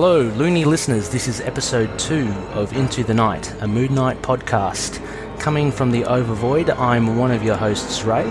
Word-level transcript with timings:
Hello, 0.00 0.20
Loony 0.20 0.64
listeners. 0.64 1.08
This 1.08 1.26
is 1.26 1.40
episode 1.40 1.98
two 1.98 2.28
of 2.54 2.72
Into 2.72 3.02
the 3.02 3.14
Night, 3.14 3.52
a 3.60 3.66
Moon 3.66 3.96
Knight 3.96 4.22
podcast. 4.22 5.04
Coming 5.40 5.72
from 5.72 5.90
the 5.90 6.02
Overvoid, 6.02 6.72
I'm 6.78 7.16
one 7.16 7.32
of 7.32 7.42
your 7.42 7.56
hosts, 7.56 8.04
Ray. 8.04 8.22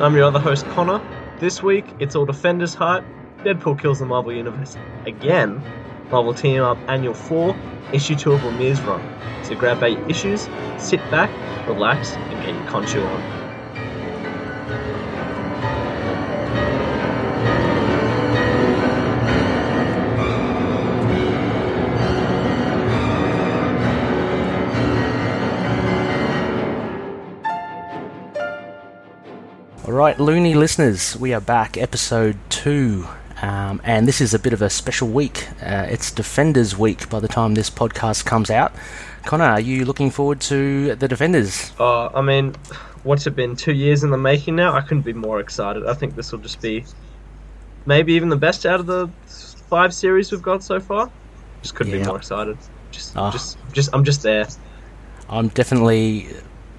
I'm 0.00 0.16
your 0.16 0.24
other 0.24 0.40
host, 0.40 0.66
Connor. 0.70 1.00
This 1.38 1.62
week, 1.62 1.84
it's 2.00 2.16
all 2.16 2.26
Defenders 2.26 2.74
Hype. 2.74 3.04
Deadpool 3.44 3.80
kills 3.80 4.00
the 4.00 4.06
Marvel 4.06 4.32
Universe 4.32 4.76
again. 5.06 5.62
Marvel 6.10 6.34
Team 6.34 6.60
Up 6.60 6.78
Annual 6.88 7.14
4, 7.14 7.56
Issue 7.92 8.16
2 8.16 8.32
of 8.32 8.40
Lemire's 8.40 8.80
run. 8.80 9.00
So 9.44 9.54
grab 9.54 9.80
your 9.82 10.10
issues, 10.10 10.48
sit 10.76 10.98
back, 11.12 11.30
relax, 11.68 12.14
and 12.14 12.44
get 12.44 12.52
your 12.52 12.64
Khonshu 12.64 13.06
on. 13.08 13.45
Right, 29.96 30.18
Loony 30.20 30.54
listeners, 30.54 31.16
we 31.16 31.32
are 31.32 31.40
back, 31.40 31.76
episode 31.78 32.36
two. 32.50 33.06
Um, 33.40 33.80
and 33.84 34.06
this 34.06 34.20
is 34.20 34.34
a 34.34 34.38
bit 34.38 34.52
of 34.52 34.60
a 34.62 34.68
special 34.70 35.08
week. 35.08 35.46
Uh, 35.62 35.86
it's 35.90 36.10
Defenders 36.10 36.76
Week 36.76 37.08
by 37.08 37.20
the 37.20 37.28
time 37.28 37.54
this 37.54 37.70
podcast 37.70 38.24
comes 38.24 38.50
out. 38.50 38.72
Connor, 39.24 39.44
are 39.44 39.60
you 39.60 39.84
looking 39.84 40.10
forward 40.10 40.40
to 40.42 40.94
the 40.96 41.08
Defenders? 41.08 41.72
Uh, 41.80 42.06
I 42.08 42.20
mean, 42.22 42.54
what's 43.04 43.26
it 43.26 43.34
been? 43.36 43.56
Two 43.56 43.72
years 43.72 44.04
in 44.04 44.10
the 44.10 44.18
making 44.18 44.56
now? 44.56 44.74
I 44.74 44.80
couldn't 44.82 45.02
be 45.02 45.12
more 45.12 45.40
excited. 45.40 45.86
I 45.86 45.94
think 45.94 46.14
this 46.14 46.30
will 46.32 46.38
just 46.40 46.60
be 46.60 46.84
maybe 47.86 48.12
even 48.14 48.28
the 48.28 48.36
best 48.36 48.66
out 48.66 48.80
of 48.80 48.86
the 48.86 49.08
five 49.68 49.92
series 49.94 50.30
we've 50.30 50.42
got 50.42 50.62
so 50.62 50.78
far. 50.78 51.10
Just 51.62 51.74
couldn't 51.74 51.92
Yeah. 51.94 52.00
be 52.00 52.06
more 52.06 52.16
excited. 52.18 52.56
Just, 52.90 53.16
Ah. 53.16 53.30
just, 53.30 53.56
just, 53.72 53.90
I'm 53.94 54.04
just 54.04 54.22
there. 54.22 54.46
I'm 55.28 55.48
definitely 55.48 56.28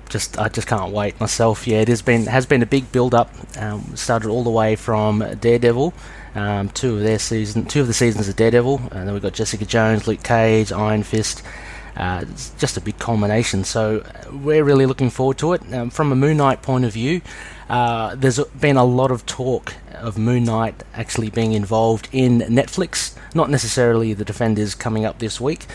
just 0.09 0.38
I 0.39 0.50
just 0.50 0.67
can't 0.67 0.91
wait 0.91 1.19
myself. 1.19 1.67
Yeah, 1.67 1.81
it 1.81 1.88
has 1.88 2.02
been 2.02 2.25
has 2.25 2.45
been 2.45 2.61
a 2.61 2.66
big 2.66 2.91
build 2.91 3.13
up. 3.13 3.33
Um, 3.58 3.95
started 3.95 4.30
all 4.30 4.44
the 4.44 4.49
way 4.49 4.75
from 4.75 5.19
Daredevil, 5.39 5.94
um, 6.36 6.69
two 6.69 6.95
of 6.95 7.02
their 7.02 7.19
season, 7.19 7.66
two 7.66 7.81
of 7.81 7.88
the 7.88 7.94
seasons 7.94 8.27
of 8.27 8.36
Daredevil, 8.36 8.81
and 8.91 9.08
then 9.08 9.14
we've 9.14 9.22
got 9.22 9.33
Jessica 9.33 9.66
Jones, 9.66 10.08
Luke 10.08 10.23
Cage, 10.23 10.72
Iron 10.72 11.03
Fist. 11.03 11.44
Uh, 11.95 12.23
it's 12.30 12.52
just 12.59 12.77
a 12.77 12.81
big 12.81 12.99
culmination. 12.99 13.64
So 13.64 14.02
uh, 14.02 14.31
we're 14.31 14.64
really 14.64 14.86
looking 14.86 15.09
forward 15.09 15.39
to 15.39 15.53
it. 15.53 15.73
Um, 15.73 15.89
from 15.89 16.11
a 16.11 16.16
Moon 16.16 16.38
Knight 16.38 16.61
point 16.61 16.86
of 16.86 16.94
view, 16.94 17.21
uh, 17.69 18.14
there's 18.16 18.39
been 18.59 18.77
a 18.77 18.86
lot 18.86 19.09
of 19.09 19.25
talk 19.25 19.73
of 19.95 20.16
Moon 20.17 20.44
Knight 20.44 20.83
actually 20.94 21.31
being 21.31 21.53
involved 21.53 22.08
in 22.11 22.39
Netflix. 22.42 23.16
Not 23.33 23.49
necessarily 23.49 24.14
the 24.14 24.23
Defenders 24.23 24.75
coming 24.75 25.05
up 25.05 25.17
this 25.17 25.42
week, 25.42 25.66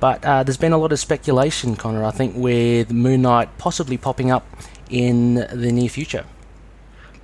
but 0.00 0.24
uh, 0.24 0.42
there's 0.42 0.56
been 0.56 0.72
a 0.72 0.78
lot 0.78 0.92
of 0.92 0.98
speculation, 0.98 1.76
Connor, 1.76 2.04
I 2.04 2.10
think, 2.10 2.34
with 2.36 2.92
Moon 2.92 3.22
Knight 3.22 3.56
possibly 3.58 3.96
popping 3.96 4.30
up 4.30 4.46
in 4.90 5.34
the 5.34 5.72
near 5.72 5.88
future. 5.88 6.24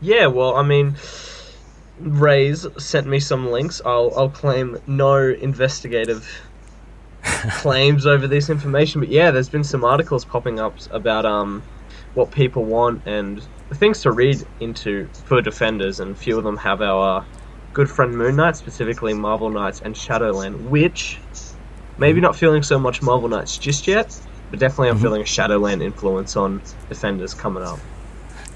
Yeah, 0.00 0.26
well, 0.26 0.56
I 0.56 0.62
mean, 0.62 0.96
Ray's 2.00 2.66
sent 2.78 3.06
me 3.06 3.20
some 3.20 3.50
links. 3.50 3.82
I'll 3.84 4.12
I'll 4.16 4.30
claim 4.30 4.78
no 4.86 5.16
investigative 5.16 6.26
claims 7.22 8.06
over 8.06 8.26
this 8.26 8.48
information, 8.48 9.00
but 9.00 9.10
yeah, 9.10 9.30
there's 9.30 9.50
been 9.50 9.64
some 9.64 9.84
articles 9.84 10.24
popping 10.24 10.58
up 10.58 10.74
about 10.90 11.26
um 11.26 11.62
what 12.14 12.30
people 12.30 12.64
want 12.64 13.06
and 13.06 13.42
things 13.74 14.02
to 14.02 14.10
read 14.10 14.44
into 14.60 15.06
for 15.26 15.42
defenders, 15.42 16.00
and 16.00 16.12
a 16.12 16.14
few 16.14 16.38
of 16.38 16.44
them 16.44 16.56
have 16.56 16.80
our 16.80 17.24
good 17.72 17.90
friend 17.90 18.16
Moon 18.16 18.36
Knight, 18.36 18.56
specifically 18.56 19.14
Marvel 19.14 19.50
Knights 19.50 19.80
and 19.80 19.96
Shadowland, 19.96 20.70
which 20.70 21.18
maybe 22.00 22.20
not 22.20 22.34
feeling 22.34 22.62
so 22.64 22.78
much 22.78 23.02
Marvel 23.02 23.28
Knights 23.28 23.56
just 23.58 23.86
yet, 23.86 24.18
but 24.50 24.58
definitely 24.58 24.88
I'm 24.88 24.98
Mhm. 24.98 25.02
feeling 25.02 25.22
a 25.22 25.26
Shadowland 25.26 25.82
influence 25.82 26.34
on 26.36 26.60
defenders 26.88 27.34
coming 27.34 27.62
up. 27.62 27.78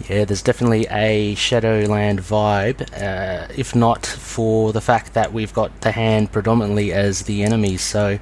Yeah, 0.08 0.24
there's 0.24 0.42
definitely 0.42 0.88
a 0.90 1.36
Shadowland 1.36 2.20
vibe, 2.20 2.80
uh, 3.00 3.46
if 3.56 3.76
not 3.76 4.04
for 4.04 4.72
the 4.72 4.80
fact 4.80 5.14
that 5.14 5.32
we've 5.32 5.54
got 5.54 5.70
the 5.82 5.92
hand 5.92 6.32
predominantly 6.32 6.92
as 6.92 7.22
the 7.22 7.44
enemy. 7.44 7.76
So, 7.76 8.18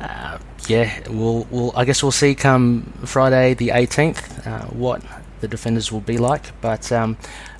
uh, 0.00 0.38
yeah, 0.66 0.90
we'll, 1.08 1.46
we'll 1.50 1.72
I 1.76 1.84
guess 1.84 2.02
we'll 2.02 2.10
see 2.10 2.34
come 2.34 2.92
Friday 3.04 3.54
the 3.54 3.68
18th 3.68 4.46
uh, 4.46 4.64
what 4.66 5.00
the 5.40 5.46
defenders 5.48 5.92
will 5.92 6.00
be 6.00 6.18
like. 6.18 6.50
But 6.60 6.90
um, 6.90 7.16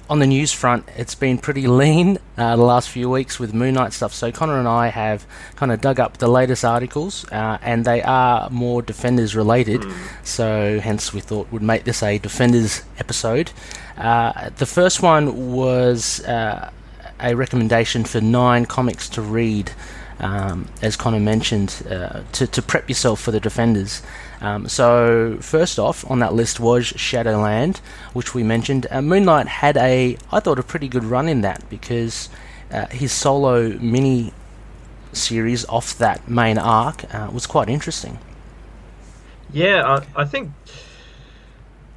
on 0.09 0.21
the 0.21 0.27
news 0.27 0.53
front, 0.53 0.89
it's 0.97 1.15
been 1.15 1.39
pretty 1.39 1.67
lean 1.67 2.19
uh, 2.37 2.57
the 2.57 2.63
last 2.63 2.89
few 2.89 3.11
weeks 3.11 3.39
with 3.41 3.53
Moon 3.53 3.75
Knight 3.75 3.93
stuff. 3.93 4.13
So 4.15 4.31
Connor 4.31 4.59
and 4.59 4.69
I 4.69 4.89
have 4.89 5.27
kind 5.57 5.73
of 5.73 5.81
dug 5.81 5.99
up 5.99 6.19
the 6.19 6.29
latest 6.29 6.65
articles, 6.65 7.25
uh, 7.33 7.59
and 7.61 7.85
they 7.85 8.03
are 8.03 8.49
more 8.51 8.83
defenders 8.83 9.35
related. 9.35 9.85
So 10.23 10.79
hence 10.81 11.13
we 11.13 11.21
thought 11.21 11.51
would 11.51 11.63
make 11.63 11.85
this 11.85 12.03
a 12.03 12.19
defenders 12.19 12.83
episode. 12.99 13.51
Uh, 13.97 14.51
the 14.57 14.67
first 14.67 15.03
one 15.03 15.53
was 15.53 16.21
uh, 16.25 16.71
a 17.21 17.35
recommendation 17.35 18.05
for 18.05 18.21
nine 18.21 18.67
comics 18.67 19.09
to 19.11 19.23
read. 19.23 19.73
Um, 20.19 20.69
as 20.81 20.97
Connor 20.97 21.21
mentioned, 21.21 21.87
uh, 21.91 22.23
to, 22.33 22.47
to 22.47 22.63
prep 22.63 22.89
yourself 22.89 23.21
for 23.21 23.33
the 23.33 23.41
Defenders. 23.41 24.01
Um, 24.41 24.69
so, 24.69 25.39
first 25.41 25.79
off 25.79 26.09
on 26.11 26.19
that 26.21 26.35
list 26.35 26.61
was 26.61 26.87
Shadowland, 26.87 27.79
which 28.13 28.35
we 28.35 28.43
mentioned. 28.43 28.87
Uh, 28.91 29.01
Moon 29.01 29.25
Knight 29.25 29.49
had 29.49 29.77
a, 29.77 30.17
I 30.31 30.41
thought, 30.41 30.59
a 30.59 30.63
pretty 30.63 30.89
good 30.89 31.05
run 31.05 31.29
in 31.29 31.41
that 31.41 31.69
because 31.71 32.29
uh, 32.71 32.87
his 32.89 33.13
solo 33.13 33.71
mini 33.79 34.33
series 35.13 35.65
off 35.67 35.97
that 35.99 36.29
main 36.29 36.59
arc 36.59 37.13
uh, 37.15 37.31
was 37.33 37.47
quite 37.47 37.69
interesting. 37.69 38.19
Yeah, 39.53 40.01
I, 40.17 40.23
I 40.23 40.25
think 40.25 40.53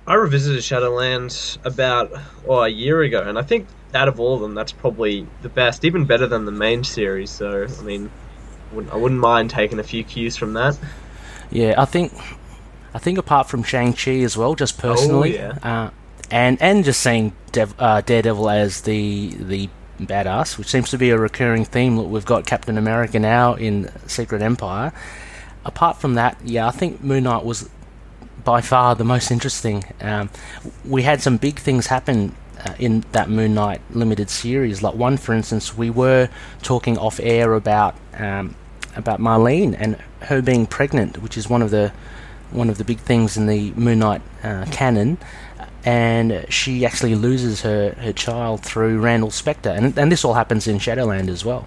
I 0.07 0.13
revisited 0.13 0.61
Shadowlands 0.61 1.63
about 1.65 2.11
oh, 2.47 2.63
a 2.63 2.69
year 2.69 3.01
ago, 3.01 3.21
and 3.21 3.37
I 3.37 3.41
think 3.41 3.67
out 3.93 4.07
of 4.07 4.19
all 4.19 4.35
of 4.35 4.41
them, 4.41 4.53
that's 4.53 4.71
probably 4.71 5.27
the 5.41 5.49
best, 5.49 5.83
even 5.83 6.05
better 6.05 6.27
than 6.27 6.45
the 6.45 6.51
main 6.51 6.83
series. 6.83 7.29
So, 7.29 7.65
I 7.67 7.81
mean, 7.81 8.09
wouldn't, 8.71 8.93
I 8.93 8.97
wouldn't 8.97 9.19
mind 9.19 9.49
taking 9.49 9.79
a 9.79 9.83
few 9.83 10.03
cues 10.03 10.35
from 10.35 10.53
that. 10.53 10.77
Yeah, 11.51 11.75
I 11.77 11.85
think, 11.85 12.13
I 12.93 12.99
think 12.99 13.17
apart 13.17 13.49
from 13.49 13.63
Shang 13.63 13.93
Chi 13.93 14.19
as 14.19 14.37
well, 14.37 14.55
just 14.55 14.77
personally, 14.77 15.35
yeah. 15.35 15.57
uh, 15.63 15.89
and 16.31 16.61
and 16.61 16.83
just 16.83 17.01
seeing 17.01 17.33
Dev, 17.51 17.73
uh, 17.79 18.01
Daredevil 18.01 18.49
as 18.49 18.81
the 18.81 19.29
the 19.29 19.69
badass, 19.99 20.57
which 20.57 20.67
seems 20.67 20.89
to 20.91 20.97
be 20.97 21.09
a 21.09 21.17
recurring 21.17 21.65
theme. 21.65 21.97
Look, 21.97 22.09
we've 22.09 22.25
got 22.25 22.45
Captain 22.45 22.77
America 22.77 23.19
now 23.19 23.55
in 23.55 23.91
Secret 24.07 24.41
Empire. 24.41 24.93
Apart 25.65 25.99
from 25.99 26.13
that, 26.15 26.37
yeah, 26.43 26.67
I 26.67 26.71
think 26.71 27.03
Moon 27.03 27.23
Knight 27.23 27.43
was 27.43 27.69
by 28.43 28.61
far 28.61 28.95
the 28.95 29.03
most 29.03 29.31
interesting. 29.31 29.83
Um, 30.01 30.29
we 30.85 31.03
had 31.03 31.21
some 31.21 31.37
big 31.37 31.59
things 31.59 31.87
happen 31.87 32.35
uh, 32.65 32.73
in 32.79 33.03
that 33.11 33.29
Moon 33.29 33.53
Knight 33.53 33.81
limited 33.91 34.29
series. 34.29 34.81
Like 34.81 34.95
one, 34.95 35.17
for 35.17 35.33
instance, 35.33 35.77
we 35.77 35.89
were 35.89 36.29
talking 36.61 36.97
off 36.97 37.19
air 37.21 37.53
about 37.53 37.95
um, 38.13 38.55
about 38.99 39.19
Marlene 39.19 39.75
and 39.77 39.95
her 40.21 40.41
being 40.41 40.65
pregnant, 40.67 41.21
which 41.21 41.37
is 41.37 41.49
one 41.49 41.61
of 41.61 41.71
the 41.71 41.91
one 42.51 42.69
of 42.69 42.77
the 42.77 42.83
big 42.83 42.99
things 42.99 43.37
in 43.37 43.45
the 43.47 43.71
Moon 43.71 43.99
Knight 43.99 44.21
uh, 44.43 44.65
canon. 44.71 45.17
And 45.85 46.45
she 46.49 46.85
actually 46.85 47.15
loses 47.15 47.61
her, 47.61 47.91
her 47.99 48.11
child 48.11 48.61
through 48.63 48.99
Randall 48.99 49.29
Spector, 49.29 49.75
and 49.75 49.97
and 49.97 50.11
this 50.11 50.25
all 50.25 50.33
happens 50.33 50.67
in 50.67 50.77
Shadowland 50.77 51.29
as 51.29 51.45
well. 51.45 51.65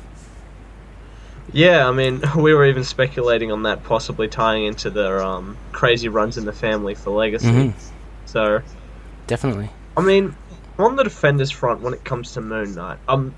Yeah, 1.52 1.88
I 1.88 1.93
mean, 1.93 2.23
we 2.37 2.55
were 2.55 2.67
even 2.67 2.84
speculating 2.84 3.52
on 3.52 3.62
that 3.64 3.85
possibly 3.85 4.28
tying 4.28 4.64
into 4.64 4.90
the 4.90 5.25
um, 5.25 5.56
crazy 5.73 6.08
runs 6.08 6.38
in 6.38 6.44
the 6.44 6.52
family 6.52 6.94
for 6.94 7.11
Legacy. 7.11 7.46
Mhm. 7.46 7.73
So, 8.26 8.62
Definitely. 9.26 9.70
I 9.96 10.00
mean, 10.02 10.35
on 10.78 10.96
the 10.96 11.05
defenders 11.05 11.50
front, 11.50 11.81
when 11.81 11.94
it 11.94 12.05
comes 12.05 12.32
to 12.32 12.40
Moon 12.40 12.75
Knight, 12.75 12.99
um, 13.08 13.35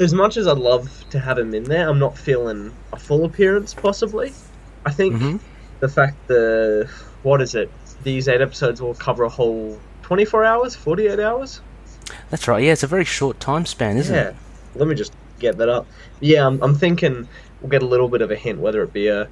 as 0.00 0.12
much 0.14 0.36
as 0.36 0.46
I'd 0.46 0.58
love 0.58 1.04
to 1.10 1.18
have 1.18 1.38
him 1.38 1.54
in 1.54 1.64
there, 1.64 1.88
I'm 1.88 1.98
not 1.98 2.16
feeling 2.18 2.72
a 2.92 2.98
full 2.98 3.24
appearance. 3.24 3.74
Possibly, 3.74 4.32
I 4.84 4.90
think 4.90 5.14
Mhm. 5.16 5.40
the 5.80 5.88
fact 5.88 6.16
the 6.28 6.88
what 7.22 7.40
is 7.40 7.54
it? 7.54 7.70
These 8.02 8.28
eight 8.28 8.40
episodes 8.40 8.82
will 8.82 8.94
cover 8.94 9.24
a 9.24 9.28
whole 9.28 9.78
24 10.02 10.44
hours, 10.44 10.74
48 10.74 11.18
hours. 11.20 11.60
That's 12.30 12.46
right. 12.48 12.62
Yeah, 12.62 12.72
it's 12.72 12.82
a 12.82 12.86
very 12.86 13.04
short 13.04 13.40
time 13.40 13.64
span, 13.66 13.96
isn't 13.96 14.14
it? 14.14 14.18
yeah. 14.18 14.28
it? 14.30 14.36
Let 14.74 14.88
me 14.88 14.94
just 14.94 15.12
get 15.38 15.56
that 15.58 15.68
up. 15.68 15.86
Yeah, 16.20 16.46
I'm, 16.46 16.62
I'm 16.62 16.74
thinking 16.74 17.26
we'll 17.62 17.70
get 17.70 17.82
a 17.82 17.86
little 17.86 18.08
bit 18.08 18.20
of 18.20 18.30
a 18.30 18.36
hint, 18.36 18.58
whether 18.58 18.82
it 18.82 18.92
be 18.92 19.08
a 19.08 19.28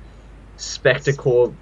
Spectacore 0.59 1.53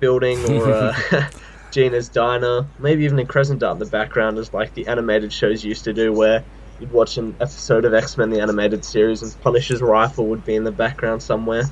building 0.00 0.38
or 0.50 0.70
a 0.70 1.30
Gena's 1.70 2.08
Diner, 2.08 2.66
maybe 2.78 3.04
even 3.04 3.18
a 3.18 3.24
Crescent 3.24 3.60
Dart 3.60 3.74
in 3.74 3.78
the 3.80 3.86
background, 3.86 4.38
as 4.38 4.52
like 4.52 4.74
the 4.74 4.86
animated 4.86 5.32
shows 5.32 5.64
used 5.64 5.84
to 5.84 5.92
do, 5.92 6.12
where 6.12 6.44
you'd 6.80 6.92
watch 6.92 7.16
an 7.16 7.34
episode 7.40 7.84
of 7.84 7.94
X 7.94 8.16
Men 8.16 8.30
the 8.30 8.40
animated 8.40 8.84
series 8.84 9.22
and 9.22 9.34
Punisher's 9.42 9.80
rifle 9.82 10.26
would 10.26 10.44
be 10.44 10.54
in 10.54 10.64
the 10.64 10.72
background 10.72 11.22
somewhere, 11.22 11.64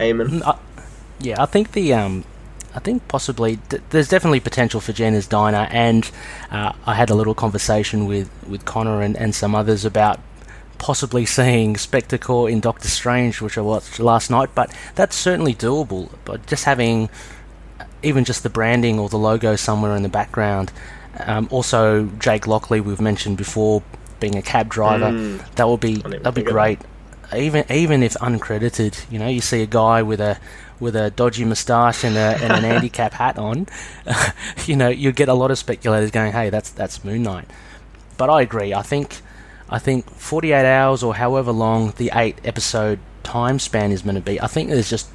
aiming. 0.00 0.28
Mm, 0.28 0.42
I, 0.42 0.58
yeah, 1.20 1.42
I 1.42 1.46
think 1.46 1.72
the 1.72 1.94
um, 1.94 2.24
I 2.74 2.80
think 2.80 3.06
possibly 3.08 3.56
d- 3.68 3.78
there's 3.90 4.08
definitely 4.08 4.40
potential 4.40 4.80
for 4.80 4.92
Gena's 4.92 5.26
Diner, 5.26 5.68
and 5.70 6.10
uh, 6.50 6.72
I 6.86 6.94
had 6.94 7.10
a 7.10 7.14
little 7.14 7.34
conversation 7.34 8.06
with 8.06 8.30
with 8.48 8.64
Connor 8.64 9.02
and, 9.02 9.16
and 9.16 9.34
some 9.34 9.54
others 9.54 9.84
about 9.84 10.20
possibly 10.78 11.26
seeing 11.26 11.76
Spectre 11.76 12.48
in 12.48 12.60
Doctor 12.60 12.88
Strange, 12.88 13.40
which 13.40 13.58
I 13.58 13.62
watched 13.62 13.98
last 13.98 14.30
night, 14.30 14.50
but 14.54 14.72
that's 14.94 15.16
certainly 15.16 15.54
doable. 15.54 16.10
But 16.24 16.46
just 16.46 16.64
having 16.64 17.08
even 18.02 18.24
just 18.24 18.42
the 18.42 18.50
branding 18.50 18.98
or 18.98 19.08
the 19.08 19.18
logo 19.18 19.56
somewhere 19.56 19.96
in 19.96 20.02
the 20.02 20.08
background. 20.08 20.72
Um, 21.20 21.48
also, 21.50 22.06
Jake 22.18 22.46
Lockley, 22.46 22.80
we've 22.80 23.00
mentioned 23.00 23.36
before, 23.36 23.82
being 24.20 24.36
a 24.36 24.42
cab 24.42 24.68
driver, 24.68 25.06
Mm. 25.10 25.54
that 25.56 25.68
would 25.68 25.80
be 25.80 25.96
that'll 25.96 26.32
be 26.32 26.40
think 26.42 26.48
of 26.48 26.52
great. 26.52 26.80
Even 27.36 27.64
even 27.70 28.02
if 28.02 28.14
uncredited, 28.14 29.04
you 29.10 29.18
know, 29.18 29.28
you 29.28 29.40
see 29.40 29.62
a 29.62 29.66
guy 29.66 30.02
with 30.02 30.20
a 30.20 30.38
with 30.80 30.94
a 30.96 31.10
dodgy 31.10 31.44
moustache 31.44 32.04
and, 32.04 32.16
a, 32.16 32.38
and 32.40 32.52
an 32.52 32.62
handicap 32.70 33.12
hat 33.12 33.36
on, 33.36 33.66
you 34.66 34.76
know, 34.76 34.88
you 34.88 35.10
get 35.12 35.28
a 35.28 35.34
lot 35.34 35.50
of 35.50 35.58
speculators 35.58 36.10
going, 36.10 36.32
"Hey, 36.32 36.50
that's 36.50 36.70
that's 36.70 37.04
Moon 37.04 37.22
Knight." 37.22 37.50
But 38.16 38.30
I 38.30 38.42
agree. 38.42 38.72
I 38.72 38.82
think 38.82 39.20
I 39.68 39.78
think 39.78 40.08
48 40.10 40.64
hours 40.64 41.02
or 41.02 41.14
however 41.16 41.52
long 41.52 41.92
the 41.98 42.10
eight 42.14 42.38
episode 42.44 42.98
time 43.24 43.58
span 43.58 43.92
is 43.92 44.02
going 44.02 44.14
to 44.14 44.20
be. 44.22 44.40
I 44.40 44.46
think 44.46 44.70
there's 44.70 44.88
just 44.88 45.08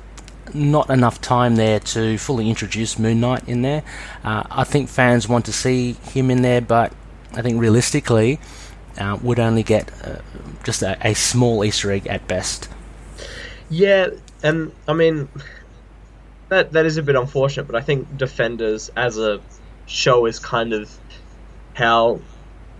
not 0.53 0.89
enough 0.91 1.19
time 1.19 1.55
there 1.55 1.79
to 1.79 2.17
fully 2.19 2.47
introduce 2.49 2.99
Moon 2.99 3.19
Knight 3.21 3.47
in 3.47 3.63
there. 3.63 3.81
Uh, 4.23 4.43
I 4.51 4.63
think 4.65 4.87
fans 4.89 5.27
want 5.27 5.45
to 5.45 5.53
see 5.53 5.93
him 5.93 6.29
in 6.29 6.43
there, 6.43 6.61
but 6.61 6.93
I 7.33 7.41
think 7.41 7.59
realistically, 7.59 8.39
uh, 8.97 9.17
would 9.21 9.39
only 9.39 9.63
get 9.63 9.91
uh, 10.05 10.19
just 10.63 10.81
a, 10.81 10.97
a 11.05 11.13
small 11.13 11.63
Easter 11.63 11.91
egg 11.91 12.07
at 12.07 12.27
best. 12.27 12.69
Yeah, 13.69 14.09
and 14.43 14.71
I 14.87 14.93
mean 14.93 15.29
that 16.49 16.71
that 16.73 16.85
is 16.85 16.97
a 16.97 17.03
bit 17.03 17.15
unfortunate, 17.15 17.65
but 17.65 17.75
I 17.75 17.81
think 17.81 18.17
Defenders 18.17 18.89
as 18.95 19.17
a 19.17 19.41
show 19.85 20.25
is 20.25 20.39
kind 20.39 20.73
of 20.73 20.91
how 21.73 22.19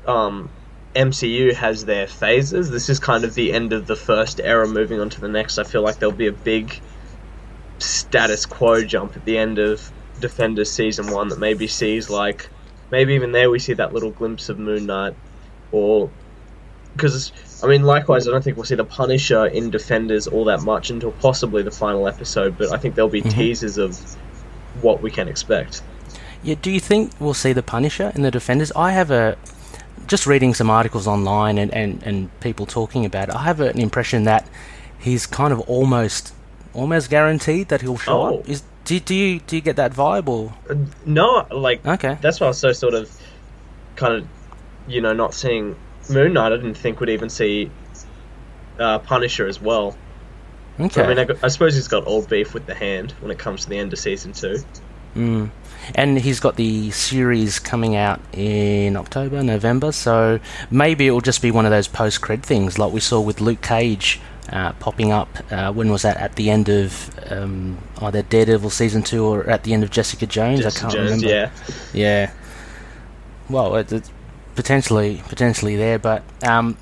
um, 0.06 0.50
MCU 0.96 1.54
has 1.54 1.86
their 1.86 2.08
phases. 2.08 2.70
This 2.70 2.90
is 2.90 3.00
kind 3.00 3.24
of 3.24 3.34
the 3.34 3.52
end 3.52 3.74
of 3.74 3.88
the 3.88 3.96
first 3.96 4.40
era, 4.40 4.68
moving 4.68 5.00
on 5.00 5.10
to 5.10 5.22
the 5.22 5.28
next. 5.28 5.58
I 5.58 5.64
feel 5.64 5.82
like 5.82 6.00
there'll 6.00 6.14
be 6.14 6.28
a 6.28 6.32
big 6.32 6.80
status 7.80 8.46
quo 8.46 8.84
jump 8.84 9.18
at 9.18 9.26
the 9.26 9.38
end 9.38 9.60
of 9.60 9.92
Defenders 10.20 10.72
season 10.72 11.12
one 11.12 11.30
that 11.30 11.40
maybe 11.40 11.68
sees 11.68 12.10
like 12.10 12.48
maybe 12.92 13.16
even 13.16 13.32
there 13.32 13.50
we 13.50 13.60
see 13.60 13.74
that 13.74 13.94
little 13.94 14.12
glimpse 14.12 14.50
of 14.50 14.60
Moon 14.60 14.86
Knight, 14.86 15.16
or 15.74 16.10
because 16.96 17.32
I 17.64 17.68
mean, 17.68 17.84
likewise, 17.84 18.28
I 18.28 18.32
don't 18.32 18.44
think 18.44 18.56
we'll 18.56 18.66
see 18.66 18.76
the 18.76 18.84
Punisher 18.86 19.46
in 19.48 19.70
Defenders 19.72 20.28
all 20.28 20.46
that 20.46 20.62
much 20.62 20.90
until 20.90 21.12
possibly 21.14 21.64
the 21.64 21.72
final 21.72 22.08
episode. 22.08 22.58
But 22.58 22.72
I 22.72 22.78
think 22.78 22.96
there'll 22.96 23.10
be 23.10 23.22
Mhm. 23.24 23.32
teasers 23.34 23.78
of 23.78 23.98
what 24.82 25.02
we 25.02 25.10
can 25.12 25.28
expect. 25.28 25.82
Yeah, 26.44 26.56
do 26.62 26.70
you 26.70 26.80
think 26.80 27.12
we'll 27.20 27.34
see 27.34 27.52
the 27.54 27.64
Punisher 27.64 28.12
in 28.16 28.22
the 28.22 28.32
Defenders? 28.32 28.72
I 28.76 28.92
have 28.92 29.12
a 29.12 29.36
just 30.08 30.28
reading 30.28 30.54
some 30.54 30.70
articles 30.70 31.08
online 31.08 31.58
and, 31.58 31.74
and, 31.74 32.04
and 32.04 32.40
people 32.42 32.66
talking 32.66 33.06
about 33.06 33.30
it. 33.30 33.36
I 33.36 33.44
have 33.44 33.62
an 33.62 33.80
impression 33.80 34.26
that 34.26 34.46
he's 35.00 35.26
kind 35.26 35.52
of 35.54 35.60
almost 35.62 36.34
almost 36.74 37.10
guaranteed 37.10 37.70
that 37.70 37.82
he'll 37.82 37.98
show 37.98 38.22
Oh. 38.22 38.38
up. 38.40 38.50
Is 38.50 38.64
do, 38.86 39.00
do 39.00 39.16
you 39.16 39.40
do 39.40 39.56
you 39.56 39.62
get 39.62 39.78
that 39.78 39.94
vibe 39.94 40.28
or 40.28 40.54
Uh, 40.70 40.76
No, 41.06 41.46
like 41.50 41.86
okay? 41.86 42.18
that's 42.22 42.40
why 42.42 42.48
I 42.48 42.50
was 42.50 42.58
so 42.58 42.74
sort 42.74 42.94
of 42.94 43.10
kind 43.96 44.16
of 44.16 44.28
you 44.88 45.02
know 45.02 45.14
not 45.14 45.34
seeing 45.34 45.76
Moon 46.10 46.34
Knight. 46.34 46.52
I 46.52 46.56
didn't 46.58 46.76
think 46.76 47.00
would 47.00 47.10
even 47.10 47.30
see 47.30 47.70
uh, 48.80 49.00
Punisher 49.00 49.48
as 49.48 49.62
well. 49.62 49.96
Okay. 50.80 51.04
I 51.04 51.08
mean, 51.08 51.20
I, 51.20 51.28
I 51.44 51.48
suppose 51.50 51.76
he's 51.76 51.88
got 51.88 52.08
old 52.08 52.30
beef 52.30 52.54
with 52.54 52.66
the 52.66 52.74
Hand 52.74 53.12
when 53.22 53.32
it 53.32 53.38
comes 53.38 53.64
to 53.64 53.70
the 53.70 53.78
end 53.78 53.94
of 53.94 54.00
season 54.00 54.34
two. 54.34 54.58
Mm. 55.16 55.52
And 55.94 56.18
he's 56.18 56.40
got 56.40 56.56
the 56.56 56.90
series 56.92 57.60
coming 57.60 57.96
out 57.96 58.20
in 58.34 58.96
October, 58.96 59.44
November, 59.44 59.92
so 59.92 60.40
maybe 60.72 61.08
it 61.08 61.12
will 61.12 61.22
just 61.22 61.42
be 61.42 61.52
one 61.52 61.66
of 61.66 61.72
those 61.72 61.88
post 61.88 62.22
cred 62.22 62.42
things 62.42 62.80
like 62.80 62.92
we 62.94 63.00
saw 63.02 63.20
with 63.22 63.40
Luke 63.42 63.62
Cage 63.62 64.20
uh, 64.50 64.72
popping 64.74 65.12
up. 65.12 65.30
Uh, 65.52 65.72
when 65.72 65.92
was 65.92 66.02
that? 66.02 66.18
At 66.18 66.36
the 66.36 66.50
end 66.50 66.70
of 66.70 67.12
um, 67.32 67.78
either 68.02 68.24
Daredevil 68.24 68.70
season 68.70 69.04
two 69.04 69.26
or 69.26 69.48
at 69.50 69.64
the 69.64 69.74
end 69.74 69.84
of 69.84 69.92
Jessica 69.92 70.26
Jones? 70.26 70.62
I 70.62 70.64
Jessica 70.64 70.82
can't 70.82 70.94
Jones, 70.94 71.24
remember. 71.24 71.28
yeah. 71.28 71.52
Yeah. 71.94 72.32
Well, 73.50 73.76
it, 73.76 73.92
it's 73.92 74.12
potentially 74.56 75.22
potentially 75.28 75.76
there, 75.76 76.00
but 76.00 76.24
um, 76.44 76.78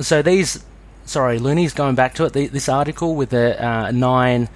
so 0.00 0.22
these. 0.22 0.64
Sorry, 1.06 1.40
Looney's 1.40 1.74
going 1.74 1.96
back 1.96 2.14
to 2.14 2.24
it. 2.24 2.34
The, 2.34 2.46
this 2.46 2.68
article 2.68 3.16
with 3.16 3.30
the 3.30 3.60
uh, 3.60 3.90
nine 3.90 4.48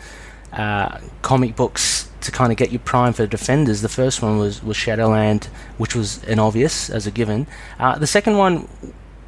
uh, 0.53 1.01
comic 1.21 1.56
books 1.56 2.09
to 2.21 2.31
kind 2.31 2.53
of 2.53 2.59
get 2.59 2.73
you 2.73 2.79
primed 2.79 3.17
for 3.17 3.27
Defenders. 3.27 3.83
The 3.83 3.89
first 3.89 4.23
one 4.23 4.39
was, 4.39 4.62
was 4.62 4.77
Shadowland, 4.77 5.49
which 5.79 5.95
was 5.95 6.23
an 6.25 6.39
obvious 6.39 6.91
as 6.91 7.06
a 7.06 7.11
given. 7.11 7.47
Uh, 7.79 7.99
the 7.99 8.06
second 8.06 8.37
one 8.37 8.69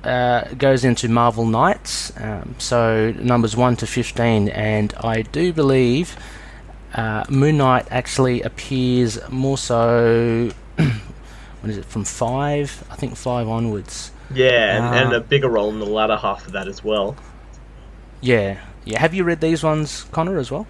uh, 0.05 0.45
goes 0.55 0.85
into 0.85 1.09
Marvel 1.09 1.45
Knights, 1.45 2.13
um, 2.19 2.55
so 2.59 3.13
numbers 3.19 3.57
1 3.57 3.77
to 3.77 3.87
15, 3.87 4.49
and 4.49 4.95
I 5.01 5.23
do 5.23 5.53
believe 5.53 6.17
uh, 6.95 7.25
Moon 7.29 7.59
Knight 7.59 7.87
actually 7.91 8.43
appears 8.43 9.19
more 9.29 9.59
so. 9.59 10.51
what 11.67 11.71
is 11.73 11.79
it, 11.79 11.85
from 11.85 12.05
5? 12.05 12.85
I 12.91 12.95
think 12.97 13.17
5 13.17 13.49
onwards. 13.49 14.13
Yeah, 14.33 14.77
and, 14.77 15.07
and 15.07 15.13
a 15.15 15.21
bigger 15.21 15.49
role 15.49 15.69
in 15.71 15.81
the 15.81 15.85
latter 15.87 16.17
half 16.17 16.47
of 16.47 16.53
that 16.53 16.69
as 16.69 16.83
well. 16.85 17.17
Yeah. 18.21 18.61
Yeah. 18.85 19.01
Have 19.01 19.15
you 19.15 19.25
read 19.25 19.41
these 19.41 19.65
ones, 19.65 20.05
Connor, 20.13 20.39
as 20.39 20.51
well? 20.51 20.67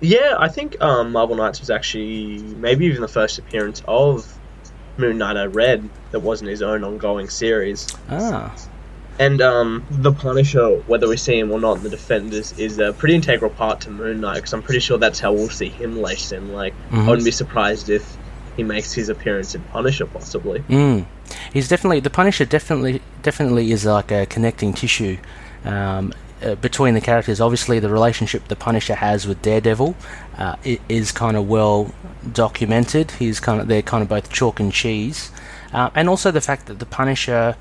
Yeah, 0.00 0.36
I 0.38 0.48
think 0.48 0.80
um, 0.80 1.10
Marvel 1.12 1.34
Knights 1.36 1.58
was 1.60 1.68
actually 1.70 2.38
maybe 2.38 2.86
even 2.86 3.00
the 3.00 3.08
first 3.08 3.38
appearance 3.40 3.82
of 3.88 4.32
Moon 4.98 5.18
Knight 5.18 5.36
I 5.36 5.46
read 5.46 5.88
that 6.12 6.20
wasn't 6.20 6.50
his 6.50 6.62
own 6.62 6.84
ongoing 6.84 7.28
series. 7.28 7.88
Ah. 8.08 8.54
And 9.18 9.40
um, 9.40 9.84
the 9.90 10.12
Punisher, 10.12 10.76
whether 10.86 11.08
we 11.08 11.16
see 11.16 11.38
him 11.38 11.50
or 11.52 11.58
not 11.60 11.78
in 11.78 11.82
the 11.84 11.90
Defenders, 11.90 12.56
is 12.58 12.78
a 12.78 12.92
pretty 12.92 13.14
integral 13.16 13.50
part 13.50 13.80
to 13.82 13.90
Moon 13.90 14.20
Knight 14.20 14.36
because 14.36 14.52
I'm 14.52 14.62
pretty 14.62 14.80
sure 14.80 14.96
that's 14.98 15.18
how 15.18 15.32
we'll 15.32 15.48
see 15.48 15.68
him 15.70 16.00
later. 16.00 16.36
in. 16.36 16.52
Like, 16.52 16.74
I 16.92 16.94
Mhm. 16.96 17.06
wouldn't 17.08 17.24
be 17.24 17.30
surprised 17.32 17.88
if 17.90 18.16
he 18.56 18.62
makes 18.62 18.92
his 18.92 19.08
appearance 19.08 19.54
in 19.54 19.62
Punisher, 19.62 20.06
possibly. 20.06 20.60
Mm. 20.60 21.06
He's 21.52 21.68
definitely 21.68 22.00
the 22.00 22.10
Punisher. 22.10 22.44
Definitely, 22.44 23.02
definitely 23.22 23.72
is 23.72 23.84
like 23.84 24.10
a 24.10 24.26
connecting 24.26 24.72
tissue 24.72 25.18
um, 25.64 26.12
uh, 26.42 26.54
between 26.56 26.94
the 26.94 27.00
characters. 27.00 27.40
Obviously, 27.40 27.78
the 27.78 27.88
relationship 27.88 28.48
the 28.48 28.56
Punisher 28.56 28.94
has 28.94 29.26
with 29.26 29.42
Daredevil 29.42 29.96
uh, 30.38 30.56
is 30.88 31.12
kind 31.12 31.36
of 31.36 31.48
well 31.48 31.92
documented. 32.32 33.12
He's 33.12 33.40
kind 33.40 33.60
of 33.60 33.68
they're 33.68 33.82
kind 33.82 34.02
of 34.02 34.08
both 34.08 34.30
chalk 34.30 34.60
and 34.60 34.72
cheese, 34.72 35.30
uh, 35.72 35.90
and 35.94 36.08
also 36.08 36.30
the 36.30 36.40
fact 36.40 36.66
that 36.66 36.78
the 36.78 36.86
Punisher, 36.86 37.56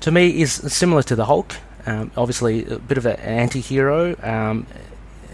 to 0.00 0.10
me, 0.10 0.40
is 0.40 0.52
similar 0.52 1.02
to 1.02 1.16
the 1.16 1.26
Hulk. 1.26 1.56
Um, 1.84 2.10
obviously, 2.16 2.64
a 2.64 2.78
bit 2.78 2.98
of 2.98 3.06
an 3.06 3.16
anti-hero. 3.20 4.16
Um, 4.22 4.66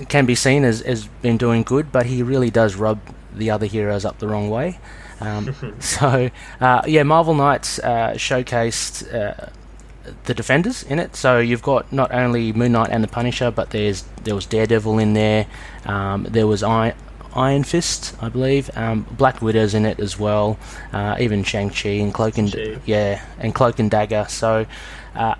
can 0.08 0.26
be 0.26 0.34
seen 0.34 0.64
as, 0.64 0.80
as 0.82 1.06
been 1.06 1.36
doing 1.36 1.62
good, 1.62 1.92
but 1.92 2.06
he 2.06 2.22
really 2.22 2.50
does 2.50 2.74
rub 2.74 2.98
the 3.34 3.50
other 3.50 3.66
heroes 3.66 4.04
up 4.04 4.18
the 4.18 4.28
wrong 4.28 4.50
way. 4.50 4.78
Um, 5.20 5.54
so, 5.80 6.30
uh, 6.60 6.82
yeah, 6.86 7.02
Marvel 7.02 7.34
Knights 7.34 7.78
uh, 7.78 8.12
showcased 8.14 9.12
uh, 9.14 9.48
the 10.24 10.34
Defenders 10.34 10.82
in 10.82 10.98
it. 10.98 11.14
So 11.16 11.38
you've 11.38 11.62
got 11.62 11.92
not 11.92 12.12
only 12.12 12.52
Moon 12.52 12.72
Knight 12.72 12.90
and 12.90 13.02
the 13.04 13.08
Punisher, 13.08 13.50
but 13.50 13.70
there's 13.70 14.02
there 14.24 14.34
was 14.34 14.46
Daredevil 14.46 14.98
in 14.98 15.14
there. 15.14 15.46
Um, 15.86 16.24
there 16.24 16.46
was 16.46 16.62
I- 16.62 16.94
Iron 17.34 17.64
Fist, 17.64 18.14
I 18.20 18.28
believe. 18.28 18.70
Um, 18.76 19.06
Black 19.12 19.40
Widow's 19.40 19.74
in 19.74 19.86
it 19.86 19.98
as 20.00 20.18
well. 20.18 20.58
Uh, 20.92 21.16
even 21.18 21.42
Shang 21.44 21.70
Chi 21.70 21.88
and 21.90 22.12
Cloak 22.12 22.36
and 22.36 22.50
Shang-Chi. 22.50 22.80
yeah, 22.84 23.24
and 23.38 23.54
Cloak 23.54 23.78
and 23.78 23.90
Dagger. 23.90 24.26
So 24.28 24.66
uh, 25.14 25.34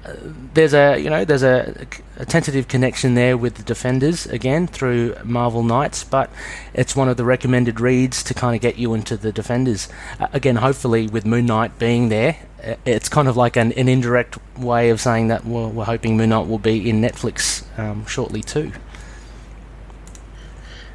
there's 0.54 0.74
a 0.74 0.98
you 0.98 1.08
know 1.08 1.24
there's 1.24 1.42
a, 1.42 1.86
a 2.18 2.26
tentative 2.26 2.68
connection 2.68 3.14
there 3.14 3.36
with 3.36 3.54
the 3.54 3.62
Defenders 3.62 4.26
again 4.26 4.66
through 4.66 5.14
Marvel 5.24 5.62
Knights, 5.62 6.04
but 6.04 6.30
it's 6.74 6.94
one 6.94 7.08
of 7.08 7.16
the 7.16 7.24
recommended 7.24 7.80
reads 7.80 8.22
to 8.24 8.34
kind 8.34 8.54
of 8.54 8.60
get 8.60 8.76
you 8.76 8.92
into 8.94 9.16
the 9.16 9.32
Defenders. 9.32 9.88
Uh, 10.20 10.26
again, 10.32 10.56
hopefully 10.56 11.06
with 11.06 11.24
Moon 11.24 11.46
Knight 11.46 11.78
being 11.78 12.08
there, 12.10 12.36
uh, 12.62 12.74
it's 12.84 13.08
kind 13.08 13.28
of 13.28 13.36
like 13.36 13.56
an, 13.56 13.72
an 13.72 13.88
indirect 13.88 14.36
way 14.58 14.90
of 14.90 15.00
saying 15.00 15.28
that 15.28 15.44
well, 15.46 15.70
we're 15.70 15.84
hoping 15.84 16.16
Moon 16.16 16.28
Knight 16.30 16.46
will 16.48 16.58
be 16.58 16.88
in 16.90 17.00
Netflix 17.00 17.64
um, 17.78 18.04
shortly 18.06 18.42
too. 18.42 18.72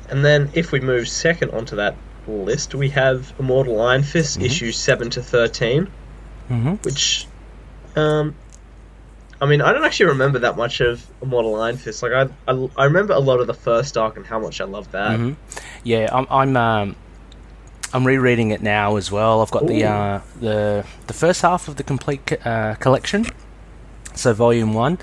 And 0.10 0.24
then, 0.24 0.50
if 0.54 0.72
we 0.72 0.80
move 0.80 1.08
second 1.10 1.52
onto 1.52 1.76
that 1.78 1.96
list, 2.28 2.74
we 2.76 2.90
have 2.90 3.34
Immortal 3.40 3.82
Iron 3.82 4.04
Fist, 4.04 4.40
Mhm. 4.40 4.46
issues 4.46 4.78
7 4.78 5.10
to 5.12 5.22
13. 5.24 5.88
hmm 6.48 6.76
which 6.84 7.28
um 7.98 8.34
I 9.40 9.46
mean, 9.46 9.62
I 9.62 9.72
don't 9.72 9.84
actually 9.86 10.08
remember 10.08 10.40
that 10.40 10.58
much 10.58 10.80
of 10.82 11.06
Immortal 11.22 11.56
Iron 11.62 11.78
Fist. 11.78 12.02
Like, 12.02 12.12
I, 12.12 12.28
I, 12.52 12.70
I 12.76 12.86
remember 12.86 13.14
a 13.14 13.20
lot 13.20 13.40
of 13.40 13.48
the 13.48 13.54
first 13.54 13.96
arc 13.98 14.18
and 14.18 14.26
how 14.26 14.40
much 14.40 14.60
I 14.62 14.66
loved 14.66 14.92
that. 14.94 15.16
hmm 15.18 15.34
Yeah, 15.84 16.10
I'm 16.12 16.26
I'm 16.30 16.58
um, 16.58 16.96
I'm 17.94 18.06
rereading 18.06 18.52
it 18.52 18.62
now 18.62 18.96
as 18.96 19.12
well. 19.12 19.42
I've 19.42 19.52
got 19.52 19.68
the 19.68 19.84
uh, 19.86 20.22
the 20.40 20.86
the 21.08 21.14
first 21.14 21.42
half 21.42 21.68
of 21.68 21.76
the 21.76 21.84
complete 21.84 22.26
co- 22.26 22.50
uh, 22.50 22.76
collection, 22.76 23.26
so 24.16 24.34
volume 24.34 24.74
one. 24.74 24.98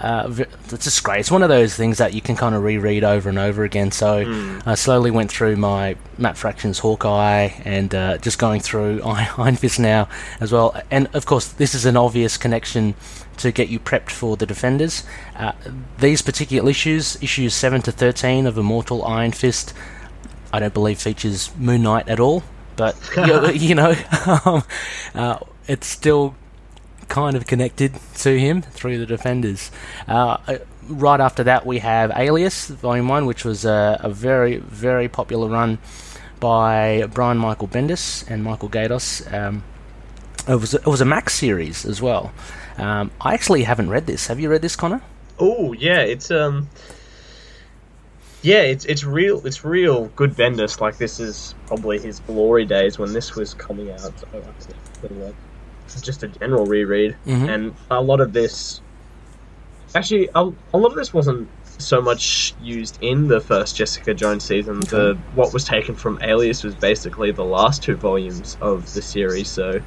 uh, 0.00 0.32
it's 0.72 0.84
just 0.84 1.02
great. 1.04 1.20
It's 1.20 1.30
one 1.30 1.42
of 1.42 1.48
those 1.50 1.74
things 1.76 1.98
that 1.98 2.14
you 2.14 2.22
can 2.22 2.34
kind 2.34 2.54
of 2.54 2.62
reread 2.62 3.04
over 3.04 3.28
and 3.28 3.38
over 3.38 3.64
again. 3.64 3.90
So 3.92 4.24
Mm. 4.24 4.62
I 4.66 4.74
slowly 4.74 5.10
went 5.10 5.30
through 5.30 5.56
my 5.56 5.94
Matt 6.18 6.36
Fraction's 6.38 6.78
Hawkeye 6.78 7.50
and 7.64 7.94
uh, 7.94 8.16
just 8.18 8.38
going 8.38 8.60
through 8.62 9.02
Iron 9.38 9.56
Fist 9.56 9.78
now 9.78 10.08
as 10.40 10.52
well. 10.52 10.74
And 10.90 11.08
of 11.14 11.26
course, 11.26 11.48
this 11.48 11.74
is 11.74 11.84
an 11.84 11.96
obvious 11.98 12.38
connection 12.38 12.94
to 13.40 13.52
get 13.52 13.68
you 13.68 13.78
prepped 13.78 14.10
for 14.10 14.36
the 14.36 14.46
Defenders. 14.46 15.04
Uh, 15.36 15.52
these 15.98 16.22
particular 16.22 16.70
issues, 16.70 17.20
issues 17.22 17.54
7 17.54 17.82
to 17.82 17.92
13 17.92 18.46
of 18.46 18.56
Immortal 18.56 19.04
Iron 19.04 19.32
Fist, 19.32 19.74
I 20.52 20.60
don't 20.60 20.74
believe 20.74 21.00
features 21.00 21.50
Moon 21.56 21.82
Knight 21.82 22.08
at 22.08 22.20
all, 22.20 22.42
but 22.76 22.96
you, 23.16 23.50
you 23.52 23.74
know, 23.74 23.94
um, 24.44 24.62
uh, 25.14 25.38
it's 25.66 25.86
still 25.86 26.34
kind 27.08 27.36
of 27.36 27.46
connected 27.46 27.92
to 28.14 28.38
him 28.38 28.62
through 28.62 28.98
the 28.98 29.06
Defenders. 29.06 29.70
Uh, 30.08 30.38
uh, 30.46 30.58
right 30.88 31.20
after 31.20 31.44
that, 31.44 31.66
we 31.66 31.78
have 31.78 32.12
Alias 32.14 32.68
Volume 32.68 33.08
One, 33.08 33.26
which 33.26 33.44
was 33.44 33.64
a, 33.64 34.00
a 34.00 34.10
very 34.10 34.56
very 34.56 35.08
popular 35.08 35.48
run 35.48 35.78
by 36.38 37.06
Brian 37.12 37.38
Michael 37.38 37.68
Bendis 37.68 38.28
and 38.30 38.42
Michael 38.42 38.70
Gaydos. 38.70 39.30
Um, 39.32 39.62
it 40.48 40.54
was 40.56 40.74
it 40.74 40.86
was 40.86 41.00
a 41.00 41.04
Max 41.04 41.34
series 41.34 41.84
as 41.84 42.00
well. 42.02 42.32
Um, 42.78 43.10
I 43.20 43.34
actually 43.34 43.62
haven't 43.64 43.90
read 43.90 44.06
this. 44.06 44.26
Have 44.28 44.40
you 44.40 44.50
read 44.50 44.62
this, 44.62 44.76
Connor? 44.76 45.02
Oh 45.38 45.72
yeah, 45.72 46.00
it's 46.00 46.30
um, 46.30 46.68
yeah, 48.42 48.62
it's 48.62 48.84
it's 48.86 49.04
real. 49.04 49.44
It's 49.46 49.64
real 49.64 50.06
good 50.16 50.32
Bendis. 50.34 50.80
Like 50.80 50.96
this 50.98 51.20
is 51.20 51.54
probably 51.66 51.98
his 51.98 52.20
glory 52.20 52.64
days 52.64 52.98
when 52.98 53.12
this 53.12 53.34
was 53.34 53.54
coming 53.54 53.90
out. 53.90 54.12
So 55.86 56.00
just 56.00 56.22
a 56.22 56.28
general 56.28 56.66
reread, 56.66 57.16
Mhm. 57.26 57.48
and 57.54 57.74
a 57.90 58.00
lot 58.00 58.20
of 58.20 58.32
this. 58.32 58.80
Actually, 59.94 60.28
a, 60.36 60.50
a 60.72 60.78
lot 60.78 60.90
of 60.90 60.94
this 60.94 61.12
wasn't 61.12 61.48
so 61.78 62.00
much 62.00 62.54
used 62.62 62.98
in 63.02 63.26
the 63.26 63.40
first 63.40 63.74
Jessica 63.74 64.14
Jones 64.14 64.44
season. 64.44 64.80
The 64.80 65.18
what 65.34 65.52
was 65.52 65.64
taken 65.64 65.96
from 65.96 66.20
Alias 66.22 66.62
was 66.62 66.74
basically 66.76 67.32
the 67.32 67.44
last 67.44 67.82
two 67.82 67.96
volumes 67.96 68.56
of 68.60 68.92
the 68.94 69.02
series. 69.02 69.48
So, 69.48 69.80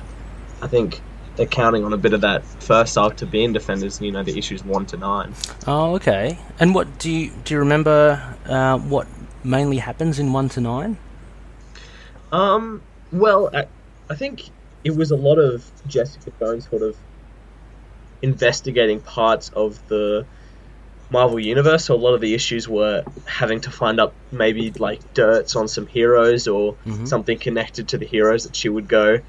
I 0.64 0.68
think 0.68 1.02
they're 1.36 1.46
counting 1.46 1.84
on 1.84 1.92
a 1.94 1.98
bit 1.98 2.14
of 2.14 2.22
that 2.22 2.46
first 2.46 2.98
arc 2.98 3.18
to 3.18 3.26
be 3.26 3.44
in 3.44 3.52
Defenders. 3.54 4.00
You 4.00 4.12
know, 4.12 4.24
the 4.24 4.38
issues 4.38 4.64
one 4.64 4.86
to 4.88 4.98
nine. 4.98 5.34
Oh, 5.68 5.96
okay. 5.96 6.40
And 6.60 6.74
what 6.74 7.00
do 7.00 7.12
you 7.12 7.32
do? 7.44 7.56
You 7.56 7.60
remember 7.60 8.22
uh, 8.46 8.78
what 8.78 9.08
mainly 9.44 9.78
happens 9.78 10.20
in 10.20 10.32
one 10.32 10.48
to 10.50 10.62
nine? 10.62 10.98
Um, 12.32 12.82
well, 13.12 13.50
I, 13.54 13.66
I 14.10 14.16
think 14.16 14.50
it 14.86 14.96
was 14.96 15.12
a 15.12 15.16
lot 15.18 15.36
of 15.38 15.70
Jessica 15.88 16.32
Jones 16.40 16.68
sort 16.70 16.82
of 16.82 16.96
investigating 18.22 19.02
parts 19.02 19.50
of 19.50 19.86
the 19.90 20.26
Marvel 21.10 21.40
Universe. 21.40 21.86
So 21.86 21.96
a 21.96 21.98
lot 21.98 22.14
of 22.14 22.22
the 22.22 22.34
issues 22.34 22.68
were 22.70 23.04
having 23.26 23.62
to 23.62 23.72
find 23.72 24.00
up 24.00 24.14
maybe 24.32 24.72
like 24.72 25.14
dirts 25.14 25.56
on 25.56 25.68
some 25.68 25.88
heroes 25.88 26.48
or 26.48 26.76
Mhm. 26.86 27.08
something 27.08 27.38
connected 27.38 27.90
to 27.90 27.98
the 27.98 28.06
heroes 28.06 28.44
that 28.46 28.56
she 28.56 28.70
would 28.70 28.88
go 28.88 29.20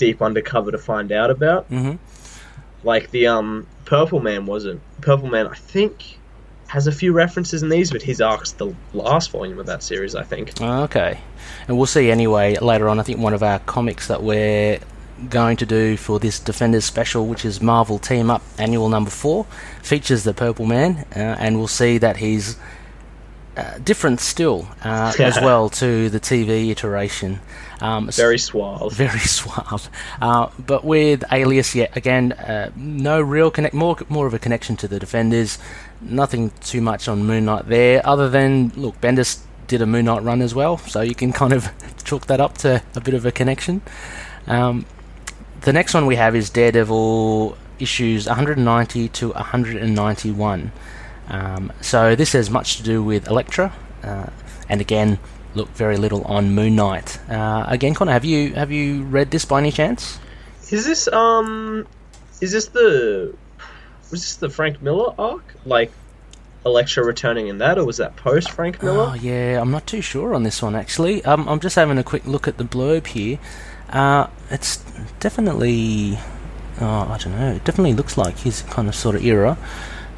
deep 0.00 0.22
undercover 0.22 0.72
to 0.72 0.78
find 0.78 1.12
out 1.12 1.30
about. 1.30 1.70
Mm-hmm. 1.70 1.96
Like 2.82 3.10
the 3.12 3.28
um 3.28 3.66
Purple 3.84 4.20
Man 4.20 4.46
wasn't. 4.46 4.80
Purple 5.00 5.28
Man, 5.28 5.46
I 5.46 5.54
think, 5.54 6.18
has 6.66 6.86
a 6.86 6.92
few 6.92 7.12
references 7.12 7.62
in 7.62 7.68
these, 7.68 7.92
but 7.92 8.02
his 8.02 8.20
arc's 8.20 8.52
the 8.52 8.74
last 8.94 9.30
volume 9.30 9.58
of 9.58 9.66
that 9.66 9.82
series, 9.82 10.14
I 10.14 10.24
think. 10.24 10.60
Okay. 10.60 11.20
And 11.68 11.76
we'll 11.76 11.86
see 11.86 12.10
anyway 12.10 12.56
later 12.56 12.88
on. 12.88 12.98
I 12.98 13.02
think 13.02 13.18
one 13.18 13.34
of 13.34 13.42
our 13.42 13.58
comics 13.60 14.08
that 14.08 14.22
we're 14.22 14.80
going 15.28 15.58
to 15.58 15.66
do 15.66 15.98
for 15.98 16.18
this 16.18 16.40
Defenders 16.40 16.86
special, 16.86 17.26
which 17.26 17.44
is 17.44 17.60
Marvel 17.60 17.98
Team 17.98 18.30
Up 18.30 18.42
Annual 18.56 18.88
Number 18.88 19.10
4, 19.10 19.44
features 19.82 20.24
the 20.24 20.32
Purple 20.32 20.64
Man, 20.64 21.04
uh, 21.14 21.36
and 21.38 21.58
we'll 21.58 21.68
see 21.68 21.98
that 21.98 22.16
he's 22.16 22.56
uh, 23.56 23.78
different 23.78 24.20
still 24.20 24.68
uh, 24.84 25.12
as 25.18 25.36
well 25.40 25.68
to 25.70 26.08
the 26.10 26.20
TV 26.20 26.70
iteration. 26.70 27.40
Um, 27.80 28.10
Very 28.10 28.38
suave. 28.38 28.92
very 28.92 29.18
suave. 29.38 29.88
Uh, 30.20 30.50
but 30.58 30.84
with 30.84 31.24
Alias, 31.32 31.74
yet 31.74 31.96
again, 31.96 32.32
uh, 32.32 32.70
no 32.76 33.20
real 33.20 33.50
connect. 33.50 33.74
More 33.74 33.96
more 34.08 34.26
of 34.26 34.34
a 34.34 34.38
connection 34.38 34.76
to 34.76 34.88
the 34.88 34.98
Defenders. 34.98 35.58
Nothing 36.02 36.52
too 36.60 36.80
much 36.82 37.08
on 37.08 37.24
Moon 37.24 37.46
Knight 37.46 37.68
there, 37.68 38.06
other 38.06 38.28
than 38.28 38.72
look, 38.76 39.00
Bendis 39.00 39.40
did 39.66 39.80
a 39.80 39.86
Moon 39.86 40.04
Knight 40.04 40.22
run 40.22 40.42
as 40.42 40.54
well, 40.54 40.76
so 40.78 41.00
you 41.00 41.14
can 41.14 41.32
kind 41.32 41.52
of 41.52 41.70
chalk 42.04 42.26
that 42.26 42.40
up 42.40 42.58
to 42.58 42.82
a 42.94 43.00
bit 43.00 43.14
of 43.14 43.24
a 43.24 43.32
connection. 43.32 43.80
Um, 44.46 44.84
the 45.62 45.72
next 45.72 45.94
one 45.94 46.06
we 46.06 46.16
have 46.16 46.34
is 46.36 46.50
Daredevil 46.50 47.56
issues 47.78 48.26
190 48.26 49.08
to 49.08 49.28
191. 49.30 50.72
Um, 51.30 51.72
so 51.80 52.14
this 52.14 52.32
has 52.32 52.50
much 52.50 52.76
to 52.78 52.82
do 52.82 53.02
with 53.02 53.28
Elektra, 53.28 53.72
uh, 54.02 54.26
and 54.68 54.80
again, 54.80 55.18
look 55.54 55.68
very 55.70 55.96
little 55.96 56.22
on 56.24 56.54
Moon 56.54 56.76
Knight. 56.76 57.18
Uh, 57.30 57.64
again, 57.68 57.94
Connor, 57.94 58.12
have 58.12 58.24
you 58.24 58.54
have 58.54 58.70
you 58.72 59.04
read 59.04 59.30
this 59.30 59.44
by 59.44 59.58
any 59.58 59.70
chance? 59.70 60.18
Is 60.70 60.84
this 60.84 61.08
um 61.08 61.86
is 62.40 62.52
this 62.52 62.66
the 62.68 63.34
was 64.10 64.20
this 64.22 64.36
the 64.36 64.50
Frank 64.50 64.82
Miller 64.82 65.14
arc? 65.18 65.44
Like 65.64 65.92
Elektra 66.66 67.04
returning 67.04 67.48
in 67.48 67.58
that 67.58 67.78
or 67.78 67.84
was 67.84 67.96
that 67.98 68.16
post 68.16 68.50
Frank 68.50 68.82
Miller? 68.82 69.12
Oh 69.12 69.14
yeah, 69.14 69.60
I'm 69.60 69.70
not 69.70 69.86
too 69.86 70.02
sure 70.02 70.34
on 70.34 70.42
this 70.42 70.60
one 70.62 70.74
actually. 70.74 71.24
Um, 71.24 71.48
I'm 71.48 71.60
just 71.60 71.76
having 71.76 71.96
a 71.98 72.04
quick 72.04 72.26
look 72.26 72.46
at 72.46 72.58
the 72.58 72.64
blurb 72.64 73.06
here. 73.06 73.38
Uh, 73.88 74.28
it's 74.50 74.76
definitely, 75.18 76.18
oh, 76.80 77.08
I 77.08 77.18
don't 77.18 77.38
know. 77.38 77.52
It 77.52 77.64
definitely 77.64 77.94
looks 77.94 78.16
like 78.16 78.38
his 78.38 78.62
kind 78.62 78.88
of 78.88 78.94
sort 78.94 79.16
of 79.16 79.24
era, 79.24 79.58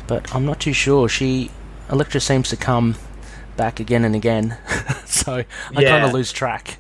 but 0.07 0.35
I'm 0.35 0.45
not 0.45 0.61
too 0.61 0.73
sure. 0.73 1.09
She, 1.09 1.51
Elektra 1.91 2.21
seems 2.21 2.49
to 2.51 2.57
come 2.57 2.97
back 3.57 3.81
again 3.81 4.05
and 4.05 4.15
again, 4.15 4.57
so 5.05 5.45
I 5.77 5.85
kind 5.85 6.05
of 6.05 6.13
lose 6.13 6.33
track. 6.33 6.79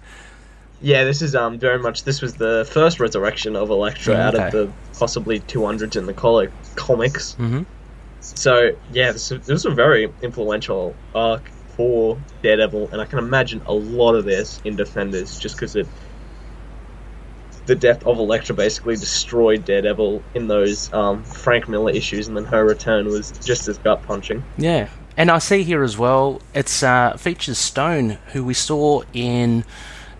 Yeah, 0.81 1.05
this 1.05 1.23
is 1.23 1.35
um 1.37 1.59
very 1.59 1.79
much 1.79 2.03
this 2.05 2.21
was 2.23 2.35
the 2.35 2.69
first 2.73 2.99
resurrection 2.99 3.55
of 3.57 3.71
Elektra 3.71 4.15
Mm, 4.15 4.19
out 4.19 4.35
okay. 4.35 4.47
of 4.47 4.53
the 4.53 4.73
possibly 4.99 5.39
200s 5.41 5.97
in 5.97 6.07
the 6.07 6.15
coli- 6.15 6.51
comics. 6.77 7.35
hmm 7.35 7.63
So 8.21 8.71
yeah, 8.91 9.13
this, 9.13 9.29
this 9.29 9.49
was 9.49 9.65
a 9.67 9.71
very 9.71 10.13
influential 10.23 10.97
arc 11.15 11.51
for 11.77 12.19
Daredevil, 12.43 12.91
and 12.93 13.01
I 13.01 13.05
can 13.07 13.19
imagine 13.19 13.63
a 13.67 13.73
lot 13.73 14.15
of 14.15 14.25
this 14.25 14.61
in 14.65 14.77
Defenders, 14.77 15.39
just 15.39 15.57
because 15.57 15.77
it 15.77 15.87
the 17.67 17.75
death 17.75 18.05
of 18.07 18.19
Elektra 18.19 18.55
basically 18.55 18.97
destroyed 18.97 19.65
Daredevil 19.65 20.23
in 20.35 20.49
those 20.49 20.93
um, 20.93 21.23
Frank 21.25 21.69
Miller 21.69 21.93
issues, 21.93 22.29
and 22.29 22.37
then 22.37 22.45
her 22.45 22.65
return 22.65 23.07
was 23.07 23.31
just 23.45 23.69
as 23.69 23.79
gut 23.79 24.03
punching. 24.03 24.43
Yeah, 24.59 24.89
and 25.17 25.31
I 25.31 25.39
see 25.39 25.63
here 25.63 25.83
as 25.83 25.97
well. 25.97 26.41
It's 26.55 26.83
uh, 26.83 27.17
features 27.17 27.59
Stone, 27.59 28.19
who 28.33 28.45
we 28.45 28.55
saw 28.55 29.03
in 29.13 29.65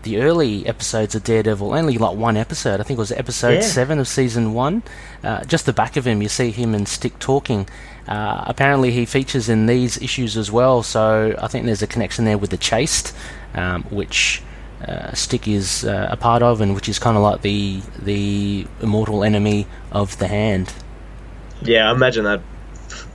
the 0.03 0.21
early 0.21 0.67
episodes 0.67 1.15
of 1.15 1.23
Daredevil. 1.23 1.73
Only 1.73 1.97
like 1.97 2.17
one 2.17 2.35
episode. 2.37 2.79
I 2.81 2.83
think 2.83 2.97
it 2.97 2.99
was 2.99 3.11
episode 3.13 3.55
Yeah. 3.55 3.61
seven 3.61 3.99
of 3.99 4.07
season 4.07 4.53
one. 4.53 4.83
Uh, 5.23 5.43
just 5.45 5.65
the 5.65 5.71
back 5.73 5.95
of 5.95 6.05
him, 6.05 6.21
you 6.21 6.27
see 6.29 6.51
him 6.51 6.75
and 6.75 6.87
Stick 6.87 7.17
talking. 7.19 7.67
Uh, 8.05 8.43
apparently, 8.47 8.91
he 8.91 9.05
features 9.05 9.47
in 9.47 9.65
these 9.65 9.97
issues 10.01 10.35
as 10.35 10.51
well. 10.51 10.83
So 10.83 11.33
I 11.41 11.47
think 11.47 11.65
there's 11.65 11.81
a 11.81 11.87
connection 11.87 12.25
there 12.25 12.37
with 12.37 12.49
the 12.49 12.57
Chaste, 12.57 13.13
um, 13.53 13.83
which. 13.83 14.41
Uh, 14.87 15.13
Stick 15.13 15.47
is 15.47 15.85
uh, 15.85 16.07
a 16.11 16.17
part 16.17 16.43
of, 16.43 16.61
and 16.61 16.75
which 16.75 16.89
is 16.89 16.99
kind 16.99 17.15
of 17.17 17.23
like 17.23 17.41
the 17.41 17.81
the 18.01 18.67
immortal 18.81 19.23
enemy 19.23 19.65
of 19.91 20.17
the 20.17 20.27
hand. 20.27 20.73
Yeah, 21.61 21.89
I 21.89 21.91
imagine 21.93 22.25
that 22.25 22.41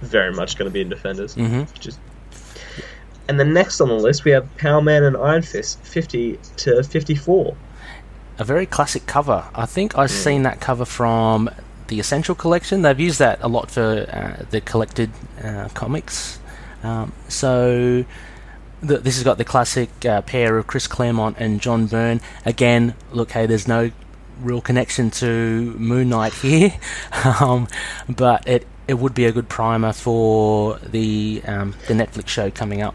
very 0.01 0.33
much 0.33 0.57
going 0.57 0.69
to 0.71 0.73
be 0.73 0.81
in 0.81 0.89
Defenders. 0.89 1.35
hmm 1.35 1.65
Just 1.79 1.99
and 3.29 3.39
then 3.39 3.53
next 3.53 3.81
on 3.81 3.89
the 3.89 3.95
list 3.95 4.25
we 4.25 4.31
have 4.31 4.47
Power 4.57 4.81
Man 4.81 5.03
and 5.03 5.17
Iron 5.17 5.43
Fist, 5.43 5.79
fifty 5.83 6.39
to 6.57 6.83
fifty-four. 6.83 7.55
a 8.39 8.45
very 8.45 8.65
classic 8.67 9.05
cover. 9.07 9.45
I 9.55 9.67
think 9.67 9.99
I've 9.99 10.11
seen 10.11 10.45
that 10.45 10.61
cover 10.61 10.85
from 10.87 11.51
the 11.89 12.01
Essential 12.01 12.35
Collection. 12.35 12.83
They've 12.83 12.99
used 13.01 13.19
that 13.19 13.39
a 13.43 13.49
lot 13.49 13.71
for 13.71 14.07
uh, 14.09 14.45
the 14.51 14.61
collected 14.61 15.11
uh, 15.43 15.69
comics. 15.75 16.39
Um, 16.83 17.13
so 17.29 18.05
th 18.87 19.01
this 19.03 19.17
has 19.17 19.25
got 19.25 19.39
the 19.39 19.45
classic 19.45 19.91
uh, 20.05 20.23
pair 20.23 20.59
of 20.59 20.67
Chris 20.67 20.87
Claremont 20.87 21.37
and 21.39 21.61
John 21.61 21.87
Byrne. 21.87 22.21
Again, 22.45 22.95
look, 23.13 23.33
hey, 23.33 23.47
there's 23.47 23.69
no 23.69 23.91
real 24.41 24.61
connection 24.61 25.11
to 25.11 25.75
Moon 25.79 26.09
Knight 26.09 26.33
here, 26.47 26.75
um, 27.41 27.69
but 28.09 28.47
it 28.47 28.67
it 28.87 28.95
would 28.95 29.15
be 29.15 29.27
a 29.27 29.33
good 29.33 29.49
primer 29.49 29.93
for 29.93 30.79
the 30.79 31.43
um, 31.47 31.75
the 31.87 31.95
Netflix 31.95 32.29
show 32.29 32.51
coming 32.51 32.83
up. 32.83 32.95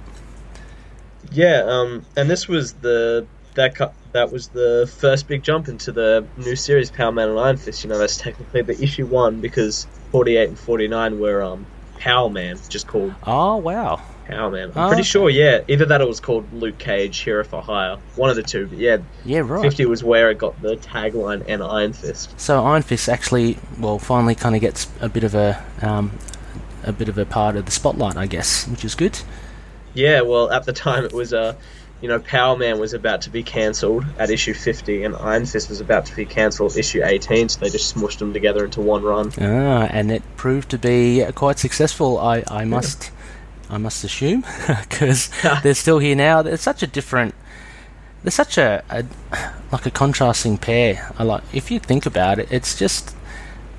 Yeah, 1.32 1.64
um, 1.66 2.06
and 2.16 2.30
this 2.30 2.48
was 2.48 2.74
the 2.74 3.26
that 3.56 3.76
cu- 3.76 3.94
that 4.12 4.32
was 4.32 4.50
the 4.50 4.92
first 5.00 5.28
big 5.28 5.44
jump 5.44 5.68
into 5.68 5.92
the 5.92 6.26
new 6.38 6.56
series, 6.56 6.92
Power 6.92 7.12
Man 7.12 7.30
and 7.30 7.40
Iron 7.40 7.58
Fist. 7.58 7.84
You 7.84 7.90
know, 7.90 7.98
that's 7.98 8.18
technically 8.18 8.62
the 8.62 8.82
issue 8.82 9.06
one 9.06 9.42
because 9.42 9.88
forty-eight 10.12 10.50
and 10.50 10.60
forty-nine 10.60 11.20
were 11.20 11.42
um, 11.42 11.66
Power 12.00 12.30
Man, 12.30 12.58
just 12.70 12.88
called 12.88 13.14
Oh 13.26 13.58
wow! 13.58 14.02
Power 14.26 14.50
Man. 14.52 14.72
I'm 14.76 14.84
Oh, 14.86 14.88
pretty 14.88 15.02
okay. 15.02 15.04
sure, 15.04 15.30
yeah, 15.30 15.62
either 15.68 15.86
that 15.86 16.02
or 16.02 16.06
it 16.06 16.08
was 16.08 16.20
called 16.20 16.52
Luke 16.54 16.78
Cage, 16.78 17.18
Hero 17.20 17.44
for 17.44 17.62
Hire, 17.62 17.98
one 18.16 18.30
of 18.30 18.36
the 18.36 18.44
two. 18.44 18.68
But 18.68 18.78
yeah, 18.78 18.98
Yeah, 19.26 19.40
right. 19.40 19.62
fifty 19.62 19.86
was 19.86 20.04
where 20.04 20.30
it 20.32 20.38
got 20.38 20.62
the 20.62 20.76
tagline 20.78 21.44
and 21.48 21.62
Iron 21.64 21.94
Fist. 21.94 22.40
So 22.40 22.64
Iron 22.64 22.82
Fist 22.82 23.10
actually, 23.10 23.58
well, 23.80 24.00
finally 24.00 24.36
kind 24.36 24.56
of 24.56 24.62
gets 24.62 24.88
a 25.02 25.10
bit 25.10 25.24
of 25.24 25.36
a 25.36 25.64
um, 25.82 26.12
a 26.84 26.92
bit 26.92 27.10
of 27.10 27.18
a 27.18 27.26
part 27.26 27.56
of 27.56 27.66
the 27.66 27.72
spotlight, 27.72 28.18
I 28.18 28.26
guess, 28.28 28.68
which 28.68 28.84
is 28.86 28.96
good. 28.96 29.20
Yeah, 29.94 30.22
well, 30.22 30.52
at 30.52 30.66
the 30.66 30.74
time 30.74 31.06
it 31.06 31.14
was 31.14 31.34
uh, 31.34 31.56
you 32.02 32.10
know, 32.10 32.20
Power 32.20 32.58
Man 32.58 32.80
was 32.80 32.94
about 32.94 33.22
to 33.22 33.30
be 33.30 33.44
cancelled 33.44 34.04
at 34.20 34.30
issue 34.30 34.54
50, 34.54 35.06
and 35.06 35.16
Iron 35.16 35.46
Fist 35.46 35.70
was 35.70 35.80
about 35.80 36.06
to 36.08 36.16
be 36.18 36.26
cancelled 36.26 36.76
issue 36.76 37.02
18, 37.02 37.48
so 37.48 37.62
they 37.62 37.70
just 37.70 37.96
smushed 37.96 38.18
them 38.18 38.34
together 38.34 38.66
into 38.66 38.82
one 38.82 39.04
run. 39.04 39.32
Ah, 39.40 39.88
and 39.90 40.12
it 40.12 40.22
proved 40.36 40.70
to 40.72 40.78
be 40.78 41.24
quite 41.36 41.60
successful. 41.60 42.18
I, 42.20 42.44
I 42.50 42.66
must, 42.66 43.10
I 43.74 43.78
must 43.78 44.04
assume, 44.04 44.46
because 44.68 45.30
they're 45.64 45.74
still 45.74 46.00
here 46.00 46.16
now. 46.16 46.42
They're 46.42 46.58
such 46.58 46.84
a 46.84 46.88
different. 46.88 47.34
They're 48.24 48.32
such 48.32 48.58
a, 48.58 48.84
a 48.90 49.04
like 49.72 49.86
a 49.86 49.92
contrasting 49.92 50.58
pair. 50.58 51.12
I 51.18 51.24
like 51.24 51.44
if 51.54 51.72
you 51.72 51.80
think 51.80 52.06
about 52.06 52.40
it, 52.40 52.52
it's 52.52 52.78
just 52.78 53.16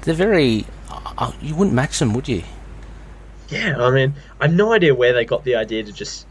they're 0.02 0.14
very. 0.14 0.66
Uh, 1.16 1.32
you 1.40 1.54
wouldn't 1.54 1.74
match 1.74 1.98
them, 1.98 2.12
would 2.14 2.28
you? 2.28 2.42
Yeah, 3.48 3.76
I 3.78 3.90
mean, 3.90 4.14
I 4.40 4.46
have 4.46 4.54
no 4.54 4.72
idea 4.72 4.94
where 4.94 5.12
they 5.12 5.24
got 5.24 5.44
the 5.44 5.54
idea 5.54 5.84
to 5.84 5.92
just 5.92 6.26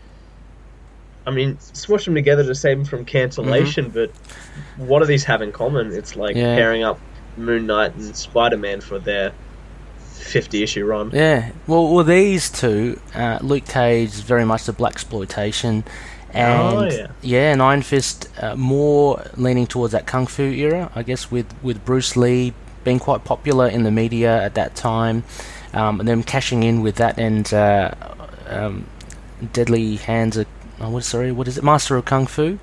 I 1.25 1.32
mean, 1.32 1.58
smush 1.60 2.05
them 2.05 2.15
together 2.15 2.43
to 2.43 2.55
save 2.55 2.77
them 2.77 2.86
from 2.86 3.05
cancellation, 3.05 3.91
mm-hmm. 3.91 3.93
but 3.93 4.12
what 4.77 5.00
do 5.00 5.05
these 5.05 5.24
have 5.24 5.41
in 5.41 5.51
common? 5.51 5.93
It's 5.93 6.15
like 6.15 6.36
yeah. 6.36 6.55
pairing 6.55 6.84
up 6.84 7.00
Moon 7.38 7.65
Knight 7.65 7.96
and 7.96 8.15
Spider 8.15 8.58
Man 8.58 8.82
for 8.82 9.00
their 9.00 9.34
50 10.24 10.63
issue 10.63 10.86
run. 10.86 11.12
Yeah, 11.13 11.51
well, 11.68 11.94
well 11.94 12.03
these 12.03 12.50
two, 12.50 13.00
uh, 13.13 13.39
Luke 13.42 13.65
Cage 13.65 14.10
is 14.10 14.22
very 14.22 14.46
much 14.46 14.65
the 14.65 14.74
black 14.74 14.94
exploitation, 14.94 15.84
and 16.32 16.77
oh, 16.77 16.84
yeah. 16.86 17.08
yeah, 17.22 17.51
and 17.51 17.62
Iron 17.62 17.82
Fist 17.82 18.30
uh, 18.42 18.56
more 18.56 19.24
leaning 19.38 19.68
towards 19.68 19.94
that 19.94 20.08
kung 20.08 20.25
fu 20.25 20.44
era, 20.44 20.92
I 20.96 21.03
guess, 21.03 21.30
with 21.30 21.53
with 21.62 21.86
Bruce 21.86 22.18
Lee 22.18 22.53
being 22.84 23.00
quite 23.00 23.24
popular 23.24 23.68
in 23.68 23.84
the 23.84 23.92
media 23.92 24.42
at 24.42 24.56
that 24.56 24.75
time, 24.75 25.24
um, 25.74 26.00
and 26.00 26.10
them 26.10 26.24
cashing 26.24 26.63
in 26.63 26.82
with 26.82 26.96
that 26.96 27.20
and 27.20 27.53
uh, 27.53 27.92
um, 28.48 28.88
Deadly 29.51 29.98
Hands 29.98 30.36
of 30.38 30.48
oh, 30.80 30.89
what, 30.89 31.03
sorry, 31.03 31.32
what 31.32 31.48
is 31.48 31.58
it? 31.58 31.63
Master 31.63 31.96
of 31.96 32.06
Kung 32.06 32.27
Fu. 32.27 32.60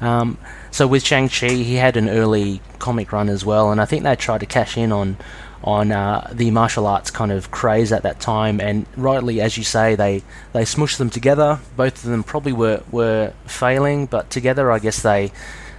Um, 0.00 0.38
so 0.70 0.86
with 0.86 1.04
Shang 1.04 1.28
Chi, 1.28 1.48
he 1.48 1.74
had 1.74 1.96
an 1.96 2.08
early 2.08 2.60
comic 2.78 3.12
run 3.12 3.28
as 3.28 3.44
well, 3.44 3.72
and 3.72 3.80
I 3.80 3.84
think 3.84 4.04
they 4.04 4.14
tried 4.16 4.40
to 4.40 4.46
cash 4.46 4.76
in 4.76 4.92
on 4.92 5.16
on 5.62 5.90
uh, 5.90 6.30
the 6.32 6.50
martial 6.50 6.86
arts 6.86 7.10
kind 7.10 7.32
of 7.32 7.50
craze 7.50 7.92
at 7.92 8.02
that 8.04 8.20
time. 8.20 8.60
And 8.60 8.86
rightly, 8.96 9.40
as 9.40 9.56
you 9.56 9.64
say, 9.64 9.94
they 9.94 10.22
they 10.52 10.62
smushed 10.62 10.98
them 10.98 11.10
together. 11.10 11.58
Both 11.76 12.04
of 12.04 12.10
them 12.10 12.22
probably 12.22 12.52
were 12.52 12.82
were 12.90 13.32
failing, 13.46 14.06
but 14.06 14.30
together, 14.30 14.70
I 14.70 14.78
guess 14.78 15.02
they 15.02 15.32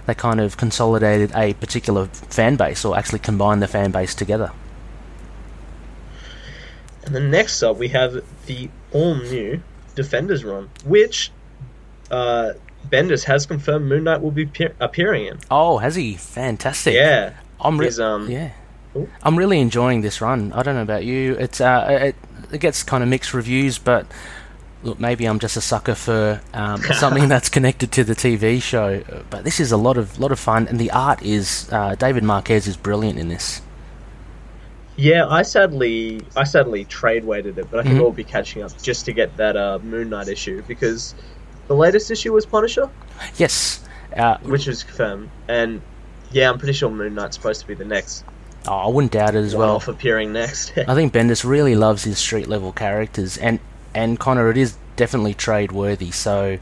they 0.06 0.14
kind 0.14 0.40
of 0.40 0.56
consolidated 0.56 1.32
a 1.34 1.54
particular 1.54 2.06
fan 2.06 2.56
base, 2.56 2.84
or 2.84 2.96
actually 2.96 3.20
combined 3.20 3.62
the 3.62 3.68
fan 3.68 3.90
base 3.90 4.14
together. 4.14 4.52
And 7.04 7.14
then 7.14 7.30
next 7.30 7.62
up, 7.62 7.76
we 7.78 7.88
have 7.88 8.22
the 8.46 8.70
all 8.92 9.14
new 9.14 9.62
Defenders 9.94 10.44
run, 10.44 10.70
which 10.84 11.30
uh, 12.10 12.52
Bendis 12.88 13.24
has 13.24 13.46
confirmed 13.46 13.86
Moon 13.86 14.04
Knight 14.04 14.20
will 14.20 14.30
be 14.30 14.46
pe- 14.46 14.72
appearing 14.78 15.26
in. 15.26 15.38
Oh, 15.50 15.78
has 15.78 15.96
he? 15.96 16.14
Fantastic. 16.14 16.94
Yeah. 16.94 17.34
I'm 17.60 17.78
re- 17.78 17.90
um, 17.98 18.30
yeah. 18.30 18.52
I'm 19.22 19.36
really 19.36 19.60
enjoying 19.60 20.00
this 20.00 20.20
run. 20.20 20.52
I 20.52 20.62
don't 20.62 20.74
know 20.74 20.82
about 20.82 21.04
you. 21.04 21.34
It's 21.34 21.60
uh, 21.60 21.86
it, 22.02 22.16
it 22.52 22.58
gets 22.60 22.82
kind 22.82 23.02
of 23.02 23.08
mixed 23.08 23.32
reviews, 23.34 23.78
but 23.78 24.06
look, 24.82 24.98
maybe 24.98 25.26
I'm 25.26 25.38
just 25.38 25.56
a 25.56 25.60
sucker 25.60 25.94
for 25.94 26.40
um, 26.54 26.82
something 26.94 27.28
that's 27.28 27.48
connected 27.48 27.92
to 27.92 28.04
the 28.04 28.14
TV 28.14 28.62
show. 28.62 29.02
But 29.30 29.44
this 29.44 29.60
is 29.60 29.72
a 29.72 29.76
lot 29.76 29.96
of 29.96 30.18
lot 30.18 30.32
of 30.32 30.38
fun, 30.38 30.68
and 30.68 30.78
the 30.78 30.90
art 30.90 31.22
is 31.22 31.68
uh, 31.72 31.94
David 31.94 32.24
Marquez 32.24 32.66
is 32.66 32.76
brilliant 32.76 33.18
in 33.18 33.28
this. 33.28 33.62
Yeah, 34.96 35.26
I 35.26 35.42
sadly 35.42 36.20
I 36.36 36.44
sadly 36.44 36.84
trade 36.84 37.24
weighted 37.24 37.58
it, 37.58 37.70
but 37.70 37.80
I 37.80 37.82
think 37.84 37.94
mm-hmm. 37.94 38.04
I'll 38.04 38.12
be 38.12 38.24
catching 38.24 38.62
up 38.62 38.76
just 38.82 39.06
to 39.06 39.12
get 39.12 39.36
that 39.36 39.56
uh, 39.56 39.78
Moon 39.82 40.10
Knight 40.10 40.28
issue 40.28 40.62
because 40.66 41.14
the 41.68 41.76
latest 41.76 42.10
issue 42.10 42.32
was 42.32 42.44
Punisher. 42.44 42.90
Yes, 43.36 43.82
uh, 44.16 44.38
which 44.38 44.66
was 44.66 44.82
confirmed, 44.82 45.30
and 45.48 45.80
yeah, 46.32 46.50
I'm 46.50 46.58
pretty 46.58 46.74
sure 46.74 46.90
Moon 46.90 47.14
Knight's 47.14 47.36
supposed 47.36 47.60
to 47.60 47.66
be 47.66 47.74
the 47.74 47.84
next. 47.84 48.24
Oh, 48.66 48.72
I 48.72 48.88
wouldn't 48.88 49.12
doubt 49.12 49.34
it 49.34 49.44
as 49.44 49.54
well. 49.54 49.76
Off 49.76 49.88
appearing 49.88 50.32
next. 50.32 50.76
I 50.88 50.94
think 50.94 51.12
Bendis 51.12 51.44
really 51.44 51.74
loves 51.74 52.04
his 52.04 52.18
street 52.18 52.46
level 52.48 52.72
characters, 52.72 53.38
and 53.38 53.58
and 53.94 54.18
Connor, 54.18 54.50
it 54.50 54.56
is 54.56 54.76
definitely 54.96 55.34
trade 55.34 55.72
worthy. 55.72 56.10
So 56.10 56.58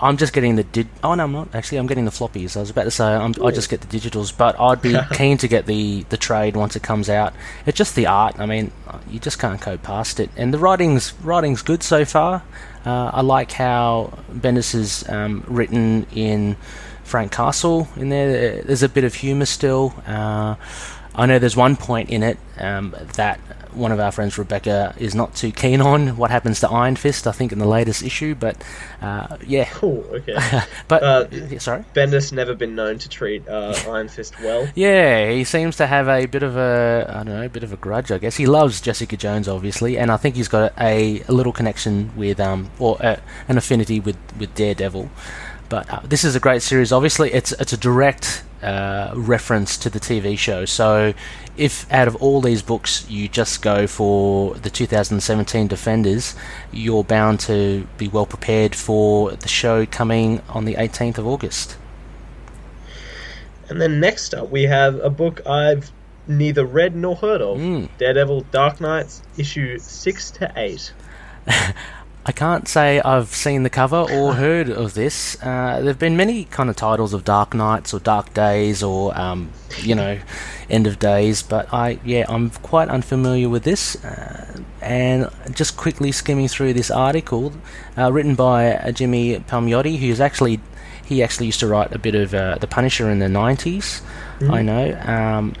I'm 0.00 0.18
just 0.18 0.32
getting 0.32 0.56
the 0.56 0.64
did. 0.64 0.88
Oh 1.02 1.14
no, 1.14 1.24
I'm 1.24 1.32
not 1.32 1.54
actually. 1.54 1.78
I'm 1.78 1.86
getting 1.86 2.04
the 2.04 2.10
floppies. 2.10 2.56
I 2.56 2.60
was 2.60 2.70
about 2.70 2.84
to 2.84 2.90
say 2.90 3.04
I'm, 3.04 3.34
I 3.42 3.50
just 3.50 3.70
get 3.70 3.80
the 3.80 3.86
digitals, 3.86 4.36
but 4.36 4.60
I'd 4.60 4.82
be 4.82 4.94
keen 5.12 5.38
to 5.38 5.48
get 5.48 5.66
the 5.66 6.02
the 6.10 6.18
trade 6.18 6.56
once 6.56 6.76
it 6.76 6.82
comes 6.82 7.08
out. 7.08 7.32
It's 7.64 7.78
just 7.78 7.94
the 7.94 8.06
art. 8.06 8.38
I 8.38 8.46
mean, 8.46 8.70
you 9.10 9.18
just 9.18 9.38
can't 9.38 9.60
go 9.60 9.78
past 9.78 10.20
it, 10.20 10.30
and 10.36 10.52
the 10.52 10.58
writing's 10.58 11.14
writing's 11.22 11.62
good 11.62 11.82
so 11.82 12.04
far. 12.04 12.42
Uh, 12.84 13.10
I 13.12 13.22
like 13.22 13.52
how 13.52 14.18
Bendis 14.30 14.74
is 14.74 15.08
um, 15.08 15.44
written 15.46 16.06
in 16.14 16.56
Frank 17.04 17.32
Castle 17.32 17.88
in 17.96 18.10
there. 18.10 18.62
There's 18.62 18.82
a 18.82 18.88
bit 18.88 19.04
of 19.04 19.14
humour 19.14 19.46
still. 19.46 19.94
Uh, 20.06 20.56
I 21.18 21.26
know 21.26 21.38
there's 21.38 21.56
one 21.56 21.76
point 21.76 22.10
in 22.10 22.22
it 22.22 22.38
um, 22.58 22.94
that 23.14 23.40
one 23.72 23.92
of 23.92 24.00
our 24.00 24.12
friends, 24.12 24.38
Rebecca, 24.38 24.94
is 24.98 25.14
not 25.14 25.34
too 25.34 25.52
keen 25.52 25.80
on 25.80 26.16
what 26.16 26.30
happens 26.30 26.60
to 26.60 26.68
Iron 26.68 26.96
Fist. 26.96 27.26
I 27.26 27.32
think 27.32 27.52
in 27.52 27.58
the 27.58 27.66
latest 27.66 28.02
issue, 28.02 28.34
but 28.34 28.62
uh, 29.00 29.36
yeah. 29.46 29.68
Cool. 29.72 30.04
Okay. 30.10 30.36
but 30.88 31.02
uh, 31.02 31.58
sorry, 31.58 31.84
Bendis 31.94 32.32
never 32.32 32.54
been 32.54 32.74
known 32.74 32.98
to 32.98 33.08
treat 33.08 33.46
uh, 33.48 33.74
Iron 33.88 34.08
Fist 34.08 34.38
well. 34.40 34.68
Yeah, 34.74 35.30
he 35.30 35.44
seems 35.44 35.76
to 35.76 35.86
have 35.86 36.08
a 36.08 36.26
bit 36.26 36.42
of 36.42 36.56
a 36.56 37.06
I 37.08 37.24
don't 37.24 37.26
know, 37.26 37.44
a 37.44 37.48
bit 37.48 37.62
of 37.62 37.72
a 37.72 37.76
grudge. 37.76 38.10
I 38.10 38.18
guess 38.18 38.36
he 38.36 38.46
loves 38.46 38.80
Jessica 38.80 39.16
Jones, 39.16 39.48
obviously, 39.48 39.98
and 39.98 40.10
I 40.10 40.16
think 40.16 40.36
he's 40.36 40.48
got 40.48 40.72
a, 40.78 41.22
a 41.28 41.32
little 41.32 41.52
connection 41.52 42.14
with 42.16 42.40
um 42.40 42.70
or 42.78 42.96
uh, 43.04 43.16
an 43.48 43.58
affinity 43.58 44.00
with 44.00 44.18
with 44.38 44.54
Daredevil. 44.54 45.10
But 45.68 45.92
uh, 45.92 46.00
this 46.04 46.24
is 46.24 46.34
a 46.34 46.40
great 46.40 46.62
series. 46.62 46.92
Obviously, 46.92 47.32
it's 47.32 47.52
it's 47.52 47.72
a 47.72 47.76
direct 47.76 48.44
uh, 48.62 49.12
reference 49.14 49.76
to 49.78 49.90
the 49.90 50.00
TV 50.00 50.38
show. 50.38 50.64
So, 50.64 51.14
if 51.56 51.90
out 51.92 52.08
of 52.08 52.16
all 52.16 52.40
these 52.40 52.62
books 52.62 53.08
you 53.08 53.28
just 53.28 53.62
go 53.62 53.86
for 53.86 54.54
the 54.54 54.70
2017 54.70 55.66
Defenders, 55.66 56.34
you're 56.72 57.04
bound 57.04 57.40
to 57.40 57.86
be 57.96 58.08
well 58.08 58.26
prepared 58.26 58.74
for 58.74 59.32
the 59.32 59.48
show 59.48 59.86
coming 59.86 60.40
on 60.48 60.64
the 60.64 60.74
18th 60.74 61.18
of 61.18 61.26
August. 61.26 61.76
And 63.68 63.80
then 63.80 64.00
next 64.00 64.34
up, 64.34 64.50
we 64.50 64.62
have 64.64 64.98
a 65.00 65.10
book 65.10 65.46
I've 65.46 65.90
neither 66.26 66.64
read 66.64 66.94
nor 66.94 67.16
heard 67.16 67.42
of 67.42 67.58
mm. 67.58 67.88
Daredevil 67.98 68.42
Dark 68.50 68.80
Nights, 68.80 69.22
issue 69.36 69.78
6 69.78 70.30
to 70.32 70.52
8. 70.56 70.92
I 72.28 72.32
can't 72.32 72.68
say 72.68 73.00
I've 73.00 73.30
seen 73.30 73.62
the 73.62 73.70
cover 73.70 73.96
or 73.96 74.34
heard 74.34 74.68
of 74.68 74.92
this. 74.92 75.42
Uh, 75.42 75.78
there 75.78 75.86
have 75.86 75.98
been 75.98 76.14
many 76.14 76.44
kind 76.44 76.68
of 76.68 76.76
titles 76.76 77.14
of 77.14 77.24
Dark 77.24 77.54
Nights 77.54 77.94
or 77.94 78.00
Dark 78.00 78.34
Days 78.34 78.82
or 78.82 79.18
um, 79.18 79.50
you 79.78 79.94
know 79.94 80.18
End 80.68 80.86
of 80.86 80.98
Days, 80.98 81.42
but 81.42 81.72
I 81.72 81.98
yeah 82.04 82.26
I'm 82.28 82.50
quite 82.50 82.90
unfamiliar 82.90 83.48
with 83.48 83.64
this. 83.64 83.96
Uh, 84.04 84.60
and 84.82 85.30
just 85.54 85.78
quickly 85.78 86.12
skimming 86.12 86.48
through 86.48 86.74
this 86.74 86.90
article, 86.90 87.54
uh, 87.96 88.12
written 88.12 88.34
by 88.34 88.74
uh, 88.74 88.92
Jimmy 88.92 89.38
Palmiotti, 89.38 89.96
who's 89.96 90.20
actually 90.20 90.60
he 91.06 91.22
actually 91.22 91.46
used 91.46 91.60
to 91.60 91.66
write 91.66 91.94
a 91.94 91.98
bit 91.98 92.14
of 92.14 92.34
uh, 92.34 92.56
the 92.56 92.66
Punisher 92.66 93.08
in 93.08 93.20
the 93.20 93.26
90s. 93.26 94.02
Mm. 94.40 94.50
I 94.50 94.60
know, 94.60 95.00
um, 95.10 95.54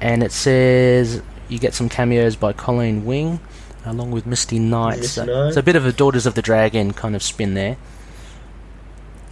and 0.00 0.22
it 0.22 0.32
says 0.32 1.22
you 1.50 1.58
get 1.58 1.74
some 1.74 1.90
cameos 1.90 2.36
by 2.36 2.54
Colleen 2.54 3.04
Wing 3.04 3.38
along 3.86 4.10
with 4.10 4.26
Misty 4.26 4.58
Knight. 4.58 5.04
So, 5.04 5.50
so, 5.50 5.60
a 5.60 5.62
bit 5.62 5.76
of 5.76 5.86
a 5.86 5.92
Daughters 5.92 6.26
of 6.26 6.34
the 6.34 6.42
Dragon 6.42 6.92
kind 6.92 7.16
of 7.16 7.22
spin 7.22 7.54
there. 7.54 7.76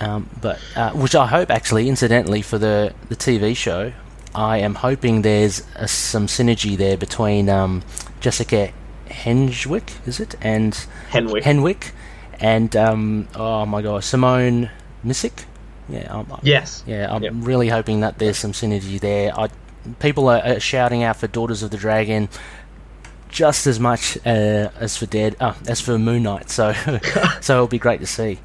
Um, 0.00 0.28
but 0.40 0.60
uh, 0.76 0.90
which 0.92 1.14
I 1.14 1.26
hope 1.26 1.50
actually, 1.50 1.88
incidentally, 1.88 2.42
for 2.42 2.58
the 2.58 2.94
the 3.08 3.16
TV 3.16 3.56
show, 3.56 3.92
I 4.34 4.58
am 4.58 4.76
hoping 4.76 5.22
there's 5.22 5.62
a, 5.76 5.86
some 5.86 6.26
synergy 6.26 6.76
there 6.76 6.96
between 6.96 7.48
um, 7.48 7.82
Jessica 8.20 8.72
Henwick, 9.08 10.06
is 10.06 10.20
it, 10.20 10.34
and 10.40 10.72
Henwick, 11.10 11.42
Henwick, 11.42 11.90
and 12.40 12.74
um, 12.76 13.28
oh 13.34 13.64
my 13.66 13.82
god, 13.82 14.04
Simone 14.04 14.70
Missick. 15.04 15.44
Yeah. 15.88 16.08
I'm, 16.10 16.26
yes. 16.42 16.82
Yeah, 16.86 17.14
I'm 17.14 17.22
yep. 17.22 17.32
really 17.36 17.68
hoping 17.68 18.00
that 18.00 18.18
there's 18.18 18.38
some 18.38 18.52
synergy 18.52 18.98
there. 18.98 19.38
I, 19.38 19.48
people 19.98 20.28
are, 20.28 20.42
are 20.42 20.60
shouting 20.60 21.02
out 21.02 21.16
for 21.16 21.26
Daughters 21.26 21.62
of 21.62 21.70
the 21.70 21.76
Dragon 21.76 22.28
just 23.34 23.66
as 23.66 23.80
much 23.80 24.16
uh, 24.24 24.70
as 24.78 24.96
for 24.96 25.06
Dead, 25.06 25.36
uh, 25.40 25.54
as 25.66 25.80
for 25.80 25.98
Moon 25.98 26.22
Knight. 26.22 26.48
So, 26.50 26.72
so 27.40 27.54
it'll 27.54 27.66
be 27.66 27.80
great 27.80 28.00
to 28.00 28.06
see. 28.06 28.38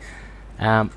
Um, 0.57 0.89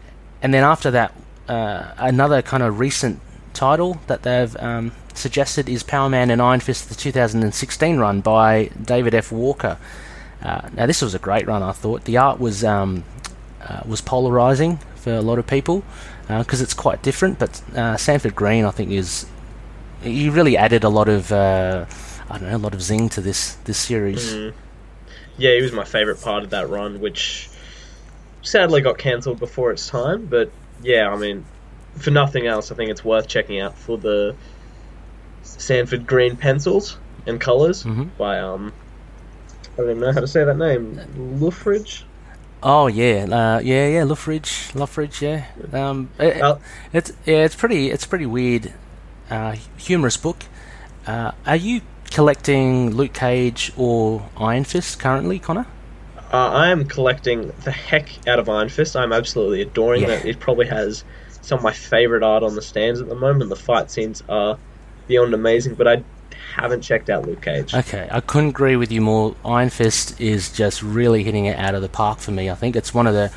and 0.43 0.53
then 0.53 0.65
after 0.65 0.91
that, 0.91 1.15
uh, 1.47 1.93
another 1.99 2.41
kind 2.41 2.63
of 2.63 2.81
recent 2.81 3.21
title 3.53 4.01
that 4.07 4.23
they've 4.23 4.57
um, 4.57 4.93
suggested 5.13 5.69
is 5.69 5.83
Power 5.83 6.09
Man 6.09 6.31
and 6.31 6.41
Iron 6.41 6.61
Fist, 6.61 6.89
the 6.89 6.95
2016 6.95 7.99
run 7.99 8.23
by 8.23 8.71
David 8.83 9.15
F. 9.15 9.31
Walker. 9.31 9.77
Uh, 10.43 10.71
now, 10.73 10.87
this 10.87 11.03
was 11.03 11.15
a 11.15 11.19
great 11.19 11.47
run, 11.47 11.63
I 11.63 11.73
thought. 11.73 12.05
The 12.05 12.17
art 12.17 12.41
was 12.41 12.65
um, 12.65 13.05
uh, 13.61 13.83
was 13.87 14.01
polarizing 14.01 14.79
for 14.97 15.13
a 15.13 15.21
lot 15.21 15.39
of 15.39 15.47
people 15.47 15.85
because 16.27 16.63
uh, 16.63 16.65
it's 16.65 16.75
quite 16.75 17.03
different. 17.03 17.39
But 17.39 17.57
Sanford 18.01 18.35
Greene, 18.35 18.65
I 18.65 18.71
think, 18.71 18.91
is 18.91 19.27
he 20.03 20.31
really 20.31 20.57
added 20.57 20.83
a 20.83 20.89
lot 20.89 21.11
of 21.11 21.31
I 22.33 22.39
don't 22.39 22.51
know, 22.51 22.57
a 22.57 22.59
lot 22.59 22.75
of 22.75 22.83
zing 22.83 23.09
to 23.11 23.21
this 23.21 23.55
this 23.65 23.77
series. 23.79 24.33
Mm. 24.33 24.53
yeah, 25.37 25.55
he 25.55 25.63
was 25.63 25.73
my 25.73 25.85
favorite 25.85 26.21
part 26.21 26.43
of 26.45 26.51
that 26.51 26.69
run, 26.71 26.99
which 27.01 27.49
sadly 28.43 28.81
got 28.81 28.97
cancelled 28.99 29.39
before 29.39 29.71
its 29.71 29.87
time. 29.89 30.27
But 30.27 30.51
yeah, 30.83 31.11
I 31.11 31.17
mean, 31.17 31.45
for 31.99 32.11
nothing 32.11 32.47
else, 32.47 32.73
I 32.73 32.75
think 32.75 32.91
it's 32.91 33.05
worth 33.05 33.29
checking 33.29 33.61
out 33.61 33.77
for 33.77 33.99
the 33.99 34.35
Sanford 35.43 36.07
Greene 36.07 36.37
pencils 36.37 36.97
and 37.27 37.41
colors 37.41 37.85
Mhm. 37.85 38.09
by 38.17 38.39
um. 38.39 38.73
I 39.75 39.77
don't 39.77 39.91
even 39.91 40.01
know 40.01 40.13
how 40.13 40.21
to 40.21 40.27
say 40.27 40.45
that 40.45 40.57
name. 40.59 41.01
Loughridge. 41.41 42.05
Oh 42.63 42.87
yeah, 42.87 43.27
uh, 43.31 43.61
yeah, 43.61 43.89
yeah, 43.89 44.05
Loughridge, 44.05 44.71
Loughridge, 44.75 45.21
yeah. 45.23 45.47
Um, 45.73 46.11
it- 46.19 46.41
it's 46.93 47.13
yeah, 47.27 47.45
it's 47.45 47.57
pretty, 47.57 47.91
it's 47.91 48.07
pretty 48.07 48.27
weird, 48.27 48.73
uh, 49.31 49.57
humorous 49.77 50.17
book. 50.17 50.45
Uh, 51.07 51.33
are 51.47 51.57
you 51.57 51.81
collecting 52.13 52.91
Luke 52.91 53.13
Cage 53.13 53.73
or 53.77 54.29
Iron 54.37 54.65
Fist 54.65 54.99
currently, 54.99 55.39
Connor? 55.39 55.67
Uh, 56.33 56.49
I 56.49 56.69
am 56.69 56.87
collecting 56.87 57.53
the 57.65 57.71
heck 57.71 58.09
out 58.27 58.39
of 58.39 58.49
Iron 58.49 58.69
Fist. 58.69 58.97
I'm 58.97 59.13
absolutely 59.13 59.63
adoring 59.63 60.03
Yeah. 60.03 60.09
that. 60.09 60.25
It 60.25 60.41
probably 60.41 60.67
has 60.67 61.05
some 61.43 61.59
of 61.59 61.65
my 61.65 61.73
favorite 61.73 62.23
art 62.23 62.43
on 62.43 62.55
the 62.55 62.63
stands 62.63 63.01
at 63.01 63.09
the 63.09 63.15
moment. 63.15 63.51
The 63.51 63.57
fight 63.57 63.91
scenes 63.91 64.23
are 64.29 64.57
beyond 65.09 65.35
amazing, 65.35 65.75
but 65.75 65.89
I 65.89 66.03
haven't 66.55 66.83
checked 66.83 67.11
out 67.11 67.27
Luke 67.27 67.43
Cage. 67.43 67.75
Okay, 67.75 68.09
I 68.11 68.21
couldn't 68.21 68.51
agree 68.51 68.77
with 68.77 68.93
you 68.93 69.01
more. 69.01 69.35
Iron 69.45 69.71
Fist 69.71 70.21
is 70.21 70.51
just 70.51 70.83
really 70.83 71.23
hitting 71.25 71.47
it 71.47 71.59
out 71.59 71.75
of 71.75 71.83
the 71.83 71.89
park 71.89 72.19
for 72.19 72.31
me. 72.31 72.51
I 72.51 72.55
think 72.55 72.77
it's 72.77 72.95
one 72.95 73.07
of 73.07 73.15
the 73.15 73.31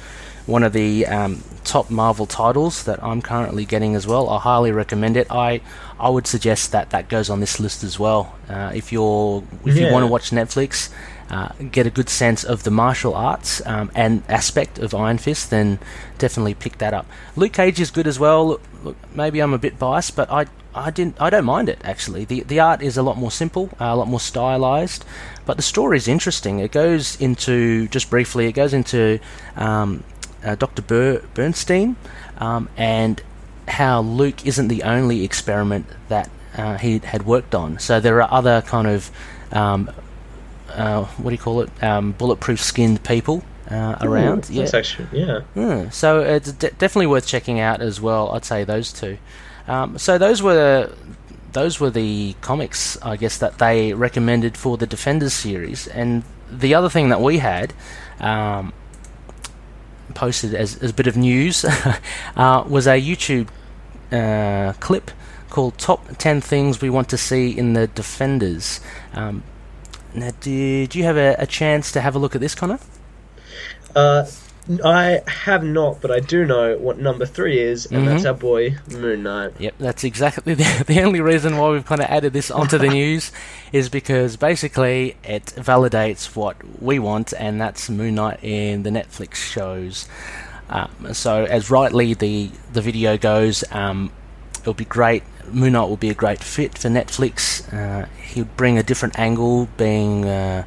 one 0.45 0.61
of 0.61 0.73
the 0.73 1.07
um, 1.07 1.43
top 1.63 1.89
Marvel 1.89 2.27
titles 2.27 2.83
that 2.83 3.03
I'm 3.03 3.19
currently 3.21 3.65
getting 3.65 3.95
as 3.95 4.05
well. 4.05 4.29
I 4.29 4.39
highly 4.39 4.71
recommend 4.71 5.17
it. 5.17 5.25
I 5.31 5.61
I 5.99 6.09
would 6.09 6.27
suggest 6.27 6.71
that 6.71 6.89
that 6.89 7.07
goes 7.07 7.29
on 7.29 7.39
this 7.39 7.59
list 7.59 7.83
as 7.83 7.97
well. 7.97 8.35
Uh, 8.49 8.71
if 8.73 8.91
you're 8.91 9.43
if 9.65 9.77
you 9.77 9.91
want 9.91 10.03
to 10.03 10.07
watch 10.07 10.31
Netflix, 10.31 10.89
uh, 11.29 11.49
get 11.71 11.87
a 11.87 11.89
good 11.89 12.09
sense 12.09 12.43
of 12.43 12.63
the 12.63 12.71
martial 12.71 13.15
arts 13.15 13.65
um, 13.65 13.91
and 13.95 14.21
aspect 14.27 14.77
of 14.77 14.93
Iron 14.93 15.17
Fist, 15.17 15.49
then 15.49 15.79
definitely 16.17 16.53
pick 16.53 16.77
that 16.79 16.93
up. 16.93 17.05
Luke 17.35 17.53
Cage 17.53 17.79
is 17.79 17.91
good 17.91 18.07
as 18.07 18.19
well. 18.19 18.47
Look, 18.47 18.61
look, 18.83 18.97
maybe 19.13 19.39
I'm 19.39 19.53
a 19.53 19.57
bit 19.57 19.79
biased, 19.79 20.15
but 20.15 20.29
I 20.29 20.47
I 20.73 20.91
didn't 20.91 21.19
I 21.21 21.29
don't 21.29 21.45
mind 21.45 21.69
it 21.69 21.79
actually. 21.83 22.25
The 22.25 22.41
the 22.41 22.59
art 22.59 22.81
is 22.81 22.97
a 22.97 23.03
lot 23.03 23.17
more 23.17 23.31
simple, 23.31 23.69
uh, 23.79 23.85
a 23.85 23.95
lot 23.95 24.09
more 24.09 24.19
stylized, 24.19 25.05
but 25.45 25.55
the 25.55 25.63
story 25.63 25.97
is 25.97 26.07
interesting. 26.07 26.59
It 26.59 26.71
goes 26.73 27.19
into 27.21 27.87
just 27.87 28.09
briefly. 28.09 28.47
It 28.47 28.51
goes 28.53 28.73
into 28.73 29.19
um, 29.55 30.03
uh, 30.43 30.55
Dr. 30.55 30.81
Ber- 30.81 31.21
Bernstein 31.33 31.95
um, 32.37 32.69
and 32.77 33.23
how 33.67 34.01
Luke 34.01 34.45
isn't 34.45 34.67
the 34.67 34.83
only 34.83 35.23
experiment 35.23 35.87
that 36.09 36.29
uh, 36.57 36.77
he 36.77 36.99
had 36.99 37.25
worked 37.25 37.55
on. 37.55 37.79
So 37.79 37.99
there 37.99 38.21
are 38.21 38.31
other 38.31 38.61
kind 38.61 38.87
of 38.87 39.11
um, 39.51 39.91
uh, 40.69 41.05
what 41.05 41.29
do 41.29 41.35
you 41.35 41.41
call 41.41 41.61
it? 41.61 41.83
Um, 41.83 42.11
bulletproof 42.13 42.61
skinned 42.61 43.03
people 43.03 43.43
uh, 43.69 43.95
around. 44.01 44.49
Ooh, 44.49 44.53
yeah. 44.53 44.69
Actually 44.73 45.07
yeah. 45.11 45.41
Hmm, 45.53 45.89
so 45.89 46.21
it's 46.21 46.51
de- 46.51 46.71
definitely 46.71 47.07
worth 47.07 47.27
checking 47.27 47.59
out 47.59 47.81
as 47.81 48.01
well. 48.01 48.31
I'd 48.31 48.45
say 48.45 48.63
those 48.63 48.91
two. 48.91 49.17
Um, 49.67 49.97
so 49.97 50.17
those 50.17 50.41
were 50.41 50.91
those 51.53 51.79
were 51.79 51.89
the 51.89 52.35
comics, 52.41 53.01
I 53.01 53.15
guess, 53.15 53.37
that 53.37 53.59
they 53.59 53.93
recommended 53.93 54.57
for 54.57 54.77
the 54.77 54.85
Defenders 54.85 55.33
series. 55.33 55.87
And 55.87 56.23
the 56.51 56.75
other 56.75 56.89
thing 56.89 57.09
that 57.09 57.21
we 57.21 57.37
had 57.37 57.73
um, 58.19 58.73
posted 60.15 60.55
as, 60.55 60.77
as 60.77 60.89
a 60.91 60.93
bit 60.93 61.07
of 61.07 61.15
news 61.15 61.63
uh, 62.35 62.63
was 62.67 62.87
a 62.87 62.99
YouTube 62.99 63.49
uh, 64.11 64.73
clip 64.79 65.11
called 65.49 65.77
"Top 65.77 66.17
Ten 66.17 66.41
Things 66.41 66.81
We 66.81 66.89
Want 66.89 67.09
to 67.09 67.17
See 67.17 67.55
in 67.55 67.73
the 67.73 67.87
Defenders." 67.87 68.79
Um, 69.13 69.43
now, 70.15 70.31
did 70.39 70.95
you 70.95 71.03
have 71.03 71.17
a, 71.17 71.35
a 71.37 71.45
chance 71.45 71.91
to 71.91 72.01
have 72.01 72.15
a 72.15 72.19
look 72.19 72.35
at 72.35 72.41
this, 72.41 72.55
Connor? 72.55 72.79
I 74.83 75.21
have 75.27 75.63
not, 75.63 76.01
but 76.01 76.09
I 76.11 76.19
do 76.19 76.43
know 76.45 76.75
what 76.77 76.97
number 76.97 77.25
three 77.25 77.59
is, 77.59 77.85
and 77.85 78.07
that's 78.07 78.23
Mhm. 78.23 78.27
our 78.27 78.33
boy 78.33 78.75
Moon 78.91 79.21
Knight. 79.23 79.53
Yep, 79.59 79.75
that's 79.79 80.03
exactly 80.03 80.53
the, 80.61 80.83
the 80.87 81.01
only 81.03 81.21
reason 81.21 81.57
why 81.57 81.69
we've 81.69 81.85
kind 81.85 82.01
of 82.01 82.07
added 82.09 82.33
this 82.33 82.49
onto 82.49 82.77
the 82.79 82.87
news 83.01 83.31
is 83.71 83.89
because 83.89 84.37
basically 84.37 85.17
it 85.23 85.45
validates 85.57 86.35
what 86.35 86.55
we 86.81 86.97
want, 86.97 87.33
and 87.37 87.61
that's 87.61 87.89
Moon 87.89 88.15
Knight 88.15 88.39
in 88.43 88.83
the 88.83 88.89
Netflix 88.89 89.35
shows. 89.35 90.07
Um, 90.69 91.13
so, 91.13 91.43
as 91.45 91.69
rightly 91.69 92.15
the 92.15 92.49
the 92.73 92.81
video 92.81 93.17
goes, 93.17 93.63
um, 93.71 94.11
it'll 94.61 94.73
be 94.73 94.85
great. 94.85 95.21
Moon 95.51 95.73
Knight 95.73 95.87
will 95.89 95.95
be 95.97 96.09
a 96.09 96.15
great 96.15 96.41
fit 96.41 96.75
for 96.75 96.89
Netflix. 96.89 97.61
Uh, 97.71 98.07
he'll 98.19 98.45
bring 98.57 98.79
a 98.79 98.83
different 98.83 99.19
angle, 99.19 99.67
being 99.77 100.25
uh, 100.25 100.63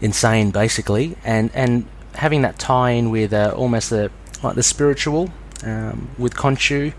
insane 0.00 0.52
basically, 0.52 1.16
and 1.24 1.50
and 1.54 1.86
having 2.14 2.42
that 2.42 2.58
tie-in 2.58 3.10
with 3.10 3.32
uh, 3.32 3.52
almost 3.56 3.90
the 3.90 4.10
like 4.42 4.54
the 4.56 4.62
spiritual 4.62 5.30
um, 5.64 6.10
with 6.18 6.34
Khonshu 6.34 6.92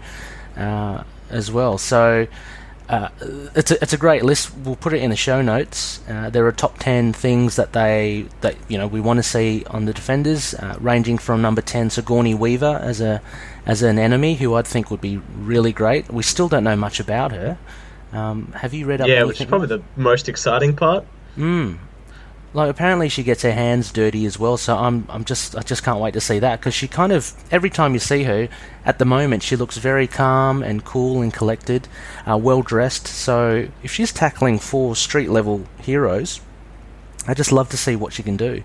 uh, 0.56 1.04
as 1.30 1.52
well. 1.52 1.78
So 1.78 2.28
uh, 2.90 3.10
it's 3.56 3.72
a, 3.72 3.82
it's 3.82 3.94
a 3.94 3.98
great 3.98 4.24
list. 4.24 4.56
We'll 4.58 4.76
put 4.76 4.94
it 4.94 5.02
in 5.02 5.10
the 5.10 5.16
show 5.16 5.42
notes. 5.42 6.02
Uh, 6.08 6.30
there 6.30 6.46
are 6.46 6.52
top 6.52 6.80
ten 6.80 7.14
things 7.14 7.56
that 7.56 7.74
they 7.74 8.26
that 8.42 8.56
you 8.68 8.78
know 8.78 8.88
we 8.88 9.00
want 9.00 9.18
to 9.18 9.24
see 9.24 9.64
on 9.68 9.86
the 9.86 9.94
defenders, 9.94 10.54
uh, 10.54 10.78
ranging 10.80 11.18
from 11.18 11.42
number 11.42 11.62
ten 11.62 11.90
Sigourney 11.90 12.34
Weaver 12.34 12.80
as 12.82 13.02
a 13.02 13.22
as 13.66 13.82
an 13.82 13.98
enemy 13.98 14.36
who 14.36 14.56
I'd 14.56 14.68
think 14.68 14.92
would 14.92 15.02
be 15.02 15.18
really 15.38 15.72
great. 15.72 16.12
We 16.12 16.24
still 16.24 16.50
don't 16.50 16.64
know 16.64 16.76
much 16.76 17.00
about 17.00 17.32
her. 17.32 17.58
Um, 18.12 18.52
have 18.52 18.74
you 18.74 18.86
read 18.86 19.02
up? 19.02 19.08
Yeah, 19.08 19.24
which 19.24 19.42
is 19.42 19.48
probably 19.48 19.68
the 19.68 19.82
most 19.96 20.30
exciting 20.30 20.76
part. 20.76 21.06
Mm. 21.38 21.80
Like 22.54 22.70
apparently 22.70 23.10
she 23.10 23.24
gets 23.24 23.42
her 23.42 23.52
hands 23.52 23.92
dirty 23.92 24.26
as 24.28 24.38
well, 24.38 24.58
so 24.58 24.78
I'm 24.78 25.08
I'm 25.10 25.26
just 25.26 25.56
I 25.56 25.62
just 25.62 25.84
can't 25.84 26.00
wait 26.00 26.14
to 26.14 26.22
see 26.22 26.38
that 26.38 26.60
because 26.60 26.76
she 26.76 26.88
kind 26.88 27.12
of 27.12 27.34
every 27.50 27.72
time 27.72 27.94
you 27.94 28.00
see 28.00 28.24
her, 28.24 28.48
at 28.86 29.00
the 29.00 29.06
moment 29.06 29.42
she 29.42 29.56
looks 29.56 29.78
very 29.78 30.06
calm 30.06 30.62
and 30.62 30.86
cool 30.86 31.22
and 31.22 31.34
collected, 31.34 31.88
uh, 32.30 32.38
well 32.38 32.62
dressed. 32.62 33.08
So 33.08 33.68
if 33.82 33.92
she's 33.92 34.14
tackling 34.14 34.60
four 34.60 34.96
street 34.96 35.30
level 35.30 35.66
heroes, 35.82 36.42
I 37.28 37.34
just 37.34 37.52
love 37.52 37.70
to 37.70 37.78
see 37.78 37.96
what 37.96 38.14
she 38.14 38.22
can 38.22 38.38
do. 38.38 38.62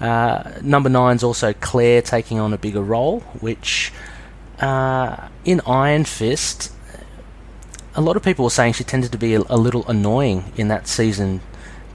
Uh, 0.00 0.52
number 0.62 0.88
nine's 0.88 1.22
also 1.22 1.52
Claire 1.52 2.00
taking 2.00 2.38
on 2.38 2.54
a 2.54 2.58
bigger 2.58 2.82
role, 2.82 3.20
which 3.40 3.92
uh, 4.60 5.28
in 5.44 5.60
Iron 5.66 6.04
Fist, 6.04 6.72
a 7.94 8.00
lot 8.00 8.16
of 8.16 8.22
people 8.22 8.44
were 8.44 8.50
saying 8.50 8.74
she 8.74 8.84
tended 8.84 9.12
to 9.12 9.18
be 9.18 9.34
a, 9.34 9.40
a 9.48 9.56
little 9.56 9.86
annoying 9.88 10.52
in 10.56 10.68
that 10.68 10.88
season. 10.88 11.42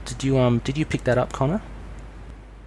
Did 0.04 0.24
you 0.24 0.38
um 0.38 0.58
did 0.60 0.76
you 0.78 0.84
pick 0.84 1.04
that 1.04 1.18
up, 1.18 1.32
Connor? 1.32 1.62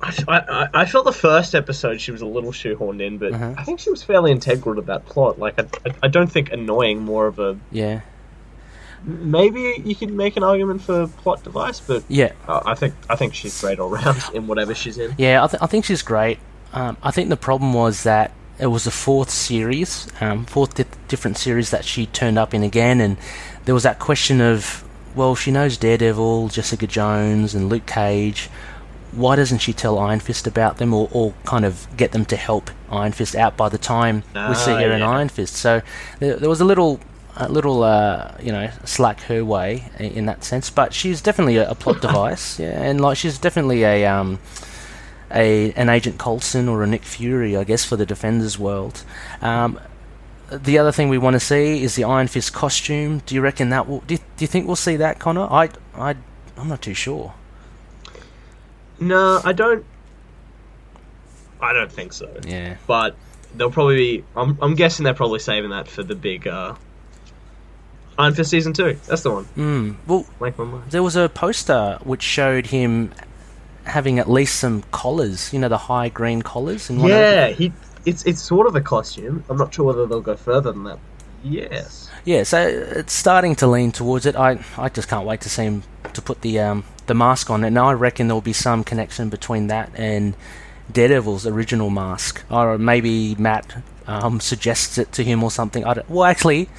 I, 0.02 0.14
I, 0.28 0.68
I 0.82 0.86
felt 0.86 1.06
the 1.06 1.12
first 1.14 1.56
episode 1.56 2.00
she 2.00 2.12
was 2.12 2.22
a 2.22 2.26
little 2.28 2.52
shoehorned 2.52 3.02
in, 3.02 3.18
but 3.18 3.34
Uh-huh. 3.34 3.56
I 3.58 3.64
think 3.64 3.80
she 3.80 3.90
was 3.90 4.04
fairly 4.04 4.32
integral 4.32 4.76
to 4.76 4.82
that 4.84 5.06
plot. 5.06 5.40
Like, 5.40 5.60
I, 5.60 5.64
I, 5.90 5.94
I 6.04 6.08
don't 6.10 6.28
think 6.32 6.52
annoying 6.52 7.00
more 7.02 7.26
of 7.28 7.40
a. 7.40 7.58
Yeah, 7.72 8.02
Maybe 9.04 9.82
you 9.86 9.96
could 9.96 10.12
make 10.12 10.36
an 10.36 10.44
argument 10.44 10.82
for 10.82 11.08
plot 11.08 11.44
device, 11.44 11.80
but 11.80 12.04
yeah, 12.08 12.32
uh, 12.48 12.62
I 12.66 12.74
think 12.76 12.94
I 13.10 13.16
think 13.16 13.36
she's 13.36 13.60
great 13.62 13.80
all 13.80 13.90
round 13.90 14.22
in 14.34 14.48
whatever 14.48 14.74
she's 14.74 14.98
in. 14.98 15.14
yeah. 15.18 15.44
I, 15.44 15.48
th- 15.48 15.62
I 15.62 15.68
think 15.68 15.86
she's 15.86 16.02
great. 16.02 16.40
Um, 16.74 16.98
I 17.04 17.12
think 17.12 17.30
the 17.30 17.38
problem 17.38 17.74
was 17.74 18.04
that 18.04 18.32
it 18.60 18.68
was 18.68 18.84
the 18.86 18.92
fourth 18.92 19.30
series, 19.30 20.08
um, 20.22 20.46
fourth 20.46 20.74
di- 20.76 20.86
different 21.08 21.38
series 21.38 21.70
that 21.70 21.86
she 21.86 22.08
turned 22.08 22.40
up 22.40 22.54
in 22.54 22.64
again, 22.64 23.00
and 23.00 23.18
there 23.66 23.74
was 23.76 23.84
that 23.84 24.00
question 24.00 24.42
of, 24.42 24.84
well, 25.16 25.36
she 25.36 25.52
knows 25.52 25.78
Daredevil, 25.78 26.50
Jessica 26.50 26.88
Jones, 26.88 27.56
and 27.56 27.70
Luke 27.70 27.86
Cage. 27.86 28.50
Why 29.12 29.36
doesn't 29.38 29.60
she 29.60 29.72
tell 29.72 29.98
Iron 29.98 30.20
Fist 30.20 30.46
about 30.46 30.78
them, 30.78 30.94
or, 30.94 31.08
or 31.12 31.34
kind 31.46 31.64
of 31.64 31.88
get 31.96 32.12
them 32.12 32.26
to 32.26 32.36
help 32.36 32.70
Iron 32.92 33.14
Fist 33.14 33.36
out 33.36 33.56
by 33.56 33.70
the 33.70 33.78
time 33.78 34.24
we 34.34 34.56
see 34.56 34.72
Ah, 34.72 34.80
her 34.80 34.92
in. 34.92 35.02
Iron 35.02 35.30
Fist? 35.30 35.56
So 35.56 35.82
there, 36.20 36.36
there 36.36 36.50
was 36.50 36.60
a 36.60 36.66
little, 36.66 37.00
a 37.38 37.48
little, 37.50 37.84
uh, 37.84 38.34
you 38.42 38.52
know, 38.52 38.70
slack 38.84 39.22
her 39.22 39.46
way 39.46 39.90
in 40.00 40.26
that 40.26 40.44
sense. 40.44 40.70
But 40.70 40.94
she's 40.94 41.22
definitely 41.22 41.56
a, 41.58 41.70
a 41.70 41.76
plot 41.76 42.02
device, 42.02 42.60
yeah, 42.60 42.82
and 42.82 43.00
like 43.00 43.18
she's 43.18 43.38
definitely 43.38 43.84
a 43.84 44.06
um, 44.06 44.40
a 45.32 45.72
an 45.74 45.88
Agent 45.90 46.18
Coulson 46.20 46.68
or 46.68 46.84
a 46.84 46.88
Nick 46.88 47.04
Fury, 47.04 47.56
I 47.56 47.64
guess, 47.64 47.86
for 47.86 47.96
the 47.96 48.06
Defenders 48.06 48.60
world. 48.60 49.04
Um, 49.42 49.80
the 50.52 50.78
other 50.78 50.92
thing 50.92 51.10
we 51.10 51.18
want 51.18 51.36
to 51.36 51.40
see 51.40 51.84
is 51.84 51.96
the 51.96 52.04
Iron 52.04 52.28
Fist 52.28 52.54
costume. 52.54 53.20
Do 53.26 53.36
you 53.36 53.42
reckon 53.42 53.70
that 53.70 53.88
will? 53.88 54.00
Do 54.02 54.16
you, 54.16 54.20
do 54.38 54.44
you 54.44 54.48
think 54.48 54.68
we'll 54.68 54.76
see 54.76 54.98
that, 54.98 55.20
Connor? 55.20 55.44
I, 55.44 55.70
I, 55.96 56.16
I'm 56.58 56.68
not 56.68 56.82
too 56.82 56.94
sure. 56.94 57.34
No, 59.00 59.42
I 59.44 59.54
don't. 59.54 59.86
I 61.62 61.74
don't 61.74 61.92
think 61.92 62.14
so. 62.14 62.40
Yeah. 62.46 62.78
But 62.86 63.16
they'll 63.56 63.72
probably 63.72 63.96
be. 63.96 64.24
I'm, 64.36 64.58
I'm 64.62 64.76
guessing 64.76 65.04
they're 65.04 65.14
probably 65.14 65.40
saving 65.40 65.72
that 65.72 65.88
for 65.88 66.04
the 66.04 66.16
big 66.16 66.48
uh, 66.48 66.76
Iron 68.18 68.34
Fist 68.34 68.52
season 68.52 68.74
two. 68.74 68.98
That's 69.08 69.24
the 69.24 69.32
one. 69.32 69.44
Hmm. 69.46 69.94
Well, 70.08 70.26
my 70.40 70.52
mind. 70.52 70.92
there 70.92 71.04
was 71.04 71.16
a 71.16 71.28
poster 71.30 72.00
which 72.04 72.22
showed 72.22 72.68
him 72.68 73.12
having 73.84 74.20
at 74.20 74.30
least 74.30 74.60
some 74.60 74.84
collars. 74.92 75.52
You 75.52 75.60
know, 75.60 75.70
the 75.70 75.78
high 75.78 76.10
green 76.10 76.42
collars. 76.42 76.90
In 76.90 76.98
one 76.98 77.12
of 77.12 77.18
Yeah, 77.18 77.48
he. 77.50 77.74
It's 78.06 78.24
it's 78.26 78.42
sort 78.42 78.68
of 78.68 78.76
a 78.76 78.82
costume. 78.82 79.44
I'm 79.50 79.58
not 79.58 79.74
sure 79.74 79.86
whether 79.86 80.06
they'll 80.06 80.22
go 80.22 80.36
further 80.36 80.72
than 80.72 80.84
that. 80.84 81.00
Yes. 81.44 82.10
Yeah, 82.24 82.44
so 82.44 82.68
it's 82.68 83.14
starting 83.14 83.56
to 83.58 83.68
lean 83.68 83.92
towards 83.92 84.26
it. 84.26 84.36
I 84.36 84.60
I 84.78 84.90
just 84.90 85.08
can't 85.08 85.26
wait 85.26 85.42
to 85.42 85.50
see 85.50 85.64
him 85.64 85.84
to 86.14 86.22
put 86.22 86.42
the 86.42 86.60
um, 86.60 86.84
the 87.08 87.14
mask 87.14 87.50
on, 87.50 87.64
and 87.64 87.78
I 87.78 87.94
reckon 87.94 88.28
there 88.28 88.36
will 88.36 88.42
be 88.42 88.54
some 88.54 88.84
connection 88.84 89.30
between 89.30 89.68
that 89.68 89.92
and 89.96 90.36
Daredevil's 90.92 91.46
original 91.46 91.90
mask, 91.90 92.44
or 92.50 92.78
maybe 92.78 93.36
Matt 93.36 93.84
um, 94.08 94.40
suggests 94.40 94.98
it 94.98 95.12
to 95.14 95.24
him 95.24 95.44
or 95.44 95.52
something. 95.52 95.84
I 95.84 95.96
don't, 95.96 96.10
well, 96.10 96.26
actually, 96.26 96.70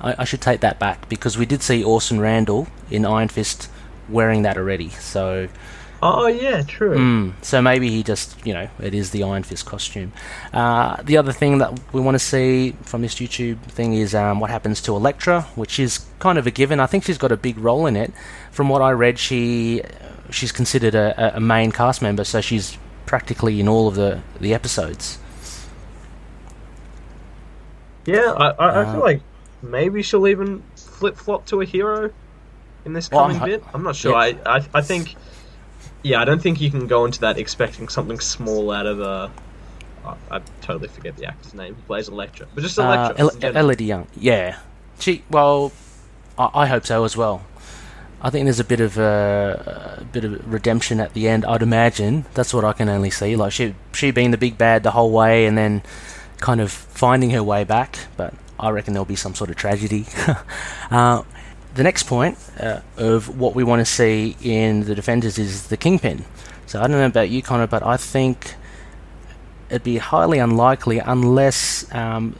I, 0.00 0.14
I 0.18 0.24
should 0.24 0.40
take 0.40 0.60
that 0.60 0.78
back 0.78 1.08
because 1.08 1.36
we 1.36 1.46
did 1.46 1.62
see 1.62 1.82
Orson 1.82 2.20
Randall 2.20 2.68
in 2.90 3.04
Iron 3.04 3.28
Fist 3.28 3.68
wearing 4.08 4.42
that 4.42 4.56
already. 4.56 4.90
So 4.90 5.48
Oh 6.08 6.26
yeah, 6.28 6.62
true. 6.62 6.96
Mm, 6.96 7.32
so 7.42 7.60
maybe 7.60 7.90
he 7.90 8.02
just, 8.02 8.36
you 8.46 8.54
know, 8.54 8.68
it 8.80 8.94
is 8.94 9.10
the 9.10 9.22
Iron 9.24 9.42
Fist 9.42 9.66
costume. 9.66 10.12
Uh, 10.52 11.02
the 11.02 11.16
other 11.16 11.32
thing 11.32 11.58
that 11.58 11.72
we 11.92 12.00
want 12.00 12.14
to 12.14 12.18
see 12.18 12.72
from 12.82 13.02
this 13.02 13.14
YouTube 13.16 13.60
thing 13.62 13.94
is 13.94 14.14
um, 14.14 14.38
what 14.40 14.50
happens 14.50 14.80
to 14.82 14.94
Elektra, 14.94 15.42
which 15.56 15.78
is 15.80 16.06
kind 16.18 16.38
of 16.38 16.46
a 16.46 16.50
given. 16.50 16.78
I 16.80 16.86
think 16.86 17.04
she's 17.04 17.18
got 17.18 17.32
a 17.32 17.36
big 17.36 17.58
role 17.58 17.86
in 17.86 17.96
it. 17.96 18.12
From 18.52 18.68
what 18.68 18.82
I 18.82 18.90
read, 18.92 19.18
she 19.18 19.82
she's 20.30 20.52
considered 20.52 20.94
a, 20.94 21.36
a 21.36 21.40
main 21.40 21.72
cast 21.72 22.02
member, 22.02 22.24
so 22.24 22.40
she's 22.40 22.76
practically 23.06 23.58
in 23.60 23.66
all 23.68 23.88
of 23.88 23.94
the 23.96 24.20
the 24.40 24.54
episodes. 24.54 25.18
Yeah, 28.04 28.32
I, 28.36 28.50
I, 28.50 28.52
I 28.66 28.68
Uh, 28.84 28.92
feel 28.92 29.00
like 29.00 29.20
maybe 29.62 30.02
she'll 30.02 30.28
even 30.28 30.62
flip 30.76 31.16
flop 31.16 31.46
to 31.46 31.60
a 31.60 31.64
hero 31.64 32.10
in 32.84 32.92
this 32.92 33.10
Well, 33.10 33.22
coming 33.26 33.40
I- 33.42 33.46
bit. 33.46 33.64
I'm 33.74 33.82
not 33.82 33.96
sure. 33.96 34.12
yeah. 34.12 34.36
I, 34.46 34.56
I 34.58 34.64
I 34.74 34.80
think 34.82 35.16
yeah, 36.06 36.20
I 36.20 36.24
don't 36.24 36.40
think 36.40 36.60
you 36.60 36.70
can 36.70 36.86
go 36.86 37.04
into 37.04 37.20
that 37.20 37.36
expecting 37.36 37.88
something 37.88 38.20
small 38.20 38.70
out 38.70 38.86
of 38.86 39.00
a. 39.00 39.30
I 40.04 40.14
I 40.36 40.40
totally 40.60 40.88
forget 40.88 41.16
the 41.16 41.26
actor's 41.26 41.52
name 41.52 41.74
who 41.74 41.82
plays 41.82 42.08
Elektra, 42.08 42.46
but 42.54 42.60
just 42.62 42.78
Uh, 42.78 43.12
Elektra. 43.18 43.50
El- 43.50 43.56
Elodie 43.56 43.86
Yung, 43.86 44.06
yeah. 44.16 44.58
She, 45.00 45.24
well, 45.28 45.72
I, 46.38 46.48
I 46.54 46.66
hope 46.66 46.86
so 46.86 47.04
as 47.04 47.16
well. 47.16 47.44
I 48.22 48.30
think 48.30 48.44
there's 48.44 48.60
a 48.60 48.64
bit 48.64 48.80
of 48.80 48.96
a, 48.98 49.98
a 50.00 50.04
bit 50.04 50.24
of 50.24 50.50
redemption 50.50 51.00
at 51.00 51.12
the 51.12 51.28
end. 51.28 51.44
I'd 51.44 51.62
imagine 51.62 52.24
that's 52.34 52.54
what 52.54 52.64
I 52.64 52.72
can 52.72 52.88
only 52.88 53.10
see. 53.10 53.34
Like 53.36 53.52
she, 53.52 53.74
she 53.92 54.10
being 54.12 54.30
the 54.30 54.38
big 54.38 54.56
bad 54.56 54.84
the 54.84 54.92
whole 54.92 55.10
way, 55.10 55.44
and 55.46 55.58
then 55.58 55.82
kind 56.38 56.60
of 56.60 56.70
finding 56.70 57.30
her 57.30 57.42
way 57.42 57.64
back. 57.64 57.98
But 58.16 58.32
I 58.60 58.70
reckon 58.70 58.94
there'll 58.94 59.04
be 59.04 59.16
some 59.16 59.34
sort 59.34 59.50
of 59.50 59.56
tragedy. 59.56 60.06
uh, 60.90 61.22
the 61.76 61.82
next 61.82 62.04
point 62.04 62.38
uh, 62.58 62.80
of 62.96 63.38
what 63.38 63.54
we 63.54 63.62
want 63.62 63.80
to 63.80 63.84
see 63.84 64.36
in 64.42 64.84
the 64.84 64.94
defenders 64.94 65.38
is 65.38 65.68
the 65.68 65.76
kingpin. 65.76 66.24
So 66.66 66.80
I 66.80 66.82
don't 66.88 66.98
know 66.98 67.06
about 67.06 67.30
you, 67.30 67.42
Connor, 67.42 67.66
but 67.66 67.82
I 67.82 67.96
think 67.96 68.54
it'd 69.68 69.84
be 69.84 69.98
highly 69.98 70.38
unlikely 70.38 70.98
unless 70.98 71.92
um, 71.94 72.36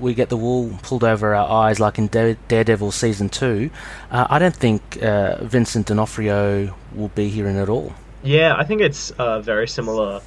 we 0.00 0.14
get 0.14 0.28
the 0.28 0.36
wool 0.36 0.78
pulled 0.82 1.04
over 1.04 1.34
our 1.34 1.66
eyes, 1.66 1.80
like 1.80 1.98
in 1.98 2.08
Dare- 2.08 2.36
Daredevil 2.48 2.92
season 2.92 3.28
two. 3.28 3.70
Uh, 4.10 4.26
I 4.28 4.38
don't 4.38 4.54
think 4.56 5.02
uh, 5.02 5.42
Vincent 5.44 5.86
D'Onofrio 5.86 6.74
will 6.94 7.08
be 7.08 7.28
here 7.28 7.46
in 7.48 7.56
it 7.56 7.68
all. 7.68 7.92
Yeah, 8.22 8.54
I 8.56 8.64
think 8.64 8.80
it's 8.80 9.12
a 9.18 9.40
very 9.40 9.68
similar 9.68 10.20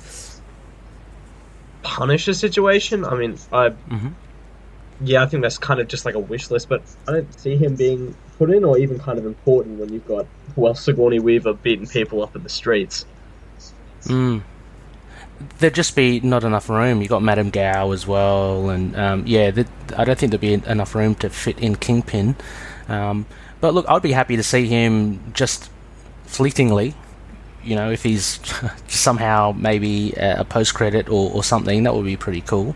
Punisher 1.84 2.34
situation. 2.34 3.06
I 3.06 3.16
mean, 3.16 3.38
I 3.52 3.70
hmm 3.70 4.10
yeah, 5.04 5.24
I 5.24 5.26
think 5.26 5.42
that's 5.42 5.58
kind 5.58 5.80
of 5.80 5.88
just 5.88 6.06
like 6.06 6.16
a 6.16 6.20
wish 6.20 6.52
list, 6.52 6.70
but 6.70 6.82
I 7.08 7.14
don't 7.14 7.40
see 7.40 7.56
him 7.56 7.76
being 7.76 8.16
put 8.38 8.52
in 8.52 8.64
or 8.64 8.78
even 8.78 9.00
kind 9.00 9.18
of 9.18 9.26
important 9.26 9.80
when 9.80 9.92
you've 9.92 10.08
got 10.08 10.26
well 10.56 10.76
Sigourney 10.76 11.20
Weaver 11.20 11.54
beating 11.54 11.88
people 11.88 12.22
up 12.22 12.36
in 12.36 12.44
the 12.44 12.50
streets. 12.50 13.06
Mm. 14.04 14.44
There'd 15.58 15.74
just 15.74 15.96
be 15.96 16.20
not 16.20 16.44
enough 16.44 16.70
room. 16.70 17.02
You've 17.02 17.10
got 17.10 17.24
Madame 17.24 17.50
Gao 17.50 17.92
as 17.92 18.06
well, 18.06 18.70
and 18.70 18.96
um, 18.96 19.24
yeah, 19.26 19.50
th- 19.50 19.68
I 19.98 20.04
don't 20.04 20.18
think 20.18 20.32
there'd 20.32 20.42
be 20.42 20.54
enough 20.54 20.94
room 20.94 21.16
to 21.16 21.30
fit 21.30 21.58
in 21.60 21.76
Kingpin. 21.76 22.36
Um, 22.88 23.26
but 23.60 23.74
look, 23.74 23.86
I'd 23.90 24.04
be 24.04 24.12
happy 24.12 24.36
to 24.36 24.44
see 24.44 24.68
him 24.68 25.34
just 25.34 25.72
fleetingly. 26.26 26.94
You 27.64 27.76
know, 27.76 27.92
if 27.92 28.04
he's 28.04 28.40
somehow 28.88 29.54
maybe 29.58 30.14
a, 30.14 30.42
a 30.42 30.46
post 30.46 30.76
credit 30.76 31.10
or, 31.10 31.32
or 31.32 31.44
something, 31.44 31.84
that 31.84 31.96
would 31.96 32.06
be 32.06 32.18
pretty 32.18 32.42
cool. 32.42 32.76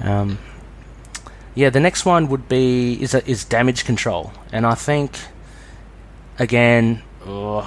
Um, 0.00 0.38
yeah, 1.54 1.70
the 1.70 1.80
next 1.80 2.04
one 2.04 2.28
would 2.28 2.48
be 2.48 3.00
is 3.00 3.14
a, 3.14 3.28
is 3.28 3.44
damage 3.44 3.84
control, 3.84 4.32
and 4.52 4.66
I 4.66 4.74
think 4.74 5.18
again, 6.38 7.02
oh, 7.26 7.62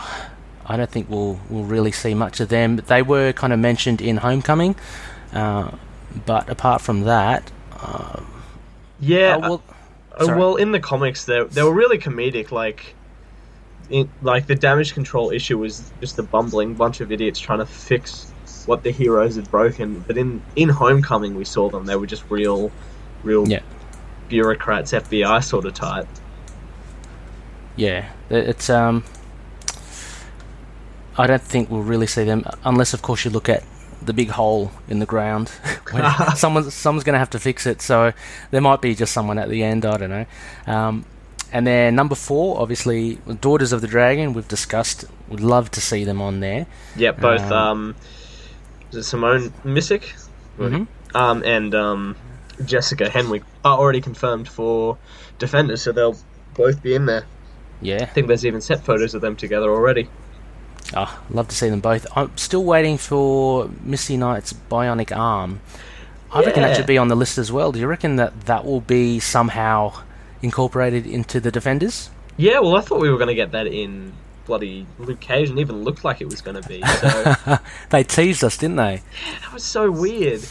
I 0.65 0.77
don't 0.77 0.89
think 0.89 1.09
we'll 1.09 1.39
we'll 1.49 1.63
really 1.63 1.91
see 1.91 2.13
much 2.13 2.39
of 2.39 2.49
them. 2.49 2.77
They 2.77 3.01
were 3.01 3.31
kind 3.33 3.53
of 3.53 3.59
mentioned 3.59 4.01
in 4.01 4.17
Homecoming, 4.17 4.75
uh, 5.33 5.71
but 6.25 6.49
apart 6.49 6.81
from 6.81 7.01
that, 7.01 7.49
uh, 7.79 8.21
Yeah, 8.99 9.37
oh, 9.37 9.39
well, 9.39 9.63
uh, 10.19 10.35
well, 10.37 10.55
in 10.57 10.71
the 10.71 10.79
comics, 10.79 11.25
they 11.25 11.43
they 11.43 11.63
were 11.63 11.73
really 11.73 11.97
comedic. 11.97 12.51
Like, 12.51 12.93
in, 13.89 14.09
like 14.21 14.47
the 14.47 14.55
damage 14.55 14.93
control 14.93 15.31
issue 15.31 15.57
was 15.57 15.89
just 16.01 16.19
a 16.19 16.23
bumbling 16.23 16.73
bunch 16.73 16.99
of 16.99 17.11
idiots 17.11 17.39
trying 17.39 17.59
to 17.59 17.65
fix 17.65 18.31
what 18.65 18.83
the 18.83 18.91
heroes 18.91 19.37
had 19.37 19.49
broken. 19.49 20.03
But 20.05 20.17
in 20.17 20.41
in 20.57 20.67
Homecoming, 20.67 21.35
we 21.35 21.45
saw 21.45 21.69
them; 21.69 21.85
they 21.85 21.95
were 21.95 22.07
just 22.07 22.29
real, 22.29 22.69
real 23.23 23.47
Yeah. 23.47 23.61
Bureaucrats, 24.29 24.91
FBI 24.93 25.43
sort 25.43 25.65
of 25.65 25.73
type. 25.73 26.07
yeah, 27.75 28.09
it's 28.29 28.69
um. 28.69 29.03
I 31.19 31.25
don't 31.25 31.41
think 31.41 31.69
we'll 31.71 31.81
really 31.81 32.05
see 32.07 32.23
them 32.25 32.45
unless, 32.63 32.93
of 32.93 33.01
course, 33.01 33.25
you 33.25 33.31
look 33.31 33.49
at 33.49 33.63
the 34.03 34.13
big 34.13 34.29
hole 34.29 34.71
in 34.87 34.99
the 34.99 35.05
ground. 35.07 35.51
Someone's 36.35 36.73
someone's 36.73 37.03
going 37.03 37.13
to 37.15 37.19
have 37.19 37.31
to 37.31 37.39
fix 37.39 37.65
it, 37.65 37.81
so 37.81 38.13
there 38.51 38.61
might 38.61 38.81
be 38.81 38.93
just 38.93 39.13
someone 39.13 39.39
at 39.39 39.49
the 39.49 39.63
end. 39.63 39.85
I 39.85 39.97
don't 39.97 40.09
know. 40.11 40.25
Um, 40.67 41.05
and 41.51 41.65
then 41.65 41.95
number 41.95 42.13
four, 42.13 42.59
obviously, 42.61 43.15
Daughters 43.41 43.71
of 43.71 43.81
the 43.81 43.87
Dragon. 43.87 44.33
We've 44.33 44.47
discussed. 44.47 45.05
Would 45.29 45.39
love 45.39 45.71
to 45.71 45.81
see 45.81 46.03
them 46.03 46.21
on 46.21 46.39
there. 46.39 46.67
Yeah, 46.95 47.11
both 47.13 47.41
Um, 47.41 47.51
um, 47.53 47.95
is 48.91 48.97
it 48.97 49.03
Simone 49.03 49.49
Missick, 49.65 50.13
Mhm. 50.59 50.87
um, 51.15 51.43
and 51.43 51.73
um, 51.73 52.15
Jessica 52.65 53.05
Henwick 53.05 53.43
are 53.63 53.77
already 53.77 54.01
confirmed 54.01 54.47
for 54.47 54.97
Defenders, 55.39 55.81
so 55.81 55.91
they'll 55.91 56.17
both 56.55 56.81
be 56.81 56.95
in 56.95 57.05
there. 57.05 57.25
Yeah. 57.81 58.01
I 58.01 58.05
think 58.05 58.27
there's 58.27 58.45
even 58.45 58.61
set 58.61 58.83
photos 58.83 59.13
of 59.13 59.21
them 59.21 59.35
together 59.35 59.69
already. 59.69 60.09
Oh, 60.95 61.21
love 61.29 61.47
to 61.49 61.55
see 61.55 61.69
them 61.69 61.79
both. 61.79 62.07
I'm 62.15 62.35
still 62.37 62.63
waiting 62.63 62.97
for 62.97 63.69
Misty 63.83 64.17
Knight's 64.17 64.53
bionic 64.53 65.15
arm. 65.15 65.61
I 66.31 66.41
reckon 66.41 66.63
that 66.63 66.75
should 66.75 66.85
be 66.85 66.97
on 66.97 67.07
the 67.07 67.15
list 67.15 67.37
as 67.37 67.51
well. 67.51 67.71
Do 67.71 67.79
you 67.79 67.87
reckon 67.87 68.17
that 68.17 68.41
that 68.41 68.65
will 68.65 68.81
be 68.81 69.19
somehow 69.19 69.93
incorporated 70.41 71.05
into 71.05 71.39
the 71.39 71.51
Defenders? 71.51 72.09
Yeah, 72.37 72.59
well, 72.59 72.75
I 72.75 72.81
thought 72.81 72.99
we 72.99 73.09
were 73.09 73.17
going 73.17 73.29
to 73.29 73.35
get 73.35 73.51
that 73.51 73.67
in 73.67 74.13
bloody 74.45 74.87
Luke 74.97 75.19
Cage, 75.19 75.49
and 75.49 75.59
even 75.59 75.83
looked 75.83 76.03
like 76.03 76.21
it 76.21 76.29
was 76.29 76.41
going 76.41 76.61
to 76.61 76.67
be. 76.67 76.81
So 76.81 77.57
they 77.89 78.03
teased 78.03 78.43
us, 78.43 78.57
didn't 78.57 78.77
they? 78.77 79.01
Yeah, 79.25 79.39
That 79.41 79.53
was 79.53 79.63
so 79.63 79.91
weird. 79.91 80.41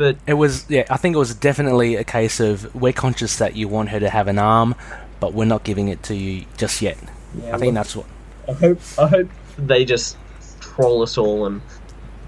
But 0.00 0.16
It 0.26 0.32
was, 0.32 0.64
yeah. 0.70 0.86
I 0.88 0.96
think 0.96 1.14
it 1.14 1.18
was 1.18 1.34
definitely 1.34 1.96
a 1.96 2.04
case 2.04 2.40
of 2.40 2.74
we're 2.74 2.94
conscious 2.94 3.36
that 3.36 3.54
you 3.54 3.68
want 3.68 3.90
her 3.90 4.00
to 4.00 4.08
have 4.08 4.28
an 4.28 4.38
arm, 4.38 4.74
but 5.20 5.34
we're 5.34 5.44
not 5.44 5.62
giving 5.62 5.88
it 5.88 6.02
to 6.04 6.14
you 6.16 6.46
just 6.56 6.80
yet. 6.80 6.96
yeah, 7.38 7.54
I 7.54 7.58
think 7.58 7.74
that's 7.74 7.94
what. 7.94 8.06
I 8.48 8.52
hope 8.52 8.80
I 8.98 9.06
hope 9.08 9.28
they 9.58 9.84
just 9.84 10.16
troll 10.58 11.02
us 11.02 11.18
all 11.18 11.44
and 11.44 11.60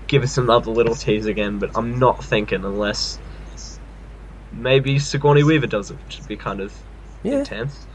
give 0.06 0.22
us 0.22 0.36
another 0.36 0.70
little 0.70 0.94
tease 0.94 1.24
again. 1.24 1.58
But 1.60 1.74
I'm 1.74 1.98
not 1.98 2.22
thinking 2.22 2.62
unless 2.62 3.18
maybe 4.52 4.98
Sigourney 4.98 5.42
Weaver 5.42 5.66
does 5.66 5.90
it, 5.90 5.96
which 6.04 6.18
would 6.18 6.28
be 6.28 6.36
kind 6.36 6.60
of 6.60 6.74
Yeah. 7.22 7.38
intense. 7.38 7.86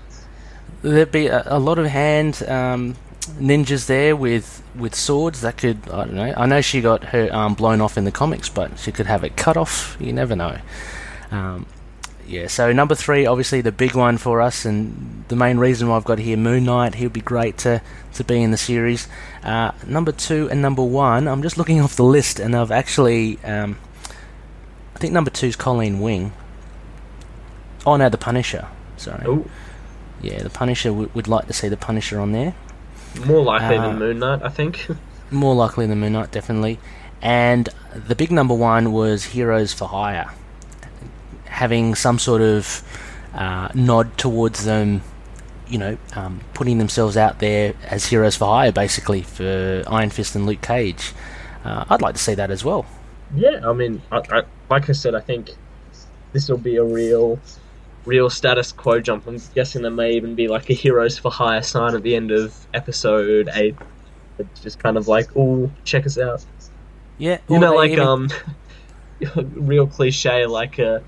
There'd 0.82 1.12
be 1.12 1.28
a, 1.28 1.44
a 1.46 1.60
lot 1.60 1.78
of 1.78 1.86
hand 1.86 2.42
um, 2.48 2.96
ninjas 3.40 3.86
there 3.88 4.16
with 4.16 4.64
with 4.76 4.94
swords 4.96 5.42
that 5.42 5.58
could 5.58 5.88
I 5.90 6.06
don't 6.06 6.14
know. 6.14 6.34
I 6.36 6.46
know 6.46 6.62
she 6.62 6.82
got 6.82 7.06
her 7.06 7.30
arm 7.32 7.54
blown 7.54 7.82
off 7.82 7.98
in 7.98 8.04
the 8.04 8.12
comics, 8.12 8.50
but 8.50 8.80
she 8.80 8.92
could 8.92 9.06
have 9.06 9.24
it 9.24 9.36
cut 9.38 9.58
off. 9.58 9.98
You 10.00 10.14
never 10.14 10.36
know. 10.36 10.60
Um, 11.32 11.66
yeah. 12.28 12.48
So 12.48 12.72
number 12.72 12.96
three, 12.96 13.26
obviously 13.26 13.62
the 13.62 13.72
big 13.72 13.96
one 13.96 14.18
for 14.18 14.42
us, 14.42 14.66
and 14.66 15.24
the 15.28 15.36
main 15.36 15.58
reason 15.58 15.88
why 15.88 15.98
I've 15.98 16.04
got 16.06 16.20
here 16.20 16.38
Moon 16.38 16.66
Knight. 16.66 16.96
He'll 16.96 17.10
be 17.10 17.22
great 17.22 17.58
to 17.60 17.82
to 18.14 18.24
be 18.24 18.42
in 18.42 18.52
the 18.52 18.58
series. 18.58 19.08
Uh, 19.44 19.72
number 19.86 20.12
two 20.12 20.50
and 20.50 20.62
number 20.62 20.84
one. 20.84 21.28
I'm 21.28 21.42
just 21.42 21.58
looking 21.58 21.82
off 21.82 21.96
the 21.96 22.04
list, 22.04 22.40
and 22.40 22.56
I've 22.56 22.72
actually. 22.72 23.40
Um, 23.44 23.78
I 24.96 25.00
think 25.00 25.14
number 25.14 25.30
two 25.30 25.48
is 25.48 25.56
Colleen 25.56 26.00
Wing. 26.00 26.34
Oh 27.86 27.96
no, 27.98 28.10
the 28.10 28.18
Punisher. 28.18 28.68
Sorry. 28.98 29.24
Oh, 29.26 29.46
Yeah, 30.22 30.42
the 30.42 30.50
Punisher. 30.50 30.92
We'd 30.92 31.28
like 31.28 31.46
to 31.48 31.54
see 31.54 31.70
the 31.70 31.78
Punisher 31.78 32.20
on 32.20 32.32
there. 32.32 32.56
More 33.26 33.42
likely 33.44 33.78
Uh, 33.78 33.88
than 33.88 34.00
Moon 34.00 34.20
Knight, 34.20 34.42
I 34.44 34.50
think. 34.50 34.88
More 35.32 35.56
likely 35.56 35.86
than 35.86 36.00
Moon 36.00 36.14
Knight, 36.14 36.32
definitely. 36.32 36.80
And 37.22 37.68
the 37.94 38.16
big 38.16 38.32
number 38.32 38.54
one 38.54 38.94
was 38.94 39.26
Heroes 39.26 39.74
for 39.74 39.88
Hire. 39.90 40.32
Having 41.46 41.96
some 41.96 42.18
sort 42.20 42.42
of 42.42 42.82
uh, 43.34 43.68
nod 43.74 44.18
towards 44.18 44.64
them, 44.64 45.02
you 45.68 45.78
know, 45.80 45.98
um, 46.16 46.40
putting 46.54 46.78
themselves 46.78 47.18
out 47.18 47.40
there 47.40 47.74
as 47.88 48.06
Heroes 48.06 48.38
for 48.38 48.46
Hire, 48.46 48.72
basically, 48.72 49.22
for 49.22 49.84
Iron 49.88 50.10
Fist 50.12 50.36
and 50.36 50.46
Luke 50.46 50.62
Cage. 50.62 51.14
Uh, 51.66 51.84
I'd 51.90 52.02
like 52.02 52.16
to 52.16 52.22
see 52.22 52.36
that 52.36 52.52
as 52.52 52.64
well. 52.64 52.86
yeah, 53.36 53.60
I 53.68 53.74
mean, 53.74 54.02
I, 54.12 54.22
I, 54.32 54.44
like 54.70 54.90
I 54.90 54.94
said, 54.94 55.14
I 55.14 55.20
think 55.20 55.52
this 56.32 56.48
will 56.48 56.58
be 56.58 56.78
a 56.78 56.84
real 56.84 57.38
real 58.08 58.30
status 58.30 58.72
quo 58.72 59.00
jump. 59.00 59.28
I'm 59.28 59.40
guessing 59.54 59.82
there 59.84 59.92
may 59.92 60.14
even 60.14 60.34
be 60.34 60.48
like 60.48 60.70
a 60.70 60.74
Heroes 60.74 61.18
for 61.18 61.30
Hire 61.30 61.62
sign 61.62 61.94
at 61.94 62.02
the 62.04 62.16
end 62.16 62.32
of 62.32 62.56
episode 62.74 63.50
eight. 63.54 63.76
It's 64.40 64.62
just 64.62 64.80
kind 64.80 64.98
of 64.98 65.08
like, 65.08 65.30
oh, 65.36 65.70
check 65.84 66.06
us 66.06 66.18
out. 66.18 66.44
Yeah, 67.18 67.40
You 67.50 67.60
know, 67.60 67.76
like 67.76 67.92
even- 67.92 68.08
um, 68.08 68.30
real 69.36 69.88
cliche, 69.88 70.46
like 70.46 70.80
uh, 70.80 71.00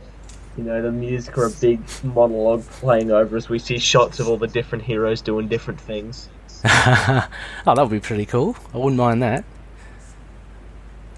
you 0.57 0.63
know, 0.63 0.81
the 0.81 0.91
music 0.91 1.37
or 1.37 1.45
a 1.45 1.49
big 1.51 1.79
monologue 2.03 2.65
playing 2.65 3.11
over 3.11 3.37
us. 3.37 3.47
We 3.47 3.59
see 3.59 3.77
shots 3.79 4.19
of 4.19 4.27
all 4.27 4.37
the 4.37 4.47
different 4.47 4.83
heroes 4.83 5.21
doing 5.21 5.47
different 5.47 5.79
things. 5.79 6.27
oh, 6.65 7.27
that 7.65 7.77
would 7.77 7.89
be 7.91 7.99
pretty 8.01 8.25
cool. 8.25 8.55
I 8.73 8.77
wouldn't 8.77 8.97
mind 8.97 9.23
that. 9.23 9.45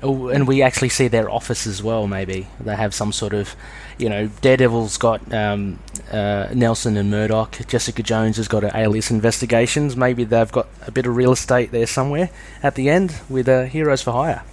Oh, 0.03 0.29
and 0.29 0.47
we 0.47 0.63
actually 0.63 0.89
see 0.89 1.07
their 1.07 1.29
office 1.29 1.67
as 1.67 1.83
well. 1.83 2.07
Maybe 2.07 2.47
they 2.59 2.75
have 2.75 2.93
some 2.93 3.11
sort 3.11 3.33
of, 3.33 3.55
you 3.99 4.09
know, 4.09 4.27
Daredevil's 4.41 4.97
got 4.97 5.31
um, 5.31 5.77
uh, 6.11 6.47
Nelson 6.53 6.97
and 6.97 7.11
Murdoch. 7.11 7.59
Jessica 7.67 8.01
Jones 8.01 8.37
has 8.37 8.47
got 8.47 8.63
her 8.63 8.71
Alias 8.73 9.11
Investigations. 9.11 9.95
Maybe 9.95 10.23
they've 10.23 10.51
got 10.51 10.67
a 10.87 10.91
bit 10.91 11.05
of 11.05 11.15
real 11.15 11.33
estate 11.33 11.71
there 11.71 11.85
somewhere 11.85 12.31
at 12.63 12.73
the 12.73 12.89
end 12.89 13.15
with 13.29 13.47
uh, 13.47 13.63
Heroes 13.65 14.01
for 14.01 14.11
Hire. 14.11 14.43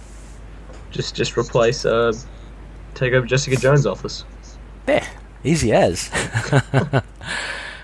Just 0.91 1.15
just 1.15 1.35
replace 1.37 1.83
uh, 1.83 2.13
take 2.93 3.13
over 3.13 3.25
Jessica 3.25 3.55
Jones' 3.55 3.85
office. 3.87 4.25
There, 4.85 5.07
easy 5.43 5.71
as. 5.71 6.09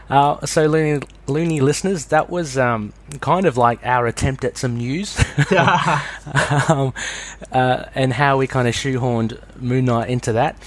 uh, 0.09 0.45
so, 0.45 0.65
loony, 0.65 1.05
loony 1.27 1.59
listeners, 1.59 2.05
that 2.05 2.29
was 2.29 2.57
um, 2.57 2.93
kind 3.21 3.45
of 3.45 3.57
like 3.57 3.79
our 3.85 4.05
attempt 4.07 4.43
at 4.43 4.57
some 4.57 4.77
news. 4.77 5.17
um, 6.69 6.93
uh, 7.51 7.85
and 7.95 8.13
how 8.13 8.37
we 8.37 8.47
kind 8.47 8.67
of 8.67 8.73
shoehorned 8.73 9.39
Moon 9.59 9.85
Knight 9.85 10.09
into 10.09 10.33
that. 10.33 10.57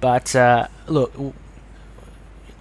But 0.00 0.34
uh, 0.34 0.66
look, 0.86 1.12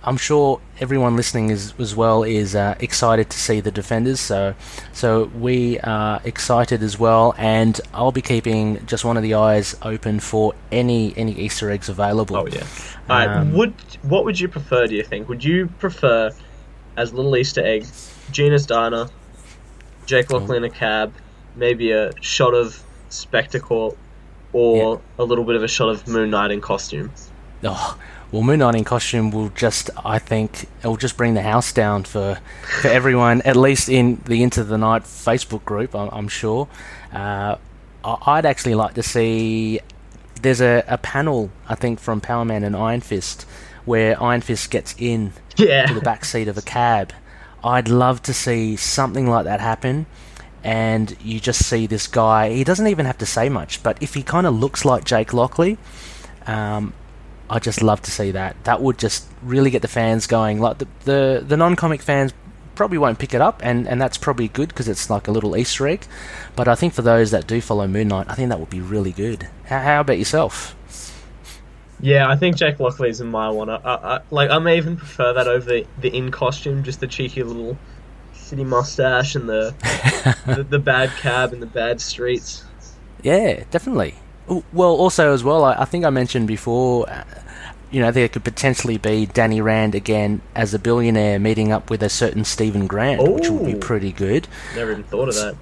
I'm 0.03 0.17
sure 0.17 0.61
everyone 0.79 1.15
listening 1.15 1.49
is 1.49 1.73
as 1.79 1.95
well 1.95 2.23
is 2.23 2.55
uh, 2.55 2.75
excited 2.79 3.29
to 3.29 3.37
see 3.37 3.59
the 3.59 3.71
defenders. 3.71 4.19
So, 4.19 4.55
so 4.93 5.25
we 5.37 5.79
are 5.79 6.21
excited 6.23 6.81
as 6.81 6.97
well, 6.97 7.35
and 7.37 7.79
I'll 7.93 8.11
be 8.11 8.21
keeping 8.21 8.85
just 8.85 9.05
one 9.05 9.17
of 9.17 9.23
the 9.23 9.33
eyes 9.33 9.75
open 9.81 10.19
for 10.19 10.53
any 10.71 11.13
any 11.17 11.33
Easter 11.33 11.69
eggs 11.69 11.89
available. 11.89 12.37
Oh 12.37 12.47
yeah. 12.47 12.65
Um, 13.09 13.53
would 13.53 13.73
what 14.03 14.25
would 14.25 14.39
you 14.39 14.47
prefer? 14.47 14.87
Do 14.87 14.95
you 14.95 15.03
think? 15.03 15.29
Would 15.29 15.43
you 15.43 15.67
prefer 15.79 16.31
as 16.97 17.13
little 17.13 17.35
Easter 17.35 17.65
egg, 17.65 17.85
Gena's 18.31 18.65
diner, 18.65 19.07
Jake 20.05 20.31
Lockley 20.31 20.57
in 20.57 20.63
a 20.63 20.69
cab, 20.69 21.13
maybe 21.55 21.91
a 21.91 22.11
shot 22.21 22.53
of 22.53 22.81
spectacle, 23.09 23.97
or 24.53 25.01
a 25.17 25.23
little 25.23 25.43
bit 25.43 25.55
of 25.55 25.63
a 25.63 25.67
shot 25.67 25.89
of 25.89 26.07
Moon 26.07 26.29
Knight 26.29 26.51
in 26.51 26.61
costume? 26.61 27.11
Oh, 27.63 27.97
well, 28.31 28.43
Moon 28.43 28.59
Knight 28.59 28.75
in 28.75 28.83
costume 28.83 29.31
will 29.31 29.49
just, 29.49 29.89
I 30.05 30.19
think, 30.19 30.63
it 30.83 30.87
will 30.87 30.97
just 30.97 31.17
bring 31.17 31.33
the 31.33 31.41
house 31.41 31.71
down 31.73 32.03
for 32.03 32.39
for 32.81 32.87
everyone, 32.87 33.41
at 33.43 33.55
least 33.55 33.89
in 33.89 34.21
the 34.25 34.43
Into 34.43 34.63
the 34.63 34.77
Night 34.77 35.03
Facebook 35.03 35.65
group. 35.65 35.95
I'm, 35.95 36.09
I'm 36.11 36.27
sure. 36.27 36.67
Uh, 37.13 37.55
I'd 38.03 38.45
actually 38.45 38.75
like 38.75 38.93
to 38.95 39.03
see. 39.03 39.79
There's 40.41 40.61
a, 40.61 40.83
a 40.87 40.97
panel, 40.97 41.49
I 41.67 41.75
think, 41.75 41.99
from 41.99 42.21
Power 42.21 42.45
Man 42.45 42.63
and 42.63 42.75
Iron 42.75 43.01
Fist, 43.01 43.45
where 43.85 44.21
Iron 44.21 44.41
Fist 44.41 44.71
gets 44.71 44.95
in 44.97 45.33
Yeah. 45.57 45.85
to 45.87 45.93
the 45.93 45.99
back 46.01 46.23
seat 46.23 46.47
of 46.47 46.57
a 46.57 46.61
cab. 46.61 47.11
I'd 47.63 47.89
love 47.89 48.21
to 48.23 48.33
see 48.33 48.77
something 48.77 49.27
like 49.27 49.43
that 49.45 49.59
happen. 49.59 50.05
And 50.63 51.15
you 51.21 51.39
just 51.39 51.65
see 51.65 51.87
this 51.87 52.07
guy. 52.07 52.51
He 52.51 52.63
doesn't 52.63 52.87
even 52.87 53.05
have 53.05 53.17
to 53.19 53.25
say 53.25 53.47
much, 53.49 53.81
but 53.83 53.97
if 54.01 54.13
he 54.13 54.23
kind 54.23 54.45
of 54.45 54.53
looks 54.53 54.83
like 54.85 55.03
Jake 55.05 55.33
Lockley, 55.33 55.77
um, 56.47 56.93
I 57.49 57.59
just 57.59 57.81
love 57.81 58.01
to 58.03 58.11
see 58.11 58.31
that. 58.31 58.55
That 58.65 58.81
would 58.81 58.97
just 58.97 59.27
really 59.41 59.69
get 59.71 59.81
the 59.81 59.87
fans 59.87 60.27
going. 60.27 60.59
Like 60.59 60.77
the 60.79 60.87
the, 61.05 61.43
the 61.47 61.57
non 61.57 61.75
comic 61.75 62.01
fans 62.01 62.33
probably 62.75 62.97
won't 62.97 63.19
pick 63.19 63.33
it 63.33 63.41
up, 63.41 63.59
and, 63.63 63.87
and 63.87 64.01
that's 64.01 64.17
probably 64.17 64.47
good 64.47 64.69
because 64.69 64.87
it's 64.87 65.09
like 65.09 65.27
a 65.27 65.31
little 65.31 65.57
Easter 65.57 65.87
egg. 65.87 66.05
But 66.55 66.67
I 66.67 66.75
think 66.75 66.93
for 66.93 67.01
those 67.01 67.31
that 67.31 67.45
do 67.47 67.59
follow 67.59 67.87
Moon 67.87 68.07
Knight, 68.07 68.27
I 68.29 68.35
think 68.35 68.49
that 68.49 68.59
would 68.59 68.69
be 68.69 68.79
really 68.79 69.11
good. 69.11 69.49
How, 69.65 69.79
how 69.81 69.99
about 70.01 70.17
yourself? 70.17 70.75
Yeah, 71.99 72.29
I 72.29 72.37
think 72.37 72.55
Jake 72.55 72.79
Lockley's 72.79 73.19
in 73.19 73.27
my 73.27 73.49
one. 73.49 73.69
I, 73.69 73.75
I, 73.75 74.15
I- 74.15 74.21
like, 74.31 74.49
I 74.49 74.59
may 74.59 74.77
even 74.77 74.95
prefer 74.95 75.33
that 75.33 75.47
over 75.47 75.65
the, 75.65 75.85
the 75.99 76.15
in 76.15 76.31
costume, 76.31 76.83
just 76.83 77.01
the 77.01 77.07
cheeky 77.07 77.43
little 77.43 77.77
city 78.33 78.63
mustache 78.63 79.35
and 79.35 79.49
the, 79.49 79.75
the 80.45 80.63
the 80.63 80.79
bad 80.79 81.09
cab 81.17 81.51
and 81.51 81.61
the 81.61 81.65
bad 81.67 81.99
streets. 81.99 82.63
Yeah, 83.21 83.63
definitely. 83.71 84.15
Well, 84.73 84.91
also 84.91 85.33
as 85.33 85.43
well, 85.43 85.63
I, 85.63 85.73
I 85.73 85.85
think 85.85 86.05
I 86.05 86.09
mentioned 86.09 86.47
before. 86.47 87.09
Uh, 87.09 87.23
you 87.91 87.99
know, 88.01 88.11
there 88.11 88.27
could 88.27 88.43
potentially 88.43 88.97
be 88.97 89.25
Danny 89.25 89.61
Rand 89.61 89.95
again 89.95 90.41
as 90.55 90.75
a 90.75 90.79
billionaire 90.79 91.39
meeting 91.39 91.71
up 91.71 91.89
with 91.89 92.03
a 92.03 92.09
certain 92.09 92.45
Stephen 92.45 92.85
Grant, 92.85 93.21
which 93.27 93.49
would 93.49 93.65
be 93.65 93.73
pretty 93.73 94.11
good. 94.11 94.47
Never 94.75 94.91
even 94.91 95.03
thought 95.03 95.29
of 95.29 95.35
that. 95.35 95.55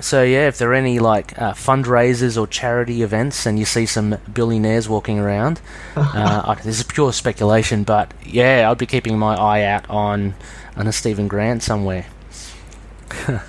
So 0.00 0.22
yeah, 0.22 0.46
if 0.48 0.58
there 0.58 0.70
are 0.70 0.74
any 0.74 1.00
like 1.00 1.36
uh, 1.36 1.52
fundraisers 1.52 2.40
or 2.40 2.46
charity 2.46 3.02
events, 3.02 3.44
and 3.44 3.58
you 3.58 3.64
see 3.64 3.86
some 3.86 4.18
billionaires 4.32 4.88
walking 4.88 5.18
around, 5.18 5.60
uh, 5.96 6.54
this 6.56 6.78
is 6.78 6.84
pure 6.84 7.12
speculation, 7.12 7.82
but 7.82 8.14
yeah, 8.24 8.70
I'd 8.70 8.78
be 8.78 8.86
keeping 8.86 9.18
my 9.18 9.34
eye 9.34 9.62
out 9.62 9.88
on 9.90 10.34
on 10.76 10.86
a 10.86 10.92
Stephen 10.92 11.26
Grant 11.26 11.62
somewhere. 11.62 12.06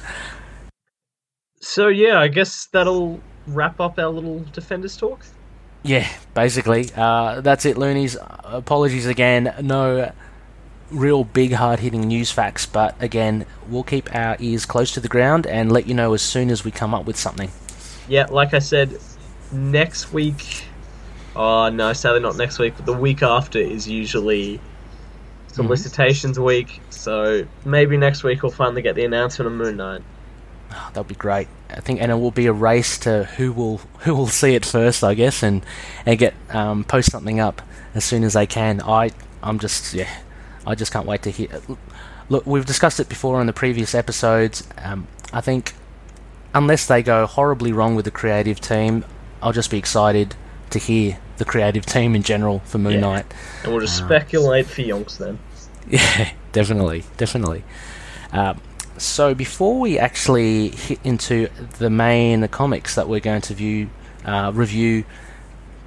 So 1.65 1.87
yeah, 1.87 2.19
I 2.19 2.27
guess 2.27 2.67
that'll 2.67 3.19
wrap 3.47 3.79
up 3.79 3.99
our 3.99 4.09
little 4.09 4.39
defenders 4.53 4.97
talk. 4.97 5.25
Yeah, 5.83 6.07
basically, 6.33 6.89
uh, 6.95 7.41
that's 7.41 7.65
it, 7.65 7.77
loonies. 7.77 8.17
Apologies 8.43 9.05
again, 9.05 9.53
no 9.61 10.11
real 10.91 11.23
big 11.23 11.51
hard 11.51 11.79
hitting 11.79 12.01
news 12.01 12.31
facts, 12.31 12.65
but 12.65 12.95
again, 13.01 13.45
we'll 13.69 13.83
keep 13.83 14.13
our 14.15 14.35
ears 14.39 14.65
close 14.65 14.91
to 14.93 14.99
the 14.99 15.07
ground 15.07 15.45
and 15.45 15.71
let 15.71 15.87
you 15.87 15.93
know 15.93 16.13
as 16.13 16.21
soon 16.21 16.49
as 16.49 16.63
we 16.63 16.71
come 16.71 16.93
up 16.93 17.05
with 17.05 17.17
something. 17.17 17.51
Yeah, 18.07 18.25
like 18.25 18.53
I 18.53 18.59
said, 18.59 18.99
next 19.51 20.13
week. 20.13 20.65
Oh 21.35 21.69
no, 21.69 21.93
sadly 21.93 22.21
not 22.21 22.37
next 22.37 22.59
week, 22.59 22.73
but 22.77 22.85
the 22.85 22.93
week 22.93 23.21
after 23.21 23.59
is 23.59 23.87
usually 23.87 24.59
solicitations 25.47 26.39
week. 26.39 26.81
So 26.89 27.45
maybe 27.63 27.97
next 27.97 28.23
week 28.23 28.43
we'll 28.43 28.51
finally 28.51 28.81
get 28.81 28.95
the 28.95 29.05
announcement 29.05 29.47
of 29.47 29.53
Moon 29.53 29.77
Knight. 29.77 30.01
Oh, 30.77 30.87
that'll 30.89 31.03
be 31.05 31.15
great. 31.15 31.47
I 31.69 31.79
think, 31.79 32.01
and 32.01 32.11
it 32.11 32.15
will 32.15 32.31
be 32.31 32.45
a 32.47 32.53
race 32.53 32.97
to 32.99 33.23
who 33.37 33.51
will 33.53 33.77
who 33.99 34.13
will 34.13 34.27
see 34.27 34.55
it 34.55 34.65
first, 34.65 35.03
I 35.03 35.13
guess, 35.13 35.41
and 35.41 35.65
and 36.05 36.19
get 36.19 36.33
um, 36.49 36.83
post 36.83 37.11
something 37.11 37.39
up 37.39 37.61
as 37.93 38.03
soon 38.03 38.23
as 38.23 38.33
they 38.33 38.45
can. 38.45 38.81
I 38.81 39.11
I'm 39.41 39.57
just 39.59 39.93
yeah, 39.93 40.09
I 40.67 40.75
just 40.75 40.91
can't 40.91 41.05
wait 41.05 41.21
to 41.23 41.31
hear. 41.31 41.47
Look, 42.29 42.45
we've 42.45 42.65
discussed 42.65 42.99
it 42.99 43.07
before 43.09 43.39
in 43.41 43.47
the 43.47 43.53
previous 43.53 43.95
episodes. 43.95 44.67
Um, 44.83 45.07
I 45.31 45.41
think 45.41 45.73
unless 46.53 46.85
they 46.87 47.03
go 47.03 47.25
horribly 47.25 47.71
wrong 47.71 47.95
with 47.95 48.05
the 48.05 48.11
creative 48.11 48.59
team, 48.59 49.05
I'll 49.41 49.53
just 49.53 49.69
be 49.71 49.77
excited 49.77 50.35
to 50.71 50.79
hear 50.79 51.17
the 51.37 51.45
creative 51.45 51.85
team 51.85 52.15
in 52.15 52.23
general 52.23 52.59
for 52.65 52.77
Moon 52.79 52.93
Yeah. 52.95 52.99
Knight. 53.01 53.25
And 53.63 53.71
we'll 53.71 53.81
just 53.81 53.97
speculate 53.97 54.65
for 54.65 54.81
yonks 54.81 55.17
then. 55.17 55.39
Yeah, 55.87 56.31
definitely, 56.51 57.03
definitely. 57.17 57.63
Um, 58.31 58.59
so 58.97 59.33
before 59.33 59.79
we 59.79 59.99
actually 59.99 60.69
hit 60.69 60.99
into 61.03 61.49
the 61.79 61.89
main 61.89 62.47
comics 62.47 62.95
that 62.95 63.07
we're 63.07 63.19
going 63.19 63.41
to 63.41 63.53
view, 63.53 63.89
uh, 64.23 64.51
review 64.53 65.05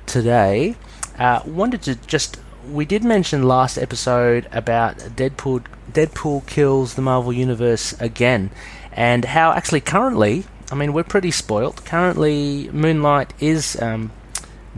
today, 0.06 0.76
uh, 1.18 1.42
wanted 1.46 1.82
to 1.82 1.94
just 1.94 2.38
we 2.70 2.84
did 2.84 3.02
mention 3.04 3.42
last 3.42 3.78
episode 3.78 4.46
about 4.52 4.98
Deadpool. 4.98 5.64
Deadpool 5.92 6.46
kills 6.46 6.94
the 6.94 7.02
Marvel 7.02 7.32
Universe 7.32 7.98
again, 8.00 8.50
and 8.92 9.24
how 9.24 9.52
actually 9.52 9.80
currently, 9.80 10.44
I 10.70 10.74
mean, 10.74 10.92
we're 10.92 11.04
pretty 11.04 11.30
spoilt. 11.30 11.84
Currently, 11.84 12.68
Moon 12.70 13.00
Knight 13.00 13.32
is 13.40 13.80
um, 13.80 14.12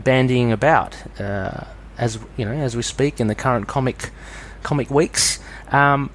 bandying 0.01 0.51
about 0.51 0.95
uh, 1.19 1.65
as 1.97 2.19
you 2.37 2.45
know 2.45 2.51
as 2.51 2.75
we 2.75 2.81
speak 2.81 3.19
in 3.19 3.27
the 3.27 3.35
current 3.35 3.67
comic 3.67 4.11
comic 4.63 4.89
weeks. 4.89 5.39
Um, 5.69 6.11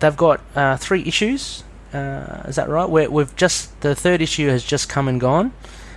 they've 0.00 0.16
got 0.16 0.40
uh, 0.56 0.76
three 0.76 1.02
issues. 1.06 1.64
Uh, 1.92 2.42
is 2.46 2.56
that 2.56 2.68
right? 2.68 2.88
Where 2.88 3.10
we've 3.10 3.34
just 3.36 3.80
the 3.80 3.94
third 3.94 4.20
issue 4.20 4.48
has 4.48 4.62
just 4.64 4.88
come 4.88 5.08
and 5.08 5.20
gone 5.20 5.52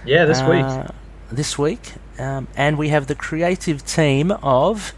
Yeah, 0.05 0.25
this 0.25 0.41
week. 0.41 0.63
uh, 0.65 0.87
This 1.31 1.57
week, 1.57 1.93
um, 2.19 2.47
and 2.55 2.77
we 2.77 2.89
have 2.89 3.07
the 3.07 3.15
creative 3.15 3.85
team 3.85 4.31
of 4.43 4.93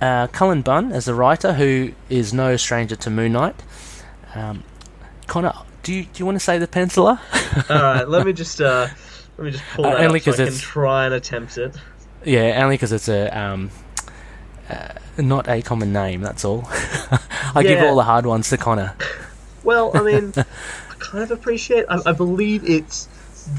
uh, 0.00 0.26
Cullen 0.28 0.62
Bunn 0.62 0.92
as 0.92 1.04
the 1.06 1.14
writer, 1.14 1.54
who 1.54 1.92
is 2.08 2.32
no 2.32 2.56
stranger 2.56 2.96
to 2.96 3.10
Moon 3.10 3.32
Knight. 3.32 3.56
Um, 4.34 4.62
Connor, 5.26 5.52
do 5.82 5.92
you 5.92 6.04
do 6.04 6.10
you 6.16 6.24
want 6.26 6.36
to 6.36 6.40
say 6.44 6.58
the 6.58 6.66
penciler? 6.68 7.18
All 7.70 7.82
right, 7.82 8.08
let 8.08 8.24
me 8.26 8.32
just 8.42 8.60
uh, 8.60 8.86
let 9.38 9.44
me 9.44 9.50
just 9.50 9.64
pull 9.74 9.84
that 9.84 10.00
only 10.00 10.20
up 10.20 10.24
so 10.24 10.32
I 10.32 10.46
can 10.46 10.54
try 10.56 11.04
and 11.06 11.14
attempt 11.14 11.58
it. 11.58 11.74
yeah, 12.24 12.60
only 12.62 12.74
because 12.76 12.92
it's 12.92 13.08
a 13.08 13.28
um, 13.36 13.70
uh, 14.68 14.88
not 15.18 15.48
a 15.48 15.62
common 15.62 15.92
name. 15.92 16.20
That's 16.22 16.44
all. 16.44 16.68
I 17.54 17.62
give 17.62 17.82
all 17.82 17.96
the 17.96 18.04
hard 18.04 18.26
ones 18.26 18.48
to 18.50 18.56
Connor. 18.56 18.94
Well, 19.62 19.90
I 19.94 20.02
mean, 20.02 20.32
I 20.36 20.44
kind 20.98 21.24
of 21.24 21.30
appreciate. 21.30 21.84
I, 21.88 22.00
I 22.06 22.12
believe 22.12 22.68
it's 22.68 23.08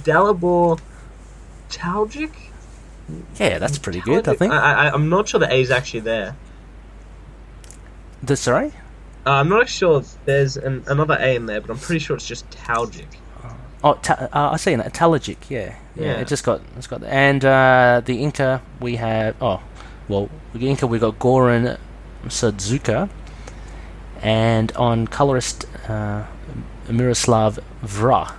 Dalibor 0.04 0.80
Talgic. 1.70 2.32
Yeah, 3.40 3.60
that's 3.60 3.78
pretty 3.78 4.02
good. 4.02 4.28
I 4.28 4.36
think. 4.36 4.54
I, 4.54 4.88
I, 4.88 4.92
I'm 4.92 5.10
not 5.10 5.28
sure 5.28 5.40
the 5.40 5.52
A 5.52 5.62
is 5.62 5.72
actually 5.72 6.02
there. 6.02 6.36
The 8.24 8.36
sorry. 8.36 8.72
Uh, 9.26 9.32
I'm 9.32 9.50
not 9.50 9.70
sure 9.70 10.04
there's 10.26 10.58
an, 10.58 10.84
another 10.88 11.18
A 11.20 11.36
in 11.36 11.46
there, 11.46 11.62
but 11.62 11.70
I'm 11.70 11.78
pretty 11.78 12.00
sure 12.00 12.16
it's 12.16 12.28
just 12.28 12.50
Talgic. 12.52 13.08
Oh, 13.84 13.96
ta- 13.96 14.30
uh, 14.32 14.52
I 14.52 14.58
see 14.58 14.74
an 14.74 14.82
Talagic. 14.82 15.38
Yeah, 15.50 15.76
yeah. 15.96 16.04
Yeah. 16.04 16.12
It 16.20 16.28
just 16.28 16.44
got 16.44 16.62
it's 16.78 16.88
got 16.88 17.04
and 17.04 17.44
uh, 17.44 18.02
the 18.06 18.22
inker 18.24 18.62
we 18.80 18.96
have. 18.98 19.36
Oh, 19.42 19.62
well, 20.08 20.30
the 20.54 20.60
inker 20.68 20.88
we 20.88 21.00
got 21.00 21.18
Goran 21.20 21.78
Sudzuka, 22.26 23.10
and 24.22 24.72
on 24.74 25.08
colorist 25.08 25.66
uh, 25.90 26.26
Miroslav 26.90 27.60
Vra. 27.84 28.34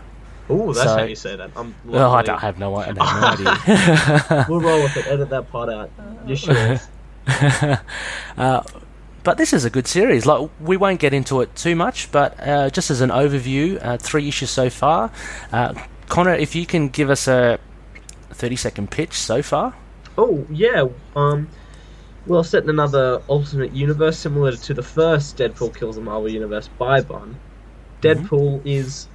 Oh, 0.49 0.72
that's 0.72 0.87
So- 0.89 0.99
how 0.99 1.05
you 1.05 1.14
say 1.16 1.37
that. 1.37 1.51
I'm 1.57 1.74
Oh, 1.91 2.11
I 2.11 2.22
don't 2.22 2.39
have 2.41 2.59
no, 2.59 2.74
I 2.76 2.85
have 2.87 2.97
no 2.97 3.03
idea. 3.05 4.47
We'll 4.49 4.61
roll 4.61 4.83
with 4.83 4.97
it. 4.97 5.07
Edit 5.07 5.30
that 5.30 5.51
part 5.51 5.68
out. 5.70 5.91
You 6.26 6.37
sure? 6.37 6.80
uh, 8.37 8.62
but 9.24 9.39
this 9.39 9.53
is 9.53 9.64
a 9.64 9.70
good 9.70 9.87
series. 9.87 10.26
Like 10.26 10.51
we 10.61 10.76
won't 10.76 11.01
get 11.01 11.14
into 11.14 11.41
it 11.41 11.55
too 11.55 11.76
much, 11.76 12.11
but 12.11 12.39
uh, 12.41 12.70
just 12.70 12.91
as 12.91 13.01
an 13.01 13.11
overview, 13.11 13.78
uh, 13.85 13.97
three 13.97 14.28
issues 14.28 14.51
so 14.51 14.68
far. 14.68 15.11
Uh, 15.53 15.74
Connor, 16.09 16.35
if 16.35 16.55
you 16.55 16.66
can 16.66 16.89
give 16.89 17.09
us 17.11 17.28
a 17.28 17.59
thirty-second 18.30 18.91
pitch 18.91 19.12
so 19.14 19.43
far. 19.43 19.74
oh 20.18 20.45
yeah. 20.51 20.87
Um. 21.14 21.49
Well, 22.25 22.45
set 22.45 22.62
in 22.64 22.70
another 22.70 23.16
alternate 23.27 23.73
universe 23.73 24.18
similar 24.20 24.53
to 24.57 24.75
the 24.75 24.83
first 24.83 25.39
Deadpool 25.39 25.77
kills 25.77 25.97
the 25.97 26.03
Marvel 26.03 26.29
Universe 26.29 26.68
by 26.79 27.01
Bunn. 27.01 27.41
Deadpool 28.03 28.62
is 28.64 29.09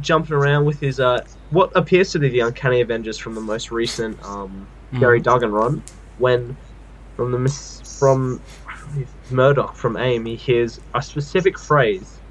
jumping 0.00 0.34
around 0.36 0.66
with 0.66 0.80
his 0.80 1.00
uh 1.00 1.22
what 1.50 1.70
appears 1.74 2.10
to 2.12 2.18
be 2.18 2.28
the 2.28 2.40
Uncanny 2.40 2.80
Avengers 2.82 3.18
from 3.18 3.34
the 3.34 3.40
most 3.40 3.70
recent 3.70 4.22
um 4.22 4.70
Gerry 5.00 5.20
Duggan 5.20 5.50
run 5.52 5.84
when 6.16 6.58
from 7.16 7.32
the 7.32 7.38
mis- 7.38 7.82
from 7.98 8.44
MODOK 9.30 9.76
from 9.76 9.96
AIM 9.96 10.26
he 10.26 10.36
hears 10.36 10.78
a 10.94 11.02
specific 11.02 11.58
phrase 11.58 12.22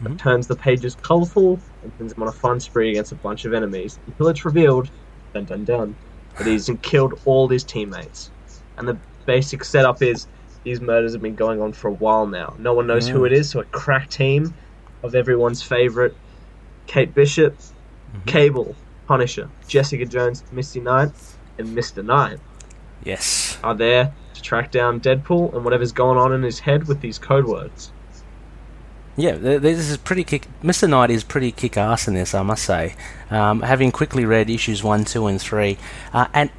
that 0.00 0.14
Mhm. 0.14 0.18
turns 0.18 0.46
the 0.46 0.56
pages 0.56 0.96
colourful 0.96 1.62
and 1.82 1.92
sends 1.98 2.12
him 2.14 2.22
on 2.22 2.28
a 2.28 2.32
fun 2.32 2.60
spree 2.60 2.90
against 2.90 3.12
a 3.12 3.16
bunch 3.16 3.44
of 3.44 3.52
enemies 3.54 3.98
until 4.06 4.28
it's 4.28 4.44
revealed 4.44 4.90
dun 5.34 5.46
dun 5.46 5.64
dun 5.64 5.98
that 6.38 6.46
he's 6.46 6.70
killed 6.82 7.14
all 7.24 7.48
his 7.48 7.64
teammates 7.64 8.32
and 8.76 8.88
the 8.88 9.00
basic 9.28 9.62
setup 9.62 10.00
is 10.00 10.26
these 10.64 10.80
murders 10.80 11.12
have 11.12 11.20
been 11.20 11.34
going 11.34 11.60
on 11.60 11.70
for 11.70 11.88
a 11.88 11.92
while 11.92 12.26
now 12.26 12.54
no 12.58 12.72
one 12.72 12.86
knows 12.86 13.06
who 13.06 13.26
it 13.26 13.32
is 13.32 13.50
so 13.50 13.60
a 13.60 13.64
crack 13.64 14.08
team 14.08 14.54
of 15.02 15.14
everyone's 15.14 15.62
favourite 15.62 16.14
Kate 16.86 17.14
Bishop 17.14 17.54
Cable 18.24 18.74
Punisher 19.06 19.50
Jessica 19.68 20.06
Jones 20.06 20.42
Misty 20.50 20.80
Knight 20.80 21.10
and 21.58 21.68
Mr. 21.76 22.02
Knight 22.02 22.38
Yes. 23.04 23.58
are 23.62 23.74
there 23.74 24.14
to 24.32 24.42
track 24.42 24.70
down 24.70 24.98
Deadpool 24.98 25.54
and 25.54 25.62
whatever's 25.62 25.92
going 25.92 26.16
on 26.16 26.32
in 26.32 26.42
his 26.42 26.58
head 26.58 26.88
with 26.88 27.00
these 27.00 27.18
code 27.18 27.44
words. 27.46 27.92
Yeah, 29.16 29.32
this 29.32 29.78
is 29.90 29.96
pretty 29.96 30.22
kick. 30.22 30.46
Mr. 30.62 30.88
Knight 30.88 31.10
is 31.10 31.24
pretty 31.24 31.50
kick-ass 31.50 32.06
in 32.06 32.14
this, 32.14 32.34
I 32.34 32.42
must 32.42 32.64
say. 32.64 32.94
Um, 33.30 33.62
having 33.62 33.90
quickly 33.90 34.24
read 34.24 34.48
issues 34.48 34.84
one, 34.84 35.04
two, 35.04 35.26
and 35.26 35.40
three, 35.40 35.76
uh, 36.12 36.28
and 36.32 36.50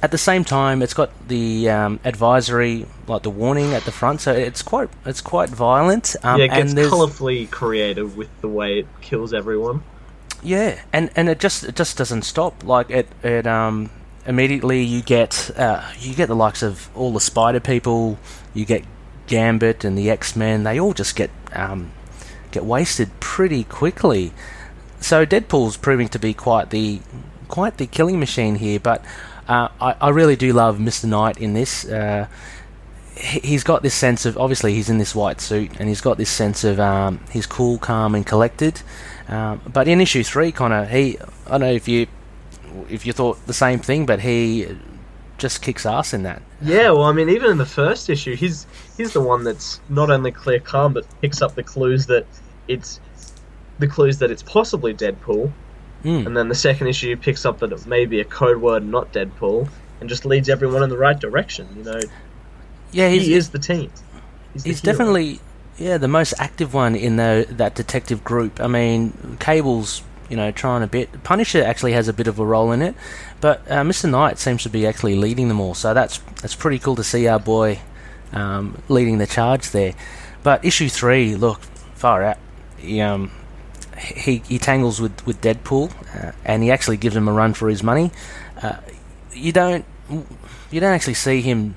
at 0.00 0.12
the 0.12 0.18
same 0.18 0.44
time, 0.44 0.82
it's 0.82 0.94
got 0.94 1.10
the 1.28 1.68
um, 1.70 2.00
advisory, 2.04 2.86
like 3.08 3.22
the 3.22 3.30
warning 3.30 3.74
at 3.74 3.84
the 3.84 3.92
front, 3.92 4.20
so 4.20 4.32
it's 4.32 4.62
quite 4.62 4.88
it's 5.04 5.20
quite 5.20 5.48
violent. 5.48 6.14
Um, 6.22 6.38
yeah, 6.38 6.44
it 6.44 6.48
gets 6.48 6.72
and 6.72 6.88
colourfully 6.88 7.46
creative 7.46 8.16
with 8.16 8.28
the 8.40 8.48
way 8.48 8.80
it 8.80 8.86
kills 9.00 9.34
everyone. 9.34 9.82
Yeah, 10.42 10.80
and 10.92 11.10
and 11.16 11.28
it 11.28 11.40
just 11.40 11.64
it 11.64 11.74
just 11.74 11.98
doesn't 11.98 12.22
stop. 12.22 12.62
Like 12.62 12.90
it 12.90 13.08
it 13.24 13.46
um 13.46 13.90
immediately 14.24 14.82
you 14.82 15.02
get 15.02 15.50
uh, 15.56 15.90
you 15.98 16.14
get 16.14 16.28
the 16.28 16.36
likes 16.36 16.62
of 16.62 16.88
all 16.96 17.12
the 17.12 17.20
Spider 17.20 17.60
people, 17.60 18.18
you 18.54 18.64
get 18.64 18.84
Gambit 19.26 19.84
and 19.84 19.98
the 19.98 20.10
X 20.10 20.36
Men. 20.36 20.62
They 20.62 20.78
all 20.78 20.92
just 20.92 21.16
get 21.16 21.30
um 21.52 21.90
get 22.52 22.64
wasted 22.64 23.10
pretty 23.18 23.64
quickly. 23.64 24.32
So 25.00 25.26
Deadpool's 25.26 25.76
proving 25.76 26.08
to 26.08 26.20
be 26.20 26.34
quite 26.34 26.70
the 26.70 27.00
quite 27.48 27.78
the 27.78 27.86
killing 27.86 28.20
machine 28.20 28.56
here. 28.56 28.78
But 28.78 29.04
uh, 29.48 29.68
I 29.80 29.94
I 30.00 30.08
really 30.10 30.36
do 30.36 30.52
love 30.52 30.78
Mister 30.80 31.06
Knight 31.06 31.38
in 31.38 31.54
this. 31.54 31.84
Uh, 31.84 32.26
he- 33.16 33.40
he's 33.40 33.64
got 33.64 33.82
this 33.82 33.94
sense 33.94 34.26
of 34.26 34.38
obviously 34.38 34.74
he's 34.74 34.88
in 34.88 34.98
this 34.98 35.14
white 35.14 35.40
suit 35.40 35.72
and 35.80 35.88
he's 35.88 36.00
got 36.00 36.18
this 36.18 36.30
sense 36.30 36.62
of 36.64 36.78
um, 36.78 37.20
he's 37.30 37.46
cool, 37.46 37.78
calm, 37.78 38.14
and 38.14 38.24
collected. 38.26 38.80
Um, 39.28 39.60
but 39.72 39.88
in 39.88 40.00
issue 40.00 40.22
three, 40.22 40.52
Connor, 40.52 40.84
he 40.86 41.18
I 41.46 41.50
don't 41.52 41.60
know 41.60 41.72
if 41.72 41.88
you 41.88 42.06
if 42.88 43.04
you 43.06 43.12
thought 43.12 43.44
the 43.46 43.52
same 43.54 43.78
thing, 43.80 44.06
but 44.06 44.20
he 44.20 44.66
just 45.38 45.62
kicks 45.62 45.86
ass 45.86 46.12
in 46.12 46.22
that. 46.24 46.42
Yeah, 46.62 46.90
well, 46.90 47.04
I 47.04 47.12
mean, 47.12 47.28
even 47.28 47.50
in 47.50 47.58
the 47.58 47.66
first 47.66 48.10
issue, 48.10 48.34
he's 48.36 48.66
he's 48.96 49.12
the 49.12 49.20
one 49.20 49.44
that's 49.44 49.80
not 49.88 50.10
only 50.10 50.30
clear 50.32 50.60
calm, 50.60 50.92
but 50.92 51.04
picks 51.20 51.42
up 51.42 51.54
the 51.54 51.62
clues 51.62 52.06
that 52.06 52.26
it's 52.66 53.00
the 53.78 53.86
clues 53.86 54.18
that 54.18 54.30
it's 54.30 54.42
possibly 54.42 54.92
Deadpool, 54.92 55.52
Mm. 56.04 56.26
and 56.26 56.36
then 56.36 56.48
the 56.48 56.54
second 56.54 56.86
issue 56.86 57.16
picks 57.16 57.44
up 57.44 57.58
that 57.58 57.72
it 57.72 57.86
may 57.86 58.06
be 58.06 58.20
a 58.20 58.24
code 58.24 58.58
word, 58.58 58.84
not 58.86 59.12
Deadpool, 59.12 59.68
and 60.00 60.08
just 60.08 60.24
leads 60.24 60.48
everyone 60.48 60.82
in 60.84 60.90
the 60.90 60.96
right 60.96 61.18
direction. 61.18 61.66
You 61.76 61.82
know, 61.82 62.00
Yeah, 62.92 63.08
he's, 63.08 63.26
he 63.26 63.34
is 63.34 63.50
the 63.50 63.58
team. 63.58 63.90
He's, 64.52 64.62
he's 64.64 64.80
hero. 64.80 64.92
definitely 64.92 65.40
yeah 65.76 65.96
the 65.98 66.08
most 66.08 66.34
active 66.38 66.74
one 66.74 66.94
in 66.96 67.16
the 67.16 67.46
that 67.50 67.74
detective 67.74 68.22
group. 68.24 68.60
I 68.60 68.66
mean, 68.68 69.36
Cable's 69.40 70.02
you 70.28 70.36
know 70.36 70.50
trying 70.52 70.82
a 70.82 70.86
bit. 70.86 71.24
Punisher 71.24 71.62
actually 71.64 71.92
has 71.92 72.06
a 72.06 72.12
bit 72.12 72.28
of 72.28 72.38
a 72.38 72.44
role 72.46 72.70
in 72.72 72.80
it, 72.82 72.94
but 73.40 73.68
uh, 73.70 73.82
Mr. 73.82 74.08
Knight 74.08 74.38
seems 74.38 74.62
to 74.62 74.68
be 74.68 74.86
actually 74.86 75.16
leading 75.16 75.48
them 75.48 75.58
all. 75.60 75.74
So 75.74 75.94
that's 75.94 76.18
that's 76.42 76.54
pretty 76.54 76.78
cool 76.78 76.94
to 76.96 77.04
see 77.04 77.26
our 77.26 77.40
boy 77.40 77.80
um, 78.32 78.80
leading 78.88 79.18
the 79.18 79.26
charge 79.26 79.70
there. 79.70 79.94
But 80.44 80.64
issue 80.64 80.88
three, 80.88 81.34
look 81.34 81.60
far 81.94 82.22
out. 82.22 82.38
He, 82.76 83.00
um, 83.00 83.32
he 83.98 84.38
he 84.46 84.58
tangles 84.58 85.00
with 85.00 85.24
with 85.26 85.40
Deadpool, 85.40 85.90
uh, 86.14 86.32
and 86.44 86.62
he 86.62 86.70
actually 86.70 86.96
gives 86.96 87.16
him 87.16 87.28
a 87.28 87.32
run 87.32 87.54
for 87.54 87.68
his 87.68 87.82
money. 87.82 88.10
Uh, 88.62 88.76
you 89.32 89.52
don't 89.52 89.84
you 90.70 90.80
don't 90.80 90.92
actually 90.94 91.14
see 91.14 91.40
him 91.42 91.76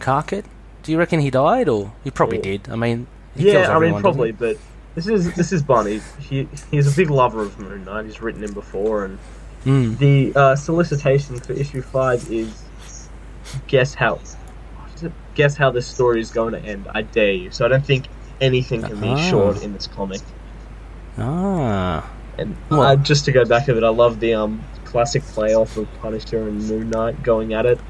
cark 0.00 0.32
it. 0.32 0.44
Do 0.82 0.92
you 0.92 0.98
reckon 0.98 1.20
he 1.20 1.30
died, 1.30 1.68
or 1.68 1.92
he 2.04 2.10
probably 2.10 2.38
Oh. 2.38 2.42
did? 2.42 2.68
I 2.70 2.76
mean, 2.76 3.06
Yeah, 3.36 3.74
I 3.74 3.78
mean, 3.78 4.00
probably, 4.00 4.32
but 4.32 4.56
this 4.94 5.06
is 5.06 5.32
this 5.34 5.52
is 5.52 5.62
Bunny. 5.62 6.00
He 6.20 6.48
he's 6.70 6.92
a 6.92 6.96
big 6.96 7.10
lover 7.10 7.42
of 7.42 7.58
Moon 7.58 7.84
Knight. 7.84 8.04
He's 8.06 8.20
written 8.20 8.42
him 8.42 8.52
before, 8.52 9.04
and? 9.04 9.18
Mm. 9.64 9.96
the 9.98 10.32
uh, 10.34 10.56
solicitation 10.56 11.38
for 11.38 11.52
issue 11.52 11.82
five 11.82 12.28
is 12.32 12.64
guess 13.68 13.94
how 13.94 14.18
guess 15.34 15.56
how 15.56 15.70
this 15.70 15.86
story 15.86 16.20
is 16.20 16.30
going 16.30 16.52
to 16.52 16.58
end. 16.60 16.88
I 16.94 17.02
dare 17.02 17.30
you. 17.32 17.50
So 17.52 17.64
I 17.64 17.68
don't 17.68 17.84
think 17.86 18.06
anything 18.40 18.82
can 18.82 19.00
be 19.00 19.08
Ah. 19.08 19.30
short 19.30 19.62
in 19.62 19.72
this 19.72 19.86
comic. 19.86 20.20
Ah, 21.18 22.10
And 22.38 22.56
uh, 22.70 22.96
just 22.96 23.24
to 23.26 23.32
go 23.32 23.44
back 23.44 23.68
a 23.68 23.74
bit, 23.74 23.84
I 23.84 23.88
love 23.88 24.20
the 24.20 24.34
um 24.34 24.68
classic 24.84 25.30
playoff 25.30 25.76
of 25.76 25.92
Punisher 25.94 26.48
and 26.48 26.66
Moon 26.66 26.90
Knight 26.90 27.22
going 27.22 27.52
at 27.54 27.66
it. 27.66 27.80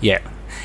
yeah. 0.00 0.20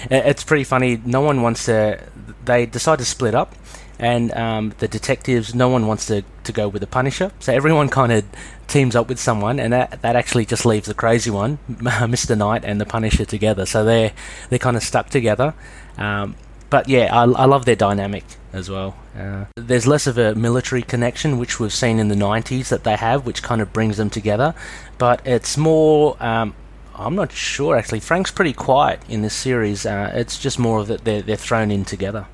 It's 0.10 0.44
pretty 0.44 0.64
funny. 0.64 1.02
No 1.06 1.22
one 1.22 1.42
wants 1.42 1.66
to. 1.66 2.00
They 2.46 2.66
decide 2.66 3.00
to 3.00 3.06
split 3.06 3.36
up, 3.36 3.56
and 4.00 4.34
um, 4.34 4.74
the 4.80 4.88
detectives. 4.88 5.54
No 5.56 5.70
one 5.70 5.86
wants 5.88 6.06
to, 6.08 6.24
to 6.44 6.52
go 6.54 6.68
with 6.68 6.82
the 6.82 6.88
Punisher, 6.88 7.32
so 7.40 7.54
everyone 7.54 7.90
kind 7.90 8.12
of 8.12 8.26
teams 8.68 8.96
up 8.96 9.10
with 9.10 9.20
someone, 9.20 9.60
and 9.60 9.74
that 9.74 10.02
that 10.02 10.16
actually 10.16 10.46
just 10.46 10.66
leaves 10.66 10.88
the 10.88 10.94
crazy 10.94 11.30
one, 11.32 11.60
Mister 12.08 12.36
Knight, 12.36 12.64
and 12.66 12.80
the 12.82 12.86
Punisher 12.86 13.26
together. 13.26 13.66
So 13.66 13.84
they're 13.84 14.14
they're 14.50 14.60
kind 14.60 14.78
of 14.78 14.84
stuck 14.84 15.10
together. 15.10 15.54
Um, 15.98 16.36
but 16.72 16.88
yeah, 16.88 17.14
I, 17.14 17.24
I 17.24 17.46
love 17.46 17.66
their 17.66 17.76
dynamic 17.76 18.24
as 18.54 18.70
well. 18.70 18.96
Uh, 19.16 19.46
there's 19.58 19.86
less 19.86 20.08
of 20.08 20.18
a 20.18 20.34
military 20.34 20.82
connection, 20.82 21.38
which 21.38 21.60
we've 21.60 21.74
seen 21.74 22.00
in 22.00 22.08
the 22.08 22.16
90s 22.16 22.70
that 22.70 22.86
they 22.86 22.96
have, 22.96 23.26
which 23.26 23.44
kind 23.44 23.62
of 23.62 23.74
brings 23.74 23.98
them 23.98 24.10
together. 24.10 24.56
But 24.98 25.22
it's 25.28 25.58
more, 25.58 26.16
um, 26.24 26.56
I'm 26.96 27.14
not 27.14 27.34
sure 27.34 27.76
actually. 27.76 28.00
Frank's 28.00 28.32
pretty 28.32 28.54
quiet 28.54 29.02
in 29.10 29.22
this 29.22 29.34
series. 29.34 29.86
Uh, 29.86 30.12
it's 30.16 30.40
just 30.40 30.58
more 30.58 30.80
of 30.80 30.88
that 30.88 31.04
they're, 31.04 31.22
they're 31.22 31.36
thrown 31.36 31.72
in 31.72 31.84
together. 31.84 32.26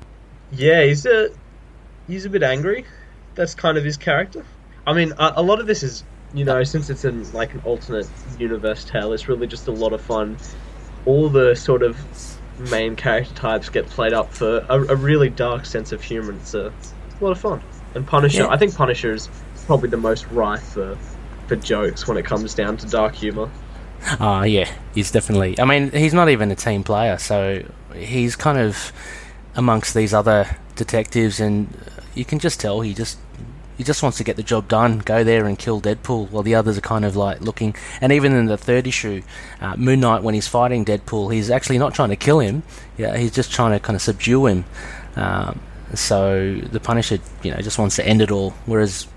Yeah, 0.52 0.84
he's 0.84 1.04
a 1.04 1.30
he's 2.06 2.24
a 2.24 2.30
bit 2.30 2.44
angry. 2.44 2.86
That's 3.34 3.54
kind 3.54 3.76
of 3.76 3.84
his 3.84 3.96
character. 3.96 4.46
I 4.86 4.94
mean, 4.94 5.12
a, 5.18 5.34
a 5.36 5.42
lot 5.42 5.60
of 5.60 5.66
this 5.66 5.82
is 5.82 6.04
you 6.32 6.44
know 6.44 6.62
since 6.62 6.88
it's 6.90 7.04
in 7.04 7.30
like 7.32 7.54
an 7.54 7.62
alternate 7.64 8.08
universe 8.38 8.84
tale, 8.84 9.12
it's 9.12 9.28
really 9.28 9.48
just 9.48 9.66
a 9.66 9.72
lot 9.72 9.92
of 9.92 10.00
fun. 10.00 10.38
All 11.06 11.28
the 11.28 11.54
sort 11.54 11.82
of 11.82 11.98
main 12.58 12.96
character 12.96 13.34
types 13.34 13.68
get 13.68 13.86
played 13.86 14.12
up 14.12 14.32
for 14.32 14.58
a, 14.68 14.78
a 14.92 14.96
really 14.96 15.30
dark 15.30 15.64
sense 15.66 15.92
of 15.92 16.02
humor. 16.02 16.32
It's 16.32 16.54
a, 16.54 16.66
it's 16.78 16.92
a 17.20 17.24
lot 17.24 17.30
of 17.30 17.38
fun. 17.40 17.62
And 17.94 18.06
Punisher, 18.06 18.42
Yeah. 18.42 18.48
I 18.48 18.56
think 18.56 18.74
Punisher 18.74 19.12
is 19.12 19.28
probably 19.66 19.88
the 19.88 19.96
most 19.96 20.26
rife 20.28 20.62
for 20.62 20.96
for 21.46 21.56
jokes 21.56 22.06
when 22.06 22.18
it 22.18 22.24
comes 22.26 22.52
down 22.54 22.76
to 22.76 22.86
dark 22.86 23.14
humor. 23.14 23.50
Ah, 24.20 24.44
yeah, 24.44 24.70
he's 24.94 25.10
definitely. 25.10 25.58
I 25.58 25.64
mean, 25.64 25.90
he's 25.90 26.12
not 26.14 26.28
even 26.28 26.50
a 26.50 26.54
team 26.54 26.84
player, 26.84 27.16
so 27.18 27.64
he's 27.94 28.36
kind 28.36 28.58
of 28.58 28.92
amongst 29.54 29.94
these 29.94 30.12
other 30.14 30.56
detectives, 30.76 31.40
and 31.40 31.68
you 32.14 32.24
can 32.24 32.38
just 32.38 32.60
tell 32.60 32.82
he 32.82 32.92
just 32.94 33.18
he 33.78 33.84
just 33.84 34.02
wants 34.02 34.18
to 34.18 34.24
get 34.24 34.36
the 34.36 34.42
job 34.42 34.68
done, 34.68 34.98
go 34.98 35.24
there 35.24 35.46
and 35.46 35.58
kill 35.58 35.80
Deadpool, 35.80 36.30
while 36.30 36.42
the 36.42 36.54
others 36.54 36.76
are 36.76 36.82
kind 36.82 37.06
of 37.06 37.16
like 37.16 37.40
looking. 37.40 37.74
And 38.02 38.12
even 38.12 38.34
in 38.34 38.46
the 38.46 38.58
third 38.58 38.86
issue, 38.86 39.22
uh, 39.62 39.76
Moon 39.76 40.00
Knight, 40.00 40.22
when 40.22 40.34
he's 40.34 40.48
fighting 40.48 40.84
Deadpool, 40.84 41.32
he's 41.32 41.48
actually 41.48 41.78
not 41.78 41.94
trying 41.94 42.10
to 42.10 42.16
kill 42.16 42.40
him. 42.40 42.64
Yeah, 42.98 43.16
he's 43.16 43.32
just 43.32 43.50
trying 43.50 43.72
to 43.72 43.80
kind 43.80 43.96
of 43.96 44.02
subdue 44.02 44.44
him. 44.44 44.64
Um, 45.16 45.60
So 45.94 46.60
the 46.70 46.80
Punisher, 46.80 47.18
you 47.42 47.50
know, 47.50 47.62
just 47.62 47.78
wants 47.78 47.96
to 47.96 48.04
end 48.04 48.20
it 48.20 48.30
all, 48.30 48.50
whereas 48.66 49.08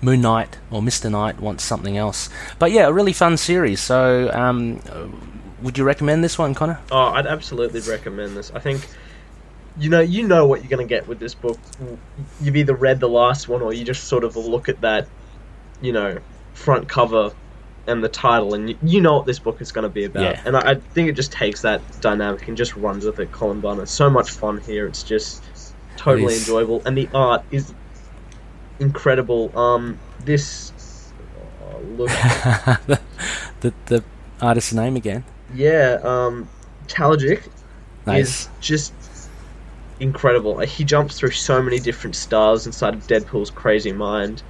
Moon 0.00 0.22
Knight 0.22 0.56
or 0.70 0.80
Mister 0.80 1.10
Knight 1.10 1.40
wants 1.40 1.62
something 1.62 1.98
else. 1.98 2.30
But 2.58 2.72
yeah, 2.72 2.86
a 2.86 2.92
really 2.92 3.12
fun 3.12 3.36
series. 3.36 3.80
So, 3.80 4.30
um, 4.32 4.80
would 5.60 5.76
you 5.76 5.84
recommend 5.84 6.24
this 6.24 6.38
one, 6.38 6.54
Connor? 6.54 6.78
Oh, 6.90 7.12
I'd 7.12 7.26
absolutely 7.26 7.80
recommend 7.80 8.34
this. 8.34 8.50
I 8.54 8.60
think 8.60 8.88
you 9.78 9.90
know 9.90 10.00
you 10.00 10.26
know 10.26 10.46
what 10.46 10.60
you're 10.60 10.70
going 10.70 10.86
to 10.86 10.88
get 10.88 11.06
with 11.06 11.18
this 11.18 11.34
book. 11.34 11.58
You've 12.40 12.56
either 12.56 12.74
read 12.74 13.00
the 13.00 13.08
last 13.08 13.48
one 13.48 13.62
or 13.62 13.72
you 13.72 13.84
just 13.84 14.04
sort 14.04 14.24
of 14.24 14.36
look 14.36 14.68
at 14.68 14.80
that, 14.80 15.08
you 15.80 15.92
know, 15.92 16.18
front 16.54 16.88
cover 16.88 17.32
and 17.86 18.02
the 18.02 18.08
title, 18.08 18.54
and 18.54 18.70
you, 18.70 18.78
you 18.82 19.00
know 19.00 19.16
what 19.16 19.26
this 19.26 19.38
book 19.38 19.60
is 19.60 19.70
going 19.72 19.84
to 19.84 19.88
be 19.88 20.04
about. 20.04 20.22
Yeah. 20.22 20.42
And 20.44 20.56
I, 20.56 20.72
I 20.72 20.74
think 20.74 21.08
it 21.08 21.12
just 21.12 21.30
takes 21.32 21.62
that 21.62 21.80
dynamic 22.00 22.48
and 22.48 22.56
just 22.56 22.74
runs 22.76 23.04
with 23.04 23.20
it. 23.20 23.30
Cullen 23.32 23.60
Bunn, 23.60 23.84
so 23.86 24.10
much 24.10 24.30
fun 24.30 24.60
here. 24.60 24.86
It's 24.86 25.02
just 25.02 25.42
totally 25.96 26.34
is. 26.34 26.40
enjoyable, 26.40 26.82
and 26.84 26.96
the 26.96 27.08
art 27.14 27.44
is 27.50 27.72
incredible. 28.80 29.56
Um, 29.56 29.98
this 30.24 30.72
oh, 31.62 31.78
look, 31.96 32.08
the, 32.10 33.00
the 33.60 33.74
the 33.86 34.04
artist's 34.40 34.72
name 34.72 34.96
again. 34.96 35.24
yeah, 35.54 35.98
um, 36.02 36.48
Talajic 36.88 37.48
Nice. 38.06 38.28
is 38.28 38.48
just 38.60 38.92
incredible. 40.00 40.56
Like, 40.56 40.68
he 40.68 40.84
jumps 40.84 41.18
through 41.18 41.32
so 41.32 41.62
many 41.62 41.78
different 41.78 42.16
styles 42.16 42.66
inside 42.66 42.94
of 42.94 43.06
Deadpool's 43.06 43.50
crazy 43.50 43.92
mind. 43.92 44.42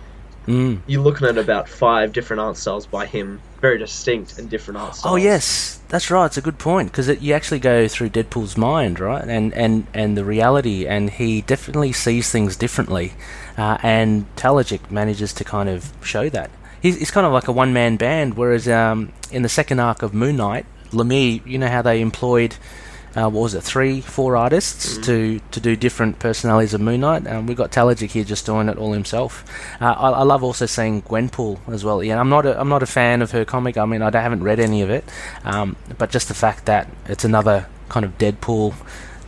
Mm. 0.47 0.81
You're 0.87 1.03
looking 1.03 1.27
at 1.27 1.39
about 1.39 1.69
five 1.69 2.13
different 2.13 2.41
art 2.41 2.57
styles 2.57 2.87
by 2.87 3.07
him, 3.07 3.41
very 3.61 3.79
distinct 3.79 4.39
and 4.39 4.49
different 4.49 4.79
art 4.79 4.95
styles. 4.95 5.13
Oh 5.13 5.17
yes, 5.17 5.81
that's 5.89 6.09
right. 6.09 6.27
It's 6.27 6.37
a 6.37 6.41
good 6.41 6.59
point 6.59 6.93
because 6.93 7.09
you 7.21 7.35
actually 7.35 7.59
go 7.59 7.89
through 7.89 8.11
Deadpool's 8.11 8.57
mind, 8.57 9.01
right, 9.01 9.25
and 9.25 9.53
and 9.55 9.89
and 9.93 10.17
the 10.17 10.25
reality, 10.25 10.87
and 10.87 11.11
he 11.11 11.43
definitely 11.43 11.93
sees 11.93 12.31
things 12.31 12.55
differently, 12.55 13.15
uh, 13.59 13.79
and 13.83 14.27
Talajic 14.37 14.89
manages 14.89 15.33
to 15.35 15.45
kind 15.45 15.69
of 15.69 15.93
show 16.03 16.29
that. 16.29 16.51
He's, 16.81 16.97
he's 16.97 17.11
kind 17.11 17.27
of 17.27 17.33
like 17.33 17.49
a 17.49 17.53
one 17.53 17.73
man 17.73 17.97
band, 17.97 18.37
whereas 18.37 18.69
um, 18.69 19.13
in 19.33 19.43
the 19.43 19.49
second 19.49 19.81
arc 19.81 20.03
of 20.03 20.15
Moon 20.15 20.37
Knight, 20.37 20.67
Lemire, 20.93 21.45
you 21.45 21.59
know 21.59 21.69
how 21.69 21.83
they 21.83 22.01
employed. 22.01 22.55
Uh, 23.17 23.31
what 23.31 23.41
was 23.45 23.55
it? 23.55 23.63
Three, 23.63 24.03
four 24.03 24.37
artists 24.37 24.99
to, 25.07 25.41
to 25.51 25.59
do 25.59 25.75
different 25.75 26.19
personalities 26.19 26.75
of 26.75 26.83
Moon 26.83 27.01
Knight. 27.01 27.27
Um, 27.27 27.47
we've 27.47 27.57
got 27.57 27.73
Talajic 27.73 28.11
here 28.11 28.25
just 28.25 28.45
doing 28.45 28.69
it 28.69 28.77
all 28.77 28.93
himself. 28.93 29.43
Uh, 29.81 29.87
I, 29.87 30.11
I 30.11 30.23
love 30.23 30.45
also 30.45 30.67
seeing 30.67 31.01
Gwenpool 31.01 31.59
as 31.73 31.83
well. 31.83 32.05
Yeah, 32.05 32.21
I'm 32.21 32.29
not 32.29 32.45
a, 32.45 32.61
I'm 32.61 32.69
not 32.69 32.83
a 32.83 32.87
fan 32.87 33.23
of 33.23 33.31
her 33.31 33.47
comic. 33.47 33.79
I 33.79 33.87
mean, 33.87 34.03
I 34.03 34.11
haven't 34.21 34.43
read 34.43 34.61
any 34.61 34.83
of 34.83 34.91
it, 34.91 35.03
um, 35.45 35.77
but 35.97 36.11
just 36.11 36.29
the 36.29 36.35
fact 36.35 36.67
that 36.67 36.91
it's 37.07 37.25
another 37.25 37.67
kind 37.89 38.05
of 38.05 38.19
Deadpool 38.19 38.75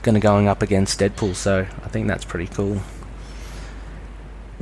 going 0.02 0.14
to 0.14 0.20
going 0.20 0.48
up 0.48 0.60
against 0.60 1.00
Deadpool, 1.00 1.34
so 1.34 1.60
I 1.60 1.88
think 1.88 2.08
that's 2.08 2.24
pretty 2.24 2.46
cool. 2.48 2.80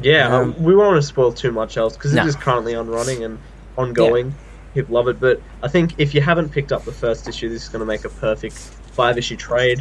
Yeah, 0.00 0.26
Um, 0.28 0.54
um, 0.54 0.62
we 0.62 0.74
won't 0.76 0.88
want 0.92 1.02
to 1.02 1.06
spoil 1.06 1.32
too 1.32 1.52
much 1.52 1.76
else 1.76 1.94
because 1.94 2.12
No. 2.12 2.22
it 2.22 2.28
is 2.28 2.36
currently 2.36 2.74
on 2.74 2.88
running 2.88 3.24
and 3.24 3.38
ongoing. 3.76 4.34
People 4.74 4.94
love 4.94 5.08
it, 5.08 5.18
but 5.18 5.40
I 5.62 5.68
think 5.68 5.94
if 5.98 6.14
you 6.14 6.20
haven't 6.20 6.50
picked 6.50 6.70
up 6.70 6.84
the 6.84 6.92
first 6.92 7.26
issue, 7.28 7.48
this 7.48 7.62
is 7.62 7.68
going 7.70 7.80
to 7.80 7.86
make 7.86 8.04
a 8.04 8.10
perfect 8.10 8.56
five 8.96 9.16
issue 9.18 9.36
trade. 9.36 9.80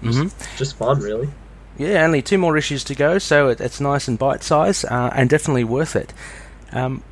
hmm 0.00 0.28
Just 0.56 0.76
fun, 0.76 1.00
really. 1.00 1.28
Yeah, 1.78 2.04
only 2.04 2.22
two 2.22 2.38
more 2.38 2.56
issues 2.56 2.84
to 2.84 2.94
go, 2.94 3.18
so 3.18 3.48
it, 3.48 3.60
it's 3.60 3.80
nice 3.80 4.08
and 4.08 4.18
bite 4.18 4.42
size, 4.42 4.84
uh, 4.84 5.10
and 5.14 5.28
definitely 5.28 5.64
worth 5.64 5.94
it. 5.96 6.12
Um, 6.72 7.02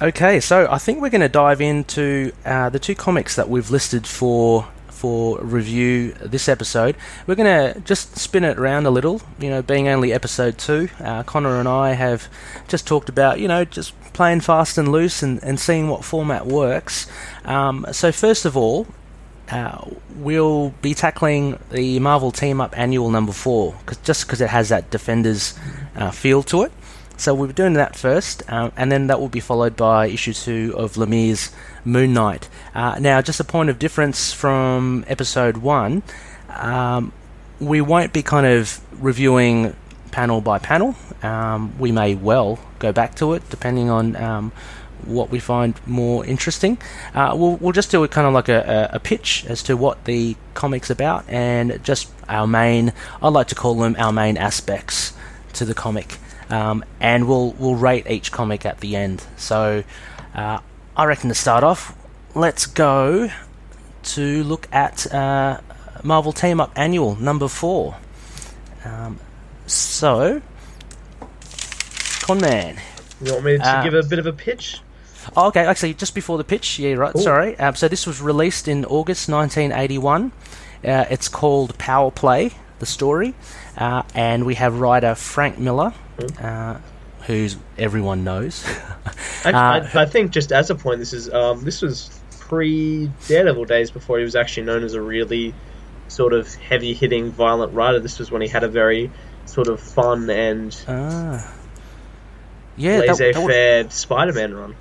okay, 0.00 0.38
so 0.40 0.68
I 0.70 0.78
think 0.78 1.00
we're 1.00 1.10
going 1.10 1.20
to 1.20 1.28
dive 1.28 1.60
into 1.60 2.32
uh, 2.44 2.68
the 2.70 2.78
two 2.78 2.94
comics 2.94 3.34
that 3.36 3.48
we've 3.48 3.70
listed 3.70 4.06
for 4.06 4.68
for 4.88 5.38
review 5.40 6.12
this 6.22 6.48
episode. 6.48 6.96
We're 7.26 7.34
going 7.34 7.74
to 7.74 7.80
just 7.80 8.16
spin 8.16 8.42
it 8.44 8.56
around 8.58 8.86
a 8.86 8.90
little. 8.90 9.20
You 9.38 9.50
know, 9.50 9.60
being 9.62 9.88
only 9.88 10.12
episode 10.12 10.56
two, 10.56 10.88
uh, 11.00 11.24
Connor 11.24 11.58
and 11.58 11.68
I 11.68 11.92
have 11.92 12.28
just 12.68 12.86
talked 12.86 13.08
about 13.08 13.40
you 13.40 13.48
know 13.48 13.64
just 13.64 13.92
playing 14.12 14.40
fast 14.40 14.78
and 14.78 14.90
loose 14.92 15.22
and, 15.22 15.42
and 15.42 15.58
seeing 15.58 15.88
what 15.88 16.04
format 16.04 16.46
works. 16.46 17.06
Um, 17.44 17.84
so 17.90 18.12
first 18.12 18.44
of 18.44 18.56
all, 18.56 18.86
uh, 19.50 19.84
we'll 20.16 20.70
be 20.82 20.94
tackling 20.94 21.58
the 21.70 21.98
Marvel 22.00 22.30
Team 22.30 22.60
Up 22.60 22.76
Annual 22.78 23.10
Number 23.10 23.32
Four, 23.32 23.74
cause, 23.86 23.98
just 23.98 24.26
because 24.26 24.40
it 24.40 24.48
has 24.50 24.70
that 24.70 24.90
Defenders 24.90 25.58
uh, 25.96 26.10
feel 26.10 26.42
to 26.44 26.62
it. 26.62 26.72
So 27.16 27.32
we'll 27.32 27.48
be 27.48 27.54
doing 27.54 27.74
that 27.74 27.94
first, 27.94 28.42
um, 28.50 28.72
and 28.76 28.90
then 28.90 29.06
that 29.06 29.20
will 29.20 29.28
be 29.28 29.40
followed 29.40 29.76
by 29.76 30.08
issue 30.08 30.32
two 30.32 30.74
of 30.76 30.94
Lemire's 30.94 31.54
Moon 31.84 32.12
Knight. 32.12 32.48
Uh, 32.74 32.98
now, 32.98 33.20
just 33.22 33.38
a 33.38 33.44
point 33.44 33.70
of 33.70 33.78
difference 33.78 34.32
from 34.32 35.04
episode 35.06 35.58
one, 35.58 36.02
um, 36.48 37.12
we 37.60 37.80
won't 37.80 38.12
be 38.12 38.22
kind 38.22 38.46
of 38.46 38.80
reviewing 39.00 39.76
panel 40.10 40.40
by 40.40 40.58
panel. 40.58 40.96
Um, 41.22 41.78
we 41.78 41.92
may 41.92 42.14
well 42.14 42.58
go 42.78 42.92
back 42.92 43.14
to 43.16 43.32
it 43.34 43.48
depending 43.48 43.90
on 43.90 44.16
um, 44.16 44.52
what 45.06 45.30
we 45.30 45.38
find 45.38 45.74
more 45.86 46.24
interesting. 46.24 46.78
Uh, 47.14 47.34
we'll, 47.36 47.56
we'll 47.56 47.72
just 47.72 47.90
do 47.90 48.02
a 48.04 48.08
kind 48.08 48.26
of 48.26 48.32
like 48.32 48.48
a, 48.48 48.90
a, 48.92 48.98
pitch 48.98 49.44
as 49.48 49.62
to 49.64 49.76
what 49.76 50.04
the 50.04 50.36
comic's 50.54 50.90
about 50.90 51.24
and 51.28 51.80
just 51.84 52.10
our 52.28 52.46
main, 52.46 52.92
I 53.22 53.28
like 53.28 53.48
to 53.48 53.54
call 53.54 53.74
them 53.74 53.96
our 53.98 54.12
main 54.12 54.36
aspects 54.36 55.12
to 55.54 55.64
the 55.64 55.74
comic. 55.74 56.18
Um, 56.50 56.84
and 57.00 57.26
we'll 57.26 57.52
we'll 57.52 57.74
rate 57.74 58.06
each 58.08 58.30
comic 58.30 58.66
at 58.66 58.80
the 58.80 58.96
end. 58.96 59.24
So 59.36 59.82
uh, 60.34 60.60
I 60.96 61.04
reckon 61.04 61.28
to 61.28 61.34
start 61.34 61.64
off, 61.64 61.96
let's 62.34 62.66
go 62.66 63.30
to 64.02 64.44
look 64.44 64.68
at 64.72 65.12
uh, 65.12 65.60
Marvel 66.02 66.32
Team 66.32 66.60
Up 66.60 66.72
Annual 66.76 67.16
number 67.16 67.48
four. 67.48 67.96
Um, 68.84 69.18
so, 69.66 70.42
Conman. 72.20 72.76
You 73.22 73.32
want 73.32 73.44
me 73.44 73.56
to 73.56 73.66
Uh, 73.66 73.82
give 73.82 73.94
a 73.94 74.02
bit 74.02 74.18
of 74.18 74.26
a 74.26 74.32
pitch? 74.32 74.80
Oh, 75.36 75.48
okay, 75.48 75.64
actually, 75.64 75.94
just 75.94 76.14
before 76.14 76.38
the 76.38 76.44
pitch, 76.44 76.78
yeah, 76.78 76.94
right, 76.94 77.16
sorry. 77.16 77.58
Um, 77.58 77.74
so 77.74 77.88
this 77.88 78.06
was 78.06 78.20
released 78.20 78.68
in 78.68 78.84
August 78.84 79.28
1981. 79.28 80.32
Uh, 80.84 81.04
it's 81.10 81.28
called 81.28 81.76
Power 81.78 82.10
Play, 82.10 82.50
the 82.78 82.86
story, 82.86 83.34
uh, 83.76 84.02
and 84.14 84.44
we 84.44 84.54
have 84.56 84.80
writer 84.80 85.14
Frank 85.14 85.58
Miller, 85.58 85.94
uh, 86.40 86.78
who's 87.26 87.56
everyone 87.78 88.24
knows. 88.24 88.64
I, 88.66 88.80
Uh, 89.44 89.50
I, 89.92 90.02
I 90.02 90.06
think 90.06 90.30
just 90.30 90.52
as 90.52 90.70
a 90.70 90.74
point, 90.74 91.00
this 91.00 91.12
is 91.12 91.30
um, 91.30 91.62
this 91.64 91.82
was 91.82 92.18
pre 92.40 93.10
Daredevil 93.28 93.66
days 93.66 93.90
before 93.90 94.16
he 94.16 94.24
was 94.24 94.34
actually 94.34 94.64
known 94.64 94.82
as 94.82 94.94
a 94.94 95.02
really 95.02 95.52
sort 96.08 96.32
of 96.32 96.54
heavy 96.54 96.94
hitting, 96.94 97.30
violent 97.30 97.74
writer. 97.74 98.00
This 98.00 98.18
was 98.18 98.30
when 98.30 98.40
he 98.40 98.48
had 98.48 98.64
a 98.64 98.68
very 98.68 99.10
sort 99.46 99.68
of 99.68 99.80
fun 99.80 100.30
and 100.30 100.74
ah. 100.88 101.54
Yeah, 102.76 102.98
that, 102.98 103.08
laissez 103.08 103.32
that, 103.32 103.42
would, 103.42 103.50
faire 103.50 103.90
Spider 103.90 104.32
Man 104.32 104.54
run. 104.54 104.76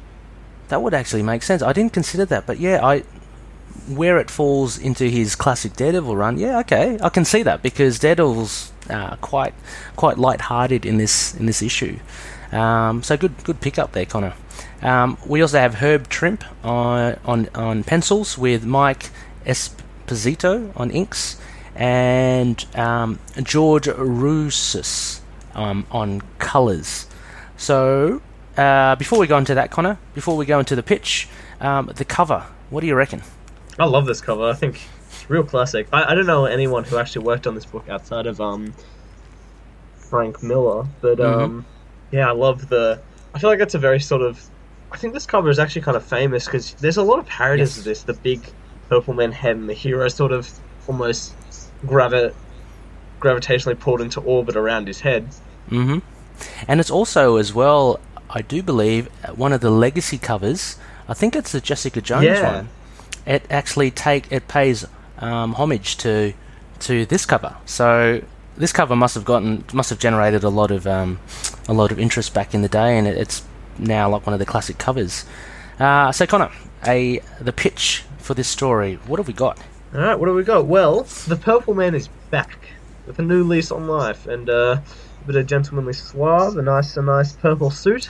That 0.74 0.82
would 0.82 0.96
actually 0.96 1.22
make 1.22 1.44
sense. 1.44 1.62
I 1.62 1.72
didn't 1.72 1.94
consider 1.94 2.26
that, 2.26 2.48
but 2.48 2.58
yeah, 2.58 2.84
I 2.84 3.04
where 3.88 4.18
it 4.18 4.32
falls 4.32 4.80
into 4.80 5.06
his 5.08 5.36
classic 5.36 5.74
Daredevil 5.74 6.16
run, 6.16 6.40
yeah, 6.40 6.58
okay, 6.62 6.98
I 7.00 7.10
can 7.10 7.26
see 7.26 7.44
that 7.44 7.62
because 7.62 8.00
Daredevil's 8.00 8.72
uh, 8.90 9.16
quite 9.18 9.54
quite 9.96 10.18
light-hearted 10.18 10.84
in 10.84 10.98
this 10.98 11.36
in 11.36 11.46
this 11.46 11.62
issue. 11.62 12.00
Um, 12.52 13.04
so 13.04 13.16
good 13.16 13.36
good 13.44 13.62
pick 13.62 13.78
up 13.78 13.92
there, 13.92 14.08
Connor. 14.08 14.34
Um, 14.82 15.20
we 15.28 15.44
also 15.44 15.60
have 15.60 15.76
Herb 15.76 16.10
Trimpe 16.10 16.44
on 16.64 17.20
on 17.24 17.50
on 17.54 17.84
pencils 17.84 18.36
with 18.36 18.66
Mike 18.66 19.12
Esposito 19.46 20.72
on 20.76 20.90
inks 20.90 21.40
and 21.76 22.66
um, 22.74 23.20
George 23.44 23.86
Roussos 23.86 25.20
um, 25.54 25.86
on 25.92 26.22
colours. 26.40 27.06
So 27.58 28.24
uh, 28.58 28.96
before 28.96 29.20
we 29.20 29.28
go 29.28 29.38
into 29.38 29.56
that, 29.56 29.72
Connor, 29.72 29.98
before 30.14 30.36
we 30.38 30.46
go 30.46 30.60
into 30.60 30.76
the 30.76 30.84
pitch, 30.84 31.28
um, 31.62 31.92
the 31.96 32.06
cover. 32.06 32.46
What 32.70 32.82
do 32.82 32.88
you 32.88 32.96
reckon? 32.96 33.22
I 33.80 33.86
love 33.86 34.06
this 34.06 34.22
cover. 34.22 34.48
I 34.50 34.54
think 34.54 34.80
it's 35.10 35.30
real 35.30 35.44
classic. 35.44 35.88
I, 35.92 36.12
I 36.12 36.16
don't 36.16 36.26
know 36.28 36.46
anyone 36.46 36.84
who 36.84 36.98
actually 36.98 37.26
worked 37.26 37.48
on 37.48 37.56
this 37.56 37.66
book 37.66 37.88
outside 37.90 38.28
of 38.28 38.40
um, 38.42 38.74
Frank 39.96 40.44
Miller, 40.44 40.86
but 41.02 41.18
Mm-hmm. 41.20 41.44
um, 41.44 41.66
yeah, 42.12 42.28
I 42.30 42.32
love 42.34 42.70
the. 42.70 43.02
I 43.34 43.40
feel 43.40 43.50
like 43.50 43.60
it's 43.60 43.74
a 43.74 43.80
very 43.80 44.00
sort 44.00 44.22
of. 44.22 44.44
I 44.92 44.98
think 44.98 45.14
this 45.14 45.26
cover 45.26 45.50
is 45.50 45.58
actually 45.58 45.82
kind 45.82 45.98
of 45.98 46.06
famous 46.06 46.46
because 46.46 46.76
there's 46.76 46.98
a 46.98 47.04
lot 47.04 47.18
of 47.18 47.26
parodies 47.26 47.70
Yes. 47.72 47.78
of 47.80 47.84
this. 47.86 48.04
The 48.04 48.14
big 48.14 48.42
purple 48.90 49.16
man 49.16 49.32
head 49.32 49.56
and 49.56 49.68
the 49.68 49.74
hero 49.74 50.08
sort 50.08 50.32
of 50.32 50.48
almost 50.88 51.34
gravi- 51.88 52.32
gravitationally 53.20 53.80
pulled 53.80 54.02
into 54.02 54.20
orbit 54.22 54.56
around 54.56 54.86
his 54.88 55.00
head. 55.00 55.28
hmm 55.70 56.00
And 56.68 56.80
it's 56.80 56.92
also 56.92 57.38
as 57.38 57.54
well, 57.56 58.00
I 58.34 58.42
do 58.42 58.64
believe, 58.64 59.08
one 59.36 59.54
of 59.54 59.62
the 59.62 59.70
legacy 59.70 60.18
covers. 60.18 60.78
I 61.08 61.14
think 61.14 61.36
it's 61.36 61.52
the 61.52 61.62
Jessica 61.62 62.02
Jones 62.02 62.26
Yeah. 62.26 62.56
one. 62.56 62.70
It 63.26 63.46
actually 63.50 63.92
take 63.92 64.32
it 64.32 64.48
pays 64.48 64.86
um, 65.20 65.54
homage 65.54 65.98
to 65.98 66.34
to 66.80 67.06
this 67.06 67.26
cover. 67.26 67.56
So 67.66 68.22
this 68.58 68.74
cover 68.74 68.96
must 68.96 69.16
have 69.16 69.24
gotten 69.26 69.64
must 69.74 69.90
have 69.90 70.00
generated 70.00 70.44
a 70.44 70.50
lot 70.50 70.72
of 70.72 70.86
um, 70.88 71.20
a 71.68 71.74
lot 71.74 71.92
of 71.92 72.00
interest 72.00 72.34
back 72.34 72.54
in 72.54 72.62
the 72.62 72.70
day, 72.70 72.98
and 72.98 73.08
it, 73.08 73.18
it's 73.18 73.44
now 73.78 74.10
like 74.10 74.26
one 74.26 74.34
of 74.34 74.40
the 74.40 74.46
classic 74.46 74.78
covers. 74.78 75.26
Uh, 75.80 76.12
so 76.12 76.26
Connor, 76.26 76.52
a 76.86 77.20
the 77.40 77.54
pitch 77.54 78.04
for 78.18 78.34
this 78.34 78.48
story. 78.48 78.96
What 79.08 79.20
have 79.20 79.28
we 79.28 79.34
got? 79.34 79.58
All 79.94 80.02
right, 80.02 80.16
what 80.20 80.26
do 80.26 80.34
we 80.34 80.44
got? 80.44 80.66
Well, 80.66 81.04
the 81.28 81.36
Purple 81.38 81.76
Man 81.76 81.94
is 81.94 82.08
back. 82.32 82.58
with 83.06 83.20
a 83.20 83.22
new 83.22 83.44
lease 83.44 83.70
on 83.72 83.86
life 83.88 84.26
and 84.28 84.50
uh, 84.50 84.78
a 85.24 85.28
bit 85.28 85.36
of 85.36 85.46
gentlemanly 85.46 85.94
suave, 85.94 86.58
a 86.58 86.62
nice, 86.62 86.98
a 86.98 87.02
nice 87.02 87.34
purple 87.34 87.70
suit. 87.70 88.10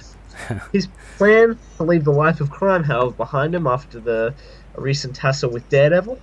His 0.72 0.88
plan 1.18 1.58
to 1.78 1.84
leave 1.84 2.04
the 2.04 2.12
life 2.12 2.42
of 2.42 2.50
crime, 2.50 2.84
however, 2.84 3.12
behind 3.12 3.54
him 3.56 3.68
after 3.68 4.00
the 4.00 4.34
recent 4.76 5.16
tussle 5.16 5.50
with 5.52 5.68
Daredevil, 5.70 6.18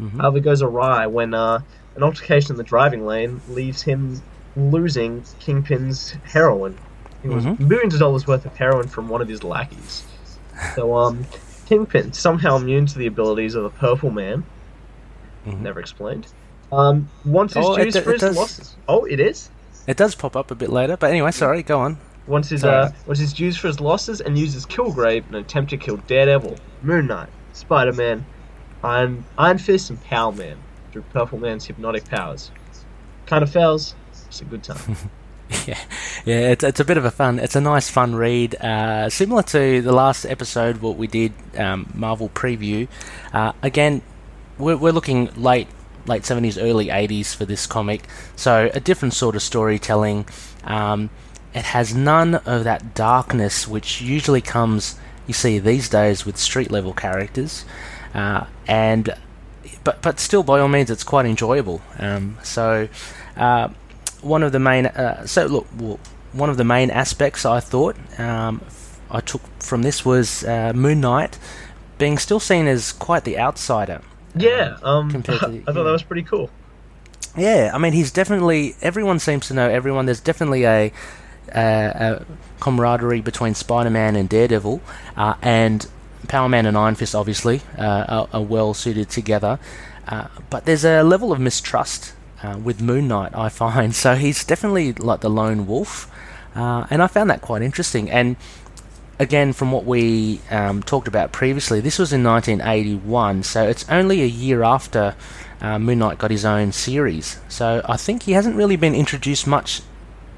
Mhm. 0.00 0.20
however, 0.20 0.40
goes 0.40 0.62
awry 0.62 1.06
when 1.06 1.32
uh, 1.34 1.60
an 1.94 2.02
altercation 2.02 2.52
in 2.52 2.56
the 2.56 2.64
driving 2.64 3.06
lane 3.06 3.40
leaves 3.48 3.82
him 3.82 4.20
losing 4.56 5.22
Kingpin's 5.40 6.10
heroin. 6.24 6.76
It 7.22 7.28
was 7.30 7.44
Mhm. 7.44 7.60
millions 7.60 7.94
of 7.94 8.00
dollars 8.00 8.26
worth 8.26 8.44
of 8.46 8.56
heroin 8.56 8.88
from 8.88 9.08
one 9.08 9.22
of 9.22 9.28
his 9.28 9.42
lackeys. 9.44 10.04
So, 10.74 10.94
um, 10.96 11.24
Kingpin, 11.66 12.12
somehow 12.12 12.56
immune 12.56 12.86
to 12.86 12.98
the 12.98 13.06
abilities 13.06 13.54
of 13.54 13.62
the 13.64 13.70
Purple 13.70 14.10
Man, 14.10 14.44
Mhm. 15.46 15.60
never 15.60 15.80
explained, 15.80 16.26
um, 16.72 17.08
wants 17.24 17.54
his 17.54 17.64
Oh, 17.66 17.74
it 17.74 17.84
dues 17.84 17.96
for 17.98 18.10
it 18.10 18.12
his 18.14 18.20
does- 18.20 18.36
losses. 18.36 18.76
Oh, 18.88 19.04
it 19.04 19.20
is? 19.20 19.48
It 19.86 19.96
does 19.96 20.14
pop 20.14 20.36
up 20.36 20.50
a 20.50 20.54
bit 20.54 20.70
later, 20.70 20.96
but 20.96 21.10
anyway, 21.10 21.30
sorry, 21.30 21.62
go 21.62 21.78
on. 21.80 21.98
Wants 22.26 22.48
his, 22.48 22.64
uh, 22.64 22.90
wants 23.06 23.20
his 23.20 23.32
dues 23.32 23.56
for 23.56 23.68
his 23.68 23.80
losses 23.80 24.20
and 24.20 24.36
uses 24.36 24.66
Killgrave 24.66 25.24
in 25.28 25.36
an 25.36 25.42
attempt 25.42 25.70
to 25.70 25.76
kill 25.76 25.96
Daredevil, 25.96 26.56
Moon 26.82 27.06
Knight, 27.06 27.28
Spider 27.52 27.92
Man, 27.92 28.26
Iron, 28.82 29.24
Iron 29.38 29.58
Fist, 29.58 29.90
and 29.90 30.02
Power 30.02 30.32
Man 30.32 30.58
through 30.90 31.02
Purple 31.12 31.38
Man's 31.38 31.66
hypnotic 31.66 32.04
powers. 32.06 32.50
Kind 33.26 33.44
of 33.44 33.50
fails. 33.50 33.94
It's 34.26 34.40
a 34.40 34.44
good 34.44 34.64
time. 34.64 34.96
yeah, 35.66 35.78
yeah, 36.24 36.50
it's, 36.50 36.64
it's 36.64 36.80
a 36.80 36.84
bit 36.84 36.96
of 36.96 37.04
a 37.04 37.10
fun. 37.10 37.38
It's 37.38 37.54
a 37.56 37.60
nice, 37.60 37.88
fun 37.88 38.14
read, 38.14 38.54
uh, 38.56 39.08
similar 39.08 39.42
to 39.44 39.80
the 39.82 39.92
last 39.92 40.24
episode 40.24 40.78
what 40.78 40.96
we 40.96 41.06
did, 41.06 41.32
um, 41.56 41.90
Marvel 41.94 42.28
preview. 42.30 42.88
Uh, 43.32 43.52
again, 43.62 44.02
we're, 44.58 44.76
we're 44.76 44.92
looking 44.92 45.30
late, 45.34 45.68
late 46.06 46.24
seventies, 46.24 46.58
early 46.58 46.90
eighties 46.90 47.34
for 47.34 47.44
this 47.44 47.66
comic, 47.66 48.06
so 48.34 48.70
a 48.74 48.80
different 48.80 49.14
sort 49.14 49.36
of 49.36 49.42
storytelling. 49.42 50.26
Um, 50.64 51.10
it 51.56 51.64
has 51.64 51.94
none 51.94 52.36
of 52.36 52.64
that 52.64 52.94
darkness 52.94 53.66
which 53.66 54.00
usually 54.00 54.40
comes, 54.40 54.96
you 55.26 55.34
see 55.34 55.58
these 55.58 55.88
days 55.88 56.24
with 56.24 56.36
street 56.36 56.70
level 56.70 56.92
characters, 56.92 57.64
uh, 58.14 58.46
and 58.68 59.14
but 59.82 60.02
but 60.02 60.20
still, 60.20 60.42
by 60.42 60.60
all 60.60 60.68
means, 60.68 60.90
it's 60.90 61.04
quite 61.04 61.26
enjoyable. 61.26 61.82
Um, 61.98 62.38
so. 62.42 62.88
Uh, 63.36 63.68
one 64.22 64.42
of 64.42 64.52
the 64.52 64.58
main 64.58 64.86
uh, 64.86 65.26
so 65.26 65.46
look 65.46 65.66
well, 65.78 65.98
one 66.32 66.50
of 66.50 66.56
the 66.56 66.64
main 66.64 66.90
aspects 66.90 67.46
I 67.46 67.60
thought 67.60 67.96
um, 68.18 68.60
I 69.10 69.20
took 69.20 69.42
from 69.62 69.82
this 69.82 70.04
was 70.04 70.44
uh, 70.44 70.72
Moon 70.74 71.00
Knight 71.00 71.38
being 71.98 72.18
still 72.18 72.40
seen 72.40 72.66
as 72.66 72.92
quite 72.92 73.24
the 73.24 73.38
outsider. 73.38 74.02
yeah, 74.34 74.76
um, 74.82 75.10
compared 75.10 75.40
to 75.40 75.46
I 75.46 75.50
thought 75.50 75.76
yeah. 75.76 75.82
that 75.82 75.92
was 75.92 76.02
pretty 76.02 76.22
cool. 76.22 76.50
Yeah, 77.36 77.70
I 77.72 77.78
mean 77.78 77.92
he's 77.92 78.10
definitely 78.10 78.74
everyone 78.82 79.18
seems 79.18 79.48
to 79.48 79.54
know 79.54 79.68
everyone. 79.68 80.06
There's 80.06 80.20
definitely 80.20 80.64
a, 80.64 80.92
a, 81.56 82.20
a 82.20 82.26
camaraderie 82.60 83.20
between 83.20 83.54
Spider-Man 83.54 84.16
and 84.16 84.28
Daredevil, 84.28 84.80
uh, 85.16 85.34
and 85.42 85.86
Power 86.28 86.48
Man 86.48 86.66
and 86.66 86.76
Iron 86.76 86.94
Fist 86.94 87.14
obviously 87.14 87.62
uh, 87.78 88.04
are, 88.08 88.28
are 88.32 88.42
well 88.42 88.74
suited 88.74 89.08
together. 89.08 89.58
Uh, 90.06 90.28
but 90.50 90.64
there's 90.66 90.84
a 90.84 91.02
level 91.02 91.32
of 91.32 91.40
mistrust 91.40 92.14
uh, 92.42 92.58
with 92.62 92.80
Moon 92.80 93.08
Knight, 93.08 93.34
I 93.34 93.48
find. 93.48 93.94
So 93.94 94.14
he's 94.14 94.44
definitely 94.44 94.92
like 94.92 95.20
the 95.20 95.30
lone 95.30 95.66
wolf, 95.66 96.10
and 96.54 97.02
I 97.02 97.06
found 97.06 97.30
that 97.30 97.40
quite 97.40 97.62
interesting. 97.62 98.10
And 98.10 98.36
again, 99.18 99.52
from 99.52 99.72
what 99.72 99.84
we 99.84 100.40
um, 100.50 100.82
talked 100.82 101.08
about 101.08 101.32
previously, 101.32 101.80
this 101.80 101.98
was 101.98 102.12
in 102.12 102.22
1981, 102.22 103.42
so 103.42 103.66
it's 103.66 103.88
only 103.88 104.22
a 104.22 104.26
year 104.26 104.62
after 104.62 105.14
uh, 105.60 105.78
Moon 105.78 105.98
Knight 105.98 106.18
got 106.18 106.30
his 106.30 106.44
own 106.44 106.72
series. 106.72 107.40
So 107.48 107.82
I 107.86 107.96
think 107.96 108.24
he 108.24 108.32
hasn't 108.32 108.56
really 108.56 108.76
been 108.76 108.94
introduced 108.94 109.46
much 109.46 109.82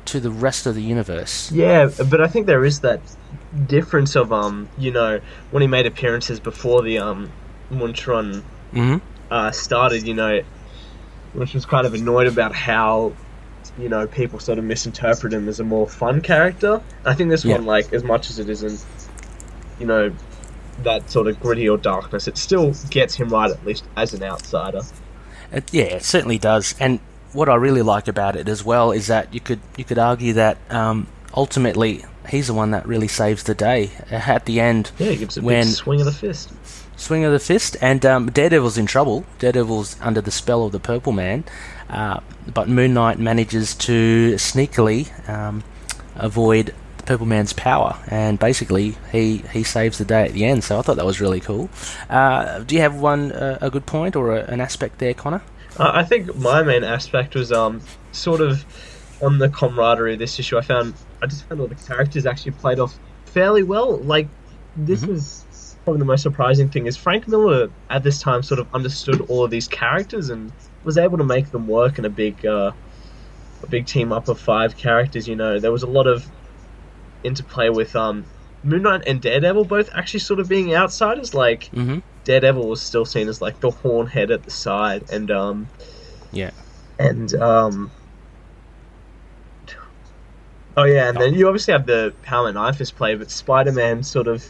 to 0.08 0.20
the 0.20 0.30
rest 0.30 0.66
of 0.66 0.74
the 0.74 0.82
universe. 0.82 1.50
Yeah, 1.52 1.90
but 2.10 2.20
I 2.20 2.28
think 2.28 2.46
there 2.46 2.64
is 2.64 2.80
that 2.80 3.00
difference 3.66 4.16
of 4.16 4.32
um, 4.32 4.68
you 4.78 4.90
know, 4.90 5.20
when 5.50 5.60
he 5.62 5.66
made 5.66 5.86
appearances 5.86 6.40
before 6.40 6.82
the 6.82 6.98
um, 6.98 7.30
Moench 7.70 8.06
run 8.06 8.42
hmm 8.72 8.96
uh, 9.30 9.50
started, 9.50 10.06
you 10.06 10.14
know, 10.14 10.40
which 11.34 11.52
was 11.54 11.66
kind 11.66 11.86
of 11.86 11.92
annoyed 11.92 12.26
about 12.26 12.54
how, 12.54 13.12
you 13.78 13.88
know, 13.88 14.06
people 14.06 14.38
sort 14.38 14.58
of 14.58 14.64
misinterpret 14.64 15.32
him 15.32 15.48
as 15.48 15.60
a 15.60 15.64
more 15.64 15.86
fun 15.86 16.22
character. 16.22 16.80
I 17.04 17.14
think 17.14 17.28
this 17.28 17.44
Yeah. 17.44 17.56
one, 17.56 17.66
like, 17.66 17.92
as 17.92 18.02
much 18.02 18.30
as 18.30 18.38
it 18.38 18.48
isn't, 18.48 18.82
you 19.78 19.86
know, 19.86 20.12
that 20.82 21.10
sort 21.10 21.26
of 21.26 21.38
gritty 21.40 21.68
or 21.68 21.76
darkness, 21.76 22.26
it 22.26 22.38
still 22.38 22.72
gets 22.88 23.14
him 23.14 23.28
right 23.28 23.50
at 23.50 23.64
least 23.66 23.84
as 23.96 24.14
an 24.14 24.22
outsider. 24.22 24.82
It, 25.52 25.72
yeah, 25.72 25.84
it 25.84 26.04
certainly 26.04 26.38
does. 26.38 26.74
And 26.80 27.00
what 27.38 27.48
I 27.48 27.54
really 27.54 27.82
like 27.82 28.08
about 28.08 28.34
it 28.36 28.48
as 28.48 28.64
well 28.64 28.90
is 28.90 29.06
that 29.06 29.32
you 29.32 29.40
could 29.40 29.60
you 29.76 29.84
could 29.84 29.98
argue 29.98 30.32
that 30.34 30.58
um, 30.70 31.06
ultimately 31.34 32.04
he's 32.28 32.48
the 32.48 32.54
one 32.54 32.72
that 32.72 32.84
really 32.86 33.08
saves 33.08 33.44
the 33.44 33.54
day 33.54 33.90
at 34.10 34.44
the 34.44 34.60
end. 34.60 34.90
Yeah, 34.98 35.10
he 35.12 35.16
gives 35.16 35.36
a 35.36 35.42
When- 35.42 35.66
big 35.66 35.74
swing 35.74 36.00
of 36.00 36.06
the 36.06 36.12
fist. 36.12 36.52
Swing 36.96 37.24
of 37.24 37.30
the 37.30 37.38
fist, 37.38 37.76
and 37.80 38.04
um, 38.04 38.28
Daredevil's 38.28 38.76
in 38.76 38.86
trouble. 38.86 39.24
Daredevil's 39.38 39.96
under 40.00 40.20
the 40.20 40.32
spell 40.32 40.64
of 40.64 40.72
the 40.72 40.80
Purple 40.80 41.12
Man, 41.12 41.44
uh, 41.88 42.18
but 42.52 42.68
Moon 42.68 42.92
Knight 42.92 43.20
manages 43.20 43.76
to 43.86 44.34
sneakily 44.34 45.06
um, 45.28 45.62
avoid 46.16 46.74
the 46.96 47.02
Purple 47.04 47.24
Man's 47.26 47.52
power, 47.52 47.96
and 48.08 48.36
basically 48.40 48.96
he, 49.12 49.36
he 49.52 49.62
saves 49.62 49.98
the 49.98 50.04
day 50.04 50.24
at 50.24 50.32
the 50.32 50.44
end. 50.44 50.64
So 50.64 50.76
I 50.76 50.82
thought 50.82 50.96
that 50.96 51.06
was 51.06 51.20
really 51.20 51.38
cool. 51.38 51.70
Uh, 52.10 52.58
do 52.64 52.74
you 52.74 52.80
have 52.80 52.96
one 52.96 53.30
uh, 53.30 53.58
a 53.60 53.70
good 53.70 53.86
point 53.86 54.16
or 54.16 54.36
a, 54.36 54.40
an 54.46 54.60
aspect 54.60 54.98
there, 54.98 55.14
Connor? 55.14 55.42
Uh, 55.76 55.90
I 55.94 56.04
think 56.04 56.34
my 56.36 56.62
main 56.62 56.84
aspect 56.84 57.34
was 57.34 57.52
um 57.52 57.80
sort 58.12 58.40
of 58.40 58.64
on 59.22 59.38
the 59.38 59.48
camaraderie 59.48 60.14
of 60.14 60.18
this 60.18 60.38
issue. 60.38 60.56
I 60.58 60.62
found 60.62 60.94
I 61.22 61.26
just 61.26 61.44
found 61.48 61.60
all 61.60 61.66
the 61.66 61.74
characters 61.74 62.26
actually 62.26 62.52
played 62.52 62.78
off 62.78 62.98
fairly 63.26 63.62
well. 63.62 63.96
Like 63.98 64.28
this 64.76 65.02
Mhm. 65.02 65.08
was 65.08 65.76
probably 65.84 65.98
the 66.00 66.04
most 66.06 66.22
surprising 66.22 66.68
thing 66.68 66.86
is 66.86 66.96
Frank 66.96 67.26
Miller 67.28 67.70
at 67.90 68.02
this 68.02 68.20
time 68.20 68.42
sort 68.42 68.60
of 68.60 68.66
understood 68.74 69.20
all 69.28 69.44
of 69.44 69.50
these 69.50 69.66
characters 69.68 70.30
and 70.30 70.52
was 70.84 70.98
able 70.98 71.18
to 71.18 71.24
make 71.24 71.50
them 71.50 71.66
work 71.66 71.98
in 71.98 72.04
a 72.04 72.10
big 72.10 72.44
uh, 72.46 72.72
a 73.62 73.66
big 73.66 73.86
team 73.86 74.12
up 74.12 74.28
of 74.28 74.38
five 74.40 74.76
characters. 74.76 75.26
You 75.26 75.34
know, 75.36 75.58
there 75.58 75.72
was 75.72 75.82
a 75.82 75.86
lot 75.88 76.06
of 76.06 76.26
interplay 77.24 77.68
with 77.68 77.94
um. 77.96 78.24
Moon 78.64 78.82
Knight 78.82 79.02
and 79.06 79.22
Daredevil 79.22 79.66
both 79.66 79.88
actually 79.94 80.18
sort 80.20 80.40
of 80.40 80.48
being 80.48 80.74
outsiders. 80.74 81.32
Like 81.32 81.70
Mm-hmm. 81.72 81.98
Daredevil 82.28 82.68
was 82.68 82.82
still 82.82 83.06
seen 83.06 83.26
as 83.26 83.40
like 83.40 83.58
the 83.60 83.70
horn 83.70 84.06
head 84.06 84.30
at 84.30 84.42
the 84.42 84.50
side, 84.50 85.10
and 85.10 85.30
um, 85.30 85.66
Yeah. 86.30 86.50
and 86.98 87.34
um, 87.36 87.90
oh 90.76 90.84
yeah, 90.84 91.08
and 91.08 91.16
then 91.18 91.32
you 91.32 91.46
obviously 91.48 91.72
have 91.72 91.86
the 91.86 92.12
Power 92.22 92.52
Iron 92.54 92.74
Fist 92.74 92.96
play, 92.96 93.14
but 93.14 93.30
Spider 93.30 93.72
Man 93.72 94.02
sort 94.02 94.28
of 94.28 94.44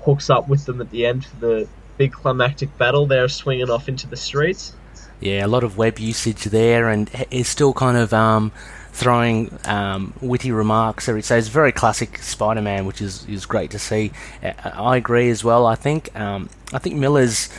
hooks 0.00 0.28
up 0.28 0.46
with 0.46 0.66
them 0.66 0.82
at 0.82 0.90
the 0.90 1.06
end 1.06 1.24
for 1.24 1.36
the 1.36 1.68
big 1.96 2.12
climactic 2.12 2.76
battle. 2.76 3.06
They're 3.06 3.28
swinging 3.28 3.70
off 3.70 3.88
into 3.88 4.06
the 4.06 4.16
streets. 4.18 4.74
Yeah, 5.18 5.46
a 5.46 5.48
lot 5.48 5.64
of 5.64 5.78
web 5.78 5.98
usage 5.98 6.44
there, 6.44 6.90
and 6.90 7.10
it's 7.30 7.48
still 7.48 7.72
kind 7.72 7.96
of 7.96 8.12
um, 8.12 8.52
throwing 8.96 9.56
um, 9.66 10.14
witty 10.22 10.50
remarks 10.50 11.06
every 11.06 11.20
so 11.20 11.36
it's 11.36 11.48
very 11.48 11.70
classic 11.70 12.16
Spider-Man, 12.16 12.86
which 12.86 13.02
is, 13.02 13.26
is 13.26 13.44
great 13.44 13.70
to 13.72 13.78
see. 13.78 14.10
Uh, 14.42 14.52
I 14.64 14.96
agree 14.96 15.28
as 15.28 15.44
well. 15.44 15.66
I 15.66 15.74
think 15.74 16.18
um, 16.18 16.48
I 16.72 16.78
think 16.78 16.96
Miller's 16.96 17.50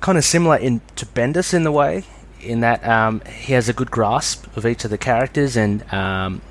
kind 0.00 0.18
of 0.18 0.24
similar 0.24 0.56
in 0.56 0.80
to 0.96 1.06
Bendis 1.06 1.54
in 1.54 1.62
the 1.62 1.70
way, 1.70 2.04
in 2.40 2.60
that 2.60 2.84
um, 2.84 3.20
he 3.20 3.52
has 3.52 3.68
a 3.68 3.72
good 3.72 3.92
grasp 3.92 4.56
of 4.56 4.66
each 4.66 4.84
of 4.84 4.90
the 4.90 4.98
characters, 4.98 5.56
and 5.56 5.82
um, 5.94 6.42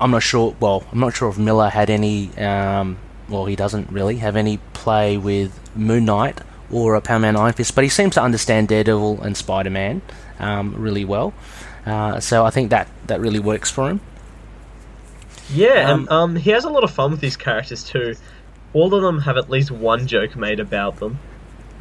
I'm 0.00 0.12
not 0.12 0.22
sure. 0.22 0.54
Well, 0.60 0.84
I'm 0.92 1.00
not 1.00 1.14
sure 1.16 1.28
if 1.28 1.36
Miller 1.36 1.68
had 1.68 1.90
any. 1.90 2.30
Um, 2.38 2.98
well, 3.28 3.46
he 3.46 3.56
doesn't 3.56 3.90
really 3.90 4.16
have 4.16 4.36
any 4.36 4.58
play 4.72 5.16
with 5.16 5.58
Moon 5.76 6.04
Knight 6.04 6.40
or 6.70 6.94
a 6.94 7.00
Power 7.00 7.18
Man 7.18 7.36
Iron 7.36 7.54
Fist, 7.54 7.74
but 7.74 7.82
he 7.82 7.90
seems 7.90 8.14
to 8.14 8.22
understand 8.22 8.68
Daredevil 8.68 9.20
and 9.22 9.36
Spider 9.36 9.70
Man 9.70 10.00
um, 10.38 10.74
really 10.76 11.04
well. 11.04 11.34
Uh, 11.86 12.20
so 12.20 12.44
I 12.44 12.50
think 12.50 12.70
that 12.70 12.88
that 13.06 13.20
really 13.20 13.38
works 13.40 13.70
for 13.70 13.88
him. 13.90 14.00
Yeah, 15.48 15.90
Um, 15.90 16.00
and 16.00 16.08
um, 16.10 16.36
he 16.36 16.50
has 16.50 16.64
a 16.64 16.68
lot 16.70 16.84
of 16.84 16.90
fun 16.90 17.10
with 17.10 17.20
these 17.20 17.36
characters 17.36 17.82
too. 17.82 18.14
All 18.72 18.94
of 18.94 19.02
them 19.02 19.20
have 19.20 19.36
at 19.36 19.50
least 19.50 19.70
one 19.70 20.06
joke 20.06 20.36
made 20.36 20.60
about 20.60 20.96
them, 20.98 21.18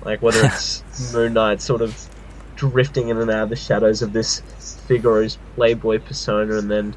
like 0.04 0.22
whether 0.22 0.44
it's 0.46 0.84
Moon 1.14 1.34
Knight 1.34 1.62
sort 1.62 1.82
of 1.82 2.10
drifting 2.56 3.10
in 3.10 3.18
and 3.18 3.30
out 3.30 3.44
of 3.44 3.50
the 3.50 3.56
shadows 3.56 4.02
of 4.02 4.12
this 4.12 4.42
figure 4.88 5.12
or 5.12 5.28
playboy 5.56 6.00
persona, 6.00 6.58
and 6.58 6.70
then 6.72 6.96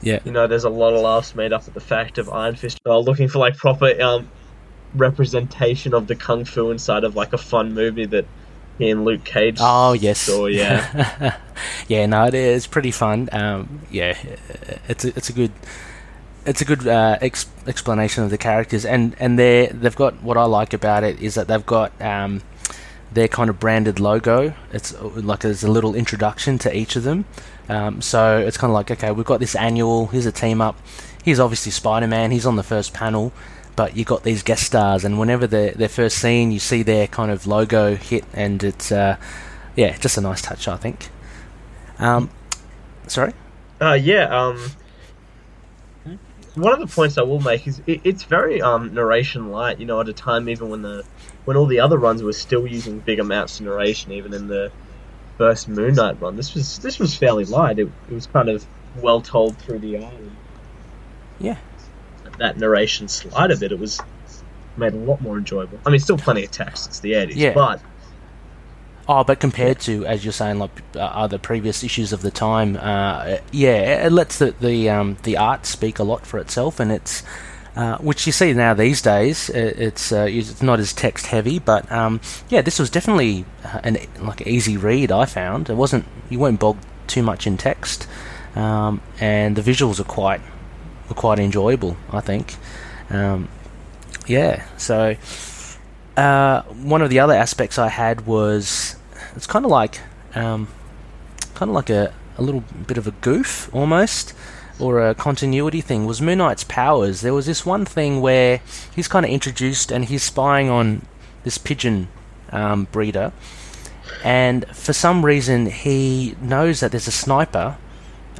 Yeah. 0.00 0.20
you 0.24 0.30
know 0.30 0.46
there's 0.46 0.64
a 0.64 0.70
lot 0.70 0.94
of 0.94 1.00
laughs 1.00 1.34
made 1.34 1.52
up 1.52 1.66
at 1.66 1.74
the 1.74 1.80
fact 1.80 2.18
of 2.18 2.28
Iron 2.30 2.54
Fist 2.54 2.80
uh, 2.86 2.98
looking 2.98 3.28
for 3.28 3.38
like 3.40 3.56
proper 3.56 4.00
um, 4.00 4.28
representation 4.94 5.92
of 5.94 6.06
the 6.06 6.14
kung 6.14 6.44
fu 6.44 6.70
inside 6.70 7.02
of 7.04 7.16
like 7.16 7.32
a 7.32 7.38
fun 7.38 7.72
movie 7.74 8.06
that 8.06 8.26
and 8.80 9.04
Luke 9.04 9.24
Cage. 9.24 9.58
Oh 9.60 9.92
yes. 9.92 10.20
saw, 10.20 10.46
yeah. 10.46 11.36
yeah. 11.88 12.06
No, 12.06 12.26
it 12.26 12.34
is 12.34 12.66
pretty 12.66 12.90
fun. 12.90 13.28
Um, 13.32 13.80
yeah, 13.90 14.16
it's 14.88 15.04
a, 15.04 15.08
it's 15.08 15.28
a 15.28 15.32
good 15.32 15.52
it's 16.44 16.60
a 16.60 16.64
good 16.64 16.86
uh, 16.86 17.18
ex- 17.20 17.48
explanation 17.66 18.24
of 18.24 18.30
the 18.30 18.38
characters, 18.38 18.84
and 18.84 19.14
and 19.18 19.38
they 19.38 19.66
they've 19.68 19.94
got 19.94 20.22
what 20.22 20.36
I 20.36 20.44
like 20.44 20.72
about 20.72 21.04
it 21.04 21.20
is 21.20 21.34
that 21.34 21.48
they've 21.48 21.64
got 21.64 21.92
um, 22.00 22.42
their 23.12 23.28
kind 23.28 23.50
of 23.50 23.60
branded 23.60 24.00
logo. 24.00 24.54
It's 24.72 24.98
like 25.00 25.40
there's 25.40 25.62
a 25.62 25.70
little 25.70 25.94
introduction 25.94 26.58
to 26.58 26.76
each 26.76 26.96
of 26.96 27.04
them. 27.04 27.24
Um, 27.68 28.02
so 28.02 28.38
it's 28.38 28.56
kind 28.56 28.70
of 28.70 28.74
like, 28.74 28.90
okay, 28.90 29.12
we've 29.12 29.26
got 29.26 29.40
this 29.40 29.54
annual. 29.54 30.08
Here's 30.08 30.26
a 30.26 30.32
team 30.32 30.60
up. 30.60 30.76
He's 31.24 31.38
obviously 31.38 31.70
Spider 31.72 32.08
Man. 32.08 32.32
He's 32.32 32.46
on 32.46 32.56
the 32.56 32.62
first 32.62 32.92
panel, 32.92 33.32
but 33.76 33.96
you 33.96 34.04
got 34.04 34.22
these 34.22 34.42
guest 34.42 34.64
stars, 34.64 35.04
and 35.04 35.18
whenever 35.18 35.46
they're 35.46 35.72
they're 35.72 35.88
first 35.88 36.18
seen, 36.18 36.52
you 36.52 36.58
see 36.58 36.82
their 36.82 37.06
kind 37.06 37.30
of 37.30 37.46
logo 37.46 37.94
hit, 37.94 38.24
and 38.32 38.62
it's 38.62 38.92
uh, 38.92 39.16
yeah, 39.76 39.96
just 39.98 40.18
a 40.18 40.20
nice 40.20 40.42
touch, 40.42 40.68
I 40.68 40.76
think. 40.76 41.08
Um, 41.98 42.30
sorry. 43.06 43.32
Uh, 43.80 43.94
yeah. 43.94 44.24
Um, 44.24 44.58
one 46.54 46.74
of 46.74 46.80
the 46.80 46.94
points 46.94 47.16
I 47.16 47.22
will 47.22 47.40
make 47.40 47.66
is 47.66 47.80
it, 47.86 48.02
it's 48.04 48.24
very 48.24 48.60
um, 48.60 48.92
narration 48.92 49.50
light. 49.50 49.80
You 49.80 49.86
know, 49.86 50.00
at 50.00 50.08
a 50.08 50.12
time 50.12 50.48
even 50.48 50.68
when 50.68 50.82
the 50.82 51.04
when 51.44 51.56
all 51.56 51.66
the 51.66 51.80
other 51.80 51.98
runs 51.98 52.22
were 52.22 52.32
still 52.32 52.66
using 52.66 53.00
big 53.00 53.18
amounts 53.18 53.58
of 53.58 53.66
narration, 53.66 54.12
even 54.12 54.34
in 54.34 54.48
the 54.48 54.70
first 55.38 55.68
Moon 55.68 55.94
Knight 55.94 56.20
run, 56.20 56.36
this 56.36 56.54
was 56.54 56.78
this 56.80 56.98
was 56.98 57.14
fairly 57.14 57.44
light. 57.44 57.78
It, 57.78 57.88
it 58.10 58.14
was 58.14 58.26
kind 58.26 58.48
of 58.48 58.66
well 59.00 59.22
told 59.22 59.56
through 59.58 59.78
the 59.78 59.98
eye. 59.98 60.12
Yeah. 61.40 61.56
That 62.38 62.56
narration 62.58 63.08
slide 63.08 63.50
a 63.50 63.56
bit, 63.56 63.72
it 63.72 63.78
was 63.78 64.00
made 64.76 64.94
a 64.94 64.96
lot 64.96 65.20
more 65.20 65.36
enjoyable. 65.36 65.78
I 65.84 65.90
mean, 65.90 66.00
still 66.00 66.16
plenty 66.18 66.44
of 66.44 66.50
text. 66.50 66.88
It's 66.88 67.00
the 67.00 67.14
eighties, 67.14 67.36
Yeah. 67.36 67.54
but 67.54 67.80
Oh, 69.08 69.24
but 69.24 69.40
compared 69.40 69.80
to, 69.80 70.06
as 70.06 70.24
you're 70.24 70.32
saying, 70.32 70.60
like 70.60 70.70
uh, 70.94 71.00
other 71.00 71.36
previous 71.36 71.82
issues 71.82 72.12
of 72.12 72.22
the 72.22 72.30
time, 72.30 72.76
uh, 72.80 73.38
yeah, 73.50 74.06
it 74.06 74.12
lets 74.12 74.38
the 74.38 74.54
the, 74.60 74.88
um, 74.88 75.16
the 75.24 75.36
art 75.36 75.66
speak 75.66 75.98
a 75.98 76.04
lot 76.04 76.24
for 76.24 76.38
itself, 76.38 76.78
and 76.78 76.92
it's 76.92 77.24
uh, 77.74 77.98
which 77.98 78.26
you 78.26 78.32
see 78.32 78.52
now 78.52 78.74
these 78.74 79.02
days. 79.02 79.50
It's 79.50 80.12
uh, 80.12 80.26
it's 80.30 80.62
not 80.62 80.78
as 80.78 80.92
text 80.92 81.26
heavy, 81.26 81.58
but 81.58 81.90
um, 81.90 82.20
yeah, 82.48 82.62
this 82.62 82.78
was 82.78 82.90
definitely 82.90 83.44
uh, 83.64 83.80
an 83.82 83.98
like 84.20 84.46
easy 84.46 84.76
read. 84.76 85.10
I 85.10 85.24
found 85.26 85.68
it 85.68 85.74
wasn't 85.74 86.04
you 86.30 86.38
weren't 86.38 86.60
bogged 86.60 86.86
too 87.08 87.24
much 87.24 87.44
in 87.46 87.56
text, 87.56 88.06
um, 88.54 89.02
and 89.20 89.56
the 89.56 89.62
visuals 89.62 89.98
are 89.98 90.04
quite 90.04 90.40
were 91.12 91.20
quite 91.20 91.38
enjoyable. 91.38 91.96
I 92.10 92.20
think, 92.20 92.56
um, 93.10 93.48
yeah. 94.26 94.66
So 94.76 95.16
uh, 96.16 96.62
one 96.62 97.02
of 97.02 97.10
the 97.10 97.20
other 97.20 97.34
aspects 97.34 97.78
I 97.78 97.88
had 97.88 98.26
was 98.26 98.96
it's 99.36 99.46
kind 99.46 99.64
of 99.64 99.70
like 99.70 100.00
um, 100.34 100.68
kind 101.54 101.68
of 101.70 101.74
like 101.74 101.90
a, 101.90 102.12
a 102.38 102.42
little 102.42 102.64
bit 102.86 102.98
of 102.98 103.06
a 103.06 103.12
goof 103.22 103.68
almost 103.72 104.34
or 104.78 105.06
a 105.06 105.14
continuity 105.14 105.80
thing 105.80 106.06
was 106.06 106.20
Moon 106.20 106.38
Knight's 106.38 106.64
powers. 106.64 107.20
There 107.20 107.34
was 107.34 107.46
this 107.46 107.64
one 107.64 107.84
thing 107.84 108.20
where 108.20 108.60
he's 108.94 109.08
kind 109.08 109.24
of 109.24 109.30
introduced 109.30 109.92
and 109.92 110.06
he's 110.06 110.22
spying 110.22 110.68
on 110.70 111.02
this 111.44 111.58
pigeon 111.58 112.08
um, 112.50 112.88
breeder, 112.90 113.32
and 114.24 114.66
for 114.74 114.92
some 114.92 115.24
reason 115.24 115.66
he 115.66 116.34
knows 116.40 116.80
that 116.80 116.90
there's 116.90 117.08
a 117.08 117.12
sniper, 117.12 117.76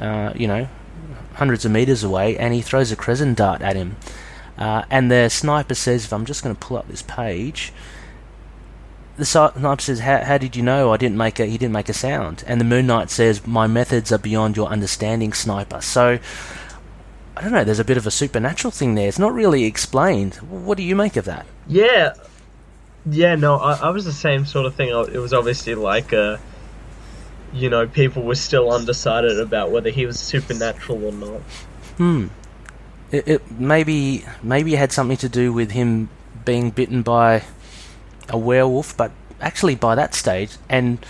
uh, 0.01 0.33
you 0.35 0.47
know, 0.47 0.67
hundreds 1.35 1.65
of 1.65 1.71
meters 1.71 2.03
away, 2.03 2.37
and 2.37 2.53
he 2.53 2.61
throws 2.61 2.91
a 2.91 2.95
crescent 2.95 3.37
dart 3.37 3.61
at 3.61 3.75
him. 3.75 3.97
Uh, 4.57 4.83
and 4.89 5.11
the 5.11 5.29
sniper 5.29 5.73
says, 5.73 6.05
if 6.05 6.13
I'm 6.13 6.25
just 6.25 6.43
going 6.43 6.55
to 6.55 6.59
pull 6.59 6.77
up 6.77 6.87
this 6.87 7.01
page, 7.01 7.73
the 9.17 9.25
sniper 9.25 9.81
says, 9.81 9.99
how, 9.99 10.23
how 10.23 10.37
did 10.37 10.55
you 10.55 10.63
know 10.63 10.91
I 10.91 10.97
didn't 10.97 11.17
make 11.17 11.39
a, 11.39 11.45
he 11.45 11.57
didn't 11.57 11.73
make 11.73 11.89
a 11.89 11.93
sound? 11.93 12.43
And 12.47 12.59
the 12.59 12.65
Moon 12.65 12.87
Knight 12.87 13.09
says, 13.09 13.45
my 13.47 13.67
methods 13.67 14.11
are 14.11 14.17
beyond 14.17 14.55
your 14.55 14.67
understanding, 14.67 15.33
sniper. 15.33 15.81
So, 15.81 16.19
I 17.35 17.41
don't 17.41 17.51
know, 17.51 17.63
there's 17.63 17.79
a 17.79 17.85
bit 17.85 17.97
of 17.97 18.05
a 18.05 18.11
supernatural 18.11 18.71
thing 18.71 18.95
there. 18.95 19.07
It's 19.07 19.19
not 19.19 19.33
really 19.33 19.65
explained. 19.65 20.35
What 20.35 20.77
do 20.77 20.83
you 20.83 20.95
make 20.95 21.15
of 21.15 21.25
that? 21.25 21.45
Yeah, 21.67 22.13
yeah. 23.05 23.35
No, 23.35 23.55
I, 23.57 23.73
I 23.73 23.89
was 23.89 24.05
the 24.05 24.11
same 24.11 24.45
sort 24.45 24.65
of 24.67 24.75
thing. 24.75 24.89
It 24.89 25.19
was 25.19 25.33
obviously 25.33 25.75
like, 25.75 26.13
uh, 26.13 26.37
you 27.53 27.69
know, 27.69 27.87
people 27.87 28.23
were 28.23 28.35
still 28.35 28.71
undecided 28.71 29.39
about 29.39 29.71
whether 29.71 29.89
he 29.89 30.05
was 30.05 30.19
supernatural 30.19 31.05
or 31.05 31.11
not. 31.11 31.41
Hmm. 31.97 32.27
It, 33.11 33.27
it 33.27 33.51
maybe 33.51 34.25
maybe 34.41 34.73
it 34.73 34.77
had 34.77 34.91
something 34.91 35.17
to 35.17 35.29
do 35.29 35.53
with 35.53 35.71
him 35.71 36.09
being 36.45 36.71
bitten 36.71 37.03
by 37.03 37.43
a 38.29 38.37
werewolf, 38.37 38.97
but 38.97 39.11
actually 39.39 39.75
by 39.75 39.93
that 39.95 40.15
stage, 40.15 40.57
and 40.67 41.05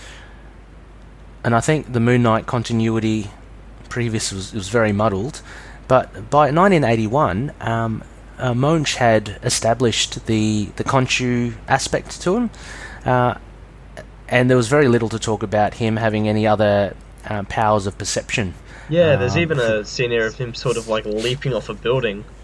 and 1.44 1.56
I 1.56 1.62
think 1.62 1.94
the 1.94 2.02
Moon 2.02 2.24
Knight 2.24 2.46
continuity 2.46 3.32
previous 3.88 4.34
was 4.34 4.54
was 4.54 4.68
very 4.68 4.92
muddled, 4.92 5.42
but 5.88 6.30
by 6.30 6.52
1981, 6.52 7.54
um, 7.62 8.04
uh, 8.38 8.54
Moench 8.54 8.96
had 8.96 9.40
established 9.44 10.26
the 10.26 10.66
the 10.76 10.84
Khonshu 10.84 11.54
aspect 11.70 12.22
to 12.22 12.36
him, 12.36 12.50
uh, 13.06 13.36
and 14.34 14.50
there 14.50 14.58
was 14.58 14.68
very 14.68 14.88
little 14.88 15.10
to 15.10 15.20
talk 15.20 15.44
about 15.44 15.76
him 15.76 15.98
having 15.98 16.28
any 16.28 16.48
other 16.48 16.96
um, 17.26 17.46
powers 17.46 17.86
of 17.86 17.98
perception. 18.00 18.56
Yeah, 18.88 19.16
there's 19.16 19.36
Um, 19.36 19.42
even 19.44 19.60
a 19.60 19.86
scene 19.86 20.10
here 20.12 20.26
of 20.26 20.36
him 20.36 20.56
sort 20.56 20.76
of 20.78 20.88
like 20.88 21.06
leaping 21.06 21.54
off 21.54 21.70
a 21.70 21.74
building. 21.76 22.26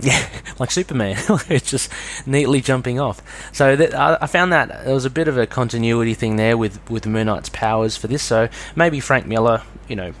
Yeah, 0.00 0.26
like 0.58 0.70
Superman, 0.70 1.18
it's 1.50 1.70
just 1.70 1.90
neatly 2.24 2.62
jumping 2.62 2.98
off. 2.98 3.20
So 3.52 3.76
that, 3.76 3.94
I, 3.94 4.18
I 4.22 4.26
found 4.26 4.50
that 4.52 4.84
there 4.86 4.94
was 4.94 5.04
a 5.04 5.10
bit 5.10 5.28
of 5.28 5.36
a 5.36 5.46
continuity 5.46 6.14
thing 6.14 6.36
there 6.36 6.56
with 6.56 6.80
with 6.88 7.06
Moon 7.06 7.26
Knight's 7.26 7.50
powers 7.50 7.96
for 7.96 8.06
this. 8.08 8.22
So 8.22 8.48
maybe 8.74 9.00
Frank 9.00 9.26
Miller, 9.26 9.62
you 9.88 9.96
know, 9.96 10.12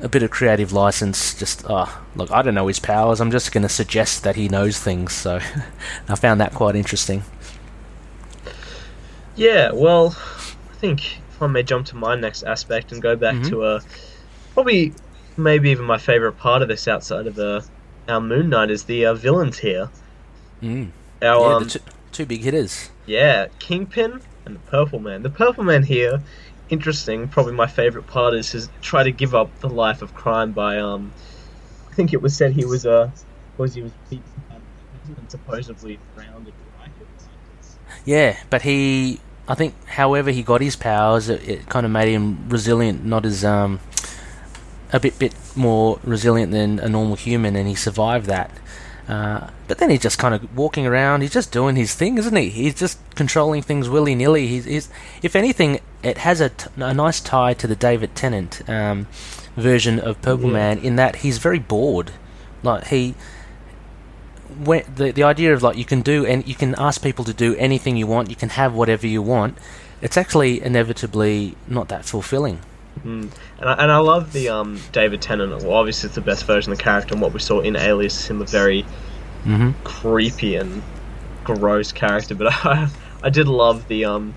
a 0.00 0.08
bit 0.08 0.22
of 0.22 0.30
creative 0.30 0.72
license. 0.72 1.34
Just 1.34 1.64
uh, 1.68 1.86
look, 2.14 2.30
I 2.30 2.42
don't 2.42 2.54
know 2.54 2.68
his 2.68 2.78
powers. 2.78 3.20
I'm 3.20 3.32
just 3.32 3.50
going 3.52 3.62
to 3.64 3.68
suggest 3.68 4.22
that 4.22 4.36
he 4.36 4.48
knows 4.48 4.78
things. 4.78 5.12
So 5.12 5.40
I 6.08 6.14
found 6.14 6.40
that 6.40 6.54
quite 6.54 6.76
interesting. 6.76 7.24
Yeah, 9.36 9.72
well, 9.72 10.16
I 10.70 10.74
think 10.74 11.18
if 11.30 11.42
I 11.42 11.46
may 11.46 11.62
jump 11.62 11.86
to 11.86 11.96
my 11.96 12.14
next 12.14 12.42
aspect 12.44 12.92
and 12.92 13.02
go 13.02 13.16
back 13.16 13.34
Mhm. 13.34 13.48
to 13.50 13.62
uh, 13.62 13.80
probably 14.52 14.92
maybe 15.36 15.70
even 15.70 15.84
my 15.84 15.98
favorite 15.98 16.34
part 16.38 16.62
of 16.62 16.68
this 16.68 16.86
outside 16.86 17.26
of 17.26 17.34
the 17.34 17.64
our 18.08 18.20
Moon 18.20 18.50
Knight 18.50 18.70
is 18.70 18.84
the 18.84 19.06
uh, 19.06 19.14
villains 19.14 19.58
here. 19.58 19.88
Mm. 20.62 20.90
Our 21.22 21.48
yeah, 21.50 21.56
um, 21.56 21.64
the 21.64 21.70
two, 21.70 21.78
two 22.12 22.26
big 22.26 22.42
hitters. 22.42 22.90
Yeah, 23.06 23.46
Kingpin 23.58 24.20
and 24.44 24.54
the 24.56 24.60
Purple 24.60 25.00
Man. 25.00 25.22
The 25.22 25.30
Purple 25.30 25.64
Man 25.64 25.82
here, 25.82 26.22
interesting. 26.68 27.26
Probably 27.28 27.54
my 27.54 27.66
favorite 27.66 28.06
part 28.06 28.34
is 28.34 28.52
his 28.52 28.68
try 28.82 29.02
to 29.02 29.10
give 29.10 29.34
up 29.34 29.58
the 29.60 29.68
life 29.70 30.02
of 30.02 30.14
crime 30.14 30.52
by 30.52 30.78
um, 30.78 31.12
I 31.90 31.94
think 31.94 32.12
it 32.12 32.20
was 32.22 32.36
said 32.36 32.52
he 32.52 32.64
was 32.64 32.84
uh, 32.86 33.10
was 33.56 33.74
he 33.74 33.82
was 33.82 33.92
beaten 34.10 34.24
by 34.48 34.56
the 34.56 34.98
prison 34.98 35.16
and 35.18 35.30
supposedly 35.30 35.98
drowned? 36.14 36.52
Yeah, 38.04 38.36
but 38.50 38.62
he, 38.62 39.20
I 39.48 39.54
think, 39.54 39.74
however 39.86 40.30
he 40.30 40.42
got 40.42 40.60
his 40.60 40.76
powers, 40.76 41.28
it, 41.28 41.48
it 41.48 41.68
kind 41.68 41.86
of 41.86 41.92
made 41.92 42.08
him 42.12 42.48
resilient, 42.48 43.04
not 43.04 43.24
as 43.24 43.44
um, 43.44 43.80
a 44.92 45.00
bit 45.00 45.18
bit 45.18 45.34
more 45.56 45.98
resilient 46.04 46.52
than 46.52 46.78
a 46.78 46.88
normal 46.88 47.16
human, 47.16 47.56
and 47.56 47.66
he 47.68 47.74
survived 47.74 48.26
that. 48.26 48.50
Uh, 49.08 49.50
but 49.68 49.78
then 49.78 49.90
he's 49.90 50.00
just 50.00 50.18
kind 50.18 50.34
of 50.34 50.56
walking 50.56 50.86
around. 50.86 51.20
He's 51.20 51.32
just 51.32 51.52
doing 51.52 51.76
his 51.76 51.94
thing, 51.94 52.16
isn't 52.16 52.34
he? 52.36 52.48
He's 52.48 52.74
just 52.74 52.98
controlling 53.14 53.60
things 53.60 53.88
willy 53.88 54.14
nilly. 54.14 54.46
He's, 54.46 54.64
he's, 54.64 54.88
if 55.22 55.36
anything, 55.36 55.80
it 56.02 56.18
has 56.18 56.40
a, 56.40 56.48
t- 56.48 56.70
a 56.78 56.94
nice 56.94 57.20
tie 57.20 57.52
to 57.54 57.66
the 57.66 57.76
David 57.76 58.14
Tennant 58.14 58.66
um, 58.68 59.06
version 59.56 59.98
of 59.98 60.20
Purple 60.22 60.46
Yeah. 60.46 60.52
Man 60.54 60.78
in 60.78 60.96
that 60.96 61.16
he's 61.16 61.36
very 61.36 61.58
bored. 61.58 62.12
Like 62.62 62.86
he, 62.86 63.14
when, 64.56 64.84
the 64.94 65.12
the 65.12 65.22
idea 65.22 65.52
of 65.52 65.62
like 65.62 65.76
you 65.76 65.84
can 65.84 66.02
do 66.02 66.24
and 66.26 66.46
you 66.46 66.54
can 66.54 66.74
ask 66.78 67.02
people 67.02 67.24
to 67.24 67.34
do 67.34 67.54
anything 67.56 67.96
you 67.96 68.06
want, 68.06 68.30
you 68.30 68.36
can 68.36 68.50
have 68.50 68.74
whatever 68.74 69.06
you 69.06 69.22
want. 69.22 69.58
It's 70.00 70.16
actually 70.16 70.62
inevitably 70.62 71.56
not 71.66 71.88
that 71.88 72.04
fulfilling. 72.04 72.60
Mm. 73.04 73.32
And 73.58 73.68
I, 73.68 73.72
and 73.74 73.92
I 73.92 73.98
love 73.98 74.32
the 74.32 74.48
um 74.48 74.88
David 74.92 75.20
Tennant. 75.22 75.62
Well, 75.62 75.72
obviously 75.74 76.08
it's 76.08 76.14
the 76.14 76.20
best 76.22 76.46
version 76.46 76.72
of 76.72 76.78
the 76.78 76.82
character, 76.84 77.14
and 77.14 77.22
what 77.22 77.32
we 77.32 77.40
saw 77.40 77.60
in 77.60 77.76
Alias, 77.76 78.26
him 78.28 78.40
a 78.40 78.46
very 78.46 78.88
Mm-hmm. 79.46 79.70
creepy 79.84 80.56
and 80.56 80.84
gross 81.44 81.92
character. 81.92 82.34
But 82.36 82.48
I 82.66 82.90
I 83.22 83.30
did 83.30 83.48
love 83.48 83.86
the 83.88 84.06
um 84.06 84.36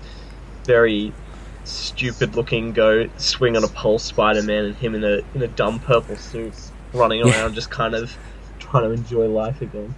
very 0.66 1.16
stupid 1.64 2.36
looking 2.36 2.72
go 2.74 3.08
swing 3.18 3.56
on 3.56 3.64
a 3.64 3.68
pole 3.68 3.98
Spider 4.00 4.42
Man 4.42 4.64
and 4.66 4.76
him 4.76 4.94
in 4.94 5.04
a 5.04 5.22
in 5.34 5.42
a 5.42 5.48
dumb 5.48 5.80
purple 5.80 6.18
suit 6.18 6.56
running 6.92 7.22
Yeah. 7.22 7.32
around 7.32 7.54
just 7.54 7.70
kind 7.70 7.94
of 7.94 8.18
trying 8.58 8.84
to 8.84 8.92
enjoy 8.92 9.28
life 9.28 9.62
again. 9.62 9.96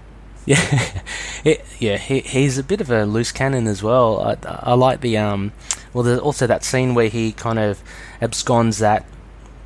Yeah, 0.50 1.02
it, 1.44 1.64
yeah. 1.78 1.96
He, 1.96 2.20
he's 2.20 2.58
a 2.58 2.64
bit 2.64 2.80
of 2.80 2.90
a 2.90 3.04
loose 3.04 3.30
cannon 3.30 3.68
as 3.68 3.84
well. 3.84 4.20
I, 4.20 4.36
I 4.44 4.74
like 4.74 5.00
the 5.00 5.16
um. 5.16 5.52
Well, 5.92 6.02
there's 6.02 6.18
also 6.18 6.46
that 6.48 6.64
scene 6.64 6.94
where 6.94 7.08
he 7.08 7.30
kind 7.30 7.58
of 7.58 7.80
absconds 8.20 8.78
that 8.78 9.06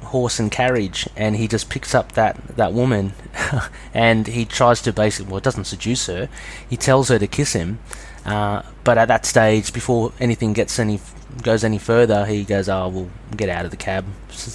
horse 0.03 0.39
and 0.39 0.53
carriage, 0.53 1.09
and 1.17 1.37
he 1.37 1.49
just 1.49 1.71
picks 1.71 1.95
up 1.95 2.13
that 2.13 2.37
that 2.57 2.75
woman, 2.75 3.15
and 3.95 4.27
he 4.27 4.45
tries 4.45 4.83
to 4.83 4.93
basically. 4.93 5.31
Well, 5.31 5.39
it 5.39 5.45
doesn't 5.45 5.65
seduce 5.65 6.07
her. 6.07 6.29
He 6.69 6.77
tells 6.77 7.09
her 7.09 7.19
to 7.19 7.27
kiss 7.27 7.55
him, 7.55 7.79
uh, 8.27 8.61
but 8.85 8.99
at 8.99 9.09
that 9.09 9.25
stage, 9.25 9.73
before 9.73 10.13
anything 10.21 10.53
gets 10.53 10.79
any 10.79 11.01
goes 11.43 11.65
any 11.65 11.79
further, 11.79 12.27
he 12.27 12.45
goes, 12.45 12.69
"Oh, 12.69 12.89
we'll 12.89 13.11
get 13.35 13.49
out 13.49 13.65
of 13.65 13.71
the 13.71 13.79
cab. 13.79 14.05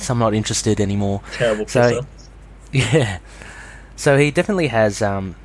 I'm 0.08 0.20
not 0.20 0.36
interested 0.36 0.80
anymore." 0.80 1.22
Terrible 1.34 1.68
So-. 1.68 2.06
Yeah. 2.72 3.18
So 3.96 4.16
he 4.20 4.30
definitely 4.30 4.68
has 4.68 5.02
um 5.02 5.36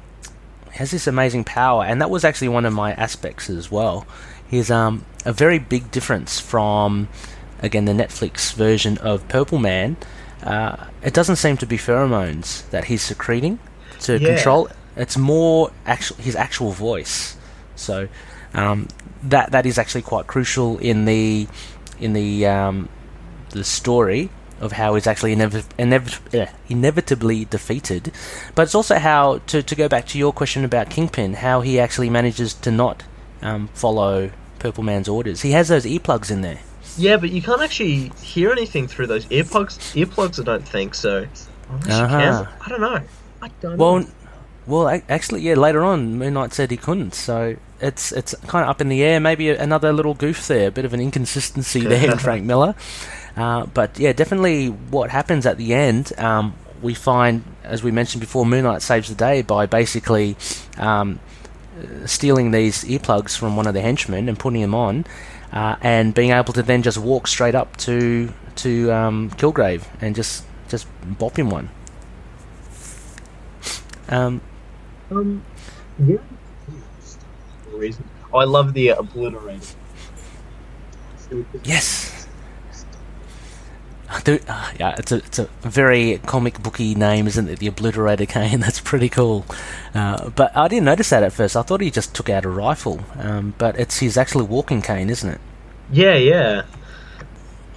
has 0.74 0.90
this 0.90 1.06
amazing 1.06 1.44
power, 1.44 1.84
and 1.84 2.00
that 2.00 2.10
was 2.10 2.24
actually 2.24 2.48
one 2.48 2.64
of 2.64 2.72
my 2.72 2.92
aspects 2.94 3.48
as 3.50 3.70
well. 3.70 4.06
is 4.50 4.70
um, 4.70 5.04
a 5.24 5.32
very 5.32 5.58
big 5.58 5.90
difference 5.90 6.38
from, 6.38 7.08
again, 7.60 7.86
the 7.86 7.92
Netflix 7.92 8.52
version 8.54 8.98
of 8.98 9.26
Purple 9.28 9.58
Man. 9.58 9.96
Uh, 10.42 10.76
it 11.02 11.14
doesn't 11.14 11.36
seem 11.36 11.56
to 11.56 11.66
be 11.66 11.76
pheromones 11.78 12.68
that 12.70 12.84
he's 12.84 13.02
secreting 13.02 13.58
to 14.00 14.18
Yeah. 14.18 14.34
control. 14.34 14.68
It's 14.96 15.16
more 15.16 15.72
actual 15.86 16.16
his 16.18 16.36
actual 16.36 16.70
voice. 16.70 17.36
So 17.74 18.08
um, 18.52 18.86
that 19.24 19.50
that 19.52 19.66
is 19.66 19.78
actually 19.78 20.02
quite 20.02 20.26
crucial 20.28 20.78
in 20.78 21.04
the 21.06 21.48
in 21.98 22.12
the 22.12 22.46
um, 22.46 22.88
the 23.50 23.64
story 23.64 24.28
of 24.64 24.72
how 24.72 24.94
he's 24.94 25.06
actually 25.06 25.34
inevi- 25.36 25.64
inevi- 25.78 26.34
eh, 26.34 26.46
inevitably 26.68 27.44
defeated. 27.44 28.12
But 28.54 28.62
it's 28.62 28.74
also 28.74 28.98
how 28.98 29.38
to 29.48 29.62
to 29.62 29.74
go 29.74 29.88
back 29.88 30.06
to 30.08 30.18
your 30.18 30.32
question 30.32 30.64
about 30.64 30.90
Kingpin, 30.90 31.34
how 31.34 31.60
he 31.60 31.78
actually 31.78 32.10
manages 32.10 32.54
to 32.54 32.70
not 32.70 33.02
um, 33.42 33.68
follow 33.74 34.30
Purple 34.58 34.82
Man's 34.84 35.08
orders. 35.08 35.42
He 35.42 35.52
has 35.52 35.68
those 35.68 35.84
earplugs 35.84 36.30
in 36.30 36.40
there. 36.40 36.58
Yeah, 36.96 37.16
but 37.16 37.30
you 37.30 37.42
can't 37.42 37.60
actually 37.60 38.10
hear 38.22 38.52
anything 38.52 38.86
through 38.88 39.08
those 39.08 39.26
earplugs. 39.26 39.78
Earplugs, 39.94 40.40
I 40.40 40.44
don't 40.44 40.66
think 40.68 40.94
so. 40.94 41.26
Unless 41.70 41.86
you 41.88 41.92
Uh-huh. 42.04 42.18
can. 42.20 42.48
I 42.64 42.68
don't 42.68 42.80
know. 42.80 43.00
I 43.42 43.50
don't 43.60 43.76
Well, 43.78 43.98
know. 44.00 44.06
well, 44.66 45.00
actually, 45.08 45.42
yeah. 45.42 45.54
Later 45.54 45.82
on, 45.84 46.16
Moon 46.18 46.34
Knight 46.34 46.52
said 46.54 46.70
he 46.70 46.76
couldn't, 46.76 47.14
so 47.14 47.56
it's 47.80 48.12
it's 48.12 48.34
kind 48.46 48.62
of 48.64 48.70
up 48.70 48.80
in 48.80 48.88
the 48.88 49.02
air. 49.02 49.18
Maybe 49.20 49.50
another 49.50 49.92
little 49.92 50.14
goof 50.14 50.46
there, 50.46 50.68
a 50.68 50.70
bit 50.70 50.84
of 50.84 50.94
an 50.94 51.00
inconsistency 51.00 51.80
there 51.80 52.10
in 52.12 52.18
Frank 52.26 52.44
Miller. 52.44 52.74
Uh, 53.36 53.66
but 53.66 53.98
yeah, 53.98 54.12
definitely 54.12 54.68
what 54.68 55.10
happens 55.10 55.46
at 55.46 55.56
the 55.56 55.74
end. 55.74 56.12
Um, 56.18 56.54
we 56.82 56.94
find, 56.94 57.44
as 57.64 57.82
we 57.82 57.90
mentioned 57.90 58.20
before, 58.20 58.44
Moon 58.46 58.64
Knight 58.64 58.82
saves 58.82 59.08
the 59.08 59.14
day 59.14 59.42
by 59.42 59.66
basically 59.66 60.36
um, 60.76 61.18
stealing 62.06 62.50
these 62.50 62.84
earplugs 62.84 63.36
from 63.36 63.56
one 63.56 63.66
of 63.66 63.74
the 63.74 63.80
henchmen 63.80 64.28
and 64.28 64.38
putting 64.38 64.60
them 64.60 64.74
on, 64.74 65.04
uh, 65.52 65.76
and 65.80 66.14
being 66.14 66.30
able 66.30 66.52
to 66.52 66.62
then 66.62 66.82
just 66.82 66.98
walk 66.98 67.26
straight 67.26 67.54
up 67.54 67.76
to 67.78 68.32
to 68.56 68.92
um, 68.92 69.30
Kilgrave 69.30 69.84
and 70.00 70.14
just 70.14 70.44
just 70.68 70.86
bop 71.18 71.38
him 71.38 71.50
one. 71.50 71.70
Um, 74.08 74.40
Um, 75.10 75.42
yeah. 75.98 76.18
Reason. 77.72 78.04
Oh, 78.32 78.38
I 78.38 78.44
love 78.44 78.74
the 78.74 78.88
obliterator. 78.88 79.74
Yes. 81.64 82.13
Do, 84.22 84.38
uh, 84.48 84.70
yeah, 84.78 84.94
it's 84.98 85.12
a 85.12 85.16
it's 85.16 85.38
a 85.38 85.44
very 85.62 86.18
comic 86.26 86.62
booky 86.62 86.94
name, 86.94 87.26
isn't 87.26 87.48
it? 87.48 87.58
The 87.58 87.70
Obliterator 87.70 88.28
Cane. 88.28 88.60
That's 88.60 88.80
pretty 88.80 89.08
cool. 89.08 89.44
Uh, 89.94 90.30
but 90.30 90.56
I 90.56 90.68
didn't 90.68 90.84
notice 90.84 91.10
that 91.10 91.22
at 91.22 91.32
first. 91.32 91.56
I 91.56 91.62
thought 91.62 91.80
he 91.80 91.90
just 91.90 92.14
took 92.14 92.28
out 92.28 92.44
a 92.44 92.48
rifle. 92.48 93.00
Um, 93.18 93.54
but 93.58 93.78
it's 93.78 93.98
his 93.98 94.16
actually 94.16 94.44
walking 94.44 94.82
cane, 94.82 95.10
isn't 95.10 95.28
it? 95.28 95.40
Yeah, 95.90 96.14
yeah. 96.14 96.62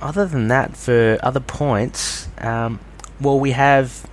Other 0.02 0.26
than 0.26 0.48
that, 0.50 0.78
for 0.78 1.18
other 1.24 1.40
points, 1.40 2.28
um, 2.38 2.80
well, 3.20 3.40
we 3.40 3.52
have 3.52 4.08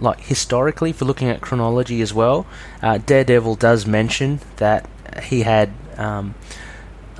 like 0.00 0.20
historically, 0.20 0.92
for 0.92 1.04
looking 1.04 1.28
at 1.28 1.40
chronology 1.40 2.00
as 2.00 2.12
well, 2.12 2.46
uh, 2.82 2.98
Daredevil 2.98 3.56
does 3.56 3.86
mention 3.86 4.40
that 4.56 4.88
he 5.22 5.42
had 5.42 5.70
um, 5.96 6.34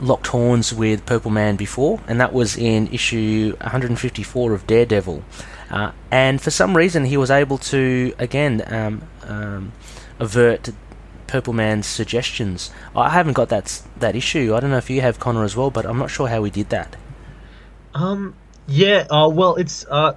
locked 0.00 0.28
horns 0.28 0.72
with 0.72 1.06
Purple 1.06 1.30
Man 1.30 1.56
before, 1.56 2.00
and 2.06 2.20
that 2.20 2.32
was 2.32 2.56
in 2.56 2.88
issue 2.88 3.54
154 3.60 4.52
of 4.52 4.66
Daredevil. 4.66 5.22
Uh, 5.70 5.92
and 6.10 6.40
for 6.40 6.50
some 6.50 6.76
reason, 6.76 7.04
he 7.04 7.16
was 7.16 7.30
able 7.30 7.58
to 7.58 8.14
again 8.18 8.62
um, 8.66 9.02
um, 9.24 9.72
avert 10.18 10.70
Purple 11.26 11.52
Man's 11.52 11.86
suggestions. 11.86 12.72
I 12.96 13.10
haven't 13.10 13.34
got 13.34 13.48
that 13.50 13.82
that 13.98 14.16
issue. 14.16 14.54
I 14.54 14.60
don't 14.60 14.70
know 14.70 14.78
if 14.78 14.90
you 14.90 15.00
have 15.00 15.20
Connor 15.20 15.44
as 15.44 15.56
well, 15.56 15.70
but 15.70 15.86
I'm 15.86 15.98
not 15.98 16.10
sure 16.10 16.28
how 16.28 16.42
he 16.44 16.50
did 16.50 16.70
that. 16.70 16.96
Um, 17.94 18.34
yeah. 18.66 19.06
Uh, 19.10 19.28
well, 19.28 19.54
it's 19.56 19.86
uh, 19.88 20.14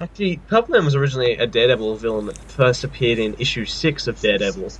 actually 0.00 0.38
Purple 0.48 0.72
Man 0.72 0.84
was 0.84 0.94
originally 0.94 1.34
a 1.36 1.46
Daredevil 1.46 1.96
villain 1.96 2.26
that 2.26 2.38
first 2.38 2.84
appeared 2.84 3.18
in 3.18 3.36
issue 3.38 3.66
six 3.66 4.06
of 4.06 4.20
Daredevil. 4.20 4.72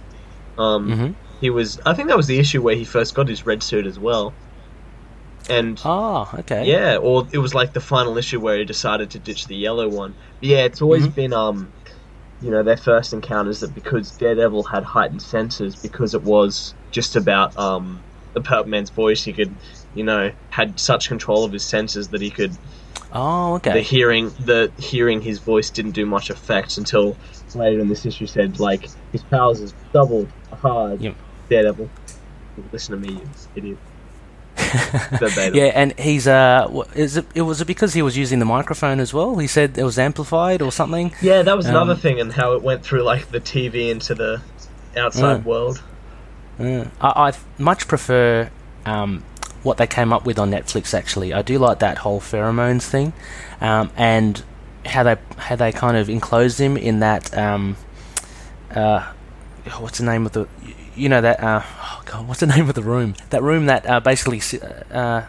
Um, 0.57 0.91
hmm 0.91 1.24
he 1.45 1.51
was. 1.51 1.79
I 1.85 1.93
think 1.93 2.09
that 2.09 2.17
was 2.17 2.27
the 2.27 2.39
issue 2.39 2.63
where 2.63 2.75
he 2.75 2.85
first 2.87 3.15
got 3.15 3.29
his 3.29 3.45
red 3.45 3.63
suit 3.63 3.87
as 3.87 3.99
well. 3.99 4.35
And 5.51 5.79
Oh, 5.85 6.27
okay. 6.39 6.65
yeah, 6.67 6.97
or 6.97 7.27
it 7.35 7.37
was 7.37 7.55
like 7.55 7.75
the 7.75 7.83
final 7.83 8.17
issue 8.17 8.41
where 8.41 8.57
he 8.57 8.65
decided 8.65 9.11
to 9.11 9.19
ditch 9.19 9.47
the 9.47 9.55
yellow 9.55 9.87
one. 9.91 10.15
But 10.41 10.49
yeah, 10.49 10.63
it's 10.65 10.81
always 10.81 11.07
Mhm. 11.07 11.15
been 11.15 11.33
um, 11.35 11.75
you 12.41 12.51
know, 12.51 12.63
their 12.63 12.79
first 12.79 13.13
encounters 13.13 13.61
that 13.61 13.75
because 13.75 14.11
Daredevil 14.13 14.63
had 14.65 14.85
heightened 14.85 15.21
senses 15.21 15.77
because 15.77 16.15
it 16.15 16.23
was 16.23 16.75
just 16.91 17.15
about 17.15 17.59
um 17.59 18.03
the 18.33 18.41
Purple 18.41 18.71
Man's 18.71 18.91
voice, 18.91 19.23
he 19.23 19.35
could, 19.35 19.55
you 19.95 20.03
know, 20.03 20.33
had 20.49 20.81
such 20.81 21.09
control 21.09 21.45
of 21.45 21.53
his 21.53 21.65
senses 21.65 22.09
that 22.09 22.23
he 22.23 22.31
could 22.31 22.57
Oh, 23.13 23.55
okay. 23.57 23.75
the 23.75 23.81
hearing 23.83 24.31
the 24.41 24.73
hearing 24.79 25.21
his 25.21 25.41
voice 25.41 25.71
didn't 25.71 25.93
do 25.93 26.07
much 26.07 26.31
effect 26.31 26.79
until 26.79 27.17
later 27.55 27.81
in 27.81 27.89
this 27.89 28.07
issue 28.07 28.27
said 28.27 28.59
like 28.59 28.89
his 29.13 29.23
powers 29.25 29.61
is 29.61 29.75
doubled 29.93 30.33
hard 30.53 31.01
Yep. 31.01 31.17
Daredevil. 31.49 31.89
Listen 32.73 33.01
to 33.01 33.07
me, 33.09 33.15
you 33.15 33.29
idiot. 33.57 33.79
Yeah, 35.53 35.73
and 35.75 35.99
he's 35.99 36.27
uh, 36.29 36.85
is 36.95 37.17
it? 37.17 37.27
It 37.35 37.43
was 37.43 37.61
it 37.61 37.67
because 37.67 37.93
he 37.95 38.03
was 38.03 38.17
using 38.17 38.39
the 38.39 38.45
microphone 38.45 39.01
as 39.01 39.13
well? 39.13 39.37
He 39.39 39.47
said 39.47 39.77
it 39.77 39.83
was 39.83 39.99
amplified 39.99 40.63
or 40.63 40.71
something. 40.71 41.13
Yeah, 41.21 41.43
that 41.43 41.57
was 41.57 41.67
another 41.67 41.93
Um, 41.93 41.99
thing, 41.99 42.21
and 42.21 42.33
how 42.33 42.53
it 42.55 42.63
went 42.63 42.85
through 42.85 43.03
like 43.03 43.31
the 43.31 43.41
TV 43.41 43.91
into 43.91 44.15
the 44.15 44.41
outside 44.97 45.41
Mm. 45.43 45.45
world. 45.45 45.83
Uh, 46.59 46.85
I, 47.01 47.29
I 47.29 47.33
much 47.59 47.89
prefer 47.89 48.49
um, 48.87 49.25
what 49.65 49.77
they 49.77 49.87
came 49.89 50.13
up 50.13 50.25
with 50.25 50.39
on 50.39 50.51
Netflix. 50.53 50.95
Actually, 50.95 51.33
I 51.33 51.43
do 51.43 51.59
like 51.59 51.81
that 51.81 51.99
whole 51.99 52.21
pheromones 52.21 52.83
thing, 52.85 53.13
um, 53.61 53.91
and 53.97 54.43
how 54.87 55.03
they 55.03 55.17
how 55.37 55.57
they 55.57 55.73
kind 55.73 55.97
of 55.97 56.09
enclosed 56.09 56.61
him 56.61 56.77
in 56.77 57.01
that. 57.01 57.37
Um, 57.37 57.77
uh, 58.75 59.13
what's 59.79 59.99
the 59.99 60.05
name 60.05 60.27
of 60.27 60.33
the? 60.33 60.47
You 60.97 61.09
know 61.09 61.21
that. 61.21 61.43
Uh, 61.43 61.63
oh 61.65 62.03
God, 62.05 62.29
what's 62.29 62.41
the 62.41 62.47
name 62.55 62.69
of 62.69 62.75
the 62.75 62.83
room? 62.83 63.15
That 63.31 63.43
room 63.43 63.67
that 63.67 63.89
uh, 63.89 64.01
basically. 64.01 64.41
Uh, 64.91 65.23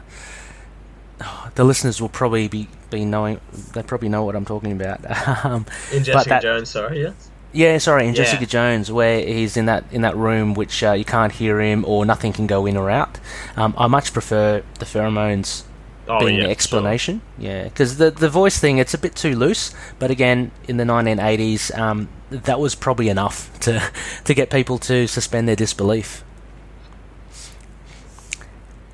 oh, 1.21 1.49
the 1.55 1.63
listeners 1.63 2.01
will 2.01 2.09
probably 2.09 2.47
be, 2.47 2.67
be 2.89 3.05
knowing. 3.05 3.39
They 3.73 3.83
probably 3.83 4.09
know 4.09 4.23
what 4.23 4.35
I'm 4.35 4.45
talking 4.45 4.71
about. 4.71 4.99
um, 5.45 5.65
In 5.91 6.03
Jessica 6.03 6.29
that- 6.29 6.41
Jones, 6.41 6.69
sorry, 6.69 7.01
yeah. 7.01 7.11
yeah, 7.53 7.77
sorry, 7.77 8.03
in 8.07 8.09
Yeah. 8.13 8.23
Jessica 8.23 8.45
Jones, 8.45 8.91
where 8.91 9.19
he's 9.25 9.57
in 9.57 9.65
that 9.65 9.85
in 9.91 10.01
that 10.01 10.15
room 10.15 10.53
which 10.53 10.83
uh, 10.83 10.91
you 10.91 11.05
can't 11.05 11.31
hear 11.31 11.59
him 11.61 11.85
or 11.87 12.05
nothing 12.05 12.33
can 12.33 12.47
go 12.47 12.65
in 12.65 12.77
or 12.77 12.89
out. 12.89 13.19
Um, 13.55 13.73
I 13.77 13.87
much 13.87 14.13
prefer 14.13 14.63
the 14.79 14.85
pheromones 14.85 15.63
Oh 16.07 16.19
being 16.19 16.37
yeah, 16.37 16.43
the 16.45 16.49
explanation. 16.51 17.21
Yeah, 17.37 17.63
because 17.63 17.97
the 17.97 18.11
the 18.11 18.29
voice 18.29 18.59
thing 18.59 18.77
it's 18.77 18.93
a 18.93 18.97
bit 18.97 19.15
too 19.15 19.35
loose. 19.35 19.73
But 19.97 20.11
again, 20.11 20.51
in 20.67 20.77
the 20.77 20.83
1980s, 20.83 21.75
um, 21.77 22.09
that 22.29 22.59
was 22.59 22.75
probably 22.75 23.09
enough 23.09 23.57
to 23.61 23.81
to 24.23 24.33
get 24.33 24.49
people 24.49 24.77
to 24.79 25.07
suspend 25.07 25.47
their 25.47 25.55
disbelief. 25.55 26.23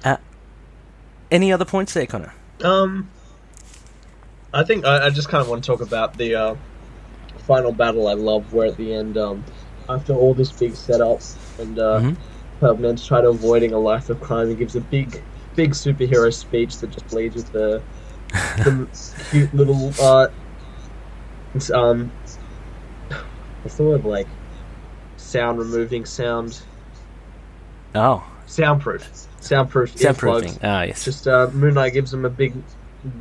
Uh, 0.04 0.18
any 1.30 1.52
other 1.52 1.66
points 1.66 1.94
there, 1.94 2.06
Connor? 2.06 2.34
Um, 2.64 3.10
I 4.54 4.64
think 4.64 4.86
I, 4.86 5.08
I 5.08 5.10
just 5.10 5.30
kind 5.30 5.42
of 5.42 5.50
want 5.50 5.64
to 5.64 5.68
talk 5.68 5.82
about 5.82 6.18
the 6.18 6.36
uh, 6.36 6.56
final 7.40 7.72
battle. 7.72 8.08
I 8.08 8.14
love 8.14 8.54
where 8.54 8.68
at 8.68 8.78
the 8.78 8.94
end, 8.94 9.18
um, 9.18 9.44
after 9.90 10.14
all 10.14 10.34
this 10.34 10.52
big 10.52 10.76
setup 10.76 11.22
and 11.60 11.80
uh, 11.80 12.00
Mhm. 12.00 12.18
Purple 12.60 12.78
Man's 12.84 13.06
trying 13.06 13.24
to 13.24 13.30
avoiding 13.30 13.74
a 13.74 13.80
life 13.80 14.10
of 14.10 14.22
crime, 14.22 14.48
he 14.50 14.56
gives 14.56 14.76
a 14.76 14.82
big, 14.82 15.22
big 15.56 15.72
superhero 15.72 16.34
speech 16.34 16.78
that 16.78 16.92
just 16.92 17.12
leads 17.14 17.36
with 17.36 17.52
the, 17.52 17.82
the 18.30 18.88
cute 19.32 19.54
little 19.54 19.94
uh, 20.02 20.28
um, 21.74 22.12
what's 23.62 23.76
the 23.76 23.84
word 23.84 24.06
like 24.06 24.28
sound 25.18 25.60
removing 25.60 26.06
sound 26.06 26.62
Oh, 27.94 28.24
soundproof 28.46 29.08
soundproof 29.42 29.94
soundproofing. 29.96 30.60
Ah, 30.64 30.84
yes. 30.84 31.04
Just 31.04 31.28
uh, 31.28 31.50
Moon 31.54 31.74
Knight 31.74 31.94
gives 31.94 32.14
him 32.14 32.24
a 32.24 32.30
big 32.30 32.54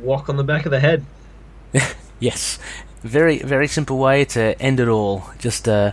whack 0.01 0.29
on 0.29 0.37
the 0.37 0.43
back 0.43 0.65
of 0.65 0.71
the 0.71 0.79
head. 0.79 1.05
Yes, 2.21 2.59
very 3.01 3.39
very 3.39 3.65
simple 3.65 3.97
way 3.97 4.25
to 4.25 4.55
end 4.61 4.79
it 4.79 4.87
all. 4.87 5.23
Just 5.39 5.67
uh, 5.67 5.91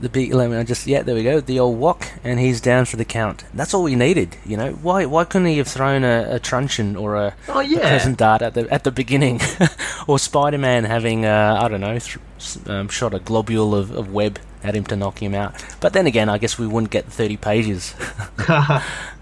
the 0.00 0.08
big, 0.08 0.32
let 0.32 0.50
me 0.50 0.62
just 0.64 0.86
yeah, 0.86 1.02
there 1.02 1.14
we 1.14 1.22
go, 1.22 1.40
the 1.40 1.60
old 1.60 1.78
walk, 1.78 2.08
and 2.24 2.40
he's 2.40 2.60
down 2.60 2.84
for 2.86 2.96
the 2.96 3.04
count. 3.04 3.44
That's 3.52 3.74
all 3.74 3.82
we 3.82 3.94
needed, 3.94 4.36
you 4.46 4.56
know. 4.56 4.72
Why 4.72 5.04
why 5.04 5.24
couldn't 5.24 5.48
he 5.48 5.58
have 5.58 5.68
thrown 5.68 6.04
a, 6.04 6.26
a 6.30 6.38
truncheon 6.38 6.96
or 6.96 7.16
a, 7.16 7.34
Oh 7.48 7.60
a 7.60 7.62
yeah, 7.62 7.80
crescent 7.80 8.18
dart 8.18 8.42
at 8.42 8.54
the 8.54 8.68
at 8.72 8.84
the 8.84 8.90
beginning, 8.90 9.40
or 10.06 10.18
Spider 10.18 10.58
Man 10.58 10.84
having 10.84 11.26
uh, 11.26 11.58
I 11.60 11.68
don't 11.68 11.80
know 11.80 11.98
th- 11.98 12.18
um, 12.66 12.88
shot 12.88 13.14
a 13.14 13.18
globule 13.18 13.74
of, 13.74 13.90
of 13.90 14.12
web 14.12 14.38
at 14.62 14.74
him 14.74 14.84
to 14.84 14.96
knock 14.96 15.22
him 15.22 15.34
out. 15.34 15.54
But 15.80 15.92
then 15.92 16.06
again, 16.06 16.28
I 16.28 16.38
guess 16.38 16.58
we 16.58 16.66
wouldn't 16.66 16.90
get 16.90 17.04
thirty 17.06 17.36
pages. 17.36 17.94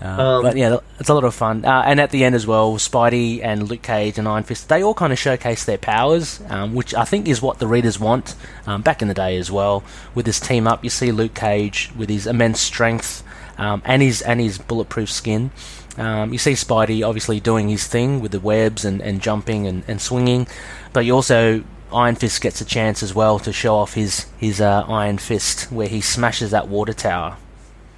Uh, 0.00 0.06
Um, 0.06 0.42
but 0.42 0.56
yeah, 0.56 0.76
it's 1.00 1.08
a 1.08 1.14
lot 1.14 1.24
of 1.24 1.34
fun. 1.34 1.64
Uh, 1.64 1.82
and 1.86 2.00
at 2.00 2.10
the 2.10 2.24
end 2.24 2.34
as 2.34 2.46
well, 2.46 2.74
Spidey 2.76 3.40
and 3.42 3.68
Luke 3.68 3.82
Cage 3.82 4.18
and 4.18 4.28
Iron 4.28 4.42
Fist, 4.44 4.68
they 4.68 4.82
all 4.82 4.94
kind 4.94 5.12
of 5.12 5.18
showcase 5.18 5.64
their 5.64 5.78
powers, 5.78 6.40
um, 6.48 6.74
which 6.74 6.94
I 6.94 7.04
think 7.04 7.28
is 7.28 7.40
what 7.40 7.58
the 7.58 7.66
readers 7.66 7.98
want 7.98 8.34
um, 8.66 8.82
back 8.82 9.00
in 9.02 9.08
the 9.08 9.14
day 9.14 9.36
as 9.38 9.50
well. 9.50 9.82
With 10.14 10.26
this 10.26 10.40
team 10.40 10.66
up, 10.66 10.84
you 10.84 10.90
see 10.90 11.12
Luke 11.12 11.34
Cage 11.34 11.90
with 11.96 12.08
his 12.10 12.26
immense 12.26 12.60
strength 12.60 13.22
um, 13.58 13.82
and 13.84 14.02
his 14.02 14.20
and 14.22 14.40
his 14.40 14.58
bulletproof 14.58 15.10
skin. 15.10 15.50
Um, 15.96 16.30
you 16.30 16.38
see 16.38 16.52
Spidey 16.52 17.06
obviously 17.06 17.40
doing 17.40 17.70
his 17.70 17.86
thing 17.86 18.20
with 18.20 18.32
the 18.32 18.40
webs 18.40 18.84
and, 18.84 19.00
and 19.00 19.22
jumping 19.22 19.66
and, 19.66 19.82
and 19.88 19.98
swinging, 19.98 20.46
but 20.92 21.06
you 21.06 21.14
also 21.14 21.64
Iron 21.90 22.16
Fist 22.16 22.42
gets 22.42 22.60
a 22.60 22.66
chance 22.66 23.02
as 23.02 23.14
well 23.14 23.38
to 23.38 23.52
show 23.52 23.76
off 23.76 23.94
his 23.94 24.26
his 24.36 24.60
uh, 24.60 24.84
Iron 24.88 25.16
Fist 25.16 25.72
where 25.72 25.88
he 25.88 26.02
smashes 26.02 26.50
that 26.50 26.68
water 26.68 26.92
tower. 26.92 27.38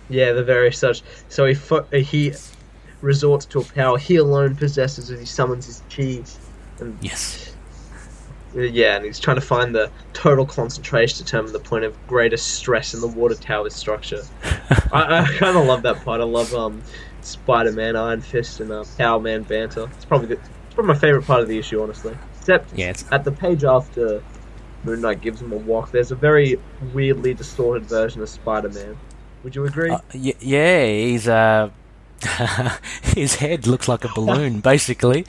Yeah, 0.09 0.33
the 0.33 0.43
very 0.43 0.73
such. 0.73 1.03
So 1.29 1.45
he 1.47 1.55
fo- 1.55 1.85
he 1.93 2.33
resorts 3.03 3.45
to 3.47 3.61
a 3.61 3.65
power 3.65 3.99
he 3.99 4.17
alone 4.17 4.57
possesses 4.57 5.11
as 5.11 5.21
he 5.21 5.27
summons 5.27 5.67
his 5.67 5.83
chi. 5.95 6.23
And 6.81 6.99
Yes. 7.01 7.55
uh, 8.57 8.61
yeah, 8.61 8.97
and 8.97 9.05
he's 9.05 9.19
trying 9.21 9.37
to 9.37 9.41
find 9.41 9.75
the 9.75 9.91
total 10.15 10.47
concentration 10.47 11.19
to 11.19 11.25
determine 11.25 11.53
the 11.53 11.61
point 11.61 11.85
of 11.85 11.95
greatest 12.07 12.49
stress 12.55 12.95
in 12.95 13.01
the 13.01 13.07
water 13.07 13.35
tower's 13.35 13.75
structure. 13.75 14.23
I, 14.93 15.21
I 15.21 15.27
kind 15.39 15.57
of 15.57 15.67
love 15.67 15.83
that 15.83 16.05
part. 16.05 16.21
I 16.21 16.25
love 16.25 16.53
um, 16.55 16.83
Spider-Man, 17.21 17.95
Iron 17.97 18.21
Fist, 18.21 18.61
and 18.61 18.73
uh, 18.73 18.85
Power 18.97 19.21
Man 19.21 19.43
banter. 19.43 19.89
It's 19.97 20.05
probably 20.05 20.29
the, 20.29 20.35
it's 20.35 20.75
probably 20.75 20.95
my 20.95 20.99
favorite 20.99 21.25
part 21.25 21.41
of 21.43 21.49
the 21.49 21.59
issue, 21.59 21.83
honestly. 21.83 22.17
Except 22.39 22.73
Yeah, 22.77 22.95
at 23.13 23.25
the 23.25 23.33
page 23.33 23.65
after 23.65 24.23
Moon 24.85 25.03
Knight 25.03 25.21
gives 25.21 25.43
him 25.43 25.53
a 25.53 25.57
walk, 25.57 25.91
there's 25.91 26.11
a 26.13 26.17
very 26.17 26.59
weirdly 26.95 27.35
distorted 27.35 27.85
version 27.85 28.23
of 28.23 28.29
Spider-Man. 28.29 28.97
Would 29.45 29.55
you 29.57 29.65
agree? 29.65 29.91
uh, 29.91 29.99
y- 30.15 30.35
yeah, 30.41 30.87
he's 30.87 31.29
uh, 31.29 31.71
his 33.03 33.37
head 33.37 33.67
looks 33.67 33.89
like 33.89 34.05
a 34.05 34.09
balloon. 34.15 34.61
basically, 34.73 35.27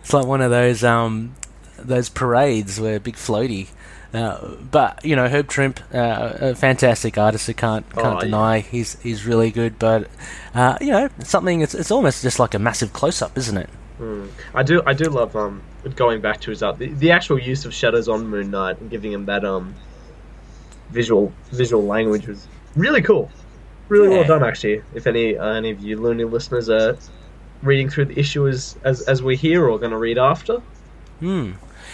it's 0.00 0.12
like 0.12 0.26
one 0.26 0.40
of 0.40 0.50
those 0.50 0.82
um, 0.84 1.34
those 1.78 2.08
parades 2.08 2.80
where 2.80 2.98
big 3.00 3.16
floaty. 3.16 3.68
Uh, 4.14 4.56
but 4.70 5.02
you 5.04 5.16
know, 5.16 5.26
Herb 5.26 5.46
Trimpe, 5.48 5.80
uh, 5.94 6.50
a 6.50 6.54
fantastic 6.54 7.16
artist. 7.16 7.48
I 7.48 7.54
can't 7.54 7.88
can't 7.94 8.06
Oh, 8.06 8.12
yeah. 8.14 8.20
deny 8.20 8.58
he's 8.60 9.00
he's 9.00 9.24
really 9.24 9.50
good. 9.50 9.78
But 9.78 10.08
uh, 10.54 10.76
you 10.80 10.88
know, 10.90 11.08
something 11.24 11.60
it's 11.62 11.74
it's 11.74 11.90
almost 11.90 12.22
just 12.22 12.38
like 12.38 12.54
a 12.54 12.58
massive 12.58 12.92
close 12.92 13.22
up, 13.22 13.36
isn't 13.38 13.56
it? 13.56 13.70
Hmm. 13.98 14.26
I 14.54 14.62
do 14.62 14.82
I 14.86 14.92
do 14.94 15.04
love 15.04 15.34
um 15.36 15.62
going 15.96 16.20
back 16.20 16.40
to 16.42 16.50
his 16.50 16.62
art 16.62 16.78
the, 16.78 16.88
the 16.88 17.10
actual 17.10 17.38
use 17.38 17.64
of 17.64 17.72
shadows 17.74 18.08
on 18.08 18.26
Moon 18.26 18.50
Knight 18.50 18.80
and 18.80 18.90
giving 18.90 19.12
him 19.12 19.24
that 19.26 19.44
um 19.44 19.74
visual 20.90 21.32
visual 21.50 21.84
language 21.84 22.26
was 22.26 22.46
really 22.76 23.02
cool, 23.02 23.30
really 23.92 24.08
well 24.08 24.24
done 24.24 24.42
actually. 24.50 24.82
If 24.94 25.06
any 25.06 25.36
uh, 25.36 25.54
any 25.60 25.70
of 25.70 25.78
you 25.86 25.94
loony 26.00 26.24
listeners 26.24 26.68
are 26.68 26.96
reading 27.62 27.88
through 27.90 28.06
the 28.06 28.18
issue 28.18 28.48
as 28.48 28.76
as, 28.84 29.02
as 29.02 29.22
we 29.22 29.36
hear 29.36 29.68
or 29.68 29.78
going 29.78 29.92
to 29.92 29.98
read 30.08 30.18
after, 30.18 30.62
Hmm. 31.20 31.52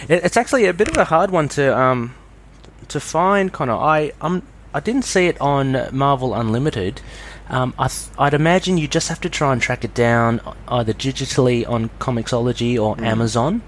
It, 0.08 0.24
it's 0.24 0.36
actually 0.36 0.64
a 0.66 0.72
bit 0.72 0.88
of 0.88 0.96
a 0.96 1.04
hard 1.04 1.30
one 1.30 1.48
to 1.50 1.64
um 1.76 2.14
to 2.88 2.98
find, 3.00 3.52
Connor. 3.52 3.76
I 3.96 4.12
um 4.20 4.42
I 4.72 4.80
didn't 4.80 5.04
see 5.04 5.26
it 5.26 5.40
on 5.40 5.66
Marvel 5.92 6.34
Unlimited. 6.34 7.00
Um, 7.50 7.72
I 7.78 7.88
th- 7.88 8.10
I'd 8.18 8.34
imagine 8.34 8.76
you 8.76 8.86
just 8.86 9.08
have 9.08 9.20
to 9.22 9.30
try 9.30 9.52
and 9.54 9.60
track 9.62 9.82
it 9.82 9.94
down 9.94 10.40
either 10.68 10.92
digitally 10.92 11.66
on 11.66 11.88
Comixology 11.98 12.78
or 12.78 13.02
Amazon. 13.02 13.62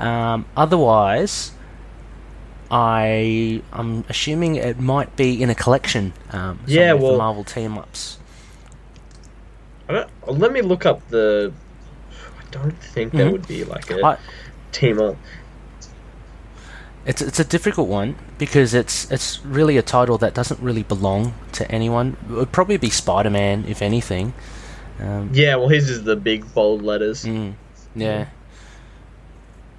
Um, 0.00 0.46
otherwise, 0.56 1.52
I 2.70 3.62
I'm 3.72 4.04
assuming 4.08 4.56
it 4.56 4.78
might 4.78 5.14
be 5.16 5.42
in 5.42 5.50
a 5.50 5.54
collection. 5.54 6.12
Um, 6.32 6.60
Yeah, 6.66 6.92
well- 6.92 7.16
Marvel 7.18 7.44
team 7.44 7.76
ups. 7.78 8.18
Let 10.26 10.52
me 10.52 10.60
look 10.62 10.86
up 10.86 11.06
the. 11.08 11.52
I 12.12 12.44
don't 12.52 12.78
think 12.80 13.12
there 13.12 13.26
Mhm. 13.26 13.32
would 13.32 13.48
be 13.48 13.64
like 13.64 13.90
a 13.90 14.04
I- 14.04 14.18
team 14.70 15.00
up. 15.00 15.16
It's 17.06 17.20
it's 17.22 17.40
a 17.40 17.44
difficult 17.44 17.88
one 17.88 18.14
because 18.38 18.72
it's 18.74 19.10
it's 19.10 19.40
really 19.44 19.76
a 19.78 19.82
title 19.82 20.16
that 20.18 20.34
doesn't 20.34 20.60
really 20.60 20.84
belong 20.84 21.34
to 21.52 21.68
anyone. 21.72 22.16
It 22.30 22.34
would 22.34 22.52
probably 22.52 22.76
be 22.76 22.90
Spider 22.90 23.30
Man 23.30 23.64
if 23.66 23.82
anything. 23.82 24.32
Um, 25.00 25.30
Yeah, 25.32 25.56
well, 25.56 25.68
his 25.68 25.88
is 25.90 26.04
the 26.04 26.14
big 26.14 26.52
bold 26.54 26.82
letters. 26.82 27.24
mm, 27.24 27.54
yeah. 27.96 28.26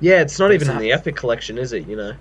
Yeah, 0.02 0.22
it's 0.22 0.40
not 0.40 0.52
even 0.52 0.70
in 0.72 0.80
the 0.80 0.92
Epic 0.92 1.16
collection, 1.16 1.58
is 1.60 1.72
it? 1.74 1.88
You 1.88 1.96
know. 1.96 2.14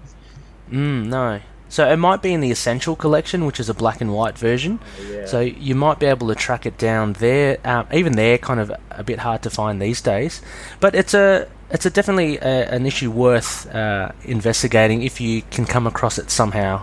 Mm, 0.70 1.06
no. 1.06 1.40
So 1.68 1.88
it 1.88 1.96
might 1.98 2.20
be 2.20 2.32
in 2.32 2.40
the 2.40 2.50
Essential 2.50 2.96
Collection, 2.96 3.46
which 3.46 3.60
is 3.60 3.68
a 3.68 3.74
black 3.74 4.00
and 4.00 4.12
white 4.12 4.36
version. 4.36 4.80
Yeah. 5.08 5.26
So 5.26 5.40
you 5.40 5.76
might 5.76 6.00
be 6.00 6.06
able 6.06 6.26
to 6.28 6.34
track 6.34 6.66
it 6.66 6.76
down 6.78 7.12
there. 7.14 7.58
Um, 7.64 7.86
even 7.92 8.14
there, 8.14 8.38
kind 8.38 8.58
of 8.58 8.72
a 8.90 9.04
bit 9.04 9.20
hard 9.20 9.42
to 9.42 9.50
find 9.50 9.80
these 9.80 10.00
days. 10.00 10.42
But 10.80 10.96
it's 10.96 11.14
a 11.14 11.48
it's 11.70 11.86
a 11.86 11.90
definitely 11.90 12.38
a, 12.38 12.68
an 12.70 12.86
issue 12.86 13.12
worth 13.12 13.72
uh, 13.72 14.10
investigating 14.24 15.02
if 15.02 15.20
you 15.20 15.42
can 15.52 15.64
come 15.64 15.86
across 15.86 16.18
it 16.18 16.30
somehow. 16.30 16.82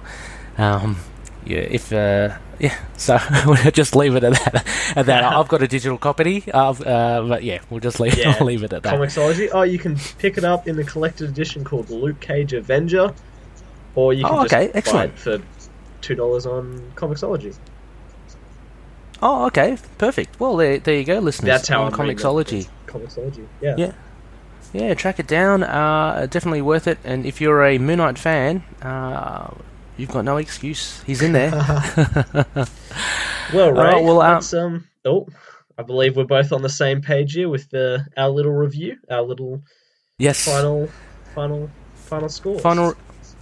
Um, 0.57 0.97
yeah, 1.45 1.59
if 1.59 1.91
uh, 1.91 2.37
yeah. 2.57 2.77
So 2.95 3.19
we'll 3.45 3.71
just 3.71 3.93
leave 3.93 4.15
it 4.15 4.23
at 4.23 4.33
that. 4.33 4.65
At 4.95 5.05
that, 5.07 5.23
I've 5.33 5.49
got 5.49 5.61
a 5.61 5.67
digital 5.67 5.97
copy. 5.97 6.45
Uh, 6.51 6.73
but 7.27 7.43
yeah, 7.43 7.59
we'll 7.69 7.81
just 7.81 7.99
leave 7.99 8.17
Yeah. 8.17 8.37
I'll 8.39 8.45
leave 8.45 8.63
it 8.63 8.71
at 8.71 8.83
that. 8.83 8.93
Comixology. 8.93 9.49
Oh, 9.51 9.63
you 9.63 9.79
can 9.79 9.97
pick 10.17 10.37
it 10.37 10.45
up 10.45 10.65
in 10.65 10.77
the 10.77 10.83
collected 10.85 11.29
edition 11.29 11.65
called 11.65 11.89
Luke 11.89 12.21
Cage 12.21 12.53
Avenger, 12.53 13.13
or 13.97 14.13
you 14.13 14.23
can 14.23 14.33
Oh, 14.33 14.43
just 14.43 14.53
okay, 14.53 14.67
buy 14.67 14.71
excellent. 14.75 15.13
it 15.13 15.19
for 15.19 15.41
two 16.01 16.15
dollars 16.15 16.45
on 16.45 16.91
Comixology. 16.95 17.57
Oh, 19.21 19.47
okay, 19.47 19.77
perfect. 19.97 20.39
Well, 20.39 20.55
there, 20.57 20.77
there 20.77 20.95
you 20.95 21.03
go, 21.03 21.19
listeners. 21.19 21.47
That's 21.47 21.67
how 21.67 21.81
on 21.83 21.91
I'm. 21.93 21.99
Comixology. 21.99 22.69
Comixology. 22.85 23.47
Yeah. 23.61 23.75
Yeah. 23.77 23.91
Yeah, 24.73 24.93
track 24.93 25.19
it 25.19 25.27
down. 25.27 25.63
Uh, 25.63 26.27
definitely 26.29 26.61
worth 26.61 26.87
it. 26.87 26.99
And 27.03 27.25
if 27.25 27.41
you're 27.41 27.63
a 27.63 27.79
Moon 27.79 27.97
Knight 27.97 28.19
fan, 28.19 28.63
uh, 28.81 29.49
you've 29.97 30.11
got 30.11 30.23
no 30.25 30.37
excuse. 30.37 31.01
He's 31.03 31.21
in 31.21 31.31
there. 31.33 31.51
Well, 33.53 33.71
right. 33.71 33.93
Alright, 33.93 34.03
well, 34.03 34.21
um, 34.21 34.41
um, 34.53 34.87
oh, 35.05 35.27
I 35.77 35.83
believe 35.83 36.17
we're 36.17 36.25
both 36.25 36.51
on 36.51 36.61
the 36.61 36.69
same 36.69 37.01
page 37.01 37.33
here 37.33 37.47
with 37.47 37.69
the 37.69 38.05
our 38.17 38.29
little 38.29 38.51
review, 38.51 38.97
our 39.09 39.21
little 39.21 39.61
yes. 40.17 40.43
final, 40.43 40.89
final, 41.33 41.69
final 41.95 42.27
score. 42.27 42.59
Final. 42.59 42.93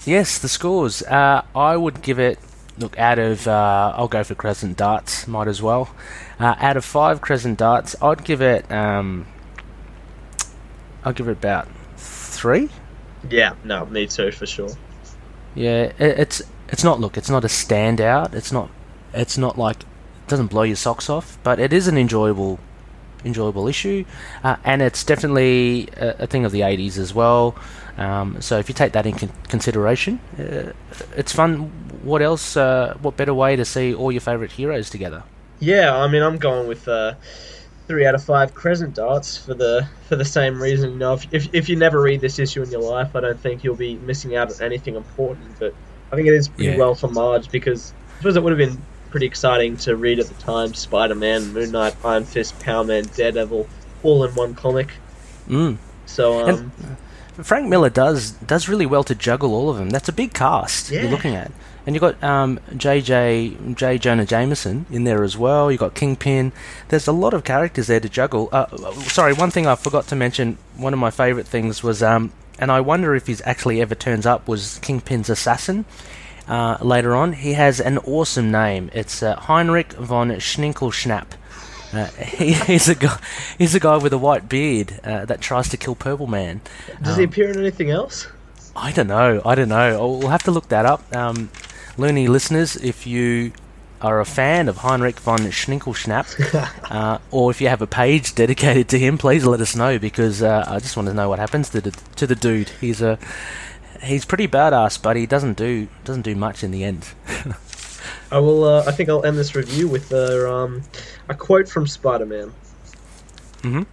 Yes, 0.05 0.37
the 0.37 0.47
scores. 0.47 1.01
Uh, 1.01 1.43
I 1.55 1.75
would 1.75 2.01
give 2.01 2.19
it. 2.19 2.39
Look, 2.77 2.99
out 2.99 3.19
of 3.19 3.47
uh, 3.47 3.93
I'll 3.95 4.07
go 4.07 4.23
for 4.23 4.35
crescent 4.35 4.77
darts. 4.77 5.27
Might 5.27 5.47
as 5.47 5.61
well. 5.61 5.95
Uh, 6.39 6.55
out 6.59 6.77
of 6.77 6.85
five 6.85 7.21
crescent 7.21 7.57
darts, 7.57 7.95
I'd 8.01 8.23
give 8.23 8.41
it. 8.41 8.69
Um, 8.71 9.25
I'll 11.03 11.13
give 11.13 11.27
it 11.27 11.31
about 11.31 11.67
three. 11.97 12.69
Yeah, 13.29 13.55
no, 13.63 13.85
me 13.85 14.05
too 14.07 14.31
for 14.31 14.45
sure. 14.45 14.69
Yeah, 15.55 15.93
it, 15.97 16.19
it's 16.19 16.41
it's 16.69 16.83
not. 16.83 16.99
Look, 16.99 17.17
it's 17.17 17.29
not 17.29 17.43
a 17.43 17.47
standout. 17.47 18.33
It's 18.33 18.51
not. 18.51 18.69
It's 19.13 19.37
not 19.37 19.57
like 19.57 19.81
it 19.81 20.27
doesn't 20.27 20.47
blow 20.47 20.63
your 20.63 20.75
socks 20.75 21.09
off, 21.09 21.39
but 21.41 21.59
it 21.59 21.73
is 21.73 21.87
an 21.87 21.97
enjoyable, 21.97 22.59
enjoyable 23.23 23.67
issue, 23.67 24.05
uh, 24.43 24.57
and 24.63 24.81
it's 24.81 25.03
definitely 25.03 25.87
a, 25.97 26.23
a 26.23 26.27
thing 26.27 26.45
of 26.45 26.51
the 26.51 26.61
'80s 26.61 26.97
as 26.97 27.13
well. 27.13 27.55
Um, 27.97 28.41
so 28.41 28.57
if 28.57 28.67
you 28.67 28.75
take 28.75 28.91
that 28.93 29.05
in 29.05 29.13
con- 29.15 29.31
consideration, 29.47 30.19
uh, 30.37 30.73
it's 31.15 31.31
fun. 31.33 31.71
What 32.03 32.21
else? 32.21 32.57
Uh, 32.57 32.95
what 33.01 33.15
better 33.17 33.33
way 33.33 33.55
to 33.55 33.65
see 33.65 33.93
all 33.93 34.11
your 34.11 34.21
favorite 34.21 34.51
heroes 34.51 34.89
together? 34.89 35.23
Yeah, 35.59 35.95
I 35.95 36.07
mean, 36.07 36.21
I'm 36.21 36.37
going 36.37 36.67
with 36.67 36.87
uh, 36.87 37.13
three 37.87 38.05
out 38.05 38.13
of 38.15 38.23
five 38.23 38.53
crescent 38.53 38.95
darts 38.95 39.37
for 39.37 39.53
the 39.53 39.87
for 40.09 40.17
the 40.17 40.25
same 40.25 40.61
reason. 40.61 40.91
You 40.93 40.97
know, 40.97 41.13
if, 41.13 41.33
if 41.33 41.53
if 41.53 41.69
you 41.69 41.77
never 41.77 42.01
read 42.01 42.19
this 42.21 42.37
issue 42.39 42.61
in 42.63 42.69
your 42.69 42.81
life, 42.81 43.15
I 43.15 43.21
don't 43.21 43.39
think 43.39 43.63
you'll 43.63 43.75
be 43.75 43.95
missing 43.95 44.35
out 44.35 44.51
on 44.53 44.61
anything 44.61 44.95
important. 44.95 45.57
But 45.57 45.73
I 46.11 46.15
think 46.17 46.27
it 46.27 46.33
is 46.33 46.49
pretty 46.49 46.71
Yeah. 46.71 46.77
well 46.77 46.95
for 46.95 47.07
Marge 47.07 47.49
because 47.49 47.93
I 48.15 48.17
suppose 48.17 48.35
it 48.35 48.43
would 48.43 48.59
have 48.59 48.69
been 48.69 48.81
pretty 49.11 49.25
exciting 49.25 49.77
to 49.77 49.95
read 49.95 50.19
at 50.19 50.25
the 50.27 50.33
time. 50.35 50.73
Spider-Man, 50.73 51.53
Moon 51.53 51.71
Knight, 51.71 51.95
Iron 52.03 52.25
Fist, 52.25 52.59
Power 52.59 52.83
Man, 52.83 53.05
Daredevil, 53.15 53.65
all 54.03 54.23
in 54.25 54.35
one 54.35 54.53
comic. 54.55 54.89
Mm. 55.47 55.77
So 56.05 56.47
um, 56.49 56.71
Frank 57.43 57.67
Miller 57.67 57.89
does 57.89 58.31
does 58.31 58.67
really 58.69 58.85
well 58.85 59.03
to 59.03 59.15
juggle 59.15 59.53
all 59.53 59.69
of 59.69 59.77
them. 59.77 59.89
That's 59.89 60.09
a 60.09 60.13
big 60.13 60.33
cast 60.33 60.89
Yeah. 60.91 61.01
you're 61.01 61.11
looking 61.11 61.35
at, 61.35 61.51
and 61.85 61.95
you've 61.95 62.01
got 62.01 62.23
um, 62.23 62.59
JJ 62.71 63.75
J 63.75 63.97
Jonah 63.97 64.25
Jameson 64.25 64.85
in 64.89 65.03
there 65.03 65.23
as 65.23 65.37
well. 65.37 65.71
You've 65.71 65.79
got 65.81 65.93
Kingpin. 65.95 66.51
There's 66.89 67.07
a 67.07 67.11
lot 67.11 67.33
of 67.33 67.43
characters 67.43 67.87
there 67.87 67.99
to 67.99 68.09
juggle. 68.09 68.49
Uh, 68.51 68.67
sorry, 69.03 69.33
one 69.33 69.51
thing 69.51 69.67
I 69.67 69.75
forgot 69.75 70.07
to 70.07 70.15
mention. 70.15 70.57
One 70.77 70.93
of 70.93 70.99
my 70.99 71.11
favourite 71.11 71.47
things 71.47 71.83
was, 71.83 72.01
um, 72.01 72.31
and 72.57 72.71
I 72.71 72.79
wonder 72.81 73.15
if 73.15 73.27
he's 73.27 73.41
actually 73.45 73.81
ever 73.81 73.95
turns 73.95 74.25
up, 74.25 74.47
was 74.47 74.79
Kingpin's 74.79 75.29
assassin. 75.29 75.85
Uh, 76.47 76.77
later 76.81 77.15
on, 77.15 77.33
he 77.33 77.53
has 77.53 77.79
an 77.81 77.97
awesome 77.99 78.51
name. 78.51 78.89
It's 78.93 79.23
uh, 79.23 79.35
Heinrich 79.35 79.93
von 79.93 80.29
Schninkelschnapp. 80.29 81.25
Uh, 81.95 82.07
he, 82.07 82.53
he's 82.71 82.89
a 82.89 82.95
guy. 82.95 83.17
He's 83.57 83.73
a 83.75 83.79
guy 83.79 83.97
with 83.97 84.13
a 84.13 84.17
white 84.17 84.49
beard 84.49 84.99
uh, 85.03 85.25
that 85.25 85.41
tries 85.41 85.69
to 85.69 85.77
kill 85.77 85.95
Purple 85.95 86.27
Man. 86.27 86.61
does 87.01 87.17
he 87.17 87.23
appear 87.23 87.49
in 87.49 87.57
anything 87.57 87.89
else? 87.89 88.27
I 88.75 88.91
don't 88.91 89.07
know. 89.07 89.41
I 89.45 89.55
don't 89.55 89.69
know. 89.69 90.17
We'll 90.19 90.29
have 90.29 90.43
to 90.43 90.51
look 90.51 90.67
that 90.67 90.85
up. 90.85 91.15
Um, 91.15 91.49
loony 91.97 92.27
listeners, 92.27 92.75
if 92.75 93.07
you 93.07 93.53
are 94.01 94.19
a 94.19 94.25
fan 94.25 94.67
of 94.67 94.77
Heinrich 94.77 95.19
von 95.19 95.39
Schninkelschnapp, 95.39 96.69
uh, 96.91 97.19
or 97.31 97.51
if 97.51 97.61
you 97.61 97.69
have 97.69 97.81
a 97.81 97.87
page 97.87 98.35
dedicated 98.35 98.89
to 98.89 98.99
him, 98.99 99.17
please 99.17 99.45
let 99.45 99.61
us 99.61 99.75
know 99.75 99.97
because 99.97 100.43
uh, 100.43 100.65
I 100.67 100.79
just 100.79 100.97
want 100.97 101.07
to 101.07 101.13
know 101.13 101.29
what 101.29 101.39
happens 101.39 101.69
to 101.69 101.81
the 101.81 101.91
to 102.17 102.27
the 102.27 102.35
dude. 102.35 102.69
He's 102.81 103.01
a 103.01 103.17
he's 104.01 104.25
pretty 104.25 104.47
badass, 104.47 105.01
but 105.01 105.15
he 105.15 105.25
doesn't 105.25 105.57
do 105.57 105.87
doesn't 106.03 106.23
do 106.23 106.35
much 106.35 106.63
in 106.63 106.71
the 106.71 106.83
end. 106.83 107.07
I 108.35 108.39
will. 108.39 108.65
Uh, 108.65 108.83
I 108.85 108.91
think 108.91 109.07
I'll 109.07 109.25
end 109.25 109.37
this 109.37 109.55
review 109.55 109.87
with 109.87 110.11
a 110.11 110.51
um, 110.51 110.81
a 111.29 111.33
quote 111.33 111.69
from 111.69 111.87
Spider-Man. 111.87 112.51
hmm 113.61 113.83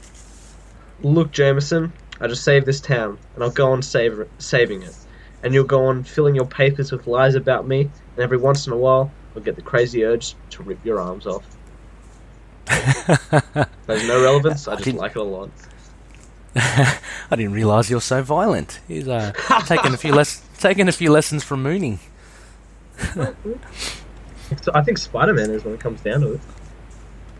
Look, 1.04 1.30
Jameson, 1.30 1.92
I 2.20 2.26
just 2.26 2.42
saved 2.42 2.66
this 2.66 2.80
town, 2.80 3.18
and 3.36 3.44
I'll 3.44 3.50
go 3.50 3.70
on 3.70 3.82
save, 3.82 4.28
saving 4.38 4.82
it. 4.82 4.96
And 5.44 5.54
you'll 5.54 5.62
go 5.64 5.86
on 5.86 6.02
filling 6.02 6.34
your 6.34 6.46
papers 6.46 6.90
with 6.90 7.06
lies 7.06 7.36
about 7.36 7.68
me, 7.68 7.82
and 7.82 8.18
every 8.18 8.36
once 8.36 8.66
in 8.66 8.72
a 8.72 8.76
while, 8.76 9.12
I'll 9.36 9.42
get 9.42 9.54
the 9.54 9.62
crazy 9.62 10.04
urge 10.04 10.34
to 10.50 10.62
rip 10.64 10.84
your 10.84 11.00
arms 11.00 11.24
off. 11.26 11.44
There's 13.86 14.08
no 14.08 14.22
relevance. 14.24 14.66
I 14.66 14.72
I 14.72 14.74
just 14.74 14.84
didn't- 14.86 15.00
like 15.00 15.12
it 15.12 15.18
a 15.18 15.22
lot. 15.22 15.50
I 16.56 16.96
didn't 17.30 17.52
realise 17.52 17.88
you're 17.90 18.00
so 18.00 18.22
violent. 18.22 18.80
He's 18.88 19.06
uh, 19.08 19.32
taking 19.66 19.94
a 19.94 19.96
few 19.96 20.12
less, 20.12 20.42
taking 20.58 20.88
a 20.88 20.92
few 20.92 21.10
lessons 21.12 21.44
from 21.44 21.62
Mooney. 21.62 22.00
So 24.60 24.72
I 24.74 24.82
think 24.82 24.98
Spider-Man 24.98 25.50
is 25.50 25.64
when 25.64 25.74
it 25.74 25.80
comes 25.80 26.00
down 26.02 26.20
to 26.20 26.32
it. 26.34 26.40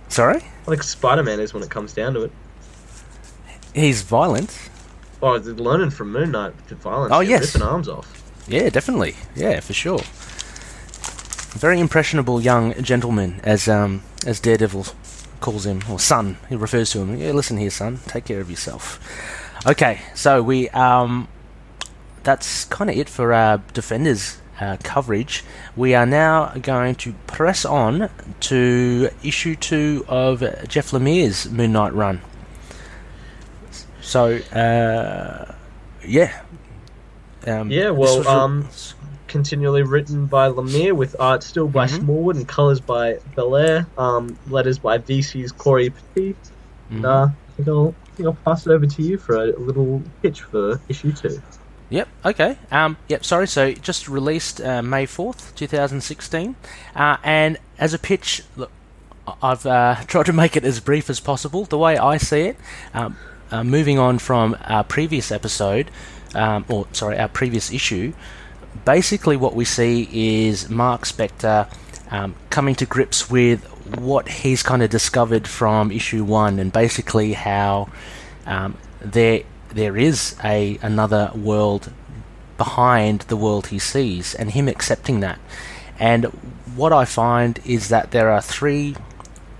Sorry, 0.08 0.36
I 0.36 0.64
think 0.64 0.82
Spider-Man 0.82 1.40
is 1.40 1.54
when 1.54 1.62
it 1.62 1.70
comes 1.70 1.92
down 1.92 2.14
to 2.14 2.22
it. 2.24 2.32
he's 3.74 4.02
violent. 4.02 4.70
Oh, 5.22 5.36
learning 5.36 5.90
from 5.90 6.10
Moon 6.12 6.32
Knight 6.32 6.52
to 6.68 6.74
violence. 6.74 7.12
Oh, 7.14 7.20
yeah, 7.20 7.30
yes. 7.30 7.54
ripping 7.54 7.68
arms 7.68 7.88
off. 7.88 8.22
Yeah, 8.48 8.70
definitely. 8.70 9.14
Yeah, 9.36 9.60
for 9.60 9.72
sure. 9.72 10.00
Very 11.58 11.78
impressionable 11.78 12.40
young 12.40 12.74
gentleman, 12.82 13.40
as 13.44 13.68
um, 13.68 14.02
as 14.26 14.40
Daredevil 14.40 14.86
calls 15.40 15.64
him, 15.64 15.82
or 15.88 16.00
son. 16.00 16.38
He 16.48 16.56
refers 16.56 16.90
to 16.90 17.00
him. 17.00 17.16
Yeah, 17.16 17.32
listen 17.32 17.56
here, 17.56 17.70
son. 17.70 18.00
Take 18.06 18.24
care 18.24 18.40
of 18.40 18.50
yourself. 18.50 18.98
Okay, 19.64 20.00
so 20.14 20.42
we 20.42 20.68
um, 20.70 21.28
that's 22.24 22.64
kind 22.64 22.90
of 22.90 22.96
it 22.96 23.08
for 23.08 23.32
our 23.32 23.58
defenders 23.72 24.38
uh, 24.62 24.76
coverage. 24.84 25.42
We 25.76 25.94
are 25.94 26.06
now 26.06 26.52
going 26.62 26.94
to 26.96 27.12
press 27.26 27.64
on 27.64 28.10
to 28.40 29.10
issue 29.24 29.56
two 29.56 30.04
of 30.08 30.40
Jeff 30.68 30.90
Lemire's 30.92 31.50
Moon 31.50 31.72
Knight 31.72 31.92
run. 31.94 32.20
So, 34.00 34.36
uh, 34.36 35.52
yeah. 36.06 36.40
Um, 37.46 37.70
Yeah, 37.70 37.90
well, 37.90 38.26
um, 38.28 38.68
continually 39.26 39.82
written 39.82 40.26
by 40.26 40.48
Lemire 40.48 40.92
with 40.92 41.16
art 41.18 41.42
still 41.42 41.66
by 41.66 41.86
Mhm. 41.86 42.00
Smallwood 42.00 42.36
and 42.36 42.46
colors 42.46 42.80
by 42.80 43.18
Bellaire. 43.36 43.86
Um, 43.98 44.36
letters 44.48 44.78
by 44.78 44.98
VC's 44.98 45.50
Cory 45.50 45.90
Petit. 46.14 46.36
Mhm. 46.92 47.04
Uh, 47.04 47.28
I 47.28 47.52
think 47.56 47.68
I'll, 47.68 47.94
I 48.06 48.10
think 48.16 48.26
I'll 48.28 48.38
pass 48.44 48.66
it 48.66 48.70
over 48.70 48.86
to 48.86 49.02
you 49.02 49.18
for 49.18 49.34
a 49.36 49.46
little 49.58 50.02
pitch 50.22 50.42
for 50.42 50.80
issue 50.88 51.12
two. 51.12 51.40
Yep. 51.92 52.08
Okay. 52.24 52.58
Um. 52.70 52.96
Yep. 53.08 53.24
Sorry. 53.24 53.46
So 53.46 53.72
just 53.72 54.08
released 54.08 54.62
uh, 54.62 54.82
May 54.82 55.04
fourth, 55.04 55.54
two 55.54 55.66
thousand 55.66 56.00
sixteen, 56.00 56.56
uh, 56.96 57.18
and 57.22 57.58
as 57.78 57.92
a 57.92 57.98
pitch, 57.98 58.42
look, 58.56 58.70
I've 59.42 59.66
uh, 59.66 59.96
tried 60.06 60.26
to 60.26 60.32
make 60.32 60.56
it 60.56 60.64
as 60.64 60.80
brief 60.80 61.10
as 61.10 61.20
possible. 61.20 61.66
The 61.66 61.76
way 61.76 61.98
I 61.98 62.16
see 62.16 62.42
it, 62.42 62.56
um, 62.94 63.18
uh, 63.50 63.62
moving 63.62 63.98
on 63.98 64.18
from 64.18 64.56
our 64.64 64.82
previous 64.82 65.30
episode, 65.30 65.90
um, 66.34 66.64
or 66.70 66.88
sorry, 66.92 67.18
our 67.18 67.28
previous 67.28 67.70
issue, 67.70 68.14
basically 68.86 69.36
what 69.36 69.54
we 69.54 69.66
see 69.66 70.46
is 70.48 70.70
Mark 70.70 71.02
Spector 71.02 71.68
um, 72.10 72.34
coming 72.48 72.74
to 72.76 72.86
grips 72.86 73.28
with 73.28 73.66
what 73.98 74.28
he's 74.28 74.62
kind 74.62 74.82
of 74.82 74.88
discovered 74.88 75.46
from 75.46 75.92
issue 75.92 76.24
one, 76.24 76.58
and 76.58 76.72
basically 76.72 77.34
how 77.34 77.90
um, 78.46 78.78
there 79.02 79.42
there 79.74 79.96
is 79.96 80.36
a 80.44 80.78
another 80.82 81.30
world 81.34 81.92
behind 82.56 83.22
the 83.22 83.36
world 83.36 83.68
he 83.68 83.78
sees, 83.78 84.34
and 84.34 84.50
him 84.50 84.68
accepting 84.68 85.20
that. 85.20 85.38
And 85.98 86.24
what 86.76 86.92
I 86.92 87.04
find 87.04 87.60
is 87.64 87.88
that 87.88 88.10
there 88.10 88.30
are 88.30 88.40
three, 88.40 88.96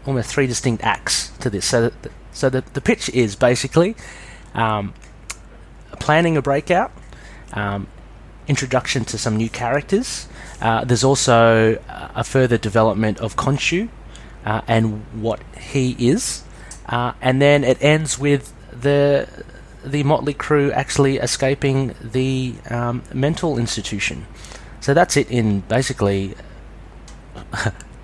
almost 0.06 0.30
three 0.30 0.46
distinct 0.46 0.82
acts 0.82 1.30
to 1.40 1.50
this. 1.50 1.64
So, 1.66 1.88
that, 1.88 2.12
so 2.32 2.50
the 2.50 2.62
the 2.72 2.80
pitch 2.80 3.08
is 3.10 3.36
basically 3.36 3.96
um, 4.54 4.94
planning 5.98 6.36
a 6.36 6.42
breakout, 6.42 6.92
um, 7.52 7.86
introduction 8.46 9.04
to 9.06 9.18
some 9.18 9.36
new 9.36 9.48
characters. 9.48 10.28
Uh, 10.60 10.84
there's 10.84 11.04
also 11.04 11.78
a 12.14 12.24
further 12.24 12.58
development 12.58 13.18
of 13.20 13.36
Khonshu 13.36 13.88
uh, 14.44 14.60
and 14.68 15.04
what 15.20 15.40
he 15.58 15.96
is, 15.98 16.44
uh, 16.86 17.12
and 17.20 17.42
then 17.42 17.64
it 17.64 17.78
ends 17.82 18.18
with 18.18 18.52
the 18.70 19.28
the 19.85 20.03
Motley 20.03 20.35
Crew 20.35 20.70
actually 20.72 21.16
escaping 21.18 21.95
the 22.01 22.55
um, 22.70 23.03
mental 23.12 23.59
institution. 23.59 24.26
So 24.80 24.95
that's 24.95 25.16
it 25.16 25.30
in 25.30 25.61
basically 25.61 26.35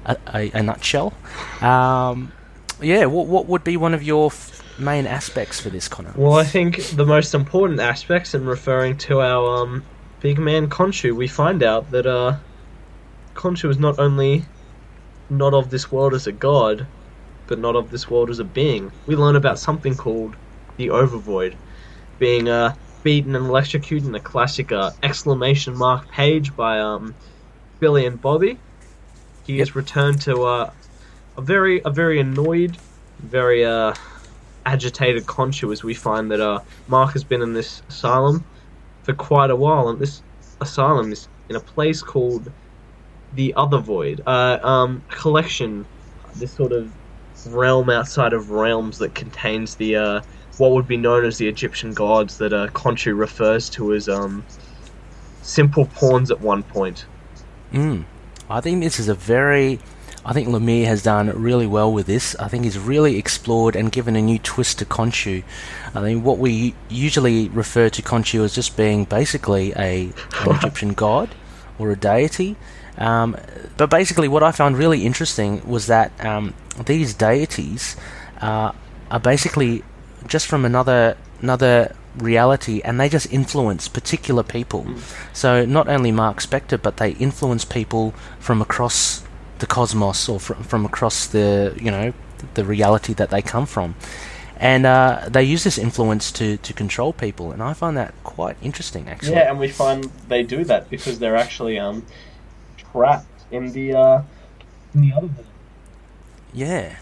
a, 0.04 0.16
a, 0.34 0.50
a 0.54 0.62
nutshell. 0.62 1.12
Um, 1.60 2.32
yeah, 2.80 3.06
what 3.06 3.26
what 3.26 3.46
would 3.46 3.64
be 3.64 3.76
one 3.76 3.94
of 3.94 4.02
your 4.02 4.26
f- 4.26 4.62
main 4.78 5.06
aspects 5.06 5.60
for 5.60 5.70
this, 5.70 5.88
Connor? 5.88 6.12
Well, 6.16 6.34
I 6.34 6.44
think 6.44 6.82
the 6.90 7.04
most 7.04 7.34
important 7.34 7.80
aspects 7.80 8.34
in 8.34 8.46
referring 8.46 8.96
to 8.98 9.20
our 9.20 9.62
um, 9.62 9.84
big 10.20 10.38
man 10.38 10.68
Khonshu, 10.68 11.14
we 11.14 11.26
find 11.26 11.62
out 11.62 11.90
that 11.90 12.06
uh, 12.06 12.36
Khonshu 13.34 13.68
is 13.70 13.78
not 13.78 13.98
only 13.98 14.44
not 15.30 15.54
of 15.54 15.70
this 15.70 15.90
world 15.90 16.14
as 16.14 16.26
a 16.26 16.32
god, 16.32 16.86
but 17.46 17.58
not 17.58 17.76
of 17.76 17.90
this 17.90 18.08
world 18.08 18.30
as 18.30 18.38
a 18.38 18.44
being. 18.44 18.92
We 19.06 19.16
learn 19.16 19.36
about 19.36 19.58
something 19.58 19.96
called 19.96 20.36
the 20.76 20.88
Overvoid, 20.88 21.54
being 22.18 22.48
uh, 22.48 22.74
beaten 23.02 23.34
and 23.34 23.46
electrocuted 23.46 24.08
in 24.08 24.14
a 24.14 24.20
classic 24.20 24.72
uh, 24.72 24.90
exclamation 25.02 25.76
mark 25.76 26.10
page 26.10 26.54
by 26.54 26.80
um, 26.80 27.14
Billy 27.80 28.06
and 28.06 28.20
Bobby. 28.20 28.58
He 29.46 29.60
is 29.60 29.74
returned 29.74 30.20
to 30.22 30.42
uh, 30.42 30.70
a 31.36 31.42
very 31.42 31.80
a 31.84 31.90
very 31.90 32.20
annoyed, 32.20 32.76
very 33.20 33.64
uh, 33.64 33.94
agitated 34.66 35.24
Khonshu 35.24 35.72
as 35.72 35.82
we 35.82 35.94
find 35.94 36.30
that 36.30 36.40
uh, 36.40 36.60
Mark 36.88 37.12
has 37.12 37.24
been 37.24 37.40
in 37.40 37.54
this 37.54 37.82
asylum 37.88 38.44
for 39.02 39.14
quite 39.14 39.50
a 39.50 39.56
while, 39.56 39.88
and 39.88 39.98
this 39.98 40.22
asylum 40.60 41.12
is 41.12 41.28
in 41.48 41.56
a 41.56 41.60
place 41.60 42.02
called 42.02 42.52
the 43.32 43.54
Other 43.56 43.78
Void, 43.78 44.22
uh, 44.26 44.58
um, 44.62 45.02
a 45.10 45.14
collection, 45.14 45.86
this 46.36 46.52
sort 46.52 46.72
of 46.72 46.92
realm 47.46 47.88
outside 47.88 48.32
of 48.32 48.50
realms 48.50 48.98
that 48.98 49.14
contains 49.14 49.76
the 49.76 49.96
uh, 49.96 50.20
what 50.58 50.72
would 50.72 50.88
be 50.88 50.96
known 50.96 51.24
as 51.24 51.38
the 51.38 51.48
Egyptian 51.48 51.94
gods 51.94 52.38
that 52.38 52.52
uh, 52.52 52.68
Khonshu 52.68 53.16
refers 53.16 53.70
to 53.70 53.94
as 53.94 54.08
um, 54.08 54.44
simple 55.42 55.86
pawns 55.86 56.30
at 56.30 56.40
one 56.40 56.62
point. 56.62 57.06
Mm. 57.72 58.04
I 58.50 58.60
think 58.60 58.82
this 58.82 58.98
is 58.98 59.08
a 59.08 59.14
very. 59.14 59.78
I 60.24 60.32
think 60.32 60.48
Lemire 60.48 60.84
has 60.84 61.02
done 61.02 61.28
really 61.40 61.66
well 61.66 61.90
with 61.90 62.06
this. 62.06 62.36
I 62.36 62.48
think 62.48 62.64
he's 62.64 62.78
really 62.78 63.16
explored 63.16 63.76
and 63.76 63.90
given 63.90 64.14
a 64.14 64.20
new 64.20 64.38
twist 64.38 64.78
to 64.80 64.84
Khonshu. 64.84 65.42
I 65.94 66.02
mean, 66.02 66.22
what 66.22 66.38
we 66.38 66.74
usually 66.88 67.48
refer 67.48 67.88
to 67.88 68.02
Khonshu 68.02 68.44
as 68.44 68.54
just 68.54 68.76
being 68.76 69.04
basically 69.04 69.72
a 69.72 70.12
an 70.40 70.56
Egyptian 70.56 70.92
god 70.92 71.34
or 71.78 71.90
a 71.90 71.96
deity. 71.96 72.56
Um, 72.98 73.36
but 73.76 73.90
basically, 73.90 74.28
what 74.28 74.42
I 74.42 74.50
found 74.50 74.76
really 74.76 75.06
interesting 75.06 75.66
was 75.66 75.86
that 75.86 76.12
um, 76.24 76.52
these 76.84 77.14
deities 77.14 77.96
uh, 78.40 78.72
are 79.10 79.20
basically 79.20 79.82
just 80.26 80.46
from 80.46 80.64
another 80.64 81.16
another 81.40 81.94
reality, 82.16 82.80
and 82.84 82.98
they 82.98 83.08
just 83.08 83.32
influence 83.32 83.88
particular 83.88 84.42
people. 84.42 84.86
So 85.32 85.64
not 85.64 85.88
only 85.88 86.10
Mark 86.12 86.40
Spector, 86.40 86.80
but 86.82 86.96
they 86.96 87.12
influence 87.12 87.64
people 87.64 88.12
from 88.40 88.60
across 88.60 89.22
the 89.58 89.66
cosmos 89.66 90.28
or 90.28 90.40
from 90.40 90.62
from 90.62 90.84
across 90.84 91.26
the 91.26 91.74
you 91.80 91.90
know 91.90 92.12
the 92.54 92.64
reality 92.64 93.14
that 93.14 93.30
they 93.30 93.42
come 93.42 93.66
from, 93.66 93.94
and 94.56 94.86
uh, 94.86 95.26
they 95.28 95.42
use 95.42 95.64
this 95.64 95.78
influence 95.78 96.32
to 96.32 96.56
to 96.58 96.72
control 96.72 97.12
people, 97.12 97.52
and 97.52 97.62
I 97.62 97.72
find 97.74 97.96
that 97.96 98.14
quite 98.24 98.56
interesting 98.62 99.08
actually. 99.08 99.32
Yeah, 99.32 99.50
and 99.50 99.58
we 99.58 99.68
find 99.68 100.10
they 100.28 100.42
do 100.42 100.64
that 100.64 100.90
because 100.90 101.18
they're 101.18 101.36
actually 101.36 101.78
um, 101.78 102.04
trapped 102.76 103.26
in 103.50 103.72
the 103.72 103.94
uh, 103.94 104.22
in 104.94 105.00
the 105.02 105.12
other 105.12 105.26
world. 105.26 105.46
Yeah. 106.52 106.96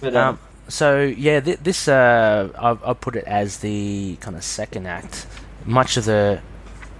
But 0.00 0.14
um, 0.14 0.28
Um, 0.34 0.38
so 0.68 1.02
yeah, 1.02 1.40
th- 1.40 1.58
this 1.60 1.88
uh, 1.88 2.50
I've, 2.58 2.82
I've 2.84 3.00
put 3.00 3.16
it 3.16 3.24
as 3.24 3.58
the 3.58 4.16
kind 4.20 4.36
of 4.36 4.44
second 4.44 4.86
act. 4.86 5.26
Much 5.64 5.96
of 5.96 6.04
the 6.04 6.40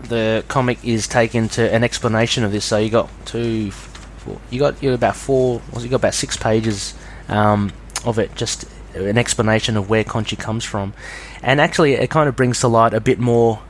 the 0.00 0.44
comic 0.48 0.84
is 0.84 1.08
taken 1.08 1.48
to 1.48 1.72
an 1.74 1.82
explanation 1.82 2.44
of 2.44 2.52
this. 2.52 2.64
So 2.64 2.78
you 2.78 2.90
got 2.90 3.10
two, 3.26 3.70
four, 3.70 4.40
you 4.50 4.58
got 4.58 4.82
you 4.82 4.90
got 4.90 4.94
about 4.94 5.16
four, 5.16 5.60
well, 5.72 5.82
you 5.82 5.88
got 5.88 5.96
about 5.96 6.14
six 6.14 6.36
pages 6.36 6.94
um, 7.28 7.72
of 8.04 8.18
it, 8.18 8.34
just 8.34 8.66
an 8.94 9.18
explanation 9.18 9.76
of 9.76 9.90
where 9.90 10.04
Khonshu 10.04 10.38
comes 10.38 10.64
from, 10.64 10.94
and 11.42 11.60
actually 11.60 11.94
it 11.94 12.10
kind 12.10 12.28
of 12.28 12.36
brings 12.36 12.60
to 12.60 12.68
light 12.68 12.94
a 12.94 13.00
bit 13.00 13.18
more, 13.18 13.60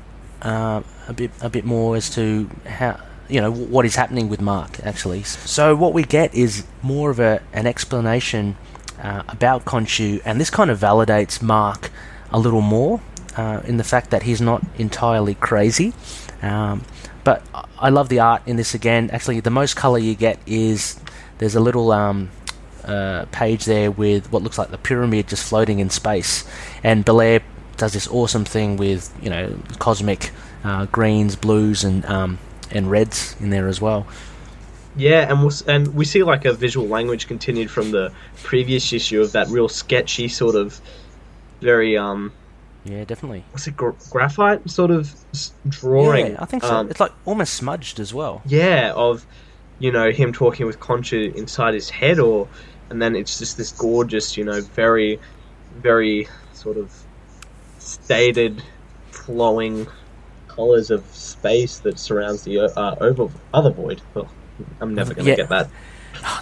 uh, 0.43 0.83
a 1.09 1.13
bit 1.13 1.31
a 1.41 1.49
bit 1.49 1.65
more 1.65 1.97
as 1.97 2.11
to 2.11 2.51
how 2.67 3.01
you 3.29 3.41
know 3.41 3.51
what 3.51 3.85
is 3.87 3.97
happening 3.97 4.29
with 4.29 4.41
Mark 4.41 4.79
actually. 4.85 5.23
So 5.23 5.75
what 5.75 5.95
we 5.95 6.03
get 6.05 6.35
is 6.35 6.65
more 6.83 7.11
of 7.11 7.19
a 7.19 7.41
an 7.53 7.67
explanation 7.67 8.57
uh, 9.03 9.23
about 9.29 9.65
Khonshu, 9.65 10.21
and 10.25 10.41
this 10.41 10.51
kind 10.51 10.71
of 10.71 10.79
validates 10.79 11.43
Mark 11.43 11.91
a 12.31 12.39
little 12.39 12.61
more 12.61 13.01
uh, 13.37 13.61
in 13.65 13.77
the 13.77 13.85
fact 13.85 14.11
that 14.11 14.23
he's 14.25 14.41
not 14.41 14.63
entirely 14.79 15.35
crazy. 15.35 15.93
Um, 16.43 16.85
but 17.25 17.43
I- 17.79 17.89
love 17.89 18.09
the 18.09 18.21
art 18.21 18.43
in 18.47 18.57
this 18.57 18.75
again. 18.75 19.11
Actually, 19.11 19.41
the 19.41 19.51
most 19.51 19.75
color 19.77 19.99
you 19.99 20.15
get 20.15 20.39
is 20.47 20.99
there's 21.39 21.55
a 21.55 21.61
little 21.61 21.93
um, 21.93 22.31
uh, 22.85 23.27
page 23.33 23.65
there 23.65 23.91
with 23.91 24.31
what 24.33 24.43
looks 24.43 24.59
like 24.59 24.71
the 24.71 24.79
pyramid 24.79 25.29
just 25.29 25.49
floating 25.49 25.79
in 25.81 25.91
space, 25.91 26.45
and 26.83 27.05
Bellaire 27.05 27.43
does 27.77 27.93
this 27.93 28.09
awesome 28.09 28.45
thing 28.45 28.77
with 28.77 29.13
you 29.23 29.29
know 29.29 29.59
cosmic 29.79 30.31
uh, 30.65 30.87
greens, 30.87 31.37
blues, 31.37 31.85
and 31.85 32.05
um, 32.07 32.39
and 32.71 32.91
reds 32.91 33.37
in 33.41 33.51
there 33.51 33.69
as 33.69 33.81
well. 33.81 34.07
Yeah, 34.97 35.31
and 35.31 35.41
we'll, 35.41 35.53
and 35.67 35.95
we 35.95 36.05
see 36.05 36.23
like 36.23 36.45
a 36.45 36.53
visual 36.53 36.89
language 36.89 37.27
continued 37.27 37.71
from 37.71 37.91
the 37.91 38.13
previous 38.43 38.93
issue 38.93 39.21
of 39.21 39.33
that 39.33 39.49
real 39.49 39.69
sketchy 39.69 40.29
sort 40.29 40.55
of 40.55 40.81
very 41.61 41.97
um 41.97 42.33
yeah 42.85 43.03
definitely 43.05 43.43
what's 43.51 43.67
it 43.67 43.75
gra- 43.75 43.95
graphite 44.11 44.69
sort 44.71 44.91
of 44.91 45.15
drawing. 45.69 46.33
Yeah, 46.33 46.37
I 46.39 46.45
think 46.45 46.63
so. 46.63 46.75
Um, 46.75 46.91
it's 46.91 47.01
like 47.01 47.13
almost 47.25 47.55
smudged 47.55 48.01
as 48.01 48.13
well. 48.15 48.43
Yeah, 48.47 48.93
of 48.95 49.27
you 49.79 49.93
know 49.93 50.11
him 50.11 50.33
talking 50.33 50.67
with 50.67 50.81
Khonshu 50.81 51.35
inside 51.35 51.75
his 51.75 51.91
head, 51.91 52.19
or 52.19 52.49
and 52.91 53.01
then 53.01 53.17
it's 53.17 53.39
just 53.39 53.57
this 53.57 53.73
gorgeous, 53.73 54.37
you 54.37 54.45
know, 54.45 54.61
very 54.61 55.19
very 55.77 56.29
sort 56.53 56.77
of 56.77 56.93
stated 57.79 58.63
flowing 59.11 59.87
colors 60.49 60.91
of 60.91 61.05
space 61.07 61.81
that 61.81 61.99
surrounds 61.99 62.45
the 62.45 62.61
uh, 62.61 62.97
over 63.01 63.29
other 63.53 63.71
void. 63.71 64.01
Well, 64.15 64.31
I'm 64.81 64.95
never 64.95 65.15
going 65.15 65.25
to 65.25 65.31
yeah. 65.31 65.37
get 65.37 65.49
that. 65.49 65.71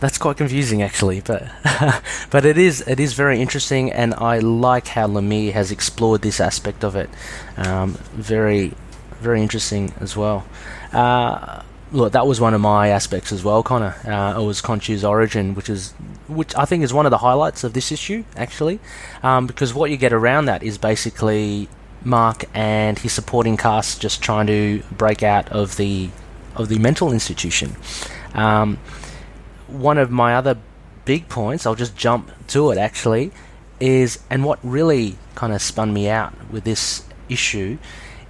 That's 0.01 0.19
quite 0.19 0.37
confusing, 0.37 0.83
actually, 0.83 1.21
but 1.21 1.49
but 2.31 2.45
it 2.45 2.57
is 2.59 2.81
it 2.87 3.01
is 3.01 3.13
very 3.15 3.41
interesting, 3.41 3.93
and 3.93 4.15
I 4.15 4.39
like 4.39 4.89
how 4.89 5.07
Lemire 5.07 5.53
has 5.53 5.71
explored 5.71 6.23
this 6.23 6.41
aspect 6.41 6.85
of 6.85 6.97
it. 6.97 7.11
Um, 7.57 7.95
very 8.13 8.73
very 9.21 9.43
interesting 9.43 9.93
as 10.01 10.17
well. 10.17 10.47
Uh, 10.93 11.63
look, 11.93 12.13
that 12.13 12.27
was 12.27 12.41
one 12.41 12.55
of 12.55 12.61
my 12.61 12.89
aspects 12.89 13.33
as 13.33 13.43
well, 13.43 13.63
Connor. 13.63 13.97
Uh, 14.05 14.41
it 14.41 14.45
was 14.45 14.61
Khonshu's 14.61 15.05
origin, 15.05 15.55
which 15.55 15.69
is 15.69 15.93
which 16.29 16.55
I 16.57 16.65
think 16.65 16.85
is 16.85 16.93
one 16.93 17.07
of 17.07 17.11
the 17.11 17.19
highlights 17.19 17.65
of 17.65 17.73
this 17.73 17.91
issue, 17.93 18.25
actually, 18.37 18.81
um, 19.23 19.47
because 19.47 19.75
what 19.75 19.91
you 19.91 19.97
get 19.97 20.13
around 20.13 20.47
that 20.47 20.63
is 20.63 20.79
basically 20.79 21.69
Mark 22.05 22.45
and 22.55 22.99
his 22.99 23.13
supporting 23.13 23.57
cast 23.57 24.01
just 24.01 24.23
trying 24.23 24.47
to 24.47 24.83
break 24.93 25.23
out 25.23 25.49
of 25.51 25.77
the 25.77 26.11
of 26.55 26.69
the 26.69 26.79
mental 26.79 27.13
institution. 27.13 27.77
Um, 28.35 28.79
one 29.67 29.99
of 29.99 30.11
my 30.11 30.35
other 30.35 30.59
big 31.05 31.29
points, 31.29 31.67
I'll 31.67 31.75
just 31.75 31.97
jump 31.97 32.31
to 32.49 32.71
it 32.71 32.79
actually, 32.79 33.33
is 33.81 34.19
and 34.31 34.45
what 34.45 34.59
really 34.63 35.17
kind 35.35 35.53
of 35.53 35.61
spun 35.61 35.93
me 35.93 36.09
out 36.09 36.33
with 36.51 36.65
this 36.65 37.05
issue 37.29 37.79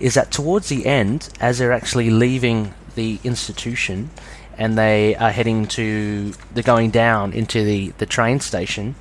is 0.00 0.14
that 0.14 0.30
towards 0.30 0.68
the 0.68 0.86
end, 0.86 1.28
as 1.40 1.58
they're 1.58 1.72
actually 1.72 2.10
leaving 2.10 2.74
the 2.94 3.20
institution 3.24 4.10
and 4.56 4.78
they 4.78 5.14
are 5.16 5.30
heading 5.30 5.66
to, 5.66 6.32
they're 6.52 6.62
going 6.62 6.90
down 6.90 7.32
into 7.32 7.64
the, 7.64 7.88
the 7.98 8.06
train 8.06 8.40
station, 8.40 8.94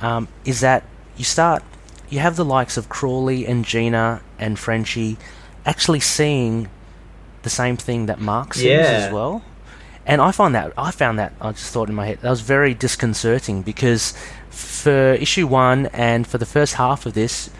um, 0.00 0.28
is 0.44 0.60
that 0.60 0.84
you 1.16 1.24
start 1.24 1.62
you 2.10 2.18
have 2.18 2.36
the 2.36 2.44
likes 2.44 2.76
of 2.76 2.88
Crawley 2.88 3.46
and 3.46 3.64
Gena 3.64 4.20
and 4.38 4.58
Frenchie 4.58 5.16
actually 5.64 6.00
seeing 6.00 6.68
the 7.42 7.50
same 7.50 7.76
thing 7.76 8.06
that 8.06 8.20
Mark 8.20 8.54
sees 8.54 8.64
yeah. 8.64 9.06
as 9.06 9.12
well. 9.12 9.42
And 10.06 10.20
I 10.20 10.32
find 10.32 10.54
that 10.54 10.72
I 10.76 10.90
found 10.90 11.18
that 11.18 11.32
I 11.40 11.52
just 11.52 11.72
thought 11.72 11.88
in 11.88 11.94
my 11.94 12.06
head 12.06 12.18
that 12.22 12.30
was 12.30 12.40
very 12.40 12.74
disconcerting 12.74 13.62
because 13.62 14.14
for 14.50 15.14
issue 15.14 15.46
one 15.46 15.86
and 15.86 16.26
for 16.26 16.38
the 16.38 16.46
first 16.46 16.74
half 16.74 17.06
of 17.06 17.14
this, 17.14 17.50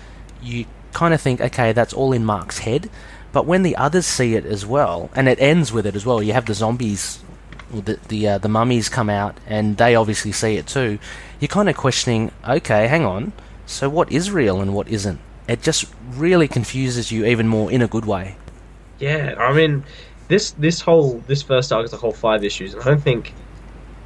you 0.43 0.66
kind 0.93 1.15
of 1.15 1.20
think, 1.20 1.40
okay, 1.40 1.73
that's 1.73 1.93
all 1.93 2.12
in 2.12 2.24
Mark's 2.24 2.59
head. 2.59 2.90
But 3.32 3.47
when 3.47 3.62
the 3.62 3.77
others 3.77 4.07
see 4.07 4.35
it 4.35 4.44
as 4.44 4.66
well, 4.66 5.11
and 5.15 5.28
it 5.28 5.39
ends 5.40 5.73
with 5.73 5.86
it 5.86 5.94
as 5.94 6.05
well, 6.05 6.23
you 6.23 6.32
have 6.32 6.47
the 6.47 6.55
zombies, 6.55 7.20
the 7.73 7.98
the 8.09 8.27
uh, 8.27 8.39
the 8.39 8.48
mummies 8.48 8.89
come 8.89 9.09
out, 9.09 9.39
and 9.47 9.77
they 9.77 9.94
obviously 9.94 10.32
see 10.32 10.57
it 10.57 10.66
too. 10.66 10.98
You're 11.39 11.48
kind 11.48 11.69
of 11.69 11.77
questioning, 11.77 12.32
okay, 12.47 12.89
hang 12.89 13.05
on, 13.05 13.32
so 13.66 13.89
what 13.89 14.11
is 14.11 14.32
real 14.32 14.61
and 14.61 14.74
what 14.74 14.89
isn't? 14.89 15.20
It 15.47 15.62
just 15.62 15.85
really 16.11 16.48
confuses 16.48 17.12
you 17.12 17.24
even 17.24 17.47
more 17.47 17.70
in 17.70 17.82
a 17.82 17.86
good 17.86 18.05
way. 18.05 18.36
Yeah, 19.01 19.35
I 19.39 19.53
mean, 19.53 19.83
this 20.29 20.53
this 20.53 20.81
whole 20.81 21.19
this 21.27 21.43
first 21.43 21.73
arc 21.73 21.85
is 21.85 21.93
a 21.93 21.97
whole 21.97 22.13
five 22.13 22.45
issues, 22.45 22.75
and 22.75 22.83
I 22.83 22.87
don't 22.87 23.03
think 23.03 23.35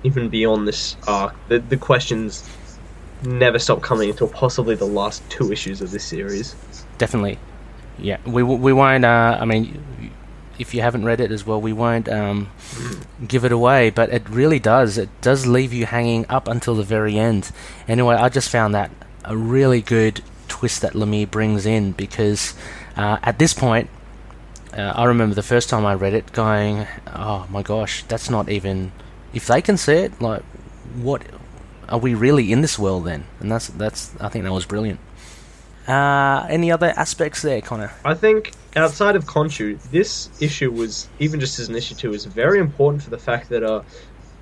even 0.05 0.29
beyond 0.29 0.67
this 0.67 0.97
arc, 1.07 1.35
the 1.49 1.59
the 1.59 1.77
questions 1.77 2.49
never 3.23 3.59
stop 3.59 3.83
coming 3.83 4.11
until 4.11 4.29
possibly 4.29 4.75
the 4.75 4.87
last 4.87 5.29
two 5.29 5.53
issues 5.53 5.81
of 5.81 5.91
this 5.91 6.05
series. 6.05 6.55
Definitely, 6.99 7.39
yeah. 7.99 8.19
We 8.25 8.43
we 8.43 8.73
won't. 8.73 9.05
Uh, 9.05 9.37
I 9.41 9.45
mean, 9.45 9.83
if 10.59 10.75
you 10.75 10.81
haven't 10.81 11.05
read 11.05 11.21
it 11.21 11.31
as 11.33 11.45
well, 11.45 11.61
we 11.61 11.73
won't 11.73 12.09
um, 12.09 12.51
give 13.27 13.45
it 13.45 13.53
away. 13.53 13.91
But 13.91 14.11
it 14.11 14.29
really 14.29 14.59
does. 14.59 14.97
It 14.97 15.09
does 15.21 15.47
leave 15.47 15.73
you 15.73 15.87
hanging 15.87 16.27
up 16.29 16.49
until 16.49 16.75
the 16.75 16.85
very 16.85 17.19
end. 17.19 17.51
Anyway, 17.89 18.15
I 18.15 18.29
just 18.29 18.51
found 18.51 18.75
that 18.75 18.91
a 19.25 19.37
really 19.37 19.81
good 19.81 20.23
twist 20.49 20.83
that 20.83 20.93
Lemire 20.93 21.31
brings 21.31 21.67
in 21.67 21.93
because 21.93 22.55
uh, 22.97 23.19
at 23.23 23.39
this 23.39 23.55
point, 23.55 23.89
uh, 24.77 24.93
I 24.95 25.05
remember 25.05 25.35
the 25.35 25.43
first 25.43 25.69
time 25.69 25.87
I 25.87 25.95
read 25.95 26.15
it 26.15 26.33
going, 26.33 26.87
oh 27.07 27.47
my 27.51 27.63
gosh, 27.63 28.03
that's 28.05 28.29
not 28.29 28.49
even. 28.49 28.93
If 29.33 29.47
they 29.47 29.63
can 29.63 29.77
see 29.77 29.95
it, 29.95 30.21
like, 30.21 30.43
what 30.97 31.23
are 31.89 31.99
we 31.99 32.15
really 32.15 32.53
in 32.53 32.61
this 32.61 32.79
world 32.79 33.05
then? 33.05 33.25
And 33.41 33.51
that's 33.51 33.69
that's 33.69 34.15
I 34.21 34.29
think 34.29 34.45
that 34.45 34.53
was 34.53 34.67
brilliant. 34.67 35.01
Uh, 35.87 36.47
any 36.49 36.73
other 36.73 36.93
aspects 36.97 37.43
there, 37.43 37.61
Connor? 37.61 37.93
I 38.05 38.15
think 38.15 38.53
outside 38.75 39.17
of 39.17 39.27
Khonshu, 39.27 39.81
this 39.91 40.31
issue 40.41 40.71
was 40.71 41.09
even 41.19 41.41
just 41.41 41.59
as 41.59 41.69
an 41.69 41.77
issue 41.77 41.95
two 41.95 42.15
is 42.15 42.25
very 42.25 42.59
important 42.59 43.03
for 43.03 43.11
the 43.11 43.19
fact 43.19 43.51
that 43.51 43.63
uh, 43.63 43.83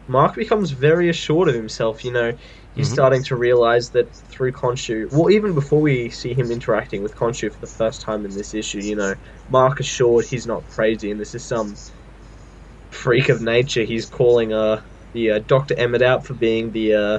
Mark 0.09 0.37
becomes 0.37 0.71
very 0.71 1.09
assured 1.09 1.49
of 1.49 1.55
himself. 1.55 2.05
You 2.05 2.13
know, 2.13 2.39
he's 2.75 2.87
mm-hmm. 2.87 2.95
starting 2.95 3.23
to 3.25 3.37
realize 3.37 3.91
that 3.91 4.13
through 4.15 4.53
Khonshu, 4.53 5.13
well, 5.13 5.31
even 5.31 5.55
before 5.55 5.81
we 5.81 6.11
see 6.11 6.35
him 6.35 6.51
interacting 6.51 7.03
with 7.03 7.15
Khonshu 7.15 7.53
for 7.53 7.61
the 7.61 7.67
first 7.67 8.01
time 8.01 8.25
in 8.25 8.31
this 8.33 8.55
issue, 8.55 8.81
you 8.81 8.97
know, 8.97 9.15
Mark 9.51 9.81
assured 9.81 10.25
he's 10.25 10.47
not 10.47 10.69
crazy 10.71 11.11
and 11.11 11.21
this 11.21 11.35
is 11.35 11.45
some 11.45 11.75
freak 12.91 13.29
of 13.29 13.43
nature. 13.43 13.83
He's 13.83 14.07
calling 14.07 14.53
uh, 14.53 14.83
the 15.13 15.33
uh, 15.33 15.39
Dr. 15.41 15.75
Emmet 15.75 16.03
out 16.03 16.27
for 16.27 16.35
being 16.35 16.73
the 16.73 16.95
uh, 16.95 17.19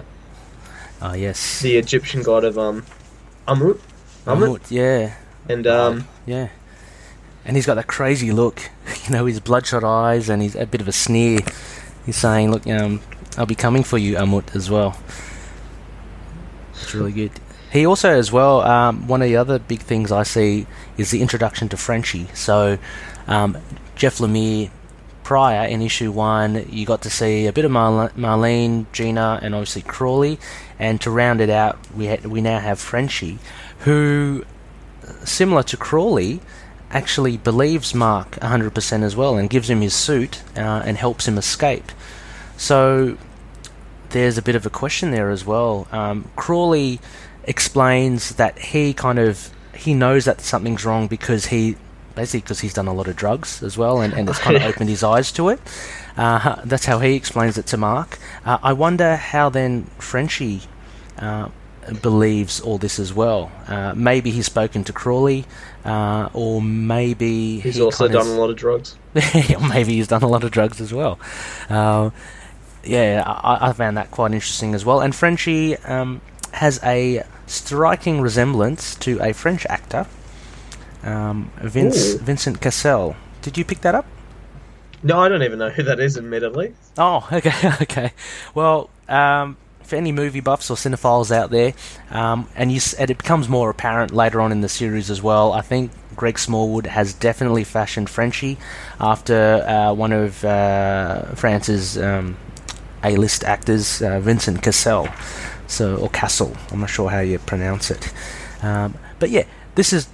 uh, 1.01 1.13
yes 1.13 1.59
the 1.61 1.77
Egyptian 1.77 2.23
god 2.23 2.45
of 2.45 2.57
um 2.57 2.85
Ammit. 3.47 3.79
Ammit, 4.25 4.71
yeah, 4.71 5.15
and 5.49 5.67
um 5.67 6.07
yeah. 6.25 6.49
And 7.45 7.57
he's 7.57 7.65
got 7.65 7.75
that 7.75 7.87
crazy 7.87 8.31
look, 8.31 8.69
you 9.05 9.11
know, 9.11 9.25
his 9.25 9.41
bloodshot 9.41 9.83
eyes, 9.83 10.29
and 10.29 10.41
he's 10.41 10.55
a 10.55 10.65
bit 10.65 10.79
of 10.79 10.87
a 10.87 10.93
sneer. 10.93 11.41
He's 12.05 12.15
saying, 12.15 12.51
"Look, 12.51 12.65
um, 12.67 13.01
I'll 13.37 13.45
be 13.45 13.55
coming 13.55 13.83
for 13.83 13.97
you, 13.97 14.15
Ammit, 14.15 14.55
as 14.55 14.69
well." 14.69 14.97
It's 16.83 16.93
really 16.93 17.11
good. 17.11 17.31
He 17.71 17.87
also, 17.87 18.11
as 18.11 18.31
well, 18.31 18.61
um, 18.61 19.07
one 19.07 19.21
of 19.21 19.27
the 19.27 19.37
other 19.37 19.57
big 19.57 19.79
things 19.79 20.11
I 20.11 20.23
see 20.23 20.67
is 20.97 21.09
the 21.09 21.21
introduction 21.21 21.69
to 21.69 21.77
Frenchie. 21.77 22.27
So, 22.35 22.77
um, 23.27 23.57
Jeff 23.95 24.19
Lemire, 24.19 24.69
prior 25.23 25.67
in 25.67 25.81
issue 25.81 26.11
one, 26.11 26.67
you 26.69 26.85
got 26.85 27.01
to 27.01 27.09
see 27.09 27.47
a 27.47 27.53
bit 27.53 27.65
of 27.65 27.71
Marlene, 27.71 28.85
Gena, 28.91 29.39
and 29.41 29.55
obviously 29.55 29.81
Crawley. 29.81 30.39
And 30.77 31.01
to 31.01 31.09
round 31.09 31.41
it 31.41 31.49
out, 31.49 31.79
we 31.95 32.07
ha- 32.07 32.27
we 32.27 32.41
now 32.41 32.59
have 32.59 32.79
Frenchie, 32.79 33.39
who, 33.79 34.45
similar 35.23 35.63
to 35.63 35.77
Crawley, 35.77 36.41
actually 36.91 37.37
believes 37.37 37.95
Mark 37.95 38.31
100% 38.35 39.01
as 39.01 39.15
well 39.15 39.35
and 39.35 39.49
gives 39.49 39.69
him 39.69 39.81
his 39.81 39.95
suit 39.95 40.43
uh, 40.55 40.83
and 40.85 40.97
helps 40.97 41.27
him 41.27 41.37
escape. 41.37 41.91
So 42.55 43.17
there's 44.13 44.37
a 44.37 44.41
bit 44.41 44.55
of 44.55 44.65
a 44.65 44.69
question 44.69 45.11
there 45.11 45.29
as 45.29 45.45
well. 45.45 45.87
Um, 45.91 46.29
Crawley 46.35 46.99
explains 47.43 48.35
that 48.35 48.57
he 48.57 48.93
kind 48.93 49.19
of 49.19 49.49
he 49.75 49.93
knows 49.93 50.25
that 50.25 50.39
something's 50.39 50.85
wrong 50.85 51.07
because 51.07 51.47
he 51.47 51.75
basically 52.15 52.41
because 52.41 52.59
he's 52.61 52.73
done 52.73 52.87
a 52.87 52.93
lot 52.93 53.07
of 53.07 53.15
drugs 53.15 53.61
as 53.63 53.77
well 53.77 53.99
and, 53.99 54.13
and 54.13 54.29
it's 54.29 54.39
kind 54.39 54.55
of 54.55 54.63
opened 54.71 54.89
his 54.89 55.03
eyes 55.03 55.31
to 55.33 55.49
it. 55.49 55.59
Uh, 56.15 56.61
that's 56.63 56.85
how 56.85 56.99
he 56.99 57.15
explains 57.15 57.57
it 57.57 57.65
to 57.65 57.75
Mark. 57.75 58.19
Uh, 58.45 58.59
I 58.61 58.71
wonder 58.73 59.15
how 59.15 59.49
then 59.49 59.85
Frenchie 59.97 60.61
uh, 61.17 61.49
believes 62.01 62.61
all 62.61 62.77
this 62.77 62.99
as 62.99 63.13
well. 63.13 63.51
Uh, 63.67 63.93
maybe 63.95 64.29
he's 64.29 64.45
spoken 64.45 64.83
to 64.85 64.93
Crawley, 64.93 65.45
uh, 65.83 66.29
or 66.33 66.61
maybe 66.61 67.59
he's 67.59 67.75
he 67.75 67.81
also 67.81 68.07
done 68.07 68.27
a 68.27 68.33
lot 68.39 68.51
of 68.51 68.55
drugs. 68.55 68.95
maybe 69.15 69.95
he's 69.95 70.07
done 70.07 70.21
a 70.21 70.27
lot 70.27 70.43
of 70.43 70.51
drugs 70.51 70.79
as 70.79 70.93
well. 70.93 71.19
Yeah, 72.83 73.23
I, 73.25 73.69
I, 73.69 73.73
found 73.73 73.97
that 73.97 74.11
quite 74.11 74.33
interesting 74.33 74.75
as 74.75 74.83
well. 74.83 74.99
And 74.99 75.15
Frenchie 75.15 75.77
um, 75.77 76.21
has 76.51 76.79
a 76.83 77.23
striking 77.47 78.19
resemblance 78.19 78.95
to 78.95 79.19
a 79.21 79.33
French 79.33 79.65
actor, 79.67 80.05
um, 81.03 81.51
Vince, 81.61 82.13
Vincent 82.15 82.59
Cassel. 82.59 83.15
Did 83.41 83.57
you 83.57 83.65
pick 83.65 83.81
that 83.81 83.95
up? 83.95 84.05
No, 85.01 85.19
I 85.19 85.27
don't 85.29 85.43
even 85.43 85.59
know 85.59 85.69
who 85.69 85.83
that 85.83 85.99
is, 85.99 86.17
admittedly. 86.17 86.73
Oh, 86.97 87.27
okay, 87.33 87.73
okay. 87.81 88.11
Well, 88.55 88.89
um, 89.09 89.57
for 89.83 89.95
any 89.97 90.11
movie 90.11 90.39
buffs 90.39 90.69
or 90.69 90.77
cinephiles 90.77 91.29
out 91.29 91.51
there, 91.51 91.73
um, 92.09 92.47
and, 92.55 92.71
you, 92.71 92.79
and 92.97 93.09
it 93.09 93.17
becomes 93.17 93.49
more 93.49 93.69
apparent 93.69 94.11
later 94.13 94.39
on 94.39 94.51
in 94.51 94.61
the 94.61 94.69
series 94.69 95.09
as 95.09 95.21
well. 95.21 95.51
I 95.51 95.61
think 95.61 95.91
Greg 96.15 96.39
Smallwood 96.39 96.85
has 96.85 97.13
definitely 97.13 97.63
fashioned 97.63 98.09
Frenchie 98.09 98.57
after 98.99 99.63
uh, 99.67 99.93
one 99.93 100.13
of 100.13 100.43
uh, 100.45 101.35
France's 101.35 101.97
um, 101.97 102.37
A-list 103.03 103.43
actors, 103.43 104.01
uh, 104.01 104.19
Vincent 104.19 104.61
Cassel, 104.61 105.07
so 105.67 105.95
or 105.97 106.09
Castle. 106.09 106.55
I'm 106.71 106.79
not 106.79 106.89
sure 106.89 107.09
how 107.09 107.19
you 107.19 107.39
pronounce 107.39 107.91
it, 107.91 108.13
um, 108.61 108.95
but 109.19 109.29
yeah, 109.29 109.43
this 109.75 109.93
is 109.93 110.07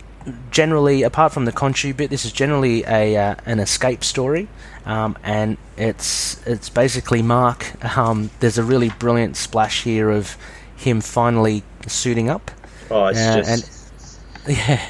generally, 0.51 1.03
apart 1.03 1.33
from 1.33 1.45
the 1.45 1.51
Khonshu 1.51 1.95
bit, 1.95 2.09
this 2.09 2.25
is 2.25 2.31
generally 2.31 2.83
a 2.85 3.15
uh, 3.17 3.35
an 3.45 3.59
escape 3.59 4.03
story, 4.03 4.47
um, 4.85 5.17
and 5.23 5.57
it's 5.77 6.45
it's 6.47 6.69
basically 6.69 7.21
Mark. 7.21 7.97
Um, 7.97 8.29
there's 8.39 8.57
a 8.57 8.63
really 8.63 8.89
brilliant 8.89 9.37
splash 9.37 9.83
here 9.83 10.09
of 10.09 10.37
him 10.75 11.01
finally 11.01 11.63
suiting 11.87 12.29
up. 12.29 12.51
Oh, 12.89 13.07
it's 13.07 13.19
Uh, 13.19 13.37
just 13.37 13.49
and 14.47 14.57
yeah, 14.57 14.89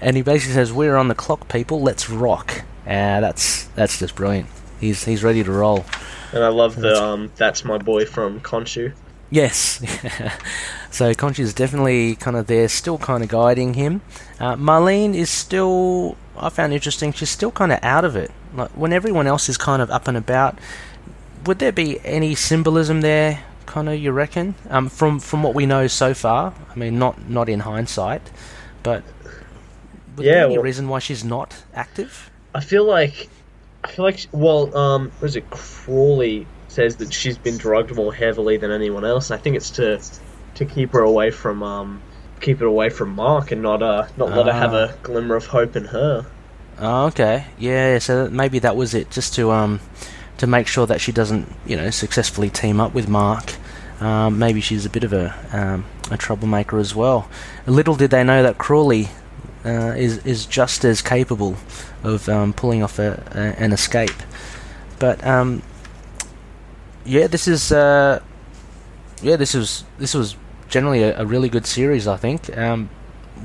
and 0.00 0.16
he 0.16 0.22
basically 0.22 0.54
says, 0.54 0.72
"We're 0.72 0.96
on 0.96 1.08
the 1.08 1.14
clock, 1.14 1.48
people. 1.48 1.82
Let's 1.82 2.08
rock." 2.10 2.62
Uh, 2.86 3.20
that's 3.20 3.64
that's 3.74 3.98
just 3.98 4.14
brilliant. 4.14 4.48
He's 4.80 5.04
he's 5.04 5.22
ready 5.24 5.42
to 5.44 5.50
roll. 5.52 5.84
and 6.32 6.42
I 6.44 6.48
love 6.48 6.76
the 6.76 6.94
um. 7.02 7.30
That's 7.36 7.64
my 7.64 7.78
boy 7.78 8.04
from 8.06 8.40
Khonshu. 8.40 8.92
Yes. 9.30 9.80
so 10.90 11.12
Khonshu 11.12 11.40
is 11.40 11.52
definitely 11.52 12.14
kind 12.16 12.36
of 12.36 12.46
there, 12.46 12.66
still 12.68 12.96
kind 12.98 13.22
of 13.22 13.28
guiding 13.28 13.74
him. 13.74 14.00
Uh, 14.40 14.56
Marlene 14.56 15.14
is 15.14 15.28
still, 15.28 16.16
I 16.34 16.48
found 16.48 16.72
interesting, 16.72 17.12
she's 17.12 17.28
still 17.28 17.50
kind 17.50 17.70
of 17.70 17.78
out 17.82 18.06
of 18.06 18.16
it. 18.16 18.30
Like 18.54 18.70
when 18.70 18.92
everyone 18.94 19.26
else 19.26 19.50
is 19.50 19.58
kind 19.58 19.82
of 19.82 19.90
up 19.90 20.08
and 20.08 20.16
about, 20.16 20.58
would 21.44 21.58
there 21.58 21.72
be 21.72 22.00
any 22.06 22.34
symbolism 22.34 23.02
there, 23.02 23.44
kind 23.66 23.90
of, 23.90 23.98
you 23.98 24.12
reckon? 24.12 24.54
Um, 24.70 24.88
from 24.88 25.20
from 25.20 25.42
what 25.42 25.54
we 25.54 25.66
know 25.66 25.88
so 25.88 26.14
far, 26.14 26.54
I 26.70 26.74
mean, 26.78 26.98
not 26.98 27.28
not 27.28 27.50
in 27.50 27.60
hindsight, 27.60 28.22
but 28.82 29.02
would 30.16 30.24
Yeah, 30.24 30.32
there 30.32 30.40
be 30.42 30.46
any 30.46 30.54
well- 30.56 30.64
reason 30.64 30.88
why 30.88 31.00
she's 31.00 31.22
not 31.22 31.54
active? 31.74 32.30
I 32.54 32.60
feel 32.60 32.84
like, 32.84 33.28
I 33.84 33.88
feel 33.88 34.04
like, 34.04 34.26
well, 34.32 34.76
um, 34.76 35.10
what 35.18 35.28
is 35.28 35.36
it? 35.36 35.48
Crawley 35.50 36.46
says 36.68 36.96
that 36.96 37.12
she's 37.12 37.38
been 37.38 37.56
drugged 37.56 37.94
more 37.94 38.12
heavily 38.12 38.56
than 38.56 38.70
anyone 38.70 39.04
else. 39.04 39.30
I 39.30 39.36
think 39.38 39.56
it's 39.56 39.70
to, 39.72 40.00
to 40.56 40.64
keep 40.64 40.92
her 40.92 41.00
away 41.00 41.30
from, 41.30 41.62
um, 41.62 42.02
keep 42.40 42.60
it 42.60 42.66
away 42.66 42.88
from 42.90 43.10
Mark 43.14 43.50
and 43.52 43.62
not, 43.62 43.82
uh, 43.82 44.06
not 44.16 44.30
let 44.30 44.46
her 44.46 44.52
have 44.52 44.74
Ah. 44.74 44.84
a 44.88 44.94
glimmer 45.02 45.34
of 45.36 45.46
hope 45.46 45.76
in 45.76 45.84
her. 45.86 46.26
Oh, 46.80 47.06
okay. 47.06 47.46
Yeah, 47.58 47.98
so 47.98 48.28
maybe 48.30 48.58
that 48.60 48.76
was 48.76 48.94
it, 48.94 49.10
just 49.10 49.34
to 49.34 49.50
um 49.50 49.80
to 50.36 50.46
make 50.46 50.68
sure 50.68 50.86
that 50.86 51.00
she 51.00 51.10
doesn't, 51.10 51.52
you 51.66 51.74
know, 51.76 51.90
successfully 51.90 52.48
team 52.50 52.80
up 52.80 52.94
with 52.94 53.08
Mark. 53.08 53.54
Um, 54.00 54.38
maybe 54.38 54.60
she's 54.60 54.86
a 54.86 54.90
bit 54.90 55.02
of 55.02 55.12
a 55.12 55.34
um, 55.52 55.84
a 56.12 56.16
troublemaker 56.16 56.78
as 56.78 56.94
well. 56.94 57.28
Little 57.66 57.96
did 57.96 58.10
they 58.12 58.22
know 58.22 58.44
that 58.44 58.58
Crawley 58.58 59.08
uh, 59.68 59.94
is 59.96 60.18
is 60.26 60.46
just 60.46 60.84
as 60.84 61.02
capable 61.02 61.56
of 62.02 62.28
um, 62.28 62.52
pulling 62.52 62.82
off 62.82 62.98
a, 62.98 63.22
a, 63.32 63.62
an 63.62 63.72
escape. 63.72 64.16
But 64.98 65.24
um, 65.24 65.62
yeah, 67.04 67.26
this 67.26 67.46
is 67.48 67.72
uh, 67.72 68.20
yeah, 69.22 69.36
this 69.36 69.54
was 69.54 69.84
this 69.98 70.14
was 70.14 70.36
generally 70.68 71.02
a, 71.02 71.20
a 71.20 71.26
really 71.26 71.48
good 71.48 71.66
series. 71.66 72.06
I 72.06 72.16
think. 72.16 72.56
Um, 72.56 72.88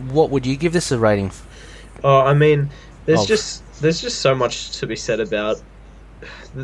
what 0.10 0.30
would 0.32 0.46
you 0.46 0.56
give 0.56 0.74
this 0.74 0.92
a 0.92 0.98
rating? 0.98 1.32
Oh, 2.04 2.20
I 2.22 2.34
mean, 2.34 2.70
there's 3.06 3.22
Of. 3.22 3.28
just 3.28 3.82
there's 3.82 4.02
just 4.02 4.20
so 4.22 4.34
much 4.36 4.80
to 4.80 4.88
be 4.88 4.96
said 4.96 5.20
about 5.20 5.62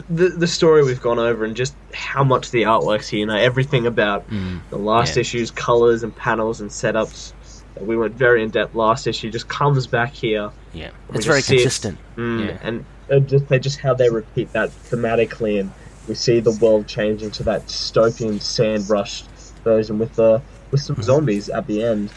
the, 0.10 0.30
the 0.30 0.48
story 0.48 0.84
we've 0.84 1.02
gone 1.02 1.20
over 1.20 1.44
and 1.46 1.56
just 1.56 1.76
how 1.94 2.24
much 2.24 2.52
the 2.52 2.64
artwork's 2.64 3.08
here. 3.10 3.22
You 3.22 3.26
know, 3.28 3.36
everything 3.36 3.86
about 3.86 4.30
Mm. 4.30 4.62
the 4.70 4.78
last 4.78 5.16
Yeah. 5.16 5.22
issue's 5.22 5.52
colors 5.52 6.04
and 6.04 6.16
panels 6.16 6.62
and 6.62 6.70
setups. 6.70 7.34
We 7.80 7.96
went 7.98 8.16
very 8.16 8.44
in 8.44 8.50
depth 8.50 8.76
last 8.76 9.08
issue. 9.08 9.30
Just 9.32 9.48
comes 9.48 9.88
back 9.88 10.14
here. 10.14 10.52
Yeah, 10.74 10.90
it's 11.14 11.26
very 11.26 11.42
see 11.42 11.56
it- 11.56 11.62
consistent. 11.62 11.98
Mm, 12.18 12.48
Yeah. 12.48 12.58
And 12.62 12.86
uh, 13.12 13.20
just 13.20 13.48
they 13.48 13.60
just 13.60 13.80
how 13.80 13.94
they 13.94 14.10
repeat 14.10 14.52
that 14.54 14.70
thematically, 14.70 15.60
and 15.60 15.72
we 16.08 16.16
see 16.16 16.40
the 16.40 16.52
world 16.52 16.88
changing 16.88 17.32
to 17.32 17.44
that 17.44 17.68
dystopian 17.68 18.42
sand 18.42 18.90
rush 18.90 19.24
version 19.64 19.98
with 20.00 20.14
the 20.16 20.42
with 20.72 20.82
some 20.82 21.02
zombies 21.02 21.50
at 21.50 21.68
the 21.68 21.84
end. 21.84 22.12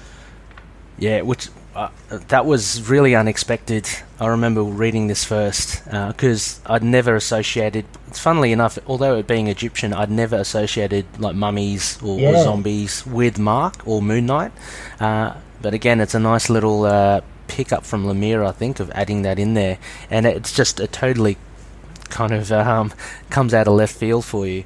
Yeah, 0.98 1.22
which 1.22 1.48
uh, 1.74 1.88
that 2.28 2.44
was 2.44 2.88
really 2.88 3.14
unexpected. 3.14 3.88
I 4.20 4.26
remember 4.26 4.62
reading 4.62 5.06
this 5.06 5.24
first 5.24 5.84
because 5.84 6.60
I'd 6.66 6.82
never 6.82 7.16
associated. 7.16 7.84
It's 8.08 8.18
funnily 8.18 8.52
enough, 8.52 8.78
although 8.86 9.16
it 9.16 9.26
being 9.26 9.48
Egyptian, 9.48 9.92
I'd 9.92 10.10
never 10.10 10.36
associated 10.36 11.06
like 11.18 11.34
mummies 11.34 12.00
or, 12.02 12.20
or 12.20 12.42
zombies 12.42 13.06
with 13.06 13.38
Mark 13.38 13.86
or 13.86 14.02
Moon 14.02 14.26
Knight. 14.26 14.52
Uh, 15.00 15.34
but 15.60 15.74
again, 15.74 16.00
it's 16.00 16.14
a 16.14 16.20
nice 16.20 16.50
little 16.50 16.84
uh, 16.84 17.20
pickup 17.48 17.84
from 17.84 18.04
Lemire, 18.04 18.46
I 18.46 18.52
think, 18.52 18.80
of 18.80 18.90
adding 18.90 19.22
that 19.22 19.38
in 19.38 19.54
there, 19.54 19.78
and 20.10 20.26
it's 20.26 20.52
just 20.52 20.80
a 20.80 20.86
totally 20.86 21.36
kind 22.10 22.32
of 22.32 22.52
um, 22.52 22.92
comes 23.30 23.54
out 23.54 23.66
of 23.66 23.74
left 23.74 23.96
field 23.96 24.24
for 24.24 24.46
you. 24.46 24.64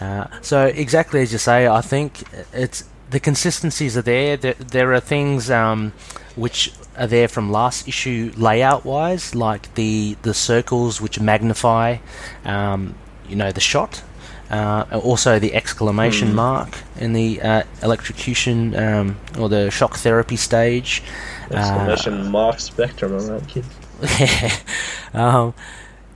Uh, 0.00 0.26
so 0.40 0.66
exactly 0.66 1.20
as 1.20 1.32
you 1.32 1.38
say, 1.38 1.66
I 1.66 1.80
think 1.80 2.22
it's 2.52 2.84
the 3.10 3.20
consistencies 3.20 3.96
are 3.96 4.02
there. 4.02 4.36
There, 4.36 4.54
there 4.54 4.92
are 4.92 5.00
things 5.00 5.50
um, 5.50 5.92
which 6.36 6.72
are 6.96 7.06
there 7.06 7.28
from 7.28 7.50
last 7.50 7.88
issue 7.88 8.32
layout 8.36 8.84
wise, 8.84 9.34
like 9.34 9.74
the 9.74 10.16
the 10.22 10.34
circles 10.34 11.00
which 11.00 11.20
magnify, 11.20 11.98
um, 12.44 12.94
you 13.28 13.36
know, 13.36 13.52
the 13.52 13.60
shot. 13.60 14.02
Uh, 14.50 15.00
also, 15.02 15.38
the 15.38 15.54
exclamation 15.54 16.34
mark 16.34 16.78
in 16.96 17.12
the 17.12 17.40
uh, 17.40 17.62
electrocution 17.82 18.76
um, 18.76 19.18
or 19.38 19.48
the 19.48 19.70
shock 19.70 19.96
therapy 19.96 20.36
stage. 20.36 21.02
Uh, 21.50 21.56
Exclamation 21.56 22.30
mark 22.30 22.60
spectrum 22.60 23.16
on 23.16 23.26
that 23.26 23.48
kid. 23.48 23.64
um, 25.14 25.54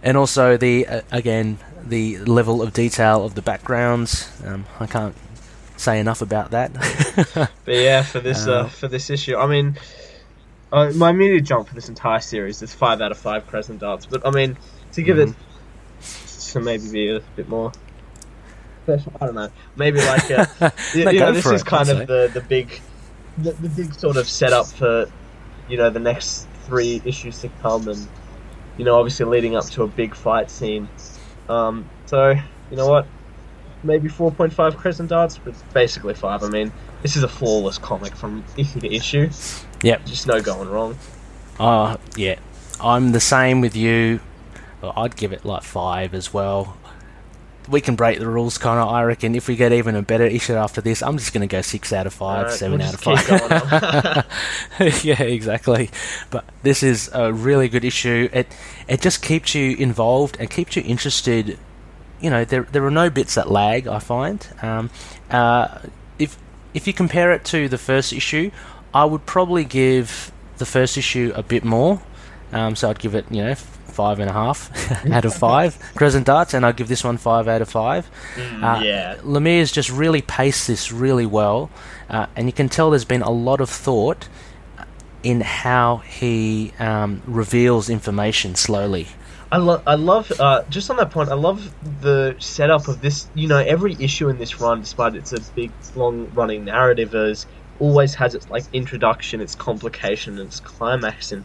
and 0.03 0.17
also 0.17 0.57
the 0.57 0.87
uh, 0.87 1.01
again 1.11 1.59
the 1.85 2.19
level 2.19 2.61
of 2.63 2.73
detail 2.73 3.25
of 3.25 3.35
the 3.35 3.43
backgrounds. 3.43 4.31
Um, 4.45 4.67
I 4.79 4.87
can't 4.87 5.15
say 5.79 6.01
enough 6.01 6.21
about 6.23 6.51
that. 6.51 6.73
But 7.65 7.75
yeah, 7.75 8.03
for 8.03 8.21
this 8.21 8.47
uh, 8.47 8.53
Uh, 8.53 8.69
for 8.69 8.89
this 8.89 9.11
issue, 9.11 9.37
I 9.37 9.47
mean, 9.47 9.79
uh, 10.73 10.91
my 10.95 11.11
immediate 11.11 11.45
jump 11.45 11.69
for 11.69 11.75
this 11.75 11.89
entire 11.89 12.21
series 12.21 12.63
is 12.63 12.75
five 12.75 13.01
out 13.01 13.11
of 13.13 13.19
five 13.19 13.47
Crescent 13.47 13.81
Darts. 13.81 14.07
But 14.07 14.27
I 14.27 14.31
mean, 14.31 14.57
to 14.93 15.03
give 15.03 15.19
it 15.19 15.35
to 16.53 16.61
maybe 16.61 16.91
be 16.91 17.17
a 17.17 17.21
bit 17.37 17.49
more 17.49 17.73
special, 18.85 19.13
I 19.21 19.27
don't 19.27 19.35
know, 19.35 19.51
maybe 19.77 20.01
like 20.01 20.31
a, 20.31 20.49
you, 20.95 21.05
No, 21.05 21.11
you 21.11 21.21
know, 21.21 21.33
this 21.33 21.47
is 21.47 21.63
it, 21.63 21.67
kind 21.67 21.89
of 21.89 22.07
the 22.07 22.31
the 22.33 22.41
big 22.41 22.81
the, 23.37 23.53
the 23.53 23.69
big 23.69 23.95
sort 23.95 24.17
of 24.17 24.29
setup 24.29 24.67
for 24.67 25.11
you 25.69 25.77
know 25.77 25.91
the 25.91 26.01
next 26.01 26.47
three 26.67 27.01
issues 27.05 27.41
to 27.41 27.49
come, 27.63 27.89
and 27.89 28.09
you 28.77 28.85
know 28.85 28.99
obviously 28.99 29.27
leading 29.27 29.57
up 29.57 29.67
to 29.67 29.83
a 29.83 29.87
big 29.89 30.15
fight 30.15 30.51
scene. 30.51 30.89
Um, 31.49 31.89
so 32.07 32.31
you 32.71 32.77
know 32.77 32.89
what, 32.89 33.07
maybe 33.83 34.09
four 34.09 34.31
point 34.31 34.53
five 34.53 34.77
Crescent 34.77 35.11
Darts, 35.11 35.39
but 35.39 35.55
basically 35.73 36.15
five. 36.15 36.43
I 36.43 36.49
mean, 36.49 36.73
this 37.03 37.17
is 37.17 37.23
a 37.23 37.29
flawless 37.29 37.79
comic 37.79 38.15
from 38.15 38.45
issue 38.57 38.81
to 38.81 38.93
issue. 38.93 39.31
Yep. 39.83 40.07
Just 40.07 40.27
no 40.27 40.41
going 40.41 40.69
wrong. 40.69 40.99
Uh, 41.59 41.97
yeah, 42.17 42.39
I'm 42.81 43.13
the 43.13 43.21
same 43.21 43.61
with 43.61 43.77
you. 43.77 44.21
Well, 44.81 44.93
I'd 44.97 45.17
give 45.17 45.33
it 45.33 45.45
like 45.45 45.63
five 45.63 46.15
as 46.15 46.33
well. 46.33 46.77
We 47.69 47.83
can 47.83 47.97
break 47.97 48.19
the 48.19 48.27
rules, 48.27 48.57
kind 48.57 48.81
of. 48.81 48.89
I 48.89 49.03
reckon 49.05 49.35
if 49.35 49.47
we 49.47 49.55
get 49.55 49.73
even 49.73 49.95
a 49.95 50.01
better 50.01 50.25
issue 50.25 50.55
after 50.55 50.81
this, 50.81 51.03
I'm 51.03 51.19
just 51.19 51.35
going 51.35 51.47
to 51.47 51.53
go 51.55 51.61
six 51.61 51.93
out 51.93 52.07
of 52.07 52.15
five, 52.15 52.45
Alright, 52.45 52.59
seven 52.59 52.79
we'll 52.79 52.89
out 52.89 52.95
of 52.95 54.25
five. 54.81 55.05
yeah, 55.05 55.23
exactly. 55.23 55.91
But 56.31 56.47
this 56.63 56.83
is 56.83 57.11
a 57.13 57.31
really 57.31 57.69
good 57.69 57.85
issue. 57.85 58.31
It 58.33 58.47
it 58.89 59.03
just 59.03 59.21
keeps 59.21 59.55
you 59.55 59.77
involved 59.77 60.39
and 60.41 60.49
keeps 60.49 60.77
you 60.77 60.83
interested. 60.83 61.59
You 62.21 62.31
know, 62.31 62.45
there 62.45 62.63
there 62.63 62.85
are 62.85 62.91
no 62.91 63.11
bits 63.11 63.35
that 63.35 63.51
lag. 63.51 63.87
I 63.87 63.99
find. 63.99 64.47
Um, 64.63 64.91
uh, 65.31 65.79
if 66.19 66.39
if 66.75 66.87
you 66.87 66.93
compare 66.93 67.33
it 67.33 67.45
to 67.47 67.69
the 67.69 67.79
first 67.79 68.13
issue, 68.13 68.51
I 68.93 69.05
would 69.05 69.27
probably 69.27 69.65
give 69.65 70.33
the 70.59 70.67
first 70.67 70.97
issue 70.97 71.33
a 71.35 71.43
bit 71.43 71.65
more. 71.65 72.01
Um, 72.53 72.77
so 72.77 72.89
I'd 72.89 72.99
give 72.99 73.15
it, 73.15 73.27
you 73.31 73.43
know, 73.43 73.51
f- 73.51 73.61
five 73.61 74.21
and 74.21 74.31
a 74.31 74.33
half 74.33 74.71
out 75.13 75.25
of 75.25 75.35
five 75.35 75.79
Crescent 75.95 76.27
Darts, 76.27 76.55
and 76.55 76.65
I'd 76.65 76.77
give 76.77 76.89
this 76.89 77.05
one 77.05 77.19
five 77.19 77.47
out 77.47 77.63
of 77.63 77.69
five. 77.69 78.11
Uh, 78.37 78.81
yeah. 78.83 79.17
Lemire's 79.23 79.71
just 79.71 79.91
really 79.91 80.23
paced 80.23 80.67
this 80.67 80.91
really 80.91 81.27
well, 81.27 81.71
uh, 82.09 82.27
and 82.35 82.47
you 82.47 82.53
can 82.53 82.69
tell 82.69 82.91
there's 82.91 83.05
been 83.05 83.23
a 83.23 83.31
lot 83.31 83.61
of 83.61 83.69
thought 83.69 84.29
in 85.23 85.41
how 85.41 85.99
he 85.99 86.73
um, 86.79 87.23
reveals 87.27 87.91
information 87.91 88.55
slowly. 88.55 89.09
I 89.51 89.57
love, 89.57 89.83
I 89.87 89.95
love, 89.95 90.31
uh, 90.39 90.63
just 90.69 90.91
on 90.91 90.97
that 90.99 91.11
point, 91.11 91.31
I 91.31 91.35
love 91.35 91.75
the 92.03 92.37
setup 92.39 92.87
of 92.87 93.01
this. 93.01 93.29
You 93.35 93.49
know, 93.49 93.59
every 93.59 93.97
issue 93.99 94.29
in 94.29 94.39
this 94.39 94.61
run, 94.61 94.81
despite 94.81 95.15
it's 95.15 95.33
a 95.33 95.41
big, 95.53 95.73
long-running 95.97 96.67
narrative, 96.67 97.15
is 97.15 97.47
always 97.81 98.15
has 98.17 98.35
its 98.35 98.51
like 98.51 98.65
introduction, 98.73 99.41
its 99.41 99.55
complication, 99.55 100.39
and 100.39 100.49
its 100.49 100.61
climax. 100.61 101.33
And 101.33 101.45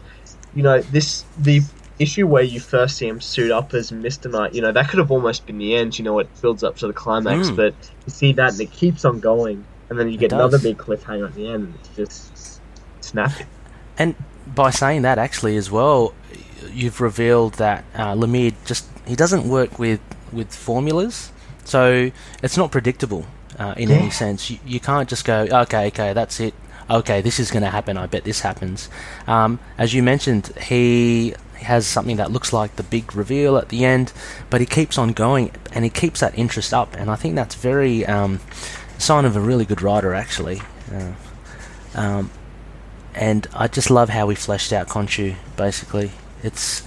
you 0.53 0.63
know, 0.63 0.81
this 0.81 1.23
the 1.37 1.61
issue 1.99 2.27
where 2.27 2.43
you 2.43 2.59
first 2.59 2.97
see 2.97 3.07
him 3.07 3.21
suit 3.21 3.51
up 3.51 3.73
as 3.73 3.91
Mister 3.91 4.27
Knight. 4.27 4.53
You 4.53 4.61
know, 4.61 4.73
that 4.73 4.89
could 4.89 4.99
have 4.99 5.11
almost 5.11 5.45
been 5.45 5.57
the 5.57 5.75
end. 5.75 5.97
You 5.97 6.03
know, 6.03 6.19
it 6.19 6.27
builds 6.41 6.63
up 6.63 6.75
to 6.77 6.87
the 6.87 6.93
climax, 6.93 7.51
Mm. 7.51 7.55
but 7.55 7.73
you 8.05 8.11
see 8.11 8.33
that, 8.33 8.51
and 8.51 8.61
it 8.61 8.71
keeps 8.71 9.05
on 9.05 9.21
going, 9.21 9.63
and 9.89 9.97
then 9.97 10.09
you 10.09 10.17
get 10.17 10.33
another 10.33 10.59
big 10.59 10.77
cliffhanger 10.77 11.27
at 11.27 11.35
the 11.35 11.47
end. 11.47 11.63
And 11.67 11.75
it's 11.75 11.95
just 11.95 12.61
snappy. 12.99 13.45
And 13.97 14.15
by 14.47 14.71
saying 14.71 15.03
that, 15.03 15.19
actually, 15.19 15.55
as 15.55 15.71
well, 15.71 16.13
you've 16.71 17.01
revealed 17.01 17.53
that 17.55 17.83
uh, 17.95 18.13
Lemire 18.13 18.53
just 18.65 18.85
he 19.05 19.15
doesn't 19.15 19.47
work 19.47 19.79
with 19.79 19.99
with 20.31 20.53
formulas. 20.53 21.31
so 21.65 22.11
it's 22.41 22.57
not 22.57 22.71
predictable 22.71 23.25
uh, 23.59 23.73
in 23.77 23.89
Yeah. 23.89 23.97
any 23.97 24.09
sense. 24.09 24.49
You, 24.49 24.57
you 24.65 24.79
can't 24.79 25.07
just 25.09 25.25
go, 25.25 25.47
okay, 25.63 25.87
okay, 25.87 26.13
that's 26.13 26.39
it. 26.39 26.53
Okay, 26.89 27.21
this 27.21 27.39
is 27.39 27.49
going 27.51 27.63
to 27.63 27.69
happen. 27.69 27.97
I 27.97 28.07
bet 28.07 28.23
this 28.25 28.41
happens. 28.41 28.89
Um, 29.27 29.59
as 29.77 29.93
you 29.93 30.03
mentioned, 30.03 30.47
he 30.61 31.33
has 31.61 31.87
something 31.87 32.17
that 32.17 32.29
looks 32.31 32.51
like 32.51 32.75
the 32.75 32.83
big 32.83 33.15
reveal 33.15 33.55
at 33.57 33.69
the 33.69 33.85
end, 33.85 34.11
but 34.49 34.59
he 34.59 34.65
keeps 34.67 34.97
on 34.97 35.13
going 35.13 35.51
and 35.71 35.85
he 35.85 35.89
keeps 35.89 36.19
that 36.19 36.37
interest 36.37 36.73
up. 36.73 36.93
And 36.97 37.09
I 37.09 37.15
think 37.15 37.35
that's 37.35 37.55
very 37.55 38.05
um, 38.05 38.41
sign 38.97 39.23
of 39.23 39.37
a 39.37 39.39
really 39.39 39.63
good 39.63 39.81
writer, 39.81 40.13
actually. 40.13 40.61
Uh, 40.93 41.13
um, 41.95 42.31
and 43.15 43.47
I 43.53 43.67
just 43.69 43.89
love 43.89 44.09
how 44.09 44.25
we 44.25 44.35
fleshed 44.35 44.73
out 44.73 44.87
Khonshu. 44.89 45.35
Basically, 45.55 46.11
it's 46.43 46.83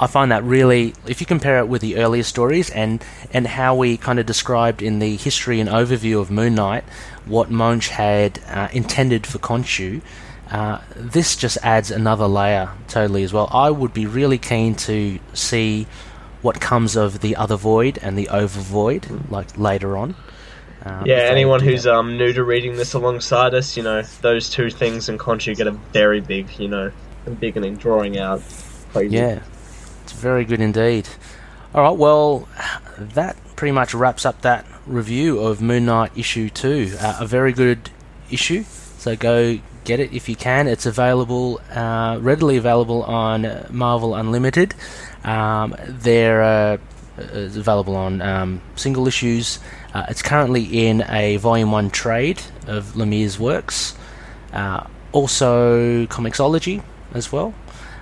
I 0.00 0.06
find 0.06 0.30
that 0.30 0.44
really, 0.44 0.94
if 1.06 1.20
you 1.20 1.26
compare 1.26 1.58
it 1.58 1.66
with 1.66 1.82
the 1.82 1.96
earlier 1.96 2.22
stories 2.22 2.70
and 2.70 3.04
and 3.32 3.46
how 3.46 3.74
we 3.74 3.96
kind 3.96 4.18
of 4.18 4.26
described 4.26 4.80
in 4.80 5.00
the 5.00 5.16
history 5.16 5.60
and 5.60 5.68
overview 5.68 6.20
of 6.20 6.30
Moon 6.30 6.54
Knight 6.54 6.84
what 7.26 7.50
Moench 7.50 7.88
had 7.88 8.40
uh, 8.48 8.68
intended 8.72 9.26
for 9.26 9.38
Khonshu, 9.38 10.00
uh, 10.50 10.80
this 10.96 11.36
just 11.36 11.58
adds 11.62 11.90
another 11.90 12.26
layer 12.26 12.70
totally 12.86 13.22
as 13.22 13.32
well. 13.32 13.48
I 13.52 13.70
would 13.70 13.92
be 13.92 14.06
really 14.06 14.38
keen 14.38 14.74
to 14.76 15.18
see 15.34 15.86
what 16.40 16.60
comes 16.60 16.96
of 16.96 17.20
the 17.20 17.36
other 17.36 17.56
void 17.56 17.98
and 18.00 18.16
the 18.16 18.28
over 18.28 18.60
void, 18.60 19.06
like 19.30 19.58
later 19.58 19.96
on. 19.96 20.14
Um, 20.84 21.04
Yeah, 21.04 21.16
anyone 21.16 21.60
who's 21.60 21.86
um 21.86 22.16
new 22.16 22.32
to 22.32 22.44
reading 22.44 22.76
this 22.76 22.94
alongside 22.94 23.52
us, 23.52 23.76
you 23.76 23.82
know, 23.82 24.02
those 24.22 24.48
two 24.48 24.70
things 24.70 25.08
and 25.08 25.18
Khonshu 25.18 25.56
get 25.56 25.66
a 25.66 25.72
very 25.72 26.20
big, 26.20 26.46
you 26.58 26.68
know, 26.68 26.92
and 27.36 27.78
drawing 27.78 28.18
out. 28.18 28.42
Crazy. 28.92 29.16
Yeah, 29.16 29.42
it's 30.02 30.12
very 30.12 30.44
good 30.44 30.60
indeed. 30.60 31.08
All 31.74 31.82
right, 31.82 31.96
well, 31.96 32.48
that 32.98 33.36
pretty 33.56 33.72
much 33.72 33.94
wraps 33.94 34.24
up 34.24 34.40
that 34.42 34.64
review 34.86 35.40
of 35.40 35.60
Moon 35.60 35.86
Knight 35.86 36.12
issue 36.16 36.48
two. 36.48 36.96
Uh, 37.00 37.18
a 37.20 37.26
very 37.26 37.52
good 37.52 37.90
issue, 38.30 38.64
so 38.98 39.16
go 39.16 39.58
get 39.84 40.00
it 40.00 40.12
if 40.12 40.28
you 40.28 40.36
can. 40.36 40.66
It's 40.66 40.86
available, 40.86 41.60
uh, 41.70 42.18
readily 42.20 42.56
available 42.56 43.02
on 43.02 43.66
Marvel 43.70 44.14
Unlimited. 44.14 44.74
Um, 45.24 45.76
they're 45.86 46.42
uh, 46.42 46.78
it's 47.18 47.56
available 47.56 47.96
on 47.96 48.22
um, 48.22 48.62
single 48.76 49.06
issues. 49.06 49.58
Uh, 49.92 50.06
it's 50.08 50.22
currently 50.22 50.86
in 50.86 51.04
a 51.08 51.36
volume 51.36 51.72
one 51.72 51.90
trade 51.90 52.40
of 52.66 52.94
Lemire's 52.94 53.38
works. 53.38 53.96
Uh, 54.52 54.86
also, 55.12 56.06
Comixology 56.06 56.82
as 57.14 57.32
well. 57.32 57.54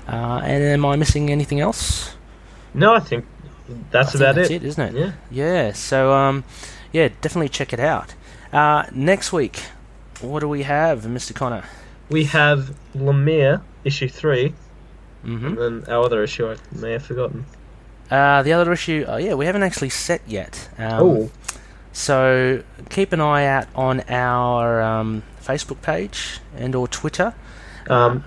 Uh, 0.08 0.40
and 0.44 0.62
am 0.62 0.84
I 0.84 0.96
missing 0.96 1.30
anything 1.30 1.60
else? 1.60 2.14
No, 2.74 2.94
I 2.94 3.00
think 3.00 3.24
that's 3.90 4.14
I 4.14 4.18
think 4.18 4.20
about 4.20 4.34
that's 4.36 4.50
it. 4.50 4.50
it, 4.50 4.64
isn't 4.64 4.94
it? 4.94 4.94
Yeah. 4.94 5.12
Yeah. 5.30 5.72
So, 5.72 6.12
um, 6.12 6.44
yeah, 6.92 7.08
definitely 7.20 7.48
check 7.48 7.72
it 7.72 7.80
out. 7.80 8.14
Uh, 8.52 8.84
next 8.92 9.32
week, 9.32 9.62
what 10.20 10.40
do 10.40 10.48
we 10.48 10.62
have, 10.62 11.02
Mr. 11.02 11.34
Connor? 11.34 11.64
We 12.08 12.24
have 12.26 12.74
Lemire 12.94 13.62
issue 13.84 14.08
three, 14.08 14.54
hmm 15.22 15.46
and 15.46 15.58
then 15.58 15.84
our 15.88 16.04
other 16.04 16.22
issue 16.22 16.50
I 16.50 16.56
may 16.72 16.92
have 16.92 17.04
forgotten. 17.04 17.46
Uh, 18.10 18.42
the 18.42 18.52
other 18.52 18.72
issue, 18.72 19.04
oh 19.08 19.16
yeah, 19.16 19.34
we 19.34 19.46
haven't 19.46 19.62
actually 19.64 19.90
set 19.90 20.22
yet. 20.26 20.68
Um, 20.78 21.00
oh, 21.02 21.30
So 21.92 22.62
keep 22.90 23.12
an 23.12 23.20
eye 23.20 23.46
out 23.46 23.68
on 23.74 24.00
our 24.08 24.80
um, 24.82 25.24
Facebook 25.42 25.82
page 25.82 26.40
and 26.56 26.74
or 26.74 26.86
Twitter. 26.88 27.34
Um, 27.88 28.22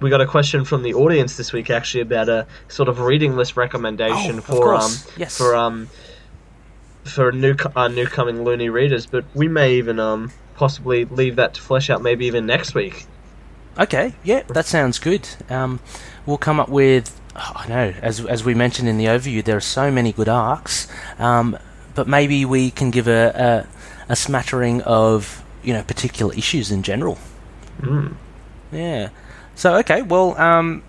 we 0.00 0.10
got 0.10 0.20
a 0.20 0.26
question 0.26 0.64
from 0.64 0.82
the 0.82 0.94
audience 0.94 1.36
this 1.36 1.52
week 1.52 1.70
actually 1.70 2.00
about 2.02 2.28
a 2.28 2.46
sort 2.68 2.88
of 2.88 3.00
reading 3.00 3.36
list 3.36 3.56
recommendation 3.56 4.38
Oh, 4.38 4.42
for 4.42 4.74
um. 4.74 4.92
Yes. 5.16 5.36
for 5.36 5.54
um 5.56 5.88
for 7.04 7.32
new 7.32 7.54
uh, 7.74 7.88
new 7.88 8.06
coming 8.06 8.44
loony 8.44 8.68
readers, 8.68 9.06
but 9.06 9.24
we 9.34 9.48
may 9.48 9.74
even 9.74 9.98
um 9.98 10.30
possibly 10.56 11.04
leave 11.06 11.36
that 11.36 11.54
to 11.54 11.60
flesh 11.62 11.88
out 11.90 12.02
maybe 12.02 12.26
even 12.26 12.44
next 12.46 12.74
week. 12.74 13.06
Okay, 13.78 14.14
yeah, 14.24 14.42
that 14.48 14.66
sounds 14.66 14.98
good. 14.98 15.28
Um, 15.48 15.78
we'll 16.26 16.36
come 16.36 16.58
up 16.58 16.68
with, 16.68 17.18
oh, 17.36 17.52
I 17.54 17.68
know, 17.68 17.94
as 18.02 18.24
as 18.26 18.44
we 18.44 18.54
mentioned 18.54 18.88
in 18.88 18.98
the 18.98 19.06
overview, 19.06 19.42
there 19.44 19.56
are 19.56 19.60
so 19.60 19.90
many 19.90 20.12
good 20.12 20.28
arcs, 20.28 20.88
um, 21.18 21.56
but 21.94 22.08
maybe 22.08 22.44
we 22.44 22.70
can 22.72 22.90
give 22.90 23.06
a, 23.08 23.66
a 24.08 24.12
a 24.12 24.16
smattering 24.16 24.82
of 24.82 25.42
you 25.62 25.72
know 25.72 25.82
particular 25.84 26.34
issues 26.34 26.70
in 26.70 26.82
general. 26.82 27.18
Mm. 27.80 28.14
Yeah. 28.72 29.10
So 29.54 29.76
okay, 29.78 30.02
well, 30.02 30.36
um, 30.40 30.82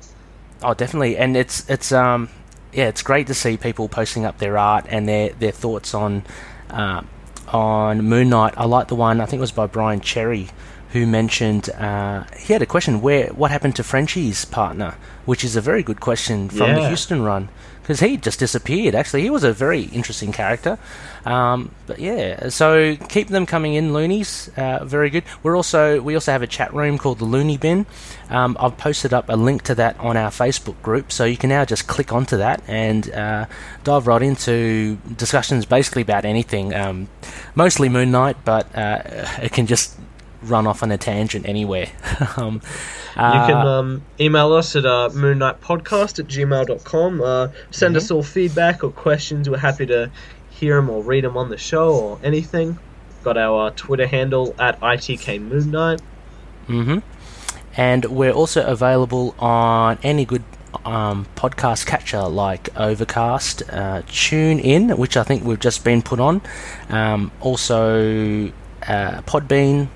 Oh, 0.63 0.75
definitely, 0.75 1.17
and 1.19 1.37
it's 1.37 1.69
it's 1.69 1.93
um 1.93 2.29
yeah, 2.73 2.89
it's 2.89 3.03
great 3.03 3.27
to 3.29 3.35
see 3.35 3.57
people 3.57 3.89
posting 3.89 4.25
up 4.25 4.39
their 4.39 4.59
art 4.59 4.87
and 4.89 5.09
their 5.09 5.31
their 5.31 5.53
thoughts 5.53 5.95
on 5.95 6.25
uh, 6.71 7.03
on 7.49 8.03
Moon 8.03 8.29
Knight. 8.29 8.55
I 8.57 8.65
like 8.67 8.89
the 8.89 8.95
one 8.95 9.21
I 9.21 9.27
think 9.27 9.39
it 9.39 9.41
was 9.41 9.53
by 9.53 9.67
Brian 9.67 10.01
Cherry 10.01 10.49
who 10.93 11.07
mentioned 11.07 11.69
uh, 11.71 12.25
he 12.39 12.53
had 12.53 12.63
a 12.63 12.67
question 12.67 13.01
where 13.01 13.29
what 13.29 13.51
happened 13.51 13.77
to 13.77 13.85
Frenchie's 13.85 14.45
partner, 14.47 14.97
which 15.27 15.45
is 15.45 15.55
a 15.55 15.61
very 15.61 15.83
good 15.83 16.01
question 16.01 16.49
from 16.49 16.75
the 16.75 16.89
Huston 16.89 17.23
run 17.23 17.51
because 17.89 18.01
he 18.01 18.19
just 18.19 18.39
disappeared. 18.39 18.95
Actually, 18.95 19.23
he 19.23 19.31
was 19.31 19.45
a 19.45 19.53
very 19.55 19.85
interesting 19.85 20.31
character. 20.31 20.79
Um, 21.25 21.75
but 21.87 21.99
yeah, 21.99 22.51
so 22.51 22.97
keep 22.97 23.29
them 23.29 23.47
coming 23.47 23.73
in, 23.73 23.95
loonies. 23.95 24.51
Uh, 24.59 24.85
very 24.85 25.09
good. 25.09 25.25
We're 25.43 25.57
also 25.57 25.99
we 26.03 26.13
also 26.13 26.31
have 26.33 26.43
a 26.43 26.47
chat 26.47 26.75
room 26.75 26.99
called 26.99 27.19
the 27.19 27.25
Looney 27.25 27.57
Bin. 27.57 27.87
Um, 28.29 28.59
I've 28.61 28.77
posted 28.77 29.15
up 29.15 29.31
a 29.31 29.37
link 29.37 29.63
to 29.63 29.75
that 29.77 29.99
on 30.01 30.19
our 30.19 30.29
Facebook 30.29 30.81
group, 30.83 31.11
so 31.11 31.25
you 31.25 31.39
can 31.39 31.49
now 31.49 31.65
just 31.65 31.89
click 31.89 32.13
onto 32.13 32.37
that 32.37 32.63
and 32.69 33.11
uh, 33.11 33.47
dive 33.85 34.07
right 34.07 34.21
into 34.21 34.99
discussions 35.17 35.65
basically 35.65 36.03
about 36.03 36.27
anything. 36.27 36.75
Um, 36.75 37.09
mostly 37.55 37.89
Moon 37.89 38.11
Knight, 38.11 38.37
but 38.45 38.67
uh, 38.77 39.01
it 39.41 39.53
can 39.53 39.67
just 39.67 39.99
run 40.43 40.67
off 40.67 40.83
on 40.83 40.91
a 40.91 40.99
tangent 40.99 41.47
anywhere. 41.49 41.89
um, 42.37 42.55
You 43.17 43.23
can 43.23 43.57
uh, 43.57 43.67
um, 43.67 44.03
email 44.21 44.53
us 44.53 44.77
at 44.77 44.87
uh, 44.87 45.11
moonknightpodcast 45.13 46.19
at 46.21 46.27
gmail.com. 46.27 47.21
Uh, 47.21 47.49
send 47.71 47.97
us 47.97 48.11
all 48.11 48.23
feedback 48.23 48.85
or 48.85 48.91
questions. 48.91 49.49
We're 49.51 49.59
happy 49.59 49.87
to 49.87 50.11
hear 50.51 50.77
them 50.77 50.91
or 50.91 51.03
read 51.03 51.25
them 51.25 51.37
on 51.37 51.51
the 51.51 51.59
show 51.59 51.95
or 51.95 52.21
anything. 52.23 52.79
Got 53.23 53.37
our 53.37 53.69
uh, 53.69 53.71
Twitter 53.75 54.07
handle 54.07 54.55
at 54.59 54.81
ITKMoonKnight. 54.81 56.01
hmm 56.67 56.99
And 57.77 58.05
we're 58.07 58.33
also 58.33 58.65
available 58.65 59.35
on 59.39 59.99
any 60.03 60.25
good 60.25 60.45
um, 60.85 61.27
podcast 61.35 61.87
catcher 61.87 62.23
like 62.29 62.69
Overcast, 62.77 63.63
uh, 63.71 64.03
Tune 64.07 64.59
In, 64.59 64.91
which 64.91 65.17
I 65.17 65.23
think 65.23 65.45
we've 65.45 65.59
just 65.59 65.85
been 65.85 66.03
put 66.03 66.21
on, 66.21 66.41
um, 66.89 67.31
also 67.41 68.49
uh, 68.87 69.23
Podbean. 69.23 69.89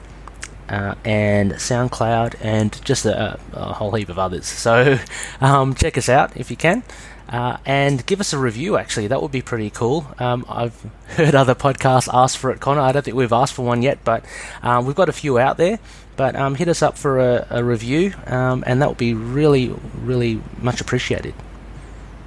Uh, 0.68 0.94
and 1.04 1.52
SoundCloud, 1.52 2.36
and 2.40 2.82
just 2.84 3.04
a, 3.04 3.38
a 3.52 3.72
whole 3.74 3.92
heap 3.92 4.08
of 4.08 4.18
others. 4.18 4.46
So, 4.62 4.98
um, 5.40 5.74
check 5.74 5.98
us 5.98 6.08
out 6.08 6.36
if 6.36 6.50
you 6.50 6.56
can, 6.56 6.82
uh, 7.28 7.56
and 7.66 8.06
give 8.06 8.20
us 8.20 8.32
a 8.32 8.38
review. 8.38 8.76
Actually, 8.76 9.08
that 9.08 9.20
would 9.20 9.32
be 9.32 9.42
pretty 9.42 9.70
cool. 9.70 10.06
Um, 10.18 10.46
I've 10.48 10.80
heard 11.08 11.34
other 11.34 11.54
podcasts 11.54 12.08
ask 12.12 12.38
for 12.38 12.50
it, 12.50 12.60
Connor. 12.60 12.80
I 12.80 12.92
don't 12.92 13.04
think 13.04 13.16
we've 13.16 13.32
asked 13.32 13.54
for 13.54 13.66
one 13.66 13.82
yet, 13.82 13.98
but 14.04 14.24
um, 14.62 14.86
we've 14.86 14.96
got 14.96 15.08
a 15.08 15.12
few 15.12 15.38
out 15.38 15.56
there. 15.56 15.78
But 16.16 16.36
um, 16.36 16.54
hit 16.54 16.68
us 16.68 16.82
up 16.82 16.96
for 16.96 17.18
a, 17.18 17.46
a 17.50 17.64
review, 17.64 18.12
um, 18.26 18.62
and 18.66 18.80
that 18.82 18.88
would 18.88 18.98
be 18.98 19.14
really, 19.14 19.74
really 20.02 20.42
much 20.58 20.80
appreciated. 20.80 21.34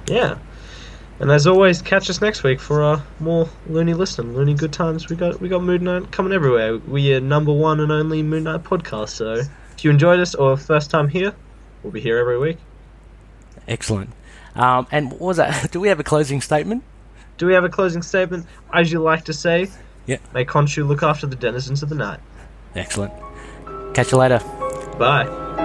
Yeah. 0.06 0.38
And 1.18 1.30
as 1.30 1.46
always, 1.46 1.80
catch 1.80 2.10
us 2.10 2.20
next 2.20 2.42
week 2.42 2.60
for 2.60 2.82
uh, 2.82 3.00
more 3.20 3.48
loony 3.68 3.94
listening, 3.94 4.34
loony 4.34 4.52
good 4.54 4.72
times. 4.72 5.08
We 5.08 5.16
got 5.16 5.40
we 5.40 5.48
got 5.48 5.62
Moon 5.62 5.84
Knight 5.84 6.10
coming 6.12 6.32
everywhere. 6.32 6.76
We 6.76 7.14
are 7.14 7.20
number 7.20 7.52
one 7.52 7.80
and 7.80 7.90
only 7.90 8.22
Moon 8.22 8.44
Knight 8.44 8.64
podcast. 8.64 9.10
So 9.10 9.32
if 9.34 9.84
you 9.84 9.90
enjoyed 9.90 10.20
us 10.20 10.34
or 10.34 10.56
first 10.58 10.90
time 10.90 11.08
here, 11.08 11.32
we'll 11.82 11.92
be 11.92 12.00
here 12.00 12.18
every 12.18 12.38
week. 12.38 12.58
Excellent. 13.66 14.10
Um, 14.54 14.86
and 14.92 15.10
what 15.12 15.20
was 15.20 15.36
that? 15.38 15.70
Do 15.72 15.80
we 15.80 15.88
have 15.88 16.00
a 16.00 16.04
closing 16.04 16.40
statement? 16.42 16.82
Do 17.38 17.46
we 17.46 17.54
have 17.54 17.64
a 17.64 17.68
closing 17.70 18.02
statement? 18.02 18.46
As 18.72 18.92
you 18.92 19.00
like 19.00 19.24
to 19.24 19.32
say, 19.32 19.68
Yeah. 20.06 20.18
may 20.34 20.44
Khonshu 20.44 20.86
look 20.86 21.02
after 21.02 21.26
the 21.26 21.36
denizens 21.36 21.82
of 21.82 21.88
the 21.88 21.94
night. 21.94 22.20
Excellent. 22.74 23.12
Catch 23.94 24.12
you 24.12 24.18
later. 24.18 24.38
Bye. 24.98 25.64